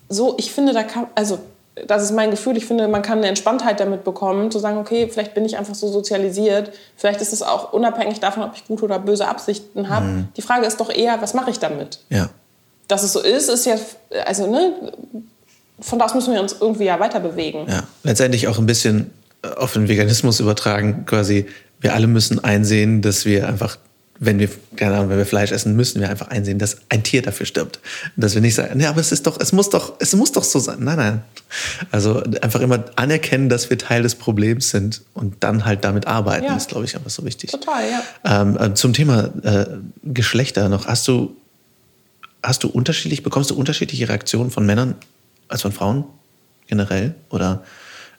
So, 0.09 0.35
ich 0.39 0.51
finde, 0.51 0.73
da 0.73 0.83
kann, 0.83 1.09
also 1.15 1.39
das 1.87 2.03
ist 2.05 2.13
mein 2.13 2.31
Gefühl, 2.31 2.57
ich 2.57 2.65
finde, 2.67 2.89
man 2.89 3.03
kann 3.03 3.19
eine 3.19 3.27
Entspanntheit 3.27 3.81
damit 3.81 4.05
bekommen, 4.05 4.51
zu 4.51 4.61
sagen, 4.61 4.79
okay, 4.79 5.09
vielleicht 5.11 5.35
bin 5.35 5.45
ich 5.45 5.59
einfach 5.59 5.75
so 5.75 5.89
sozialisiert, 5.89 6.71
vielleicht 6.97 7.21
ist 7.21 7.33
es 7.33 7.43
auch 7.43 7.73
unabhängig 7.73 8.21
davon, 8.21 8.45
ob 8.45 8.53
ich 8.55 8.67
gute 8.67 8.85
oder 8.85 8.99
böse 8.99 9.27
Absichten 9.27 9.89
habe. 9.89 10.07
Mhm. 10.07 10.29
Die 10.37 10.43
Frage 10.43 10.67
ist 10.67 10.81
doch 10.81 10.89
eher, 10.89 11.21
was 11.21 11.35
mache 11.35 11.51
ich 11.51 11.59
damit? 11.59 11.99
Ja. 12.09 12.29
Dass 12.89 13.03
es 13.03 13.13
so 13.13 13.21
ist, 13.21 13.49
ist 13.49 13.67
ja, 13.67 13.77
also, 14.27 14.51
ne, 14.51 14.93
von 15.81 15.99
da 15.99 16.05
aus 16.07 16.15
müssen 16.15 16.33
wir 16.33 16.41
uns 16.41 16.57
irgendwie 16.61 16.85
ja 16.85 17.01
weiter 17.01 17.21
bewegen. 17.21 17.67
Ja, 17.69 17.85
letztendlich 18.05 18.47
auch 18.49 18.59
ein 18.59 18.67
bisschen 18.67 19.11
äh, 19.43 19.49
auf 19.49 19.73
den 19.73 19.89
Veganismus 19.89 20.41
übertragen, 20.41 21.05
quasi. 21.07 21.47
Wir 21.81 21.95
alle 21.95 22.07
müssen 22.07 22.43
einsehen, 22.43 23.03
dass 23.03 23.25
wir 23.27 23.47
einfach, 23.49 23.77
wenn 24.19 24.39
wir, 24.39 24.49
keine 24.77 24.95
Ahnung, 24.95 25.11
wenn 25.11 25.19
wir 25.19 25.27
Fleisch 25.27 25.53
essen, 25.53 25.77
müssen 25.77 26.01
wir 26.01 26.09
einfach 26.09 26.29
einsehen, 26.29 26.59
dass 26.59 26.79
ein 26.89 27.03
Tier 27.03 27.21
dafür 27.21 27.45
stirbt. 27.45 27.81
Dass 28.17 28.35
wir 28.35 28.41
nicht 28.41 28.55
sagen, 28.55 28.81
ja, 28.81 28.89
aber 28.91 29.01
es 29.01 29.13
ist 29.13 29.27
doch, 29.27 29.39
es 29.41 29.53
muss 29.53 29.69
doch, 29.69 29.95
es 29.99 30.15
muss 30.15 30.33
doch 30.33 30.45
so 30.45 30.61
sein. 30.61 30.79
Nein, 30.81 30.97
nein. 30.97 31.23
Also 31.91 32.23
einfach 32.41 32.61
immer 32.61 32.85
anerkennen, 32.97 33.49
dass 33.51 33.69
wir 33.69 33.77
Teil 33.77 34.03
des 34.03 34.15
Problems 34.15 34.71
sind 34.71 35.03
und 35.13 35.35
dann 35.41 35.67
halt 35.67 35.85
damit 35.85 36.07
arbeiten, 36.07 36.47
Ja. 36.47 36.57
ist, 36.57 36.69
glaube 36.69 36.85
ich, 36.87 36.97
einfach 36.97 37.11
so 37.11 37.25
wichtig. 37.27 37.51
Total, 37.51 37.83
ja. 37.91 38.41
Ähm, 38.43 38.57
äh, 38.59 38.75
zum 38.75 38.93
Thema 38.95 39.31
äh, 39.43 39.67
Geschlechter 40.05 40.69
noch. 40.71 40.87
Hast 40.87 41.07
du, 41.09 41.37
hast 42.45 42.63
du 42.63 42.69
unterschiedlich, 42.69 43.23
bekommst 43.23 43.51
du 43.51 43.57
unterschiedliche 43.57 44.09
Reaktionen 44.09 44.51
von 44.51 44.67
Männern 44.67 44.95
als 45.49 45.63
von 45.63 45.73
Frauen 45.73 46.05
generell? 46.67 47.15
Oder 47.31 47.65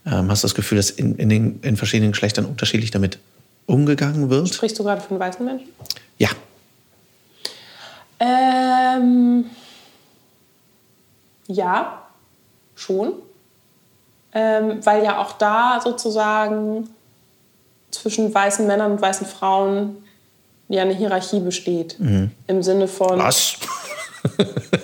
ähm, 0.06 0.30
hast 0.30 0.44
du 0.44 0.48
das 0.48 0.56
Gefühl, 0.56 0.78
dass 0.78 0.90
in, 0.90 1.16
in 1.16 1.30
den 1.30 1.60
in 1.62 1.78
verschiedenen 1.78 2.12
Geschlechtern 2.12 2.46
unterschiedlich 2.46 2.92
damit 2.92 3.20
umgegangen 3.68 4.30
wird? 4.30 4.50
Sprichst 4.50 4.78
du 4.80 4.84
gerade 4.84 5.02
von 5.02 5.20
weißen 5.20 5.46
Menschen? 5.46 5.68
Ja. 6.18 6.30
Ähm, 8.20 9.46
ja, 11.48 12.02
schon. 12.76 13.14
Ähm, 14.34 14.86
weil 14.86 15.04
ja 15.04 15.20
auch 15.22 15.34
da 15.34 15.80
sozusagen 15.82 16.90
zwischen 17.92 18.34
weißen 18.34 18.68
Männern 18.68 18.94
und 18.94 19.02
weißen 19.02 19.28
Frauen 19.28 19.98
ja 20.68 20.82
eine 20.82 20.94
Hierarchie 20.94 21.40
besteht. 21.40 21.98
Im 22.00 22.64
Sinne 22.64 22.88
von. 22.88 23.20
Was? 23.20 23.58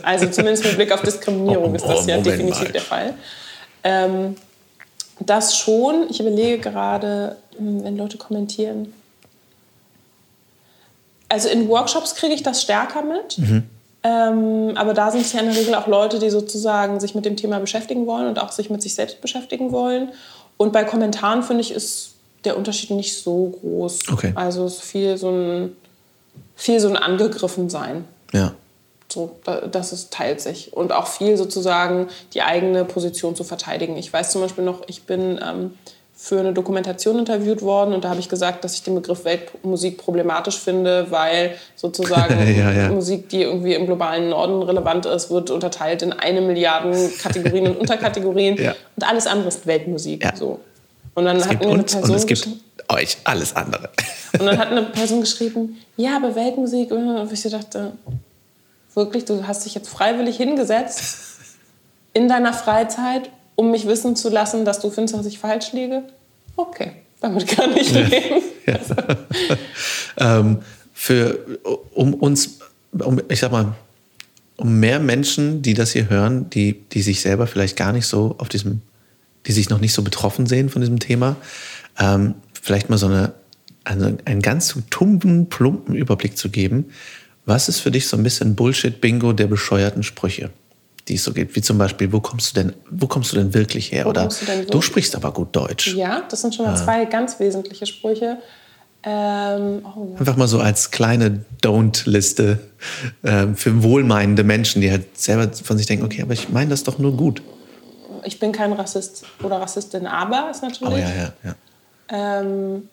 Also 0.03 0.27
zumindest 0.27 0.65
mit 0.65 0.75
Blick 0.75 0.91
auf 0.91 1.01
Diskriminierung 1.01 1.71
Oh, 1.71 1.75
ist 1.75 1.85
das 1.85 2.05
ja 2.05 2.17
Moment 2.17 2.25
definitiv 2.25 2.63
mal. 2.63 2.71
der 2.71 2.81
Fall. 2.81 3.13
Ähm, 3.83 4.35
das 5.19 5.55
schon. 5.57 6.07
Ich 6.09 6.19
überlege 6.19 6.59
gerade, 6.59 7.37
hm, 7.57 7.83
wenn 7.83 7.97
Leute 7.97 8.17
kommentieren. 8.17 8.93
Also 11.29 11.47
in 11.49 11.67
Workshops 11.69 12.15
kriege 12.15 12.33
ich 12.33 12.43
das 12.43 12.61
stärker 12.61 13.03
mit. 13.03 13.37
Mhm. 13.37 13.63
Ähm, 14.03 14.71
aber 14.75 14.93
da 14.93 15.11
sind 15.11 15.21
es 15.21 15.33
ja 15.33 15.41
in 15.41 15.47
der 15.47 15.55
Regel 15.55 15.75
auch 15.75 15.87
Leute, 15.87 16.17
die 16.17 16.29
sozusagen 16.29 16.99
sich 16.99 17.13
mit 17.13 17.23
dem 17.23 17.35
Thema 17.37 17.59
beschäftigen 17.59 18.07
wollen 18.07 18.27
und 18.27 18.39
auch 18.39 18.51
sich 18.51 18.69
mit 18.69 18.81
sich 18.81 18.95
selbst 18.95 19.21
beschäftigen 19.21 19.71
wollen. 19.71 20.09
Und 20.57 20.73
bei 20.73 20.83
Kommentaren 20.83 21.43
finde 21.43 21.61
ich, 21.61 21.71
ist 21.71 22.13
der 22.43 22.57
Unterschied 22.57 22.89
nicht 22.91 23.21
so 23.21 23.55
groß. 23.61 23.99
Okay. 24.11 24.31
Also 24.35 24.65
es 24.65 24.77
ist 24.77 24.83
viel 24.83 25.17
so 25.17 25.29
ein, 25.29 25.75
viel 26.55 26.79
so 26.79 26.89
ein 26.89 26.97
Angegriffensein. 26.97 28.05
Ja. 28.33 28.53
So, 29.11 29.37
da- 29.43 29.61
das 29.67 29.91
ist, 29.93 30.11
teilt 30.13 30.41
sich. 30.41 30.73
Und 30.73 30.91
auch 30.91 31.07
viel 31.07 31.37
sozusagen 31.37 32.07
die 32.33 32.41
eigene 32.41 32.85
Position 32.85 33.35
zu 33.35 33.43
verteidigen. 33.43 33.97
Ich 33.97 34.11
weiß 34.11 34.31
zum 34.31 34.41
Beispiel 34.41 34.63
noch, 34.63 34.81
ich 34.87 35.03
bin 35.03 35.39
ähm, 35.45 35.73
für 36.15 36.39
eine 36.39 36.53
Dokumentation 36.53 37.17
interviewt 37.17 37.63
worden 37.63 37.93
und 37.95 38.03
da 38.03 38.09
habe 38.09 38.19
ich 38.19 38.29
gesagt, 38.29 38.63
dass 38.63 38.75
ich 38.75 38.83
den 38.83 38.93
Begriff 38.93 39.25
Weltmusik 39.25 39.97
problematisch 39.97 40.59
finde, 40.59 41.07
weil 41.09 41.55
sozusagen 41.75 42.37
Ja, 42.57 42.71
ja. 42.71 42.89
Musik, 42.89 43.27
die 43.29 43.41
irgendwie 43.41 43.73
im 43.73 43.87
globalen 43.87 44.29
Norden 44.29 44.61
relevant 44.61 45.07
ist, 45.07 45.31
wird 45.31 45.49
unterteilt 45.49 46.03
in 46.03 46.13
eine 46.13 46.41
Milliarden 46.41 46.93
Kategorien 47.17 47.67
und 47.67 47.77
Unterkategorien 47.77 48.55
Ja. 48.61 48.75
und 48.95 49.03
alles 49.03 49.25
andere 49.25 49.47
ist 49.47 49.65
Weltmusik. 49.65 50.25
So. 50.35 50.59
Und 51.15 51.25
dann 51.25 51.37
Es 51.37 51.43
hat 51.45 51.51
gibt 51.59 51.65
mir 51.65 51.71
eine 51.73 51.83
Person 51.83 52.09
und 52.11 52.15
es 52.15 52.25
gibt 52.27 52.41
geschrieben- 52.43 52.61
euch 52.89 53.17
alles 53.23 53.55
andere. 53.55 53.89
und 54.39 54.45
dann 54.45 54.57
hat 54.59 54.67
eine 54.67 54.83
Person 54.83 55.21
geschrieben, 55.21 55.77
ja, 55.97 56.17
aber 56.17 56.35
Weltmusik. 56.35 56.91
Und 56.91 57.31
ich 57.31 57.41
so 57.41 57.49
dachte, 57.49 57.93
wirklich, 58.93 59.25
du 59.25 59.47
hast 59.47 59.65
dich 59.65 59.75
jetzt 59.75 59.89
freiwillig 59.89 60.37
hingesetzt 60.37 61.39
in 62.13 62.27
deiner 62.27 62.53
Freizeit, 62.53 63.29
um 63.55 63.71
mich 63.71 63.87
wissen 63.87 64.15
zu 64.15 64.29
lassen, 64.29 64.65
dass 64.65 64.79
du 64.79 64.89
findest, 64.89 65.15
dass 65.15 65.25
ich 65.25 65.39
falsch 65.39 65.71
liege? 65.71 66.03
Okay, 66.55 66.91
damit 67.19 67.47
kann 67.47 67.75
ich 67.75 67.91
leben. 67.93 68.41
ähm, 70.17 70.59
für, 70.93 71.39
um 71.93 72.13
uns, 72.13 72.59
um, 72.91 73.21
ich 73.29 73.39
sag 73.39 73.51
mal, 73.51 73.73
um 74.57 74.79
mehr 74.79 74.99
Menschen, 74.99 75.61
die 75.61 75.73
das 75.73 75.91
hier 75.91 76.09
hören, 76.09 76.49
die, 76.49 76.73
die 76.73 77.01
sich 77.01 77.21
selber 77.21 77.47
vielleicht 77.47 77.77
gar 77.77 77.93
nicht 77.93 78.05
so 78.05 78.35
auf 78.37 78.49
diesem, 78.49 78.81
die 79.47 79.51
sich 79.51 79.69
noch 79.69 79.79
nicht 79.79 79.93
so 79.93 80.03
betroffen 80.03 80.45
sehen 80.45 80.69
von 80.69 80.81
diesem 80.81 80.99
Thema, 80.99 81.35
ähm, 81.97 82.35
vielleicht 82.61 82.89
mal 82.89 82.97
so 82.97 83.07
eine, 83.07 83.33
also 83.83 84.15
einen 84.25 84.41
ganz 84.41 84.75
tumpen, 84.91 85.49
plumpen 85.49 85.95
Überblick 85.95 86.37
zu 86.37 86.49
geben. 86.49 86.91
Was 87.45 87.69
ist 87.69 87.79
für 87.79 87.91
dich 87.91 88.07
so 88.07 88.17
ein 88.17 88.23
bisschen 88.23 88.55
Bullshit-Bingo 88.55 89.33
der 89.33 89.47
bescheuerten 89.47 90.03
Sprüche, 90.03 90.51
die 91.07 91.15
es 91.15 91.23
so 91.23 91.33
gibt? 91.33 91.55
Wie 91.55 91.61
zum 91.61 91.77
Beispiel, 91.77 92.11
wo 92.11 92.19
kommst 92.19 92.55
du 92.55 92.61
denn, 92.61 92.73
wo 92.89 93.07
kommst 93.07 93.31
du 93.31 93.37
denn 93.37 93.53
wirklich 93.53 93.91
her? 93.91 94.05
Wo 94.05 94.09
Oder 94.09 94.27
du 94.27 94.45
denn 94.45 94.59
du 94.61 94.67
wirklich? 94.67 94.85
sprichst 94.85 95.15
aber 95.15 95.31
gut 95.31 95.55
Deutsch. 95.55 95.95
Ja, 95.95 96.23
das 96.29 96.41
sind 96.41 96.53
schon 96.55 96.65
mal 96.65 96.77
zwei 96.77 97.05
ganz 97.05 97.39
wesentliche 97.39 97.85
Sprüche. 97.85 98.37
Ähm, 99.03 99.83
oh, 99.83 100.11
ja. 100.13 100.19
Einfach 100.19 100.37
mal 100.37 100.47
so 100.47 100.59
als 100.59 100.91
kleine 100.91 101.43
Don't-Liste 101.63 102.59
ähm, 103.23 103.55
für 103.55 103.81
wohlmeinende 103.81 104.43
Menschen, 104.43 104.81
die 104.81 104.91
halt 104.91 105.17
selber 105.17 105.51
von 105.51 105.77
sich 105.77 105.87
denken, 105.87 106.05
okay, 106.05 106.21
aber 106.21 106.33
ich 106.33 106.49
meine 106.49 106.69
das 106.69 106.83
doch 106.83 106.99
nur 106.99 107.17
gut. 107.17 107.41
Ich 108.23 108.39
bin 108.39 108.51
kein 108.51 108.71
Rassist 108.73 109.25
oder 109.41 109.59
Rassistin, 109.59 110.05
aber 110.05 110.49
ist 110.51 110.61
natürlich. 110.61 110.93
Oh 110.93 110.97
ja, 110.97 111.09
ja, 111.09 111.33
ja. 111.43 111.55
Ähm, 112.41 112.89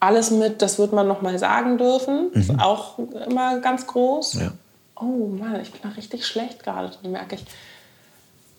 alles 0.00 0.30
mit, 0.30 0.62
das 0.62 0.78
wird 0.78 0.92
man 0.92 1.06
noch 1.06 1.20
mal 1.22 1.38
sagen 1.38 1.76
dürfen, 1.78 2.32
ist 2.32 2.50
auch 2.58 2.98
immer 3.26 3.58
ganz 3.60 3.86
groß. 3.86 4.34
Mhm. 4.34 4.40
Ja. 4.40 4.52
Oh 4.96 5.26
Mann, 5.28 5.60
ich 5.60 5.70
bin 5.70 5.80
da 5.82 5.90
richtig 5.90 6.26
schlecht 6.26 6.62
gerade 6.62 6.90
drin, 6.90 7.12
merke 7.12 7.36
ich. 7.36 7.42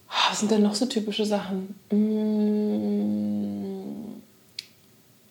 Ah, 0.09 0.29
Was 0.31 0.39
sind 0.39 0.51
denn 0.51 0.61
noch 0.63 0.75
so 0.75 0.85
typische 0.85 1.25
Sachen? 1.25 1.75
Mm, 2.91 4.21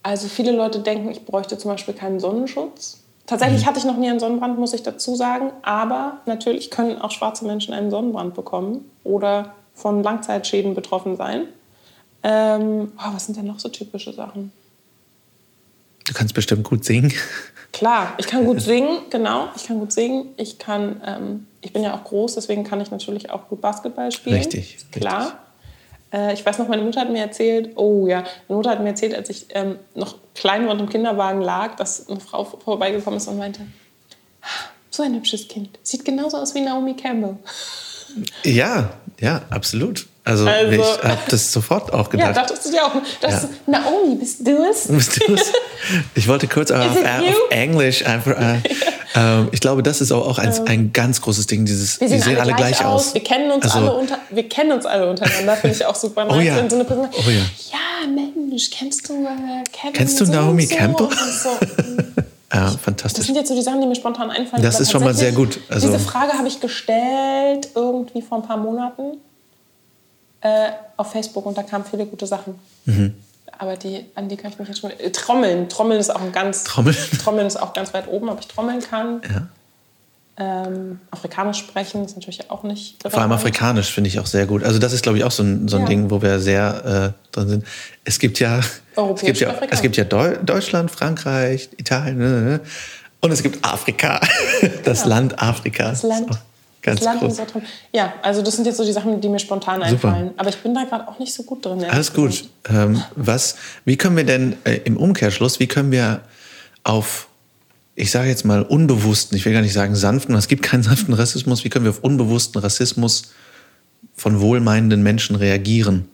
Also 0.03 0.29
viele 0.29 0.53
Leute 0.53 0.81
denken, 0.81 1.11
ich 1.11 1.25
bräuchte 1.25 1.59
zum 1.59 1.71
Beispiel 1.71 1.95
keinen 1.95 2.21
Sonnenschutz. 2.21 2.97
Mhm. 2.97 3.27
Tatsächlich 3.27 3.67
hatte 3.67 3.79
ich 3.79 3.85
noch 3.85 3.97
nie 3.97 4.09
einen 4.11 4.19
Sonnenbrand, 4.21 4.59
muss 4.59 4.73
ich 4.73 4.83
dazu 4.83 5.15
sagen. 5.15 5.53
Aber 5.63 6.19
natürlich 6.27 6.71
können 6.71 7.01
auch 7.01 7.11
schwarze 7.13 7.45
Menschen 7.45 7.75
einen 7.75 7.91
Sonnenbrand 7.91 8.35
bekommen 8.35 8.91
oder 9.05 9.55
von 9.75 10.03
Langzeitschäden 10.03 10.75
betroffen 10.75 11.17
sein. 11.17 11.45
Ähm, 12.23 12.93
oh, 12.99 13.11
was 13.15 13.27
sind 13.27 13.37
denn 13.39 13.47
noch 13.47 13.61
so 13.61 13.69
typische 13.69 14.13
Sachen? 14.13 14.53
Du 16.11 16.15
kannst 16.15 16.35
bestimmt 16.35 16.65
gut 16.65 16.85
singen. 16.85 17.13
Klar, 17.73 18.15
ich 18.19 18.27
kann 18.27 18.45
gut 18.45 18.61
singen, 18.61 19.03
genau. 19.11 19.49
Ich 19.55 19.69
kann 19.69 19.79
gut 19.79 19.93
singen. 19.93 20.31
Ich 20.39 20.59
kann, 20.59 21.01
ähm, 21.07 21.47
ich 21.61 21.73
bin 21.73 21.85
ja 21.85 21.95
auch 21.95 22.03
groß, 22.03 22.35
deswegen 22.35 22.65
kann 22.65 22.81
ich 22.81 22.91
natürlich 22.91 23.31
auch 23.31 23.47
gut 23.47 23.61
Basketball 23.61 24.11
spielen. 24.11 24.35
Richtig, 24.35 24.79
Klar. 24.91 25.39
Äh, 26.13 26.35
ich 26.35 26.45
weiß 26.45 26.59
noch, 26.59 26.67
meine 26.67 26.83
Mutter 26.83 27.03
hat 27.03 27.13
mir 27.13 27.21
erzählt, 27.21 27.77
oh 27.77 28.09
ja, 28.09 28.25
meine 28.49 28.57
Mutter 28.57 28.71
hat 28.71 28.83
mir 28.83 28.89
erzählt, 28.89 29.15
als 29.15 29.31
ich 29.31 29.47
ähm, 29.51 29.77
noch 29.95 30.17
klein 30.35 30.67
war 30.67 30.73
und 30.73 30.81
im 30.81 30.89
Kinderwagen 30.89 31.43
lag, 31.43 31.77
dass 31.77 32.09
eine 32.09 32.19
Frau 32.19 32.43
vorbeigekommen 32.43 33.19
ist 33.19 33.29
und 33.29 33.39
meinte, 33.39 33.61
so 34.91 35.05
ein 35.05 35.15
hübsches 35.15 35.47
Kind. 35.47 35.79
Sieht 35.85 36.05
genauso 36.05 36.39
aus 36.39 36.57
wie 36.57 36.63
Naomi 36.63 36.97
Campbell. 36.97 37.37
Ja, 38.43 38.95
ja, 39.21 39.43
absolut. 39.49 40.09
Also, 40.23 40.47
Also- 40.47 40.73
ich 40.73 41.03
habe 41.03 41.19
das 41.31 41.51
sofort 41.53 41.93
auch 41.95 42.07
Ja, 42.13 42.29
gedacht. 42.29 42.37
dachtest 42.37 42.67
du 42.67 42.71
dir 42.73 42.85
auch. 42.85 42.93
Das 43.23 43.43
Ja. 43.43 43.49
Naomi, 43.67 44.17
bist 44.17 44.47
du 44.47 44.65
es? 44.71 44.87
Bist 44.89 45.21
du 45.27 45.35
es? 45.35 45.51
ich 46.15 46.29
wollte 46.29 46.47
kurz 46.47 46.71
auf, 46.73 46.95
äh, 46.97 47.29
auf? 47.31 47.35
Englisch 47.51 48.05
einfach. 48.05 48.33
Äh, 48.33 48.59
ähm, 49.17 49.49
ich 49.53 49.61
glaube, 49.61 49.83
das 49.83 50.01
ist 50.03 50.13
auch, 50.13 50.27
auch 50.29 50.39
ein, 50.39 50.53
ein 50.69 50.93
ganz 50.93 51.23
großes 51.23 51.47
Ding. 51.47 51.65
Dieses, 51.65 52.01
Wir 52.01 52.09
sehen, 52.21 52.39
alle, 52.39 52.53
gleich, 52.53 52.85
aus. 52.85 53.15
Wir 53.15 53.25
kennen 53.25 53.51
uns 53.51 53.65
Also, 53.65 53.79
alle 53.79 53.93
unter, 53.95 54.19
wir 54.31 54.47
kennen 54.49 54.73
uns 54.73 54.85
alle 54.85 55.09
untereinander. 55.09 55.57
Finde 55.57 55.77
ich 55.77 55.87
auch 55.87 55.95
super 55.95 56.25
nice. 56.27 56.37
Oh 56.37 56.41
ja. 56.41 56.57
Wenn 56.57 56.69
so 56.69 56.77
eine 56.77 56.85
Person 56.85 57.09
Oh 57.11 57.31
ja. 57.31 57.39
ja, 57.73 58.09
Mensch, 58.15 58.71
kennst 58.71 59.09
du 59.09 59.15
äh, 59.25 59.27
Kevin? 59.73 59.93
Kennst 59.95 60.21
du 60.21 60.27
so 60.27 60.33
Naomi 60.33 60.67
so 60.67 60.75
Campbell? 60.77 61.09
Ja, 62.53 62.65
Das 62.65 62.77
fantastisch. 62.77 63.27
sind 63.27 63.37
jetzt 63.37 63.49
so 63.49 63.55
die 63.55 63.63
Sachen, 63.63 63.81
die 63.81 63.87
mir 63.87 63.95
spontan 63.95 64.31
einfallen. 64.31 64.63
Das 64.63 64.81
ist 64.81 64.91
schon 64.91 65.03
mal 65.05 65.15
sehr 65.15 65.33
gut. 65.33 65.61
Also- 65.71 65.87
diese 65.87 65.99
Frage 66.01 66.33
habe 66.35 66.49
ich 66.49 66.61
gestellt 66.61 67.69
irgendwie 67.75 68.23
vor 68.23 68.39
ein 68.39 68.45
paar 68.47 68.57
Monaten 68.59 69.19
äh, 70.41 70.71
auf 70.97 71.13
Facebook 71.13 71.47
und 71.47 71.57
da 71.57 71.63
kamen 71.63 71.85
viele 71.85 72.07
gute 72.07 72.27
Sachen. 72.27 72.59
Mhm. 72.87 73.15
Aber 73.59 73.77
die, 73.77 74.07
an 74.15 74.29
die 74.29 74.37
kann 74.37 74.51
ich 74.51 74.59
mich 74.59 74.69
jetzt 74.69 74.81
schon. 74.81 74.91
Äh, 74.91 75.11
Trommeln. 75.11 75.69
Trommeln 75.69 76.01
ist 76.01 76.09
auch 76.11 76.23
ein 76.23 76.33
ganz. 76.33 76.65
Trommeln? 76.65 76.97
Trommeln 77.23 77.47
ist 77.47 77.61
auch 77.61 77.75
ganz 77.75 77.93
weit 77.93 78.09
oben, 78.09 78.31
ob 78.31 78.41
ich 78.41 78.49
trommeln 78.49 78.81
kann. 78.81 79.21
Ja. 79.31 79.49
Ähm, 80.39 81.01
Afrikanisch 81.11 81.59
sprechen 81.59 82.03
ist 82.03 82.17
natürlich 82.17 82.51
auch 82.51 82.63
nicht. 82.63 82.97
Vor 83.07 83.21
allem 83.21 83.33
Afrikanisch 83.33 83.93
finde 83.93 84.09
ich 84.09 84.19
auch 84.19 84.27
sehr 84.27 84.47
gut. 84.47 84.65
Also 84.65 84.79
das 84.79 84.95
ist, 84.95 85.03
glaube 85.03 85.19
ich, 85.19 85.25
auch 85.25 85.31
so 85.31 85.43
ein, 85.43 85.69
so 85.69 85.77
ein 85.77 85.83
Ja. 85.83 85.89
Ding, 85.89 86.11
wo 86.11 86.23
wir 86.23 86.41
sehr 86.41 87.13
äh, 87.15 87.35
drin 87.35 87.49
sind. 87.49 87.67
Es 88.05 88.19
gibt 88.19 88.41
ja, 88.41 88.61
es 88.61 88.81
Europäisch 88.97 89.27
gibt 89.27 89.41
ja, 89.41 89.55
es 89.69 89.83
gibt 89.83 89.99
ja 89.99 90.05
Deu 90.05 90.37
Deutschland, 90.43 90.91
Frankreich, 90.91 91.69
Italien 91.77 92.17
ne, 92.17 92.29
ne, 92.29 92.41
ne. 92.41 92.61
und 93.21 93.33
es 93.33 93.43
gibt 93.43 93.63
Afrika, 93.63 94.21
das 94.85 95.05
Land 95.05 95.43
Afrika. 95.43 95.91
Das 95.91 96.03
Land. 96.03 96.39
Ganz 96.83 97.01
das 97.01 97.19
groß. 97.19 97.37
Träume. 97.37 97.67
Ja, 97.93 98.15
also 98.23 98.43
das 98.43 98.57
sind 98.57 98.65
jetzt 98.65 98.79
so 98.79 98.85
die 98.85 98.93
Sachen, 98.93 99.21
die 99.21 99.29
mir 99.29 99.39
spontan 99.39 99.83
Super. 99.83 100.09
einfallen. 100.09 100.31
Aber 100.37 100.49
ich 100.49 100.57
bin 100.57 100.75
da 100.75 100.85
gerade 100.85 101.07
auch 101.09 101.19
nicht 101.19 101.35
so 101.35 101.43
gut 101.43 101.65
drin. 101.65 101.85
Alles 101.85 102.13
gut. 102.13 102.49
Ähm, 102.69 103.03
was, 103.17 103.57
wie 103.85 103.97
können 103.97 104.17
wir 104.17 104.25
denn 104.25 104.57
äh, 104.65 104.77
im 104.85 104.97
Umkehrschluss, 104.97 105.61
wie 105.61 105.67
können 105.67 105.91
wir 105.91 106.23
auf, 106.83 107.29
ich 107.95 108.11
sage 108.11 108.29
jetzt 108.29 108.45
mal 108.45 108.63
unbewussten, 108.63 109.37
ich 109.37 109.45
will 109.45 109.53
gar 109.53 109.61
nicht 109.61 109.75
sagen 109.75 109.95
sanften, 109.95 110.35
es 110.35 110.49
gibt 110.49 110.63
keinen 110.63 110.83
sanften 110.83 111.13
Rassismus, 111.13 111.65
wie 111.65 111.69
können 111.69 111.85
wir 111.85 111.91
auf 111.91 112.01
unbewussten 112.01 112.61
Rassismus 112.61 113.33
von 114.15 114.41
wohlmeinenden 114.41 115.03
Menschen 115.03 115.37
reagieren, 115.37 116.09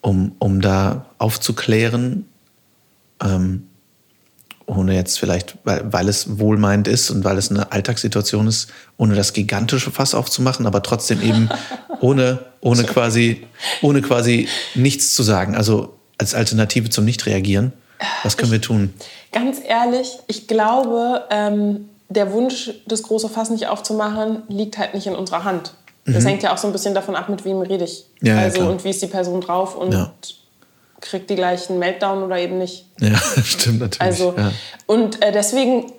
um, 0.00 0.32
um 0.38 0.62
da 0.62 1.06
aufzuklären, 1.18 2.26
ähm, 3.22 3.67
ohne 4.68 4.94
jetzt 4.94 5.18
vielleicht, 5.18 5.56
weil, 5.64 5.92
weil 5.92 6.08
es 6.08 6.38
wohlmeinend 6.38 6.88
ist 6.88 7.10
und 7.10 7.24
weil 7.24 7.38
es 7.38 7.50
eine 7.50 7.72
Alltagssituation 7.72 8.46
ist, 8.46 8.68
ohne 8.98 9.14
das 9.14 9.32
gigantische 9.32 9.90
Fass 9.90 10.14
aufzumachen, 10.14 10.66
aber 10.66 10.82
trotzdem 10.82 11.22
eben 11.22 11.48
ohne, 12.00 12.38
ohne, 12.60 12.84
quasi, 12.84 13.46
ohne 13.82 14.02
quasi 14.02 14.48
nichts 14.74 15.14
zu 15.14 15.22
sagen. 15.22 15.56
Also 15.56 15.94
als 16.18 16.34
Alternative 16.34 16.90
zum 16.90 17.04
Nicht-Reagieren. 17.04 17.72
Was 18.22 18.36
können 18.36 18.52
wir 18.52 18.60
tun? 18.60 18.94
Ganz 19.32 19.58
ehrlich, 19.66 20.18
ich 20.28 20.46
glaube, 20.46 21.24
ähm, 21.30 21.88
der 22.08 22.32
Wunsch, 22.32 22.70
das 22.86 23.02
große 23.02 23.28
Fass 23.28 23.50
nicht 23.50 23.66
aufzumachen, 23.66 24.42
liegt 24.48 24.78
halt 24.78 24.94
nicht 24.94 25.06
in 25.06 25.14
unserer 25.14 25.44
Hand. 25.44 25.74
Das 26.04 26.24
hängt 26.24 26.42
ja 26.42 26.54
auch 26.54 26.58
so 26.58 26.66
ein 26.66 26.72
bisschen 26.72 26.94
davon 26.94 27.16
ab, 27.16 27.28
mit 27.28 27.44
wem 27.44 27.60
rede 27.60 27.84
ich. 27.84 28.06
Mhm. 28.20 28.28
Ja, 28.28 28.34
ja, 28.34 28.40
also 28.40 28.58
klar. 28.58 28.70
und 28.70 28.84
wie 28.84 28.90
ist 28.90 29.02
die 29.02 29.08
Person 29.08 29.40
drauf 29.40 29.76
und 29.76 29.92
Ja. 29.92 30.12
Kriegt 31.00 31.30
die 31.30 31.36
gleichen 31.36 31.78
Meltdown 31.78 32.22
oder 32.22 32.38
eben 32.38 32.58
nicht. 32.58 32.86
Ja, 33.00 33.16
stimmt 33.44 33.80
natürlich. 33.80 34.00
Also, 34.00 34.34
ja. 34.36 34.52
und 34.86 35.22
äh, 35.22 35.32
deswegen 35.32 35.92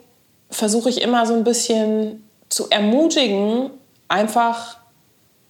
versuche 0.49 0.89
ich 0.89 1.01
immer 1.01 1.25
so 1.25 1.33
ein 1.33 1.43
bisschen 1.43 2.23
zu 2.49 2.69
ermutigen, 2.69 3.69
einfach 4.07 4.77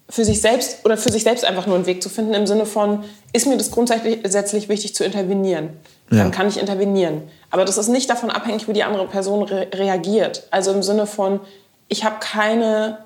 für 0.10 0.26
sich 0.26 0.42
selbst 0.42 0.84
oder 0.86 0.98
für 0.98 1.12
sich 1.12 1.24
selbst 1.24 1.46
einfach 1.46 1.68
nur 1.68 1.76
einen 1.76 1.86
Weg 1.86 2.02
zu 2.02 2.10
finden 2.10 2.34
im 2.34 2.48
Sinne 2.48 2.66
von, 2.66 3.04
ist 3.32 3.46
mir 3.46 3.58
das 3.58 3.70
grundsätzlich 3.70 4.68
wichtig 4.68 4.96
zu 4.96 5.04
intervenieren? 5.04 5.70
Ja. 6.12 6.18
Dann 6.18 6.32
kann 6.32 6.48
ich 6.48 6.60
intervenieren. 6.60 7.30
Aber 7.52 7.64
das 7.64 7.78
ist 7.78 7.90
nicht 7.90 8.10
davon 8.10 8.32
abhängig, 8.32 8.68
wie 8.68 8.74
die 8.74 8.84
andere 8.84 9.08
Person 9.08 9.44
re 9.44 9.68
reagiert. 9.72 10.48
Also 10.50 10.72
im 10.72 10.82
Sinne 10.82 11.06
von, 11.06 11.40
ich 11.88 12.04
habe 12.04 12.16
keine 12.20 12.98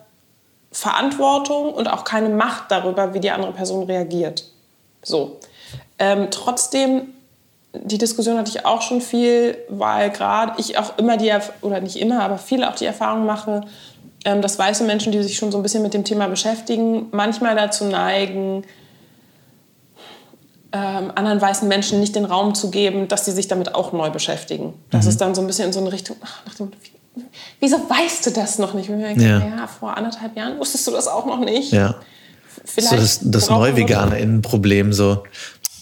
Verantwortung 0.71 1.73
und 1.73 1.87
auch 1.87 2.05
keine 2.05 2.29
Macht 2.29 2.71
darüber, 2.71 3.13
wie 3.13 3.19
die 3.19 3.31
andere 3.31 3.51
Person 3.51 3.83
reagiert. 3.83 4.45
So. 5.03 5.39
Ähm, 5.99 6.27
trotzdem, 6.31 7.03
die 7.73 7.97
Diskussion 7.97 8.37
hatte 8.37 8.49
ich 8.49 8.65
auch 8.65 8.81
schon 8.81 9.01
viel, 9.01 9.57
weil 9.69 10.09
gerade 10.09 10.53
ich 10.59 10.77
auch 10.77 10.97
immer 10.97 11.17
die, 11.17 11.31
oder 11.61 11.81
nicht 11.81 11.95
immer, 11.97 12.21
aber 12.23 12.37
viele 12.37 12.69
auch 12.69 12.75
die 12.75 12.85
Erfahrung 12.85 13.25
mache, 13.25 13.61
ähm, 14.25 14.41
dass 14.41 14.57
weiße 14.57 14.83
Menschen, 14.83 15.11
die 15.11 15.21
sich 15.23 15.37
schon 15.37 15.51
so 15.51 15.57
ein 15.57 15.63
bisschen 15.63 15.83
mit 15.83 15.93
dem 15.93 16.03
Thema 16.03 16.27
beschäftigen, 16.27 17.07
manchmal 17.11 17.55
dazu 17.55 17.85
neigen, 17.85 18.63
ähm, 20.71 21.11
anderen 21.13 21.39
weißen 21.39 21.67
Menschen 21.67 21.99
nicht 21.99 22.15
den 22.15 22.25
Raum 22.25 22.55
zu 22.55 22.71
geben, 22.71 23.07
dass 23.07 23.25
sie 23.25 23.31
sich 23.31 23.47
damit 23.47 23.75
auch 23.75 23.93
neu 23.93 24.09
beschäftigen. 24.09 24.73
Das 24.89 25.05
ist 25.05 25.21
dann 25.21 25.35
so 25.35 25.41
ein 25.41 25.47
bisschen 25.47 25.67
in 25.67 25.73
so 25.73 25.79
eine 25.79 25.91
Richtung, 25.91 26.15
ach, 26.23 26.41
nach 26.47 26.55
dem 26.55 26.71
wieso 27.59 27.77
weißt 27.77 28.25
du 28.25 28.31
das 28.31 28.57
noch 28.59 28.73
nicht? 28.73 28.89
Und 28.89 28.99
ich 28.99 29.05
denke, 29.05 29.23
Ja. 29.23 29.39
ja, 29.39 29.67
vor 29.67 29.95
anderthalb 29.95 30.35
Jahren 30.35 30.57
wusstest 30.59 30.87
du 30.87 30.91
das 30.91 31.07
auch 31.07 31.25
noch 31.25 31.39
nicht. 31.39 31.71
ja. 31.71 31.95
Vielleicht 32.65 32.89
So 32.89 32.95
das, 32.95 33.19
das 33.21 33.49
Neuveganer-Innenproblem. 33.49 34.93
So. 34.93 35.23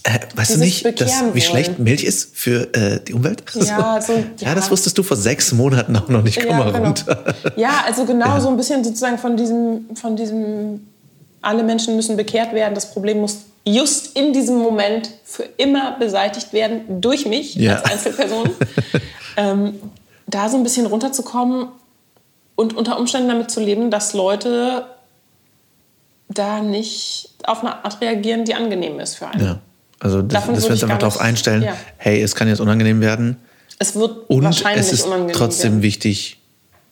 Äh, 0.04 0.20
weißt 0.36 0.56
du 0.56 0.60
nicht, 0.60 1.00
dass, 1.00 1.24
wie 1.34 1.42
schlecht. 1.42 1.78
Milch 1.78 2.04
ist 2.04 2.36
für 2.36 2.74
äh, 2.74 3.00
die 3.04 3.14
Umwelt? 3.14 3.44
Ja, 3.54 4.02
so, 4.02 4.14
ja, 4.14 4.24
ja. 4.40 4.56
das 4.56 4.72
wusstest 4.72 4.98
du 4.98 5.04
vor 5.04 5.18
sechs 5.18 5.52
Monaten 5.52 5.96
auch 5.96 6.08
noch 6.08 6.24
nicht. 6.24 6.40
Komm 6.46 6.58
mal 6.58 6.72
genau. 6.72 6.86
runter. 6.86 7.36
Ja, 7.56 7.84
also 7.86 8.06
genau 8.06 8.40
so 8.40 8.50
ein 8.50 8.58
bisschen 8.58 8.84
sozusagen 8.84 9.18
von 9.18 9.38
diesem, 9.38 9.96
von 9.96 10.16
diesem, 10.16 10.88
alle 11.42 11.64
Menschen 11.64 11.96
müssen 11.96 12.18
bekehrt 12.18 12.54
werden. 12.54 12.74
Das 12.74 12.92
Problem 12.92 13.22
muss 13.22 13.42
just 13.64 14.18
in 14.18 14.34
diesem 14.34 14.58
Moment 14.58 15.12
für 15.24 15.44
immer 15.58 15.98
beseitigt 16.00 16.52
werden 16.52 17.02
durch 17.02 17.26
mich 17.28 17.56
Ja. 17.56 17.76
als 17.76 17.92
Einzelperson. 17.92 18.50
ähm, 19.38 19.74
da 20.26 20.50
so 20.50 20.58
ein 20.58 20.64
bisschen 20.64 20.86
runterzukommen 20.88 21.68
und 22.56 22.76
unter 22.76 22.98
Umständen 22.98 23.28
damit 23.28 23.52
zu 23.52 23.60
leben, 23.60 23.92
dass 23.92 24.14
Leute 24.14 24.86
da 26.30 26.62
nicht 26.62 27.30
auf 27.44 27.60
eine 27.60 27.84
Art 27.84 28.02
reagieren, 28.02 28.46
die 28.46 28.56
angenehm 28.56 29.00
ist 29.00 29.16
für 29.16 29.28
einen. 29.28 29.60
Also, 30.02 30.22
das, 30.22 30.42
Davon 30.42 30.56
dass 30.56 30.64
wir 30.66 30.72
uns 30.72 30.84
einfach 30.84 30.98
darauf 30.98 31.20
einstellen, 31.22 31.64
ja. 31.64 31.74
hey, 31.98 32.22
es 32.22 32.36
kann 32.36 32.48
jetzt 32.48 32.60
unangenehm 32.60 33.02
werden. 33.02 33.38
Es 33.80 33.96
wird 33.96 34.30
Und 34.30 34.44
wahrscheinlich 34.44 34.88
es 34.88 34.94
ist 34.94 35.06
unangenehm 35.06 35.36
trotzdem 35.36 35.72
werden. 35.74 35.82
wichtig, 35.84 36.40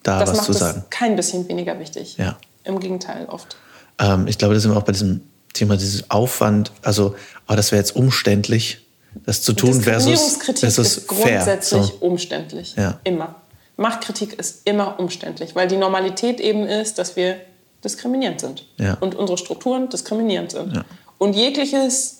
da 0.03 0.19
Das 0.19 0.29
was 0.29 0.37
macht 0.37 0.45
zu 0.45 0.51
es 0.51 0.59
sagen. 0.59 0.83
kein 0.89 1.15
bisschen 1.15 1.47
weniger 1.49 1.79
wichtig. 1.79 2.17
Ja. 2.17 2.37
Im 2.63 2.79
Gegenteil, 2.79 3.25
oft. 3.25 3.57
Ähm, 3.99 4.27
ich 4.27 4.37
glaube, 4.37 4.53
das 4.53 4.63
sind 4.63 4.71
wir 4.71 4.77
auch 4.77 4.83
bei 4.83 4.91
diesem 4.91 5.21
Thema, 5.53 5.75
dieses 5.75 6.09
Aufwand, 6.11 6.71
also, 6.83 7.15
oh, 7.47 7.55
das 7.55 7.71
wäre 7.71 7.79
jetzt 7.81 7.95
umständlich, 7.95 8.85
das 9.25 9.41
zu 9.41 9.53
tun 9.53 9.81
versus, 9.81 10.37
versus 10.37 10.97
ist 10.97 11.11
fair. 11.11 11.37
grundsätzlich 11.37 11.85
So. 11.87 11.97
umständlich. 12.01 12.75
Ja. 12.77 12.99
Immer. 13.03 13.35
Machtkritik 13.75 14.33
ist 14.33 14.61
immer 14.67 14.99
umständlich, 14.99 15.55
weil 15.55 15.67
die 15.67 15.77
Normalität 15.77 16.39
eben 16.39 16.67
ist, 16.67 16.99
dass 16.99 17.15
wir 17.15 17.37
diskriminierend 17.83 18.39
sind. 18.41 18.65
Ja. 18.77 18.97
Und 18.99 19.15
unsere 19.15 19.37
Strukturen 19.37 19.89
diskriminierend 19.89 20.51
sind. 20.51 20.75
Ja. 20.75 20.85
Und 21.17 21.35
jegliches 21.35 22.18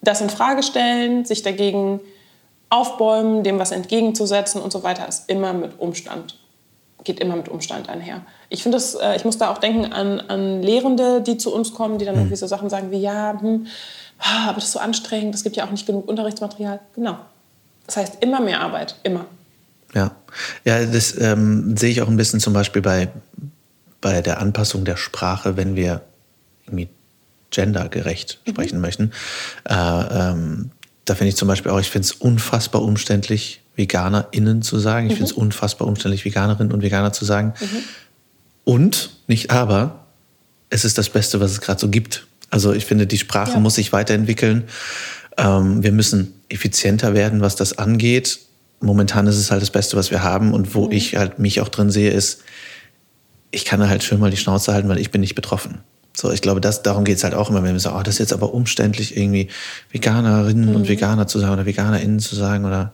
das 0.00 0.20
in 0.20 0.30
Frage 0.30 0.62
stellen, 0.62 1.24
sich 1.24 1.42
dagegen 1.42 2.00
aufbäumen, 2.70 3.42
dem 3.42 3.58
was 3.58 3.70
entgegenzusetzen 3.70 4.60
und 4.60 4.72
so 4.72 4.82
weiter, 4.82 5.08
ist 5.08 5.28
immer 5.28 5.52
mit 5.52 5.78
Umstand. 5.78 6.38
Geht 7.04 7.20
immer 7.20 7.36
mit 7.36 7.48
Umstand 7.48 7.88
einher. 7.88 8.22
Ich 8.48 8.62
finde 8.62 8.76
das, 8.76 8.94
äh, 8.94 9.16
ich 9.16 9.24
muss 9.24 9.38
da 9.38 9.50
auch 9.50 9.58
denken 9.58 9.92
an, 9.92 10.20
an 10.20 10.62
Lehrende, 10.62 11.22
die 11.22 11.38
zu 11.38 11.54
uns 11.54 11.72
kommen, 11.72 11.98
die 11.98 12.04
dann 12.04 12.16
irgendwie 12.16 12.36
so 12.36 12.46
Sachen 12.46 12.68
sagen 12.68 12.90
wie, 12.90 12.98
ja, 12.98 13.38
hm, 13.40 13.66
ah, 14.18 14.48
aber 14.48 14.56
das 14.56 14.64
ist 14.64 14.72
so 14.72 14.78
anstrengend, 14.78 15.34
es 15.34 15.44
gibt 15.44 15.56
ja 15.56 15.64
auch 15.64 15.70
nicht 15.70 15.86
genug 15.86 16.08
Unterrichtsmaterial. 16.08 16.80
Genau. 16.94 17.18
Das 17.86 17.96
heißt, 17.96 18.16
immer 18.20 18.40
mehr 18.40 18.60
Arbeit, 18.60 18.96
immer. 19.02 19.24
Ja, 19.94 20.10
ja 20.64 20.84
das 20.84 21.18
ähm, 21.18 21.76
sehe 21.76 21.90
ich 21.90 22.02
auch 22.02 22.08
ein 22.08 22.16
bisschen 22.16 22.40
zum 22.40 22.52
Beispiel 22.52 22.82
bei, 22.82 23.08
bei 24.00 24.20
der 24.20 24.40
Anpassung 24.40 24.84
der 24.84 24.96
Sprache, 24.96 25.56
wenn 25.56 25.74
wir 25.74 26.02
irgendwie 26.66 26.88
gendergerecht 27.50 28.40
Mhm. 28.46 28.50
sprechen 28.50 28.80
möchten. 28.80 29.12
Äh, 29.68 29.74
ähm, 29.74 30.70
da 31.04 31.14
finde 31.14 31.28
ich 31.30 31.36
zum 31.36 31.48
Beispiel 31.48 31.70
auch, 31.72 31.80
ich 31.80 31.90
finde 31.90 32.06
es 32.06 32.12
unfassbar 32.12 32.82
umständlich, 32.82 33.62
VeganerInnen 33.76 34.60
zu 34.62 34.78
sagen. 34.78 35.06
Ich 35.06 35.12
Mhm. 35.14 35.16
finde 35.18 35.30
es 35.32 35.36
unfassbar 35.36 35.88
umständlich, 35.88 36.24
Veganerinnen 36.24 36.72
und 36.72 36.82
Veganer 36.82 37.12
zu 37.12 37.24
sagen. 37.24 37.54
Und, 38.64 39.10
nicht 39.26 39.50
aber, 39.50 40.06
es 40.70 40.84
ist 40.84 40.98
das 40.98 41.08
Beste, 41.08 41.40
was 41.40 41.52
es 41.52 41.60
gerade 41.60 41.80
so 41.80 41.88
gibt. 41.88 42.26
Also 42.50 42.72
ich 42.72 42.84
finde, 42.84 43.06
die 43.06 43.18
Sprache 43.18 43.52
Ja. 43.52 43.60
muss 43.60 43.76
sich 43.76 43.92
weiterentwickeln. 43.92 44.64
Ähm, 45.36 45.82
wir 45.82 45.92
müssen 45.92 46.34
effizienter 46.48 47.14
werden, 47.14 47.40
was 47.40 47.56
das 47.56 47.78
angeht. 47.78 48.40
Momentan 48.80 49.26
ist 49.26 49.36
es 49.36 49.50
halt 49.50 49.62
das 49.62 49.70
Beste, 49.70 49.96
was 49.96 50.10
wir 50.10 50.22
haben. 50.22 50.52
Und 50.52 50.74
wo 50.74 50.90
ich 50.90 51.16
halt 51.16 51.38
mich 51.38 51.60
auch 51.60 51.68
drin 51.68 51.90
sehe, 51.90 52.10
ist, 52.10 52.42
ich 53.50 53.64
kann 53.64 53.86
halt 53.88 54.02
schön 54.02 54.20
mal 54.20 54.30
die 54.30 54.36
Schnauze 54.36 54.72
halten, 54.74 54.88
weil 54.88 54.98
ich 54.98 55.10
bin 55.10 55.20
nicht 55.22 55.34
betroffen. 55.34 55.78
So, 56.20 56.32
ich 56.32 56.42
glaube, 56.42 56.60
das, 56.60 56.82
darum 56.82 57.04
geht's 57.04 57.22
halt 57.22 57.34
auch 57.34 57.48
immer, 57.48 57.62
wenn 57.62 57.74
wir 57.74 57.78
sagen, 57.80 57.96
oh, 57.96 58.02
das 58.02 58.14
ist 58.16 58.18
jetzt 58.18 58.32
aber 58.32 58.52
umständlich, 58.52 59.16
irgendwie 59.16 59.46
Veganerinnen 59.92 60.74
und 60.74 60.88
Veganer 60.88 61.28
zu 61.28 61.38
sagen 61.38 61.52
oder 61.52 61.64
VeganerInnen 61.64 62.18
zu 62.18 62.34
sagen 62.34 62.64
oder. 62.64 62.92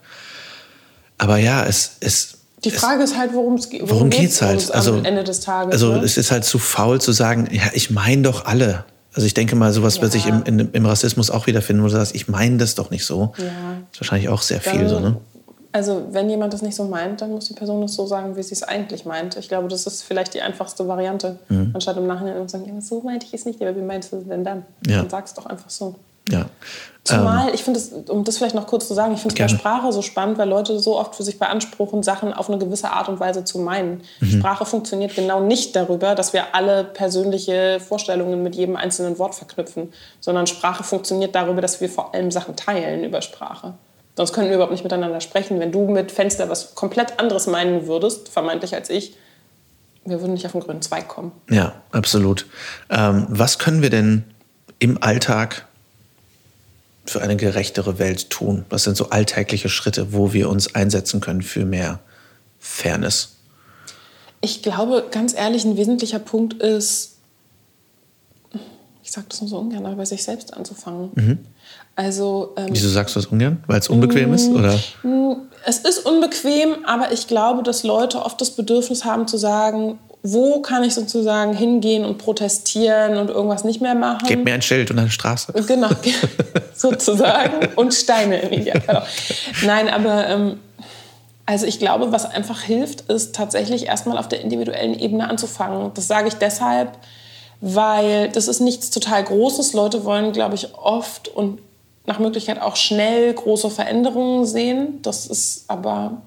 Aber 1.16 1.38
ja, 1.38 1.64
es, 1.64 1.92
es, 2.00 2.34
Die 2.64 2.70
Frage 2.70 3.02
ist 3.02 3.16
halt, 3.16 3.32
worum 3.32 3.54
es 3.54 3.70
geht. 3.70 3.80
worum 3.88 4.10
geht's 4.10 4.42
halt? 4.42 4.56
uns 4.56 4.70
Also, 4.70 4.94
am 4.96 5.04
Ende 5.06 5.24
des 5.24 5.40
Tages. 5.40 5.72
also 5.72 5.94
ne? 5.94 6.04
es 6.04 6.18
ist 6.18 6.32
halt 6.32 6.44
zu 6.44 6.58
faul 6.58 7.00
zu 7.00 7.12
sagen, 7.12 7.48
ja, 7.50 7.62
ich 7.72 7.90
meine 7.90 8.20
doch 8.22 8.44
alle. 8.44 8.84
Also 9.14 9.26
ich 9.26 9.32
denke 9.32 9.56
mal, 9.56 9.72
sowas 9.72 10.02
wird 10.02 10.12
Ja. 10.12 10.20
sich 10.20 10.26
im, 10.28 10.42
in, 10.44 10.58
im 10.72 10.84
Rassismus 10.84 11.30
auch 11.30 11.46
wiederfinden, 11.46 11.82
wo 11.82 11.86
du 11.86 11.92
sagst, 11.92 12.14
ich 12.14 12.28
meine 12.28 12.58
das 12.58 12.74
doch 12.74 12.90
nicht 12.90 13.06
so. 13.06 13.32
Ja. 13.38 13.44
ist 13.90 14.00
wahrscheinlich 14.02 14.28
auch 14.28 14.42
sehr 14.42 14.60
viel 14.60 14.80
Dann- 14.80 14.88
so, 14.88 15.00
ne? 15.00 15.16
Also 15.74 16.06
wenn 16.10 16.30
jemand 16.30 16.52
das 16.54 16.62
nicht 16.62 16.76
so 16.76 16.84
meint, 16.84 17.20
dann 17.20 17.32
muss 17.32 17.46
die 17.46 17.52
Person 17.52 17.80
das 17.82 17.94
so 17.94 18.06
sagen, 18.06 18.36
wie 18.36 18.42
sie 18.44 18.54
es 18.54 18.62
eigentlich 18.62 19.04
meint. 19.06 19.36
Ich 19.36 19.48
glaube, 19.48 19.66
das 19.66 19.88
ist 19.88 20.02
vielleicht 20.04 20.32
die 20.32 20.40
einfachste 20.40 20.86
Variante, 20.86 21.40
Mhm. 21.48 21.72
anstatt 21.74 21.96
im 21.96 22.06
Nachhinein 22.06 22.48
zu 22.48 22.56
sagen, 22.56 22.72
ja, 22.72 22.80
so 22.80 23.00
meinte 23.00 23.26
ich 23.26 23.34
es 23.34 23.44
nicht, 23.44 23.60
aber 23.60 23.74
wie 23.74 23.82
meinst 23.82 24.12
du 24.12 24.18
es 24.18 24.28
denn 24.28 24.44
dann? 24.44 24.64
Ja. 24.86 24.98
Dann 24.98 25.10
sag's 25.10 25.34
doch 25.34 25.46
einfach 25.46 25.68
so. 25.70 25.96
Ja. 26.30 26.46
Zumal, 27.02 27.52
ich 27.52 27.64
finde 27.64 27.80
es, 27.80 27.92
um 28.08 28.22
das 28.22 28.38
vielleicht 28.38 28.54
noch 28.54 28.68
kurz 28.68 28.86
zu 28.86 28.94
sagen, 28.94 29.14
ich 29.14 29.20
finde 29.20 29.34
es 29.34 29.38
bei 29.38 29.52
Ähm. 29.52 29.58
Sprache 29.58 29.92
so 29.92 30.00
spannend, 30.00 30.38
weil 30.38 30.48
Leute 30.48 30.78
so 30.78 30.96
oft 30.96 31.16
für 31.16 31.24
sich 31.24 31.40
beanspruchen, 31.40 32.04
Sachen 32.04 32.32
auf 32.32 32.48
eine 32.48 32.58
gewisse 32.58 32.90
Art 32.90 33.08
und 33.08 33.18
Weise 33.18 33.42
zu 33.44 33.58
meinen. 33.58 34.02
Mhm. 34.20 34.26
Sprache 34.38 34.64
funktioniert 34.64 35.16
genau 35.16 35.40
nicht 35.40 35.74
darüber, 35.74 36.14
dass 36.14 36.32
wir 36.32 36.54
alle 36.54 36.84
persönliche 36.84 37.80
Vorstellungen 37.80 38.44
mit 38.44 38.54
jedem 38.54 38.76
einzelnen 38.76 39.18
Wort 39.18 39.34
verknüpfen, 39.34 39.92
sondern 40.20 40.46
Sprache 40.46 40.84
funktioniert 40.84 41.34
darüber, 41.34 41.60
dass 41.60 41.80
wir 41.80 41.88
vor 41.90 42.14
allem 42.14 42.30
Sachen 42.30 42.54
teilen 42.54 43.02
über 43.02 43.20
Sprache. 43.20 43.74
Sonst 44.16 44.32
können 44.32 44.48
wir 44.48 44.54
überhaupt 44.54 44.72
nicht 44.72 44.84
miteinander 44.84 45.20
sprechen. 45.20 45.58
Wenn 45.58 45.72
du 45.72 45.88
mit 45.88 46.12
Fenster 46.12 46.48
was 46.48 46.74
komplett 46.74 47.18
anderes 47.18 47.46
meinen 47.46 47.86
würdest, 47.86 48.28
vermeintlich 48.28 48.74
als 48.74 48.90
ich, 48.90 49.16
wir 50.04 50.20
würden 50.20 50.34
nicht 50.34 50.46
auf 50.46 50.52
den 50.52 50.60
grünen 50.60 50.82
Zweig 50.82 51.08
kommen. 51.08 51.32
Ja, 51.50 51.82
absolut. 51.90 52.46
Ähm, 52.90 53.26
was 53.28 53.58
können 53.58 53.82
wir 53.82 53.90
denn 53.90 54.24
im 54.78 55.02
Alltag 55.02 55.66
für 57.06 57.22
eine 57.22 57.36
gerechtere 57.36 57.98
Welt 57.98 58.30
tun? 58.30 58.64
Was 58.68 58.84
sind 58.84 58.96
so 58.96 59.10
alltägliche 59.10 59.68
Schritte, 59.68 60.12
wo 60.12 60.32
wir 60.32 60.48
uns 60.48 60.74
einsetzen 60.74 61.20
können 61.20 61.42
für 61.42 61.64
mehr 61.64 62.00
Fairness? 62.58 63.36
Ich 64.40 64.62
glaube, 64.62 65.06
ganz 65.10 65.34
ehrlich, 65.34 65.64
ein 65.64 65.76
wesentlicher 65.76 66.18
Punkt 66.18 66.62
ist, 66.62 67.16
ich 69.02 69.10
sage 69.10 69.26
das 69.30 69.40
nur 69.40 69.48
so 69.48 69.58
ungern, 69.58 69.86
aber 69.86 69.96
bei 69.96 70.04
sich 70.04 70.22
selbst 70.22 70.54
anzufangen. 70.54 71.10
Mhm. 71.14 71.38
Also, 71.96 72.54
ähm, 72.56 72.68
Wieso 72.70 72.88
sagst 72.88 73.14
du 73.14 73.20
das 73.20 73.30
ungern? 73.30 73.62
Weil 73.66 73.78
es 73.78 73.88
unbequem 73.88 74.34
ist? 74.34 74.48
Oder? 74.50 74.78
Es 75.66 75.78
ist 75.78 76.04
unbequem, 76.04 76.84
aber 76.84 77.12
ich 77.12 77.28
glaube, 77.28 77.62
dass 77.62 77.84
Leute 77.84 78.24
oft 78.24 78.40
das 78.40 78.50
Bedürfnis 78.50 79.04
haben 79.04 79.28
zu 79.28 79.36
sagen, 79.36 79.98
wo 80.22 80.60
kann 80.60 80.82
ich 80.82 80.94
sozusagen 80.94 81.54
hingehen 81.54 82.04
und 82.04 82.18
protestieren 82.18 83.18
und 83.18 83.28
irgendwas 83.28 83.62
nicht 83.62 83.80
mehr 83.80 83.94
machen? 83.94 84.26
Gib 84.26 84.44
mir 84.44 84.54
ein 84.54 84.62
Schild 84.62 84.90
und 84.90 84.98
eine 84.98 85.10
Straße. 85.10 85.52
Genau, 85.66 85.90
sozusagen. 86.74 87.68
Und 87.76 87.94
Steine 87.94 88.40
im 88.40 88.52
Idealfall. 88.52 89.06
Nein, 89.64 89.88
aber 89.88 90.26
ähm, 90.26 90.60
also 91.46 91.66
ich 91.66 91.78
glaube, 91.78 92.10
was 92.10 92.24
einfach 92.24 92.62
hilft, 92.62 93.02
ist 93.02 93.34
tatsächlich 93.34 93.86
erstmal 93.86 94.16
auf 94.16 94.28
der 94.28 94.40
individuellen 94.40 94.98
Ebene 94.98 95.28
anzufangen. 95.28 95.92
Das 95.94 96.08
sage 96.08 96.28
ich 96.28 96.34
deshalb, 96.34 96.96
weil 97.60 98.30
das 98.30 98.48
ist 98.48 98.60
nichts 98.60 98.88
total 98.90 99.24
Großes. 99.24 99.74
Leute 99.74 100.04
wollen, 100.04 100.32
glaube 100.32 100.54
ich, 100.54 100.74
oft 100.74 101.28
und 101.28 101.58
nach 102.06 102.18
Möglichkeit 102.18 102.60
auch 102.60 102.76
schnell 102.76 103.32
große 103.32 103.70
Veränderungen 103.70 104.44
sehen. 104.44 105.00
Das 105.02 105.26
ist 105.26 105.64
aber 105.68 106.22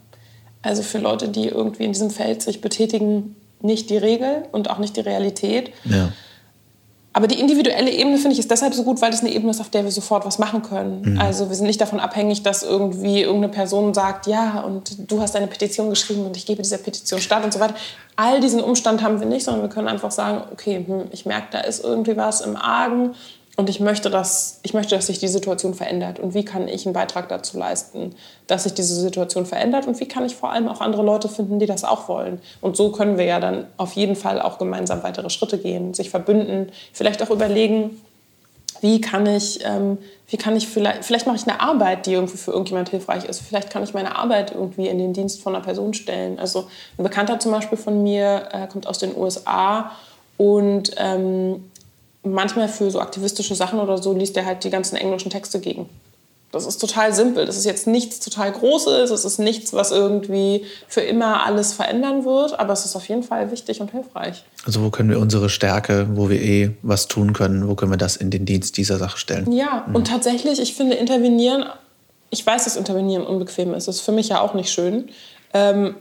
also 0.62 0.82
für 0.82 0.98
Leute, 0.98 1.30
die 1.30 1.48
irgendwie 1.48 1.86
in 1.86 1.94
diesem 1.94 2.10
Feld 2.10 2.42
sich 2.42 2.62
betätigen, 2.62 3.36
nicht 3.62 3.90
die 3.90 3.98
Regel 3.98 4.44
und 4.52 4.70
auch 4.70 4.80
nicht 4.80 4.98
die 4.98 5.02
Realität. 5.02 5.72
Ja. 5.86 6.12
Aber 7.14 7.28
die 7.28 7.40
individuelle 7.40 7.90
Ebene 7.90 8.18
finde 8.18 8.34
ich 8.34 8.40
ist 8.40 8.52
deshalb 8.52 8.76
so 8.76 8.84
gut, 8.84 9.02
weil 9.02 9.10
das 9.10 9.22
eine 9.22 9.32
Ebene 9.32 9.50
ist, 9.50 9.60
auf 9.60 9.70
der 9.70 9.84
wir 9.84 9.90
sofort 9.90 10.24
was 10.24 10.38
machen 10.38 10.62
können. 10.62 11.14
Mhm. 11.14 11.20
Also 11.20 11.50
wir 11.50 11.56
sind 11.56 11.66
nicht 11.66 11.82
davon 11.82 12.00
abhängig, 12.00 12.44
dass 12.44 12.62
irgendwie 12.62 13.22
irgendeine 13.22 13.52
Person 13.52 13.96
sagt, 13.96 14.28
ja, 14.28 14.60
und 14.60 15.10
du 15.10 15.20
hast 15.20 15.36
eine 15.36 15.48
Petition 15.48 15.90
geschrieben 15.90 16.28
und 16.28 16.38
ich 16.38 16.46
gebe 16.46 16.62
dieser 16.62 16.78
Petition 16.78 17.20
statt 17.20 17.44
und 17.44 17.52
so 17.52 17.60
weiter. 17.60 17.74
All 18.18 18.40
diesen 18.40 18.62
Umstand 18.62 19.02
haben 19.02 19.20
wir 19.20 19.26
nicht, 19.26 19.46
sondern 19.46 19.64
wir 19.64 19.70
können 19.70 19.88
einfach 19.88 20.12
sagen, 20.12 20.44
okay, 20.52 20.84
hm, 20.86 21.06
ich 21.12 21.26
merke, 21.26 21.48
da 21.50 21.62
ist 21.62 21.84
irgendwie 21.84 22.16
was 22.18 22.42
im 22.42 22.56
Argen 22.56 23.16
und 23.58 23.72
ich 23.72 23.80
möchte, 23.80 24.12
dass, 24.12 24.60
ich 24.62 24.76
möchte, 24.76 24.96
dass 24.96 25.08
sich 25.08 25.18
die 25.18 25.28
Situation 25.28 25.74
verändert. 25.74 26.20
Und 26.20 26.36
wie 26.36 26.46
kann 26.46 26.68
ich 26.68 26.86
einen 26.86 26.94
Beitrag 26.94 27.28
dazu 27.28 27.58
leisten, 27.58 28.14
dass 28.46 28.64
sich 28.64 28.76
diese 28.76 28.94
Situation 28.94 29.48
verändert? 29.48 29.88
Und 29.88 30.00
wie 30.00 30.08
kann 30.08 30.24
ich 30.28 30.36
vor 30.36 30.52
allem 30.52 30.68
auch 30.68 30.80
andere 30.80 31.02
Leute 31.02 31.28
finden, 31.28 31.58
die 31.58 31.66
das 31.66 31.84
auch 31.84 32.08
wollen? 32.08 32.40
Und 32.62 32.78
so 32.78 32.92
können 32.92 33.18
wir 33.18 33.26
ja 33.26 33.40
dann 33.40 33.66
auf 33.78 33.94
jeden 33.94 34.16
Fall 34.16 34.40
auch 34.44 34.60
gemeinsam 34.60 35.02
weitere 35.02 35.32
Schritte 35.32 35.58
gehen, 35.58 35.96
sich 35.96 36.12
verbünden, 36.12 36.72
vielleicht 36.94 37.24
auch 37.24 37.32
überlegen, 37.32 38.00
wie 38.82 39.02
kann 39.02 39.26
ich, 39.26 39.66
ähm, 39.66 39.98
wie 40.28 40.38
kann 40.38 40.56
ich 40.56 40.68
vielleicht, 40.68 41.04
vielleicht 41.04 41.26
mache 41.26 41.38
ich 41.38 41.48
eine 41.48 41.60
Arbeit, 41.60 42.06
die 42.06 42.14
irgendwie 42.14 42.38
für 42.38 42.52
irgendjemand 42.52 42.90
hilfreich 42.90 43.26
ist. 43.26 43.42
Vielleicht 43.42 43.72
kann 43.72 43.82
ich 43.82 43.92
meine 43.96 44.18
Arbeit 44.18 44.52
irgendwie 44.52 44.88
in 44.88 45.00
den 45.00 45.14
Dienst 45.14 45.42
von 45.42 45.56
einer 45.56 45.64
Person 45.64 45.96
stellen. 45.96 46.38
Also 46.38 46.68
ein 47.00 47.04
Bekannter 47.04 47.40
zum 47.40 47.54
Beispiel 47.54 47.80
von 47.80 48.04
mir 48.04 48.50
äh, 48.52 48.68
kommt 48.68 48.86
aus 48.86 49.00
den 49.00 49.18
USA 49.18 49.94
und 50.38 50.92
ähm, 50.98 51.64
manchmal 52.34 52.68
für 52.68 52.92
so 52.92 53.00
aktivistische 53.00 53.56
Sachen 53.56 53.80
oder 53.80 53.98
so 53.98 54.14
liest 54.14 54.38
er 54.38 54.46
halt 54.46 54.64
die 54.64 54.70
ganzen 54.70 54.96
englischen 54.96 55.30
Texte 55.30 55.60
gegen. 55.60 55.90
Das 56.52 56.66
ist 56.66 56.78
total 56.78 57.14
simpel. 57.14 57.46
Das 57.46 57.58
ist 57.58 57.66
jetzt 57.66 57.88
nichts 57.88 58.20
total 58.22 58.52
Großes. 58.54 59.12
Es 59.12 59.26
ist 59.26 59.38
nichts, 59.38 59.74
was 59.74 59.92
irgendwie 59.92 60.64
für 60.88 61.02
immer 61.02 61.46
alles 61.46 61.74
verändern 61.74 62.24
wird. 62.24 62.58
Aber 62.58 62.72
es 62.72 62.86
ist 62.86 62.96
auf 62.96 63.08
jeden 63.10 63.24
Fall 63.24 63.52
wichtig 63.52 63.82
und 63.82 63.92
hilfreich. 63.92 64.46
Also 64.66 64.82
wo 64.82 64.90
können 64.90 65.10
wir 65.10 65.20
unsere 65.20 65.50
Stärke, 65.50 66.08
wo 66.14 66.30
wir 66.30 66.42
eh 66.42 66.72
was 66.84 67.10
tun 67.10 67.34
können, 67.34 67.68
wo 67.68 67.76
können 67.76 67.92
wir 67.92 67.98
das 67.98 68.16
in 68.16 68.32
den 68.32 68.46
Dienst 68.46 68.78
dieser 68.78 68.98
Sache 68.98 69.18
stellen? 69.18 69.52
Ja, 69.52 69.86
mhm. 69.88 69.96
und 69.96 70.08
tatsächlich, 70.08 70.62
ich 70.62 70.74
finde 70.74 70.96
intervenieren, 70.96 71.66
ich 72.30 72.46
weiß, 72.46 72.64
dass 72.64 72.78
intervenieren 72.78 73.26
unbequem 73.26 73.74
ist. 73.74 73.90
Das 73.90 73.98
ist 73.98 74.02
für 74.02 74.14
mich 74.14 74.30
ja 74.30 74.40
auch 74.40 74.54
nicht 74.54 74.72
schön. 74.72 75.10
Ähm, 75.54 75.96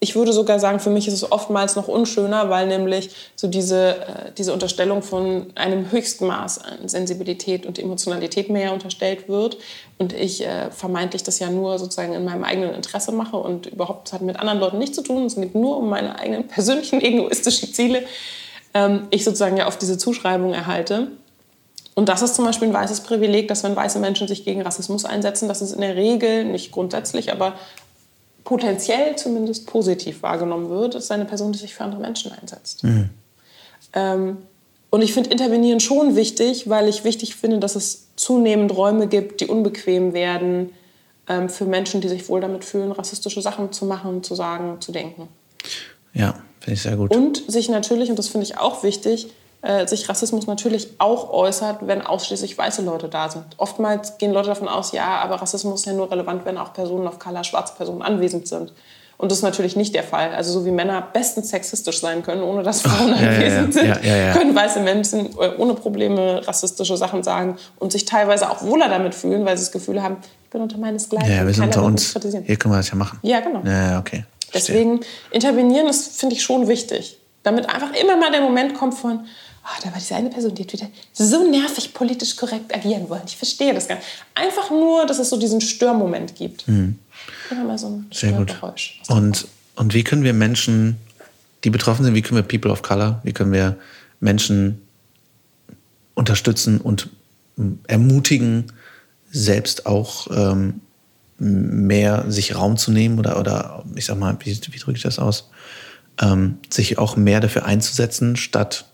ich 0.00 0.14
würde 0.14 0.32
sogar 0.32 0.60
sagen, 0.60 0.78
für 0.78 0.90
mich 0.90 1.08
ist 1.08 1.14
es 1.14 1.30
oftmals 1.30 1.74
noch 1.74 1.88
unschöner, 1.88 2.50
weil 2.50 2.68
nämlich 2.68 3.10
so 3.34 3.48
diese, 3.48 3.96
äh, 3.96 4.32
diese 4.36 4.52
Unterstellung 4.52 5.02
von 5.02 5.46
einem 5.56 5.90
höchsten 5.90 6.26
Maß 6.26 6.58
an 6.58 6.88
Sensibilität 6.88 7.66
und 7.66 7.78
Emotionalität 7.78 8.48
mehr 8.48 8.72
unterstellt 8.72 9.28
wird 9.28 9.58
und 9.98 10.12
ich 10.12 10.46
äh, 10.46 10.70
vermeintlich 10.70 11.24
das 11.24 11.40
ja 11.40 11.50
nur 11.50 11.78
sozusagen 11.78 12.14
in 12.14 12.24
meinem 12.24 12.44
eigenen 12.44 12.74
Interesse 12.74 13.10
mache 13.10 13.36
und 13.36 13.66
überhaupt 13.66 14.12
hat 14.12 14.22
mit 14.22 14.38
anderen 14.38 14.60
Leuten 14.60 14.78
nichts 14.78 14.96
zu 14.96 15.02
tun. 15.02 15.26
Es 15.26 15.34
geht 15.34 15.54
nur 15.54 15.76
um 15.78 15.88
meine 15.88 16.18
eigenen 16.18 16.46
persönlichen 16.48 17.00
egoistischen 17.00 17.72
Ziele. 17.72 18.04
Ähm, 18.74 19.08
ich 19.10 19.24
sozusagen 19.24 19.56
ja 19.56 19.66
auf 19.66 19.78
diese 19.78 19.98
Zuschreibung 19.98 20.54
erhalte. 20.54 21.08
Und 21.96 22.08
das 22.08 22.22
ist 22.22 22.36
zum 22.36 22.44
Beispiel 22.44 22.68
ein 22.68 22.74
weißes 22.74 23.00
Privileg, 23.00 23.48
dass 23.48 23.64
wenn 23.64 23.74
weiße 23.74 23.98
Menschen 23.98 24.28
sich 24.28 24.44
gegen 24.44 24.62
Rassismus 24.62 25.04
einsetzen, 25.04 25.48
dass 25.48 25.60
es 25.60 25.72
in 25.72 25.80
der 25.80 25.96
Regel, 25.96 26.44
nicht 26.44 26.70
grundsätzlich, 26.70 27.32
aber 27.32 27.54
potenziell 28.48 29.14
zumindest 29.14 29.66
positiv 29.66 30.22
wahrgenommen 30.22 30.70
wird, 30.70 30.94
ist 30.94 31.12
eine 31.12 31.26
Person, 31.26 31.52
die 31.52 31.58
sich 31.58 31.74
für 31.74 31.84
andere 31.84 32.00
Menschen 32.00 32.32
einsetzt. 32.32 32.82
Mhm. 32.82 33.10
Ähm, 33.92 34.38
und 34.88 35.02
ich 35.02 35.12
finde 35.12 35.28
Intervenieren 35.28 35.80
schon 35.80 36.16
wichtig, 36.16 36.66
weil 36.66 36.88
ich 36.88 37.04
wichtig 37.04 37.36
finde, 37.36 37.58
dass 37.58 37.76
es 37.76 38.06
zunehmend 38.16 38.74
Räume 38.74 39.06
gibt, 39.06 39.42
die 39.42 39.48
unbequem 39.48 40.14
werden 40.14 40.70
ähm, 41.28 41.50
für 41.50 41.66
Menschen, 41.66 42.00
die 42.00 42.08
sich 42.08 42.30
wohl 42.30 42.40
damit 42.40 42.64
fühlen, 42.64 42.90
rassistische 42.90 43.42
Sachen 43.42 43.70
zu 43.70 43.84
machen, 43.84 44.22
zu 44.22 44.34
sagen, 44.34 44.80
zu 44.80 44.92
denken. 44.92 45.28
Ja, 46.14 46.32
finde 46.60 46.72
ich 46.72 46.80
sehr 46.80 46.96
gut. 46.96 47.14
Und 47.14 47.42
sich 47.52 47.68
natürlich, 47.68 48.08
und 48.08 48.18
das 48.18 48.28
finde 48.28 48.46
ich 48.46 48.56
auch 48.56 48.82
wichtig, 48.82 49.28
äh, 49.62 49.86
sich 49.86 50.08
Rassismus 50.08 50.46
natürlich 50.46 50.88
auch 50.98 51.30
äußert, 51.30 51.86
wenn 51.86 52.02
ausschließlich 52.02 52.56
weiße 52.56 52.82
Leute 52.82 53.08
da 53.08 53.28
sind. 53.28 53.44
Oftmals 53.56 54.18
gehen 54.18 54.32
Leute 54.32 54.48
davon 54.48 54.68
aus, 54.68 54.92
ja, 54.92 55.18
aber 55.18 55.36
Rassismus 55.36 55.80
ist 55.80 55.86
ja 55.86 55.92
nur 55.92 56.10
relevant, 56.10 56.44
wenn 56.44 56.58
auch 56.58 56.72
Personen 56.72 57.06
of 57.06 57.18
Color, 57.18 57.44
schwarze 57.44 57.74
Personen 57.74 58.02
anwesend 58.02 58.46
sind. 58.46 58.72
Und 59.16 59.32
das 59.32 59.38
ist 59.38 59.42
natürlich 59.42 59.74
nicht 59.74 59.96
der 59.96 60.04
Fall. 60.04 60.32
Also 60.32 60.52
so 60.52 60.64
wie 60.64 60.70
Männer 60.70 61.08
bestens 61.12 61.50
sexistisch 61.50 62.00
sein 62.00 62.22
können, 62.22 62.40
ohne 62.40 62.62
dass 62.62 62.82
Frauen 62.82 63.12
Ach, 63.16 63.20
anwesend 63.20 63.74
ja, 63.74 63.82
ja, 63.82 64.16
ja, 64.16 64.32
sind, 64.32 64.40
können 64.40 64.54
weiße 64.54 64.78
Menschen 64.78 65.30
äh, 65.40 65.56
ohne 65.58 65.74
Probleme 65.74 66.46
rassistische 66.46 66.96
Sachen 66.96 67.24
sagen 67.24 67.56
und 67.80 67.90
sich 67.90 68.04
teilweise 68.04 68.48
auch 68.48 68.62
wohler 68.62 68.88
damit 68.88 69.16
fühlen, 69.16 69.44
weil 69.44 69.56
sie 69.58 69.64
das 69.64 69.72
Gefühl 69.72 70.00
haben, 70.00 70.18
ich 70.44 70.50
bin 70.50 70.62
unter 70.62 70.78
meinesgleichen. 70.78 71.34
Ja, 71.34 71.44
wir 71.44 71.52
sind 71.52 71.64
unter 71.64 71.82
uns. 71.82 72.16
Hier 72.44 72.56
können 72.56 72.74
wir 72.74 72.78
das 72.78 72.90
ja 72.90 72.94
machen. 72.94 73.18
Ja, 73.22 73.40
genau. 73.40 73.62
Ja, 73.64 73.98
okay. 73.98 74.24
Deswegen 74.54 75.00
intervenieren, 75.32 75.88
das 75.88 76.06
finde 76.06 76.36
ich 76.36 76.42
schon 76.42 76.68
wichtig. 76.68 77.18
Damit 77.42 77.68
einfach 77.68 77.92
immer 78.00 78.16
mal 78.16 78.30
der 78.30 78.40
Moment 78.40 78.74
kommt 78.74 78.94
von, 78.94 79.26
oh, 79.68 79.80
da 79.82 79.90
war 79.90 79.98
diese 79.98 80.14
eine 80.14 80.30
Person, 80.30 80.54
die 80.54 80.62
hat 80.62 80.72
wieder 80.72 80.88
so 81.12 81.48
nervig 81.48 81.92
politisch 81.94 82.36
korrekt 82.36 82.74
agieren 82.74 83.08
wollen. 83.08 83.22
Ich 83.26 83.36
verstehe 83.36 83.74
das 83.74 83.88
gar 83.88 83.96
nicht. 83.96 84.06
Einfach 84.34 84.70
nur, 84.70 85.06
dass 85.06 85.18
es 85.18 85.30
so 85.30 85.38
diesen 85.38 85.60
Störmoment 85.60 86.34
gibt. 86.34 86.66
Mhm. 86.68 86.98
Immer 87.50 87.64
mal 87.64 87.78
so 87.78 87.88
ein 87.88 88.06
Sehr 88.12 88.32
gut. 88.32 88.54
Und, 89.08 89.46
und 89.76 89.94
wie 89.94 90.04
können 90.04 90.22
wir 90.22 90.32
Menschen, 90.32 90.96
die 91.64 91.70
betroffen 91.70 92.04
sind, 92.04 92.14
wie 92.14 92.22
können 92.22 92.36
wir 92.36 92.42
People 92.42 92.70
of 92.70 92.82
Color, 92.82 93.20
wie 93.24 93.32
können 93.32 93.52
wir 93.52 93.76
Menschen 94.20 94.82
unterstützen 96.14 96.80
und 96.80 97.08
ermutigen, 97.86 98.72
selbst 99.30 99.86
auch 99.86 100.28
ähm, 100.30 100.80
mehr 101.38 102.24
sich 102.28 102.54
Raum 102.54 102.76
zu 102.76 102.90
nehmen 102.90 103.18
oder, 103.18 103.38
oder 103.38 103.84
ich 103.94 104.06
sag 104.06 104.18
mal, 104.18 104.36
wie, 104.40 104.58
wie 104.70 104.78
drücke 104.78 104.96
ich 104.96 105.02
das 105.02 105.18
aus? 105.18 105.50
Ähm, 106.20 106.58
sich 106.70 106.98
auch 106.98 107.16
mehr 107.16 107.40
dafür 107.40 107.64
einzusetzen, 107.64 108.36
statt 108.36 108.87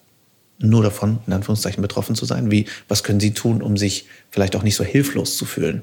nur 0.58 0.82
davon, 0.82 1.18
in 1.26 1.32
Anführungszeichen, 1.32 1.82
betroffen 1.82 2.14
zu 2.14 2.24
sein? 2.24 2.50
Wie, 2.50 2.66
was 2.88 3.02
können 3.02 3.20
Sie 3.20 3.34
tun, 3.34 3.62
um 3.62 3.76
sich 3.76 4.06
vielleicht 4.30 4.56
auch 4.56 4.62
nicht 4.62 4.76
so 4.76 4.84
hilflos 4.84 5.36
zu 5.36 5.44
fühlen? 5.44 5.82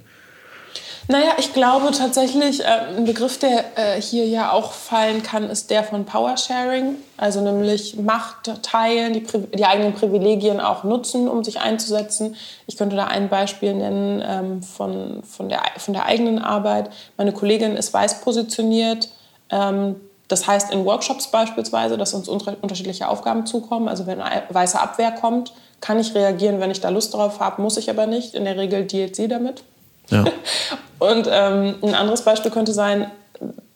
Naja, 1.08 1.32
ich 1.40 1.54
glaube 1.54 1.92
tatsächlich, 1.92 2.62
äh, 2.62 2.96
ein 2.96 3.06
Begriff, 3.06 3.40
der 3.40 3.66
äh, 3.76 4.02
hier 4.02 4.26
ja 4.28 4.52
auch 4.52 4.72
fallen 4.72 5.24
kann, 5.24 5.50
ist 5.50 5.70
der 5.70 5.84
von 5.84 6.06
Power 6.06 6.38
Sharing. 6.38 6.96
Also 7.18 7.42
nämlich 7.42 7.98
Macht 7.98 8.52
teilen, 8.64 9.14
die, 9.14 9.24
die, 9.56 9.66
eigenen 9.66 9.94
Privilegien 9.94 10.60
auch 10.60 10.84
nutzen, 10.84 11.28
um 11.28 11.44
sich 11.44 11.60
einzusetzen. 11.60 12.36
Ich 12.68 12.78
könnte 12.78 12.96
da 12.96 13.06
ein 13.06 13.30
Beispiel 13.30 13.74
nennen 13.74 14.24
ähm, 14.26 14.64
von, 14.64 15.24
von, 15.24 15.50
der, 15.50 15.64
von 15.78 15.94
der 15.94 16.06
eigenen 16.06 16.40
Arbeit. 16.40 16.92
Meine 17.18 17.34
Kollegin 17.34 17.76
ist 17.76 17.94
weiß 17.94 18.22
positioniert. 18.22 19.10
Ähm, 19.50 19.96
das 20.32 20.48
heißt 20.48 20.72
in 20.72 20.86
Workshops 20.86 21.28
beispielsweise, 21.28 21.98
dass 21.98 22.14
uns 22.14 22.28
unterschiedliche 22.28 23.08
Aufgaben 23.08 23.46
zukommen. 23.46 23.88
Also 23.88 24.08
wenn 24.08 24.22
eine 24.22 24.44
weiße 24.50 24.80
Abwehr 24.80 25.12
kommt, 25.12 25.54
kann 25.82 26.00
ich 26.00 26.14
reagieren, 26.16 26.60
wenn 26.60 26.72
ich 26.72 26.80
da 26.80 26.90
Lust 26.90 27.14
drauf 27.14 27.40
habe, 27.40 27.62
muss 27.62 27.78
ich 27.78 27.90
aber 27.90 28.06
nicht. 28.06 28.36
In 28.36 28.46
der 28.46 28.58
Regel 28.58 28.86
dealt 28.86 29.16
sie 29.16 29.28
damit. 29.28 29.64
Ja. 30.10 30.26
Und 31.00 31.28
ähm, 31.32 31.76
ein 31.82 31.96
anderes 31.96 32.22
Beispiel 32.22 32.52
könnte 32.52 32.74
sein, 32.74 33.10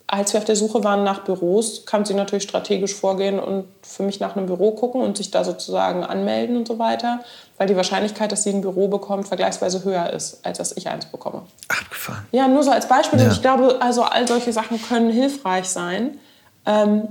als 0.06 0.32
wir 0.32 0.38
auf 0.38 0.44
der 0.44 0.54
Suche 0.54 0.84
waren 0.84 1.02
nach 1.02 1.24
Büros, 1.24 1.84
kann 1.84 2.04
sie 2.04 2.14
natürlich 2.14 2.44
strategisch 2.44 2.94
vorgehen 2.94 3.40
und 3.40 3.64
für 3.82 4.04
mich 4.04 4.20
nach 4.20 4.36
einem 4.36 4.46
Büro 4.46 4.70
gucken 4.70 5.00
und 5.00 5.16
sich 5.16 5.32
da 5.32 5.42
sozusagen 5.42 6.04
anmelden 6.04 6.56
und 6.56 6.68
so 6.68 6.78
weiter, 6.78 7.20
weil 7.58 7.66
die 7.66 7.74
Wahrscheinlichkeit, 7.74 8.30
dass 8.30 8.44
sie 8.44 8.50
ein 8.50 8.60
Büro 8.60 8.86
bekommt, 8.86 9.26
vergleichsweise 9.26 9.82
höher 9.82 10.12
ist, 10.12 10.46
als 10.46 10.58
dass 10.58 10.76
ich 10.76 10.88
eins 10.88 11.06
bekomme. 11.06 11.42
Abgefahren. 11.66 12.24
Ja, 12.30 12.46
nur 12.46 12.62
so 12.62 12.70
als 12.70 12.86
Beispiel. 12.86 13.20
Ja. 13.20 13.32
Ich 13.32 13.42
glaube, 13.42 13.78
also 13.80 14.04
all 14.04 14.28
solche 14.28 14.52
Sachen 14.52 14.80
können 14.80 15.10
hilfreich 15.10 15.68
sein. 15.68 16.18
Ähm, 16.66 17.08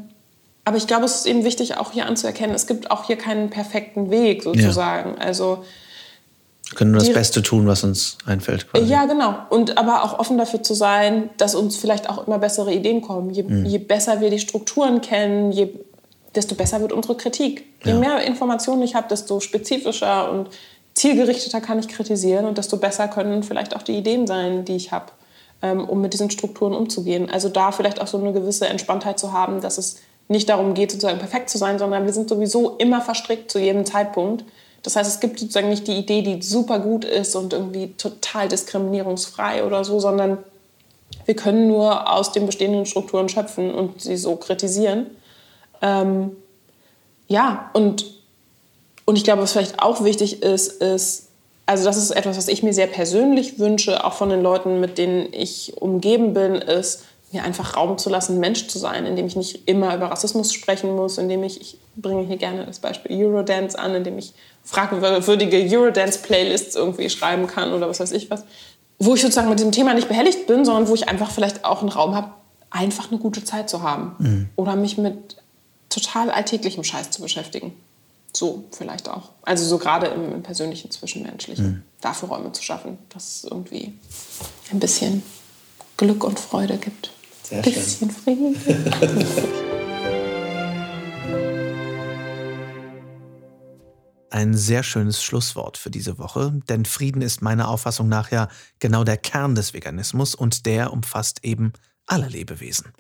aber 0.64 0.78
ich 0.78 0.88
glaube, 0.88 1.06
es 1.06 1.16
ist 1.16 1.26
eben 1.28 1.44
wichtig, 1.44 1.78
auch 1.78 1.92
hier 1.92 2.08
anzuerkennen, 2.08 2.56
es 2.56 2.66
gibt 2.66 2.90
auch 2.90 3.06
hier 3.06 3.18
keinen 3.18 3.50
perfekten 3.50 4.10
Weg 4.10 4.44
sozusagen. 4.44 5.12
Ja. 5.12 5.26
Also 5.26 5.64
wir 6.70 6.78
können 6.78 6.92
nur 6.92 7.00
das 7.00 7.14
Beste 7.14 7.44
tun, 7.44 7.68
was 7.68 7.84
uns 7.84 8.18
einfällt. 8.26 8.72
Quasi. 8.72 8.86
Ja, 8.86 9.06
genau. 9.06 9.36
Und 9.50 9.78
aber 9.78 10.04
auch 10.04 10.18
offen 10.18 10.38
dafür 10.40 10.64
zu 10.64 10.74
sein, 10.74 11.30
dass 11.38 11.54
uns 11.54 11.78
vielleicht 11.78 12.10
auch 12.10 12.26
immer 12.26 12.40
bessere 12.40 12.74
Ideen 12.74 13.02
kommen. 13.02 13.30
Je, 13.30 13.44
mhm. 13.44 13.66
je 13.66 13.78
besser 13.78 14.20
wir 14.20 14.32
die 14.32 14.40
Strukturen 14.40 15.02
kennen, 15.02 15.52
je, 15.52 15.70
desto 16.34 16.56
besser 16.56 16.82
wird 16.82 16.92
unsere 16.92 17.16
Kritik. 17.16 17.66
Je 17.84 17.92
ja. 17.92 18.00
mehr 18.00 18.22
Informationen 18.22 18.82
ich 18.82 18.96
habe, 18.96 19.08
desto 19.08 19.40
spezifischer 19.40 20.32
und 20.32 20.50
zielgerichteter 20.96 21.62
kann 21.62 21.78
ich 21.78 21.88
kritisieren 21.88 22.46
und 22.46 22.58
desto 22.58 22.78
besser 22.78 23.08
können 23.08 23.44
vielleicht 23.44 23.76
auch 23.76 23.84
die 23.84 23.98
Ideen 23.98 24.26
sein, 24.26 24.66
die 24.66 24.76
ich 24.76 24.92
habe, 24.92 25.12
um 25.74 26.02
mit 26.02 26.14
diesen 26.14 26.30
Strukturen 26.30 26.74
umzugehen. 26.74 27.30
Also 27.30 27.50
da 27.50 27.72
vielleicht 27.72 28.02
auch 28.02 28.08
so 28.08 28.18
eine 28.18 28.34
gewisse 28.34 28.68
Entspanntheit 28.68 29.20
zu 29.20 29.34
haben, 29.34 29.62
dass 29.62 29.78
es 29.78 29.98
nicht 30.28 30.50
darum 30.50 30.74
geht, 30.74 30.92
sozusagen 30.92 31.20
perfekt 31.20 31.50
zu 31.50 31.58
sein, 31.58 31.78
sondern 31.78 32.06
wir 32.06 32.14
sind 32.14 32.30
sowieso 32.30 32.72
immer 32.78 33.02
verstrickt 33.02 33.52
zu 33.52 33.60
jedem 33.60 33.86
Zeitpunkt. 33.86 34.44
Das 34.82 34.96
heißt, 34.96 35.10
es 35.10 35.20
gibt 35.20 35.40
sozusagen 35.40 35.70
nicht 35.70 35.88
die 35.88 35.98
Idee, 35.98 36.22
die 36.22 36.42
super 36.42 36.80
gut 36.80 37.06
ist 37.06 37.36
und 37.36 37.54
irgendwie 37.54 37.94
total 37.98 38.48
diskriminierungsfrei 38.48 39.64
oder 39.64 39.84
so, 39.84 40.00
sondern 40.00 40.38
wir 41.26 41.36
können 41.36 41.68
nur 41.68 42.12
aus 42.12 42.32
den 42.32 42.46
bestehenden 42.46 42.86
Strukturen 42.86 43.30
schöpfen 43.30 43.74
und 43.74 44.02
sie 44.02 44.18
so 44.18 44.36
kritisieren. 44.36 45.08
Ähm, 45.82 46.36
ja, 47.28 47.72
und, 47.74 48.06
und 49.06 49.18
ich 49.18 49.24
glaube, 49.24 49.42
was 49.42 49.54
vielleicht 49.54 49.82
auch 49.82 50.04
wichtig 50.04 50.44
ist, 50.44 50.82
ist, 50.82 51.25
also 51.66 51.86
das 51.86 51.98
ist 51.98 52.12
etwas, 52.12 52.38
was 52.38 52.48
ich 52.48 52.64
mir 52.64 52.74
sehr 52.74 52.88
persönlich 52.88 53.60
wünsche, 53.60 54.04
auch 54.04 54.14
von 54.14 54.30
den 54.30 54.42
Leuten, 54.42 54.80
mit 54.80 54.98
denen 54.98 55.28
ich 55.32 55.74
umgeben 55.78 56.34
bin, 56.34 56.56
ist, 56.56 57.04
mir 57.32 57.44
einfach 57.44 57.76
Raum 57.76 57.98
zu 57.98 58.10
lassen, 58.10 58.40
Mensch 58.40 58.68
zu 58.68 58.78
sein, 58.78 59.06
indem 59.06 59.26
ich 59.26 59.36
nicht 59.36 59.68
immer 59.68 59.96
über 59.96 60.08
Rassismus 60.08 60.54
sprechen 60.54 60.96
muss, 60.96 61.18
indem 61.18 61.44
ich, 61.44 61.60
ich 61.60 61.78
bringe 61.96 62.24
hier 62.24 62.38
gerne 62.38 62.66
das 62.66 62.80
Beispiel 62.80 63.26
Eurodance 63.26 63.78
an, 63.78 63.96
indem 63.96 64.18
ich 64.18 64.34
fragwürdige 64.64 65.58
Eurodance-Playlists 65.58 66.76
irgendwie 66.76 67.10
schreiben 67.10 67.48
kann 67.48 67.74
oder 67.74 67.90
was 67.90 68.00
weiß 68.00 68.12
ich 68.12 68.30
was, 68.30 68.46
wo 69.00 69.16
ich 69.16 69.22
sozusagen 69.22 69.50
mit 69.50 69.60
dem 69.60 69.72
Thema 69.72 69.94
nicht 69.94 70.08
behelligt 70.08 70.48
bin, 70.48 70.66
sondern 70.66 70.88
wo 70.88 70.94
ich 70.94 71.10
einfach 71.10 71.32
vielleicht 71.32 71.66
auch 71.66 71.82
einen 71.82 71.90
Raum 71.90 72.16
habe, 72.16 72.30
einfach 72.70 73.12
eine 73.12 73.20
gute 73.20 73.44
Zeit 73.44 73.70
zu 73.70 73.82
haben 73.82 74.16
mhm. 74.20 74.50
oder 74.56 74.76
mich 74.76 74.98
mit 74.98 75.38
total 75.90 76.30
alltäglichem 76.30 76.84
Scheiß 76.84 77.12
zu 77.12 77.22
beschäftigen. 77.22 77.74
So 78.36 78.66
vielleicht 78.72 79.08
auch. 79.08 79.30
Also 79.44 79.66
so 79.66 79.78
gerade 79.78 80.08
im, 80.08 80.34
im 80.34 80.44
persönlichen, 80.44 80.92
zwischenmenschlichen. 80.92 81.66
Mhm. 81.66 81.84
Dafür 82.02 82.30
Räume 82.30 82.52
zu 82.52 82.62
schaffen, 82.62 82.98
dass 83.10 83.38
es 83.38 83.44
irgendwie 83.46 83.98
ein 84.72 84.80
bisschen 84.80 85.24
Glück 85.96 86.24
und 86.26 86.38
Freude 86.38 86.78
gibt. 86.78 87.12
Sehr 87.44 87.64
schön. 87.64 87.74
Bisschen 87.74 88.12
Frieden. 88.12 88.56
Ein 94.32 94.54
sehr 94.54 94.84
schönes 94.84 95.24
Schlusswort 95.24 95.78
für 95.78 95.90
diese 95.90 96.18
Woche, 96.18 96.60
denn 96.68 96.84
Frieden 96.84 97.22
ist 97.22 97.42
meiner 97.42 97.70
Auffassung 97.70 98.10
nach 98.10 98.32
ja 98.32 98.50
genau 98.80 99.06
der 99.06 99.16
Kern 99.16 99.56
des 99.56 99.74
Veganismus 99.74 100.36
und 100.36 100.66
der 100.66 100.92
umfasst 100.92 101.46
eben 101.46 101.72
alle 102.06 102.28
Lebewesen. 102.28 102.92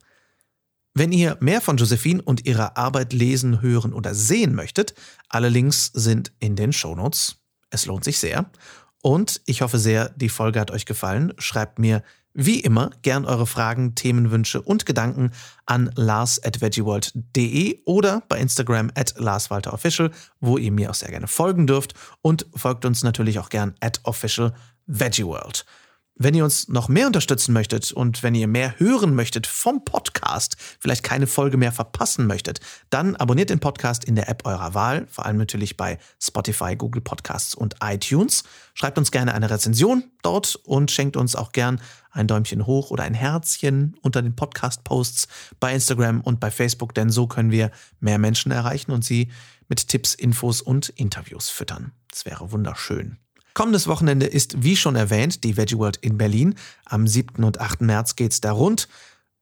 Wenn 0.97 1.11
ihr 1.11 1.35
mehr 1.41 1.59
von 1.59 1.75
Josephine 1.75 2.21
und 2.21 2.45
ihrer 2.45 2.77
Arbeit 2.77 3.11
lesen, 3.11 3.61
hören 3.61 3.91
oder 3.91 4.15
sehen 4.15 4.55
möchtet, 4.55 4.95
alle 5.27 5.49
Links 5.49 5.91
sind 5.93 6.31
in 6.39 6.55
den 6.55 6.71
Shownotes. 6.71 7.35
Es 7.69 7.85
lohnt 7.85 8.05
sich 8.05 8.17
sehr. 8.17 8.49
Und 9.01 9.41
ich 9.45 9.61
hoffe 9.61 9.77
sehr, 9.77 10.07
die 10.15 10.29
Folge 10.29 10.61
hat 10.61 10.71
euch 10.71 10.85
gefallen. 10.85 11.33
Schreibt 11.37 11.79
mir 11.79 12.01
wie 12.33 12.61
immer 12.61 12.91
gern 13.01 13.25
eure 13.25 13.45
Fragen, 13.45 13.95
Themenwünsche 13.95 14.61
und 14.61 14.85
Gedanken 14.85 15.31
an 15.65 15.91
lars 15.95 16.41
at 16.41 16.61
veggieworld.de 16.61 17.81
oder 17.83 18.23
bei 18.29 18.39
Instagram 18.39 18.89
at 18.95 19.15
larswalterofficial, 19.17 20.11
wo 20.39 20.57
ihr 20.57 20.71
mir 20.71 20.91
auch 20.91 20.95
sehr 20.95 21.11
gerne 21.11 21.27
folgen 21.27 21.67
dürft 21.67 21.93
und 22.21 22.45
folgt 22.55 22.85
uns 22.85 23.03
natürlich 23.03 23.37
auch 23.39 23.49
gern 23.49 23.75
at 23.81 23.99
official. 24.03 24.53
Wenn 26.17 26.33
ihr 26.33 26.45
uns 26.45 26.69
noch 26.69 26.87
mehr 26.87 27.07
unterstützen 27.07 27.51
möchtet 27.51 27.91
und 27.91 28.23
wenn 28.23 28.35
ihr 28.35 28.47
mehr 28.47 28.79
hören 28.79 29.15
möchtet 29.15 29.47
vom 29.47 29.83
Podcast, 29.83 30.55
vielleicht 30.79 31.03
keine 31.03 31.27
Folge 31.27 31.57
mehr 31.57 31.73
verpassen 31.73 32.25
möchtet, 32.25 32.61
dann 32.89 33.17
abonniert 33.17 33.49
den 33.49 33.59
Podcast 33.59 34.05
in 34.05 34.15
der 34.15 34.29
App 34.29 34.45
eurer 34.45 34.73
Wahl, 34.73 35.07
vor 35.07 35.25
allem 35.25 35.35
natürlich 35.35 35.75
bei 35.75 35.99
Spotify, 36.21 36.77
Google 36.77 37.01
Podcasts 37.01 37.53
und 37.53 37.75
iTunes. 37.83 38.45
Schreibt 38.75 38.97
uns 38.97 39.11
gerne 39.11 39.33
eine 39.33 39.49
Rezension 39.49 40.05
dort 40.21 40.55
und 40.63 40.89
schenkt 40.89 41.17
uns 41.17 41.35
auch 41.35 41.51
gern 41.51 41.81
ein 42.11 42.27
Däumchen 42.27 42.65
hoch 42.65 42.91
oder 42.91 43.03
ein 43.03 43.13
Herzchen 43.13 43.97
unter 44.01 44.21
den 44.21 44.37
Podcast-Posts 44.37 45.27
bei 45.59 45.73
Instagram 45.73 46.21
und 46.21 46.39
bei 46.39 46.49
Facebook, 46.49 46.95
denn 46.95 47.09
so 47.09 47.27
können 47.27 47.51
wir 47.51 47.71
mehr 47.99 48.19
Menschen 48.19 48.53
erreichen 48.53 48.91
und 48.91 49.03
sie 49.03 49.33
mit 49.67 49.89
Tipps, 49.89 50.13
Infos 50.13 50.61
und 50.61 50.87
Interviews 50.87 51.49
füttern. 51.49 51.91
Das 52.09 52.23
wäre 52.23 52.53
wunderschön. 52.53 53.17
Kommendes 53.55 53.87
Wochenende 53.87 54.25
ist, 54.25 54.63
wie 54.63 54.75
schon 54.75 54.97
erwähnt, 54.97 55.45
die 55.45 55.55
Veggie 55.55 55.77
World 55.77 55.95
in 56.01 56.17
Berlin. 56.17 56.55
Am 56.83 57.07
7. 57.07 57.41
und 57.41 57.61
8. 57.61 57.81
März 57.81 58.17
geht's 58.17 58.41
da 58.41 58.51
rund. 58.51 58.89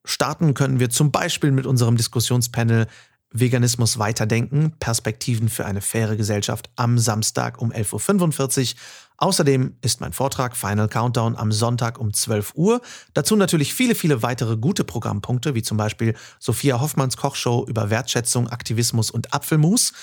Starten 0.06 0.54
können 0.54 0.80
wir 0.80 0.92
zum 0.92 1.12
Beispiel 1.12 1.52
mit 1.52 1.66
unserem 1.66 1.98
Diskussionspanel 1.98 2.86
Veganismus 3.32 3.98
weiterdenken, 3.98 4.74
Perspektiven 4.80 5.50
für 5.50 5.66
eine 5.66 5.82
faire 5.82 6.16
Gesellschaft 6.16 6.70
am 6.76 7.00
Samstag 7.00 7.60
um 7.60 7.72
11.45 7.72 8.76
Uhr. 8.76 8.80
Außerdem 9.18 9.78
ist 9.82 10.00
mein 10.00 10.14
Vortrag 10.14 10.56
Final 10.56 10.90
Countdown 10.90 11.36
am 11.36 11.52
Sonntag 11.52 11.98
um 11.98 12.14
12 12.14 12.54
Uhr. 12.54 12.82
Dazu 13.16 13.36
natürlich 13.36 13.74
viele, 13.74 13.96
viele 13.96 14.22
weitere 14.22 14.58
gute 14.58 14.84
Programmpunkte, 14.84 15.56
wie 15.56 15.64
zum 15.64 15.78
Beispiel 15.78 16.14
Sophia 16.38 16.80
Hoffmanns 16.80 17.18
Kochshow 17.18 17.66
über 17.68 17.90
Wertschätzung, 17.90 18.48
Aktivismus 18.48 19.10
und 19.10 19.34
Apfelmus. 19.34 19.94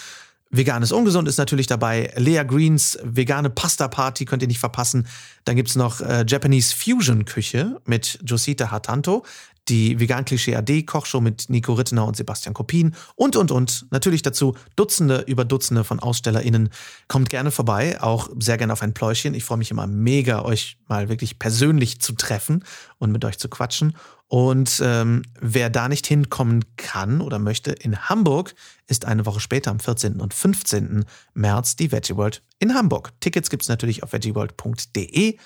Veganes 0.53 0.91
Ungesund 0.91 1.29
ist 1.29 1.39
natürlich 1.39 1.69
dabei. 1.69 2.13
Lea 2.17 2.43
Greens 2.45 2.99
vegane 3.05 3.51
Pasta 3.51 3.87
Party 3.87 4.25
könnt 4.25 4.43
ihr 4.43 4.49
nicht 4.49 4.59
verpassen. 4.59 5.07
Dann 5.45 5.55
gibt's 5.55 5.77
noch 5.77 6.01
äh, 6.01 6.25
Japanese 6.27 6.75
Fusion 6.75 7.25
Küche 7.25 7.81
mit 7.87 8.19
Josita 8.25 8.73
Hatanto, 8.73 9.25
die 9.71 9.99
Vegan 10.01 10.25
Klischee 10.25 10.57
AD 10.57 10.83
Kochshow 10.83 11.21
mit 11.21 11.49
Nico 11.49 11.73
Rittener 11.73 12.05
und 12.05 12.17
Sebastian 12.17 12.55
Kopin 12.55 12.95
und, 13.15 13.37
und, 13.37 13.51
und. 13.51 13.87
Natürlich 13.91 14.23
dazu 14.23 14.55
Dutzende 14.77 15.25
über 15.27 15.45
Dutzende 15.45 15.85
von 15.85 16.01
AusstellerInnen. 16.01 16.69
Kommt 17.09 17.31
gerne 17.31 17.51
vorbei, 17.51 18.03
auch 18.03 18.29
sehr 18.39 18.59
gerne 18.59 18.73
auf 18.73 18.83
ein 18.83 18.93
Pläuschen. 18.93 19.35
Ich 19.35 19.45
freue 19.45 19.59
mich 19.59 19.71
immer 19.71 19.87
mega, 19.87 20.45
euch 20.45 20.79
mal 20.89 21.09
wirklich 21.09 21.39
persönlich 21.39 22.01
zu 22.01 22.13
treffen 22.13 22.65
und 22.99 23.13
mit 23.13 23.25
euch 23.25 23.39
zu 23.39 23.49
quatschen. 23.49 23.97
Und 24.27 24.81
ähm, 24.85 25.23
wer 25.41 25.71
da 25.71 25.89
nicht 25.89 26.07
hinkommen 26.07 26.65
kann 26.77 27.21
oder 27.21 27.39
möchte, 27.39 27.73
in 27.73 28.09
Hamburg 28.09 28.55
ist 28.87 29.05
eine 29.05 29.27
Woche 29.27 29.41
später, 29.41 29.71
am 29.71 29.81
14. 29.81 30.21
und 30.21 30.35
15. 30.35 31.05
März, 31.35 31.77
die 31.77 31.91
Veggie 31.91 32.17
World 32.17 32.43
in 32.59 32.75
Hamburg. 32.75 33.13
Tickets 33.21 33.51
gibt 33.51 33.63
es 33.63 33.69
natürlich 33.69 34.03
auf 34.03 34.13
veggieworld.de 34.13 35.37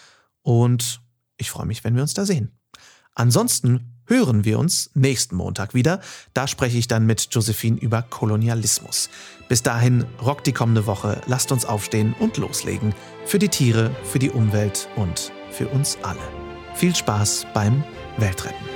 und 0.43 1.01
ich 1.37 1.51
freue 1.51 1.67
mich, 1.67 1.85
wenn 1.85 1.95
wir 1.95 2.03
uns 2.03 2.15
da 2.15 2.27
sehen. 2.27 2.53
Ansonsten 3.15 3.94
hören 4.07 4.45
wir 4.45 4.59
uns 4.59 4.91
nächsten 4.95 5.37
Montag 5.37 5.75
wieder. 5.75 6.01
Da 6.33 6.47
spreche 6.47 6.79
ich 6.79 6.89
dann 6.89 7.07
mit 7.07 7.29
Josephine 7.31 7.79
über 7.79 8.03
Kolonialismus. 8.03 9.11
Bis 9.49 9.63
dahin 9.63 10.05
rockt 10.23 10.47
die 10.47 10.53
kommende 10.53 10.87
Woche. 10.87 11.21
Lasst 11.27 11.53
uns 11.53 11.65
aufstehen 11.65 12.15
und 12.19 12.37
loslegen. 12.37 12.95
Für 13.27 13.39
die 13.39 13.49
Tiere, 13.49 13.91
für 14.05 14.19
die 14.19 14.31
Umwelt 14.31 14.89
und 14.97 15.33
für 15.51 15.69
uns 15.69 15.99
alle. 16.03 16.19
Viel 16.75 16.95
Spaß 16.95 17.47
beim 17.55 17.85
Weltretten. 18.19 18.74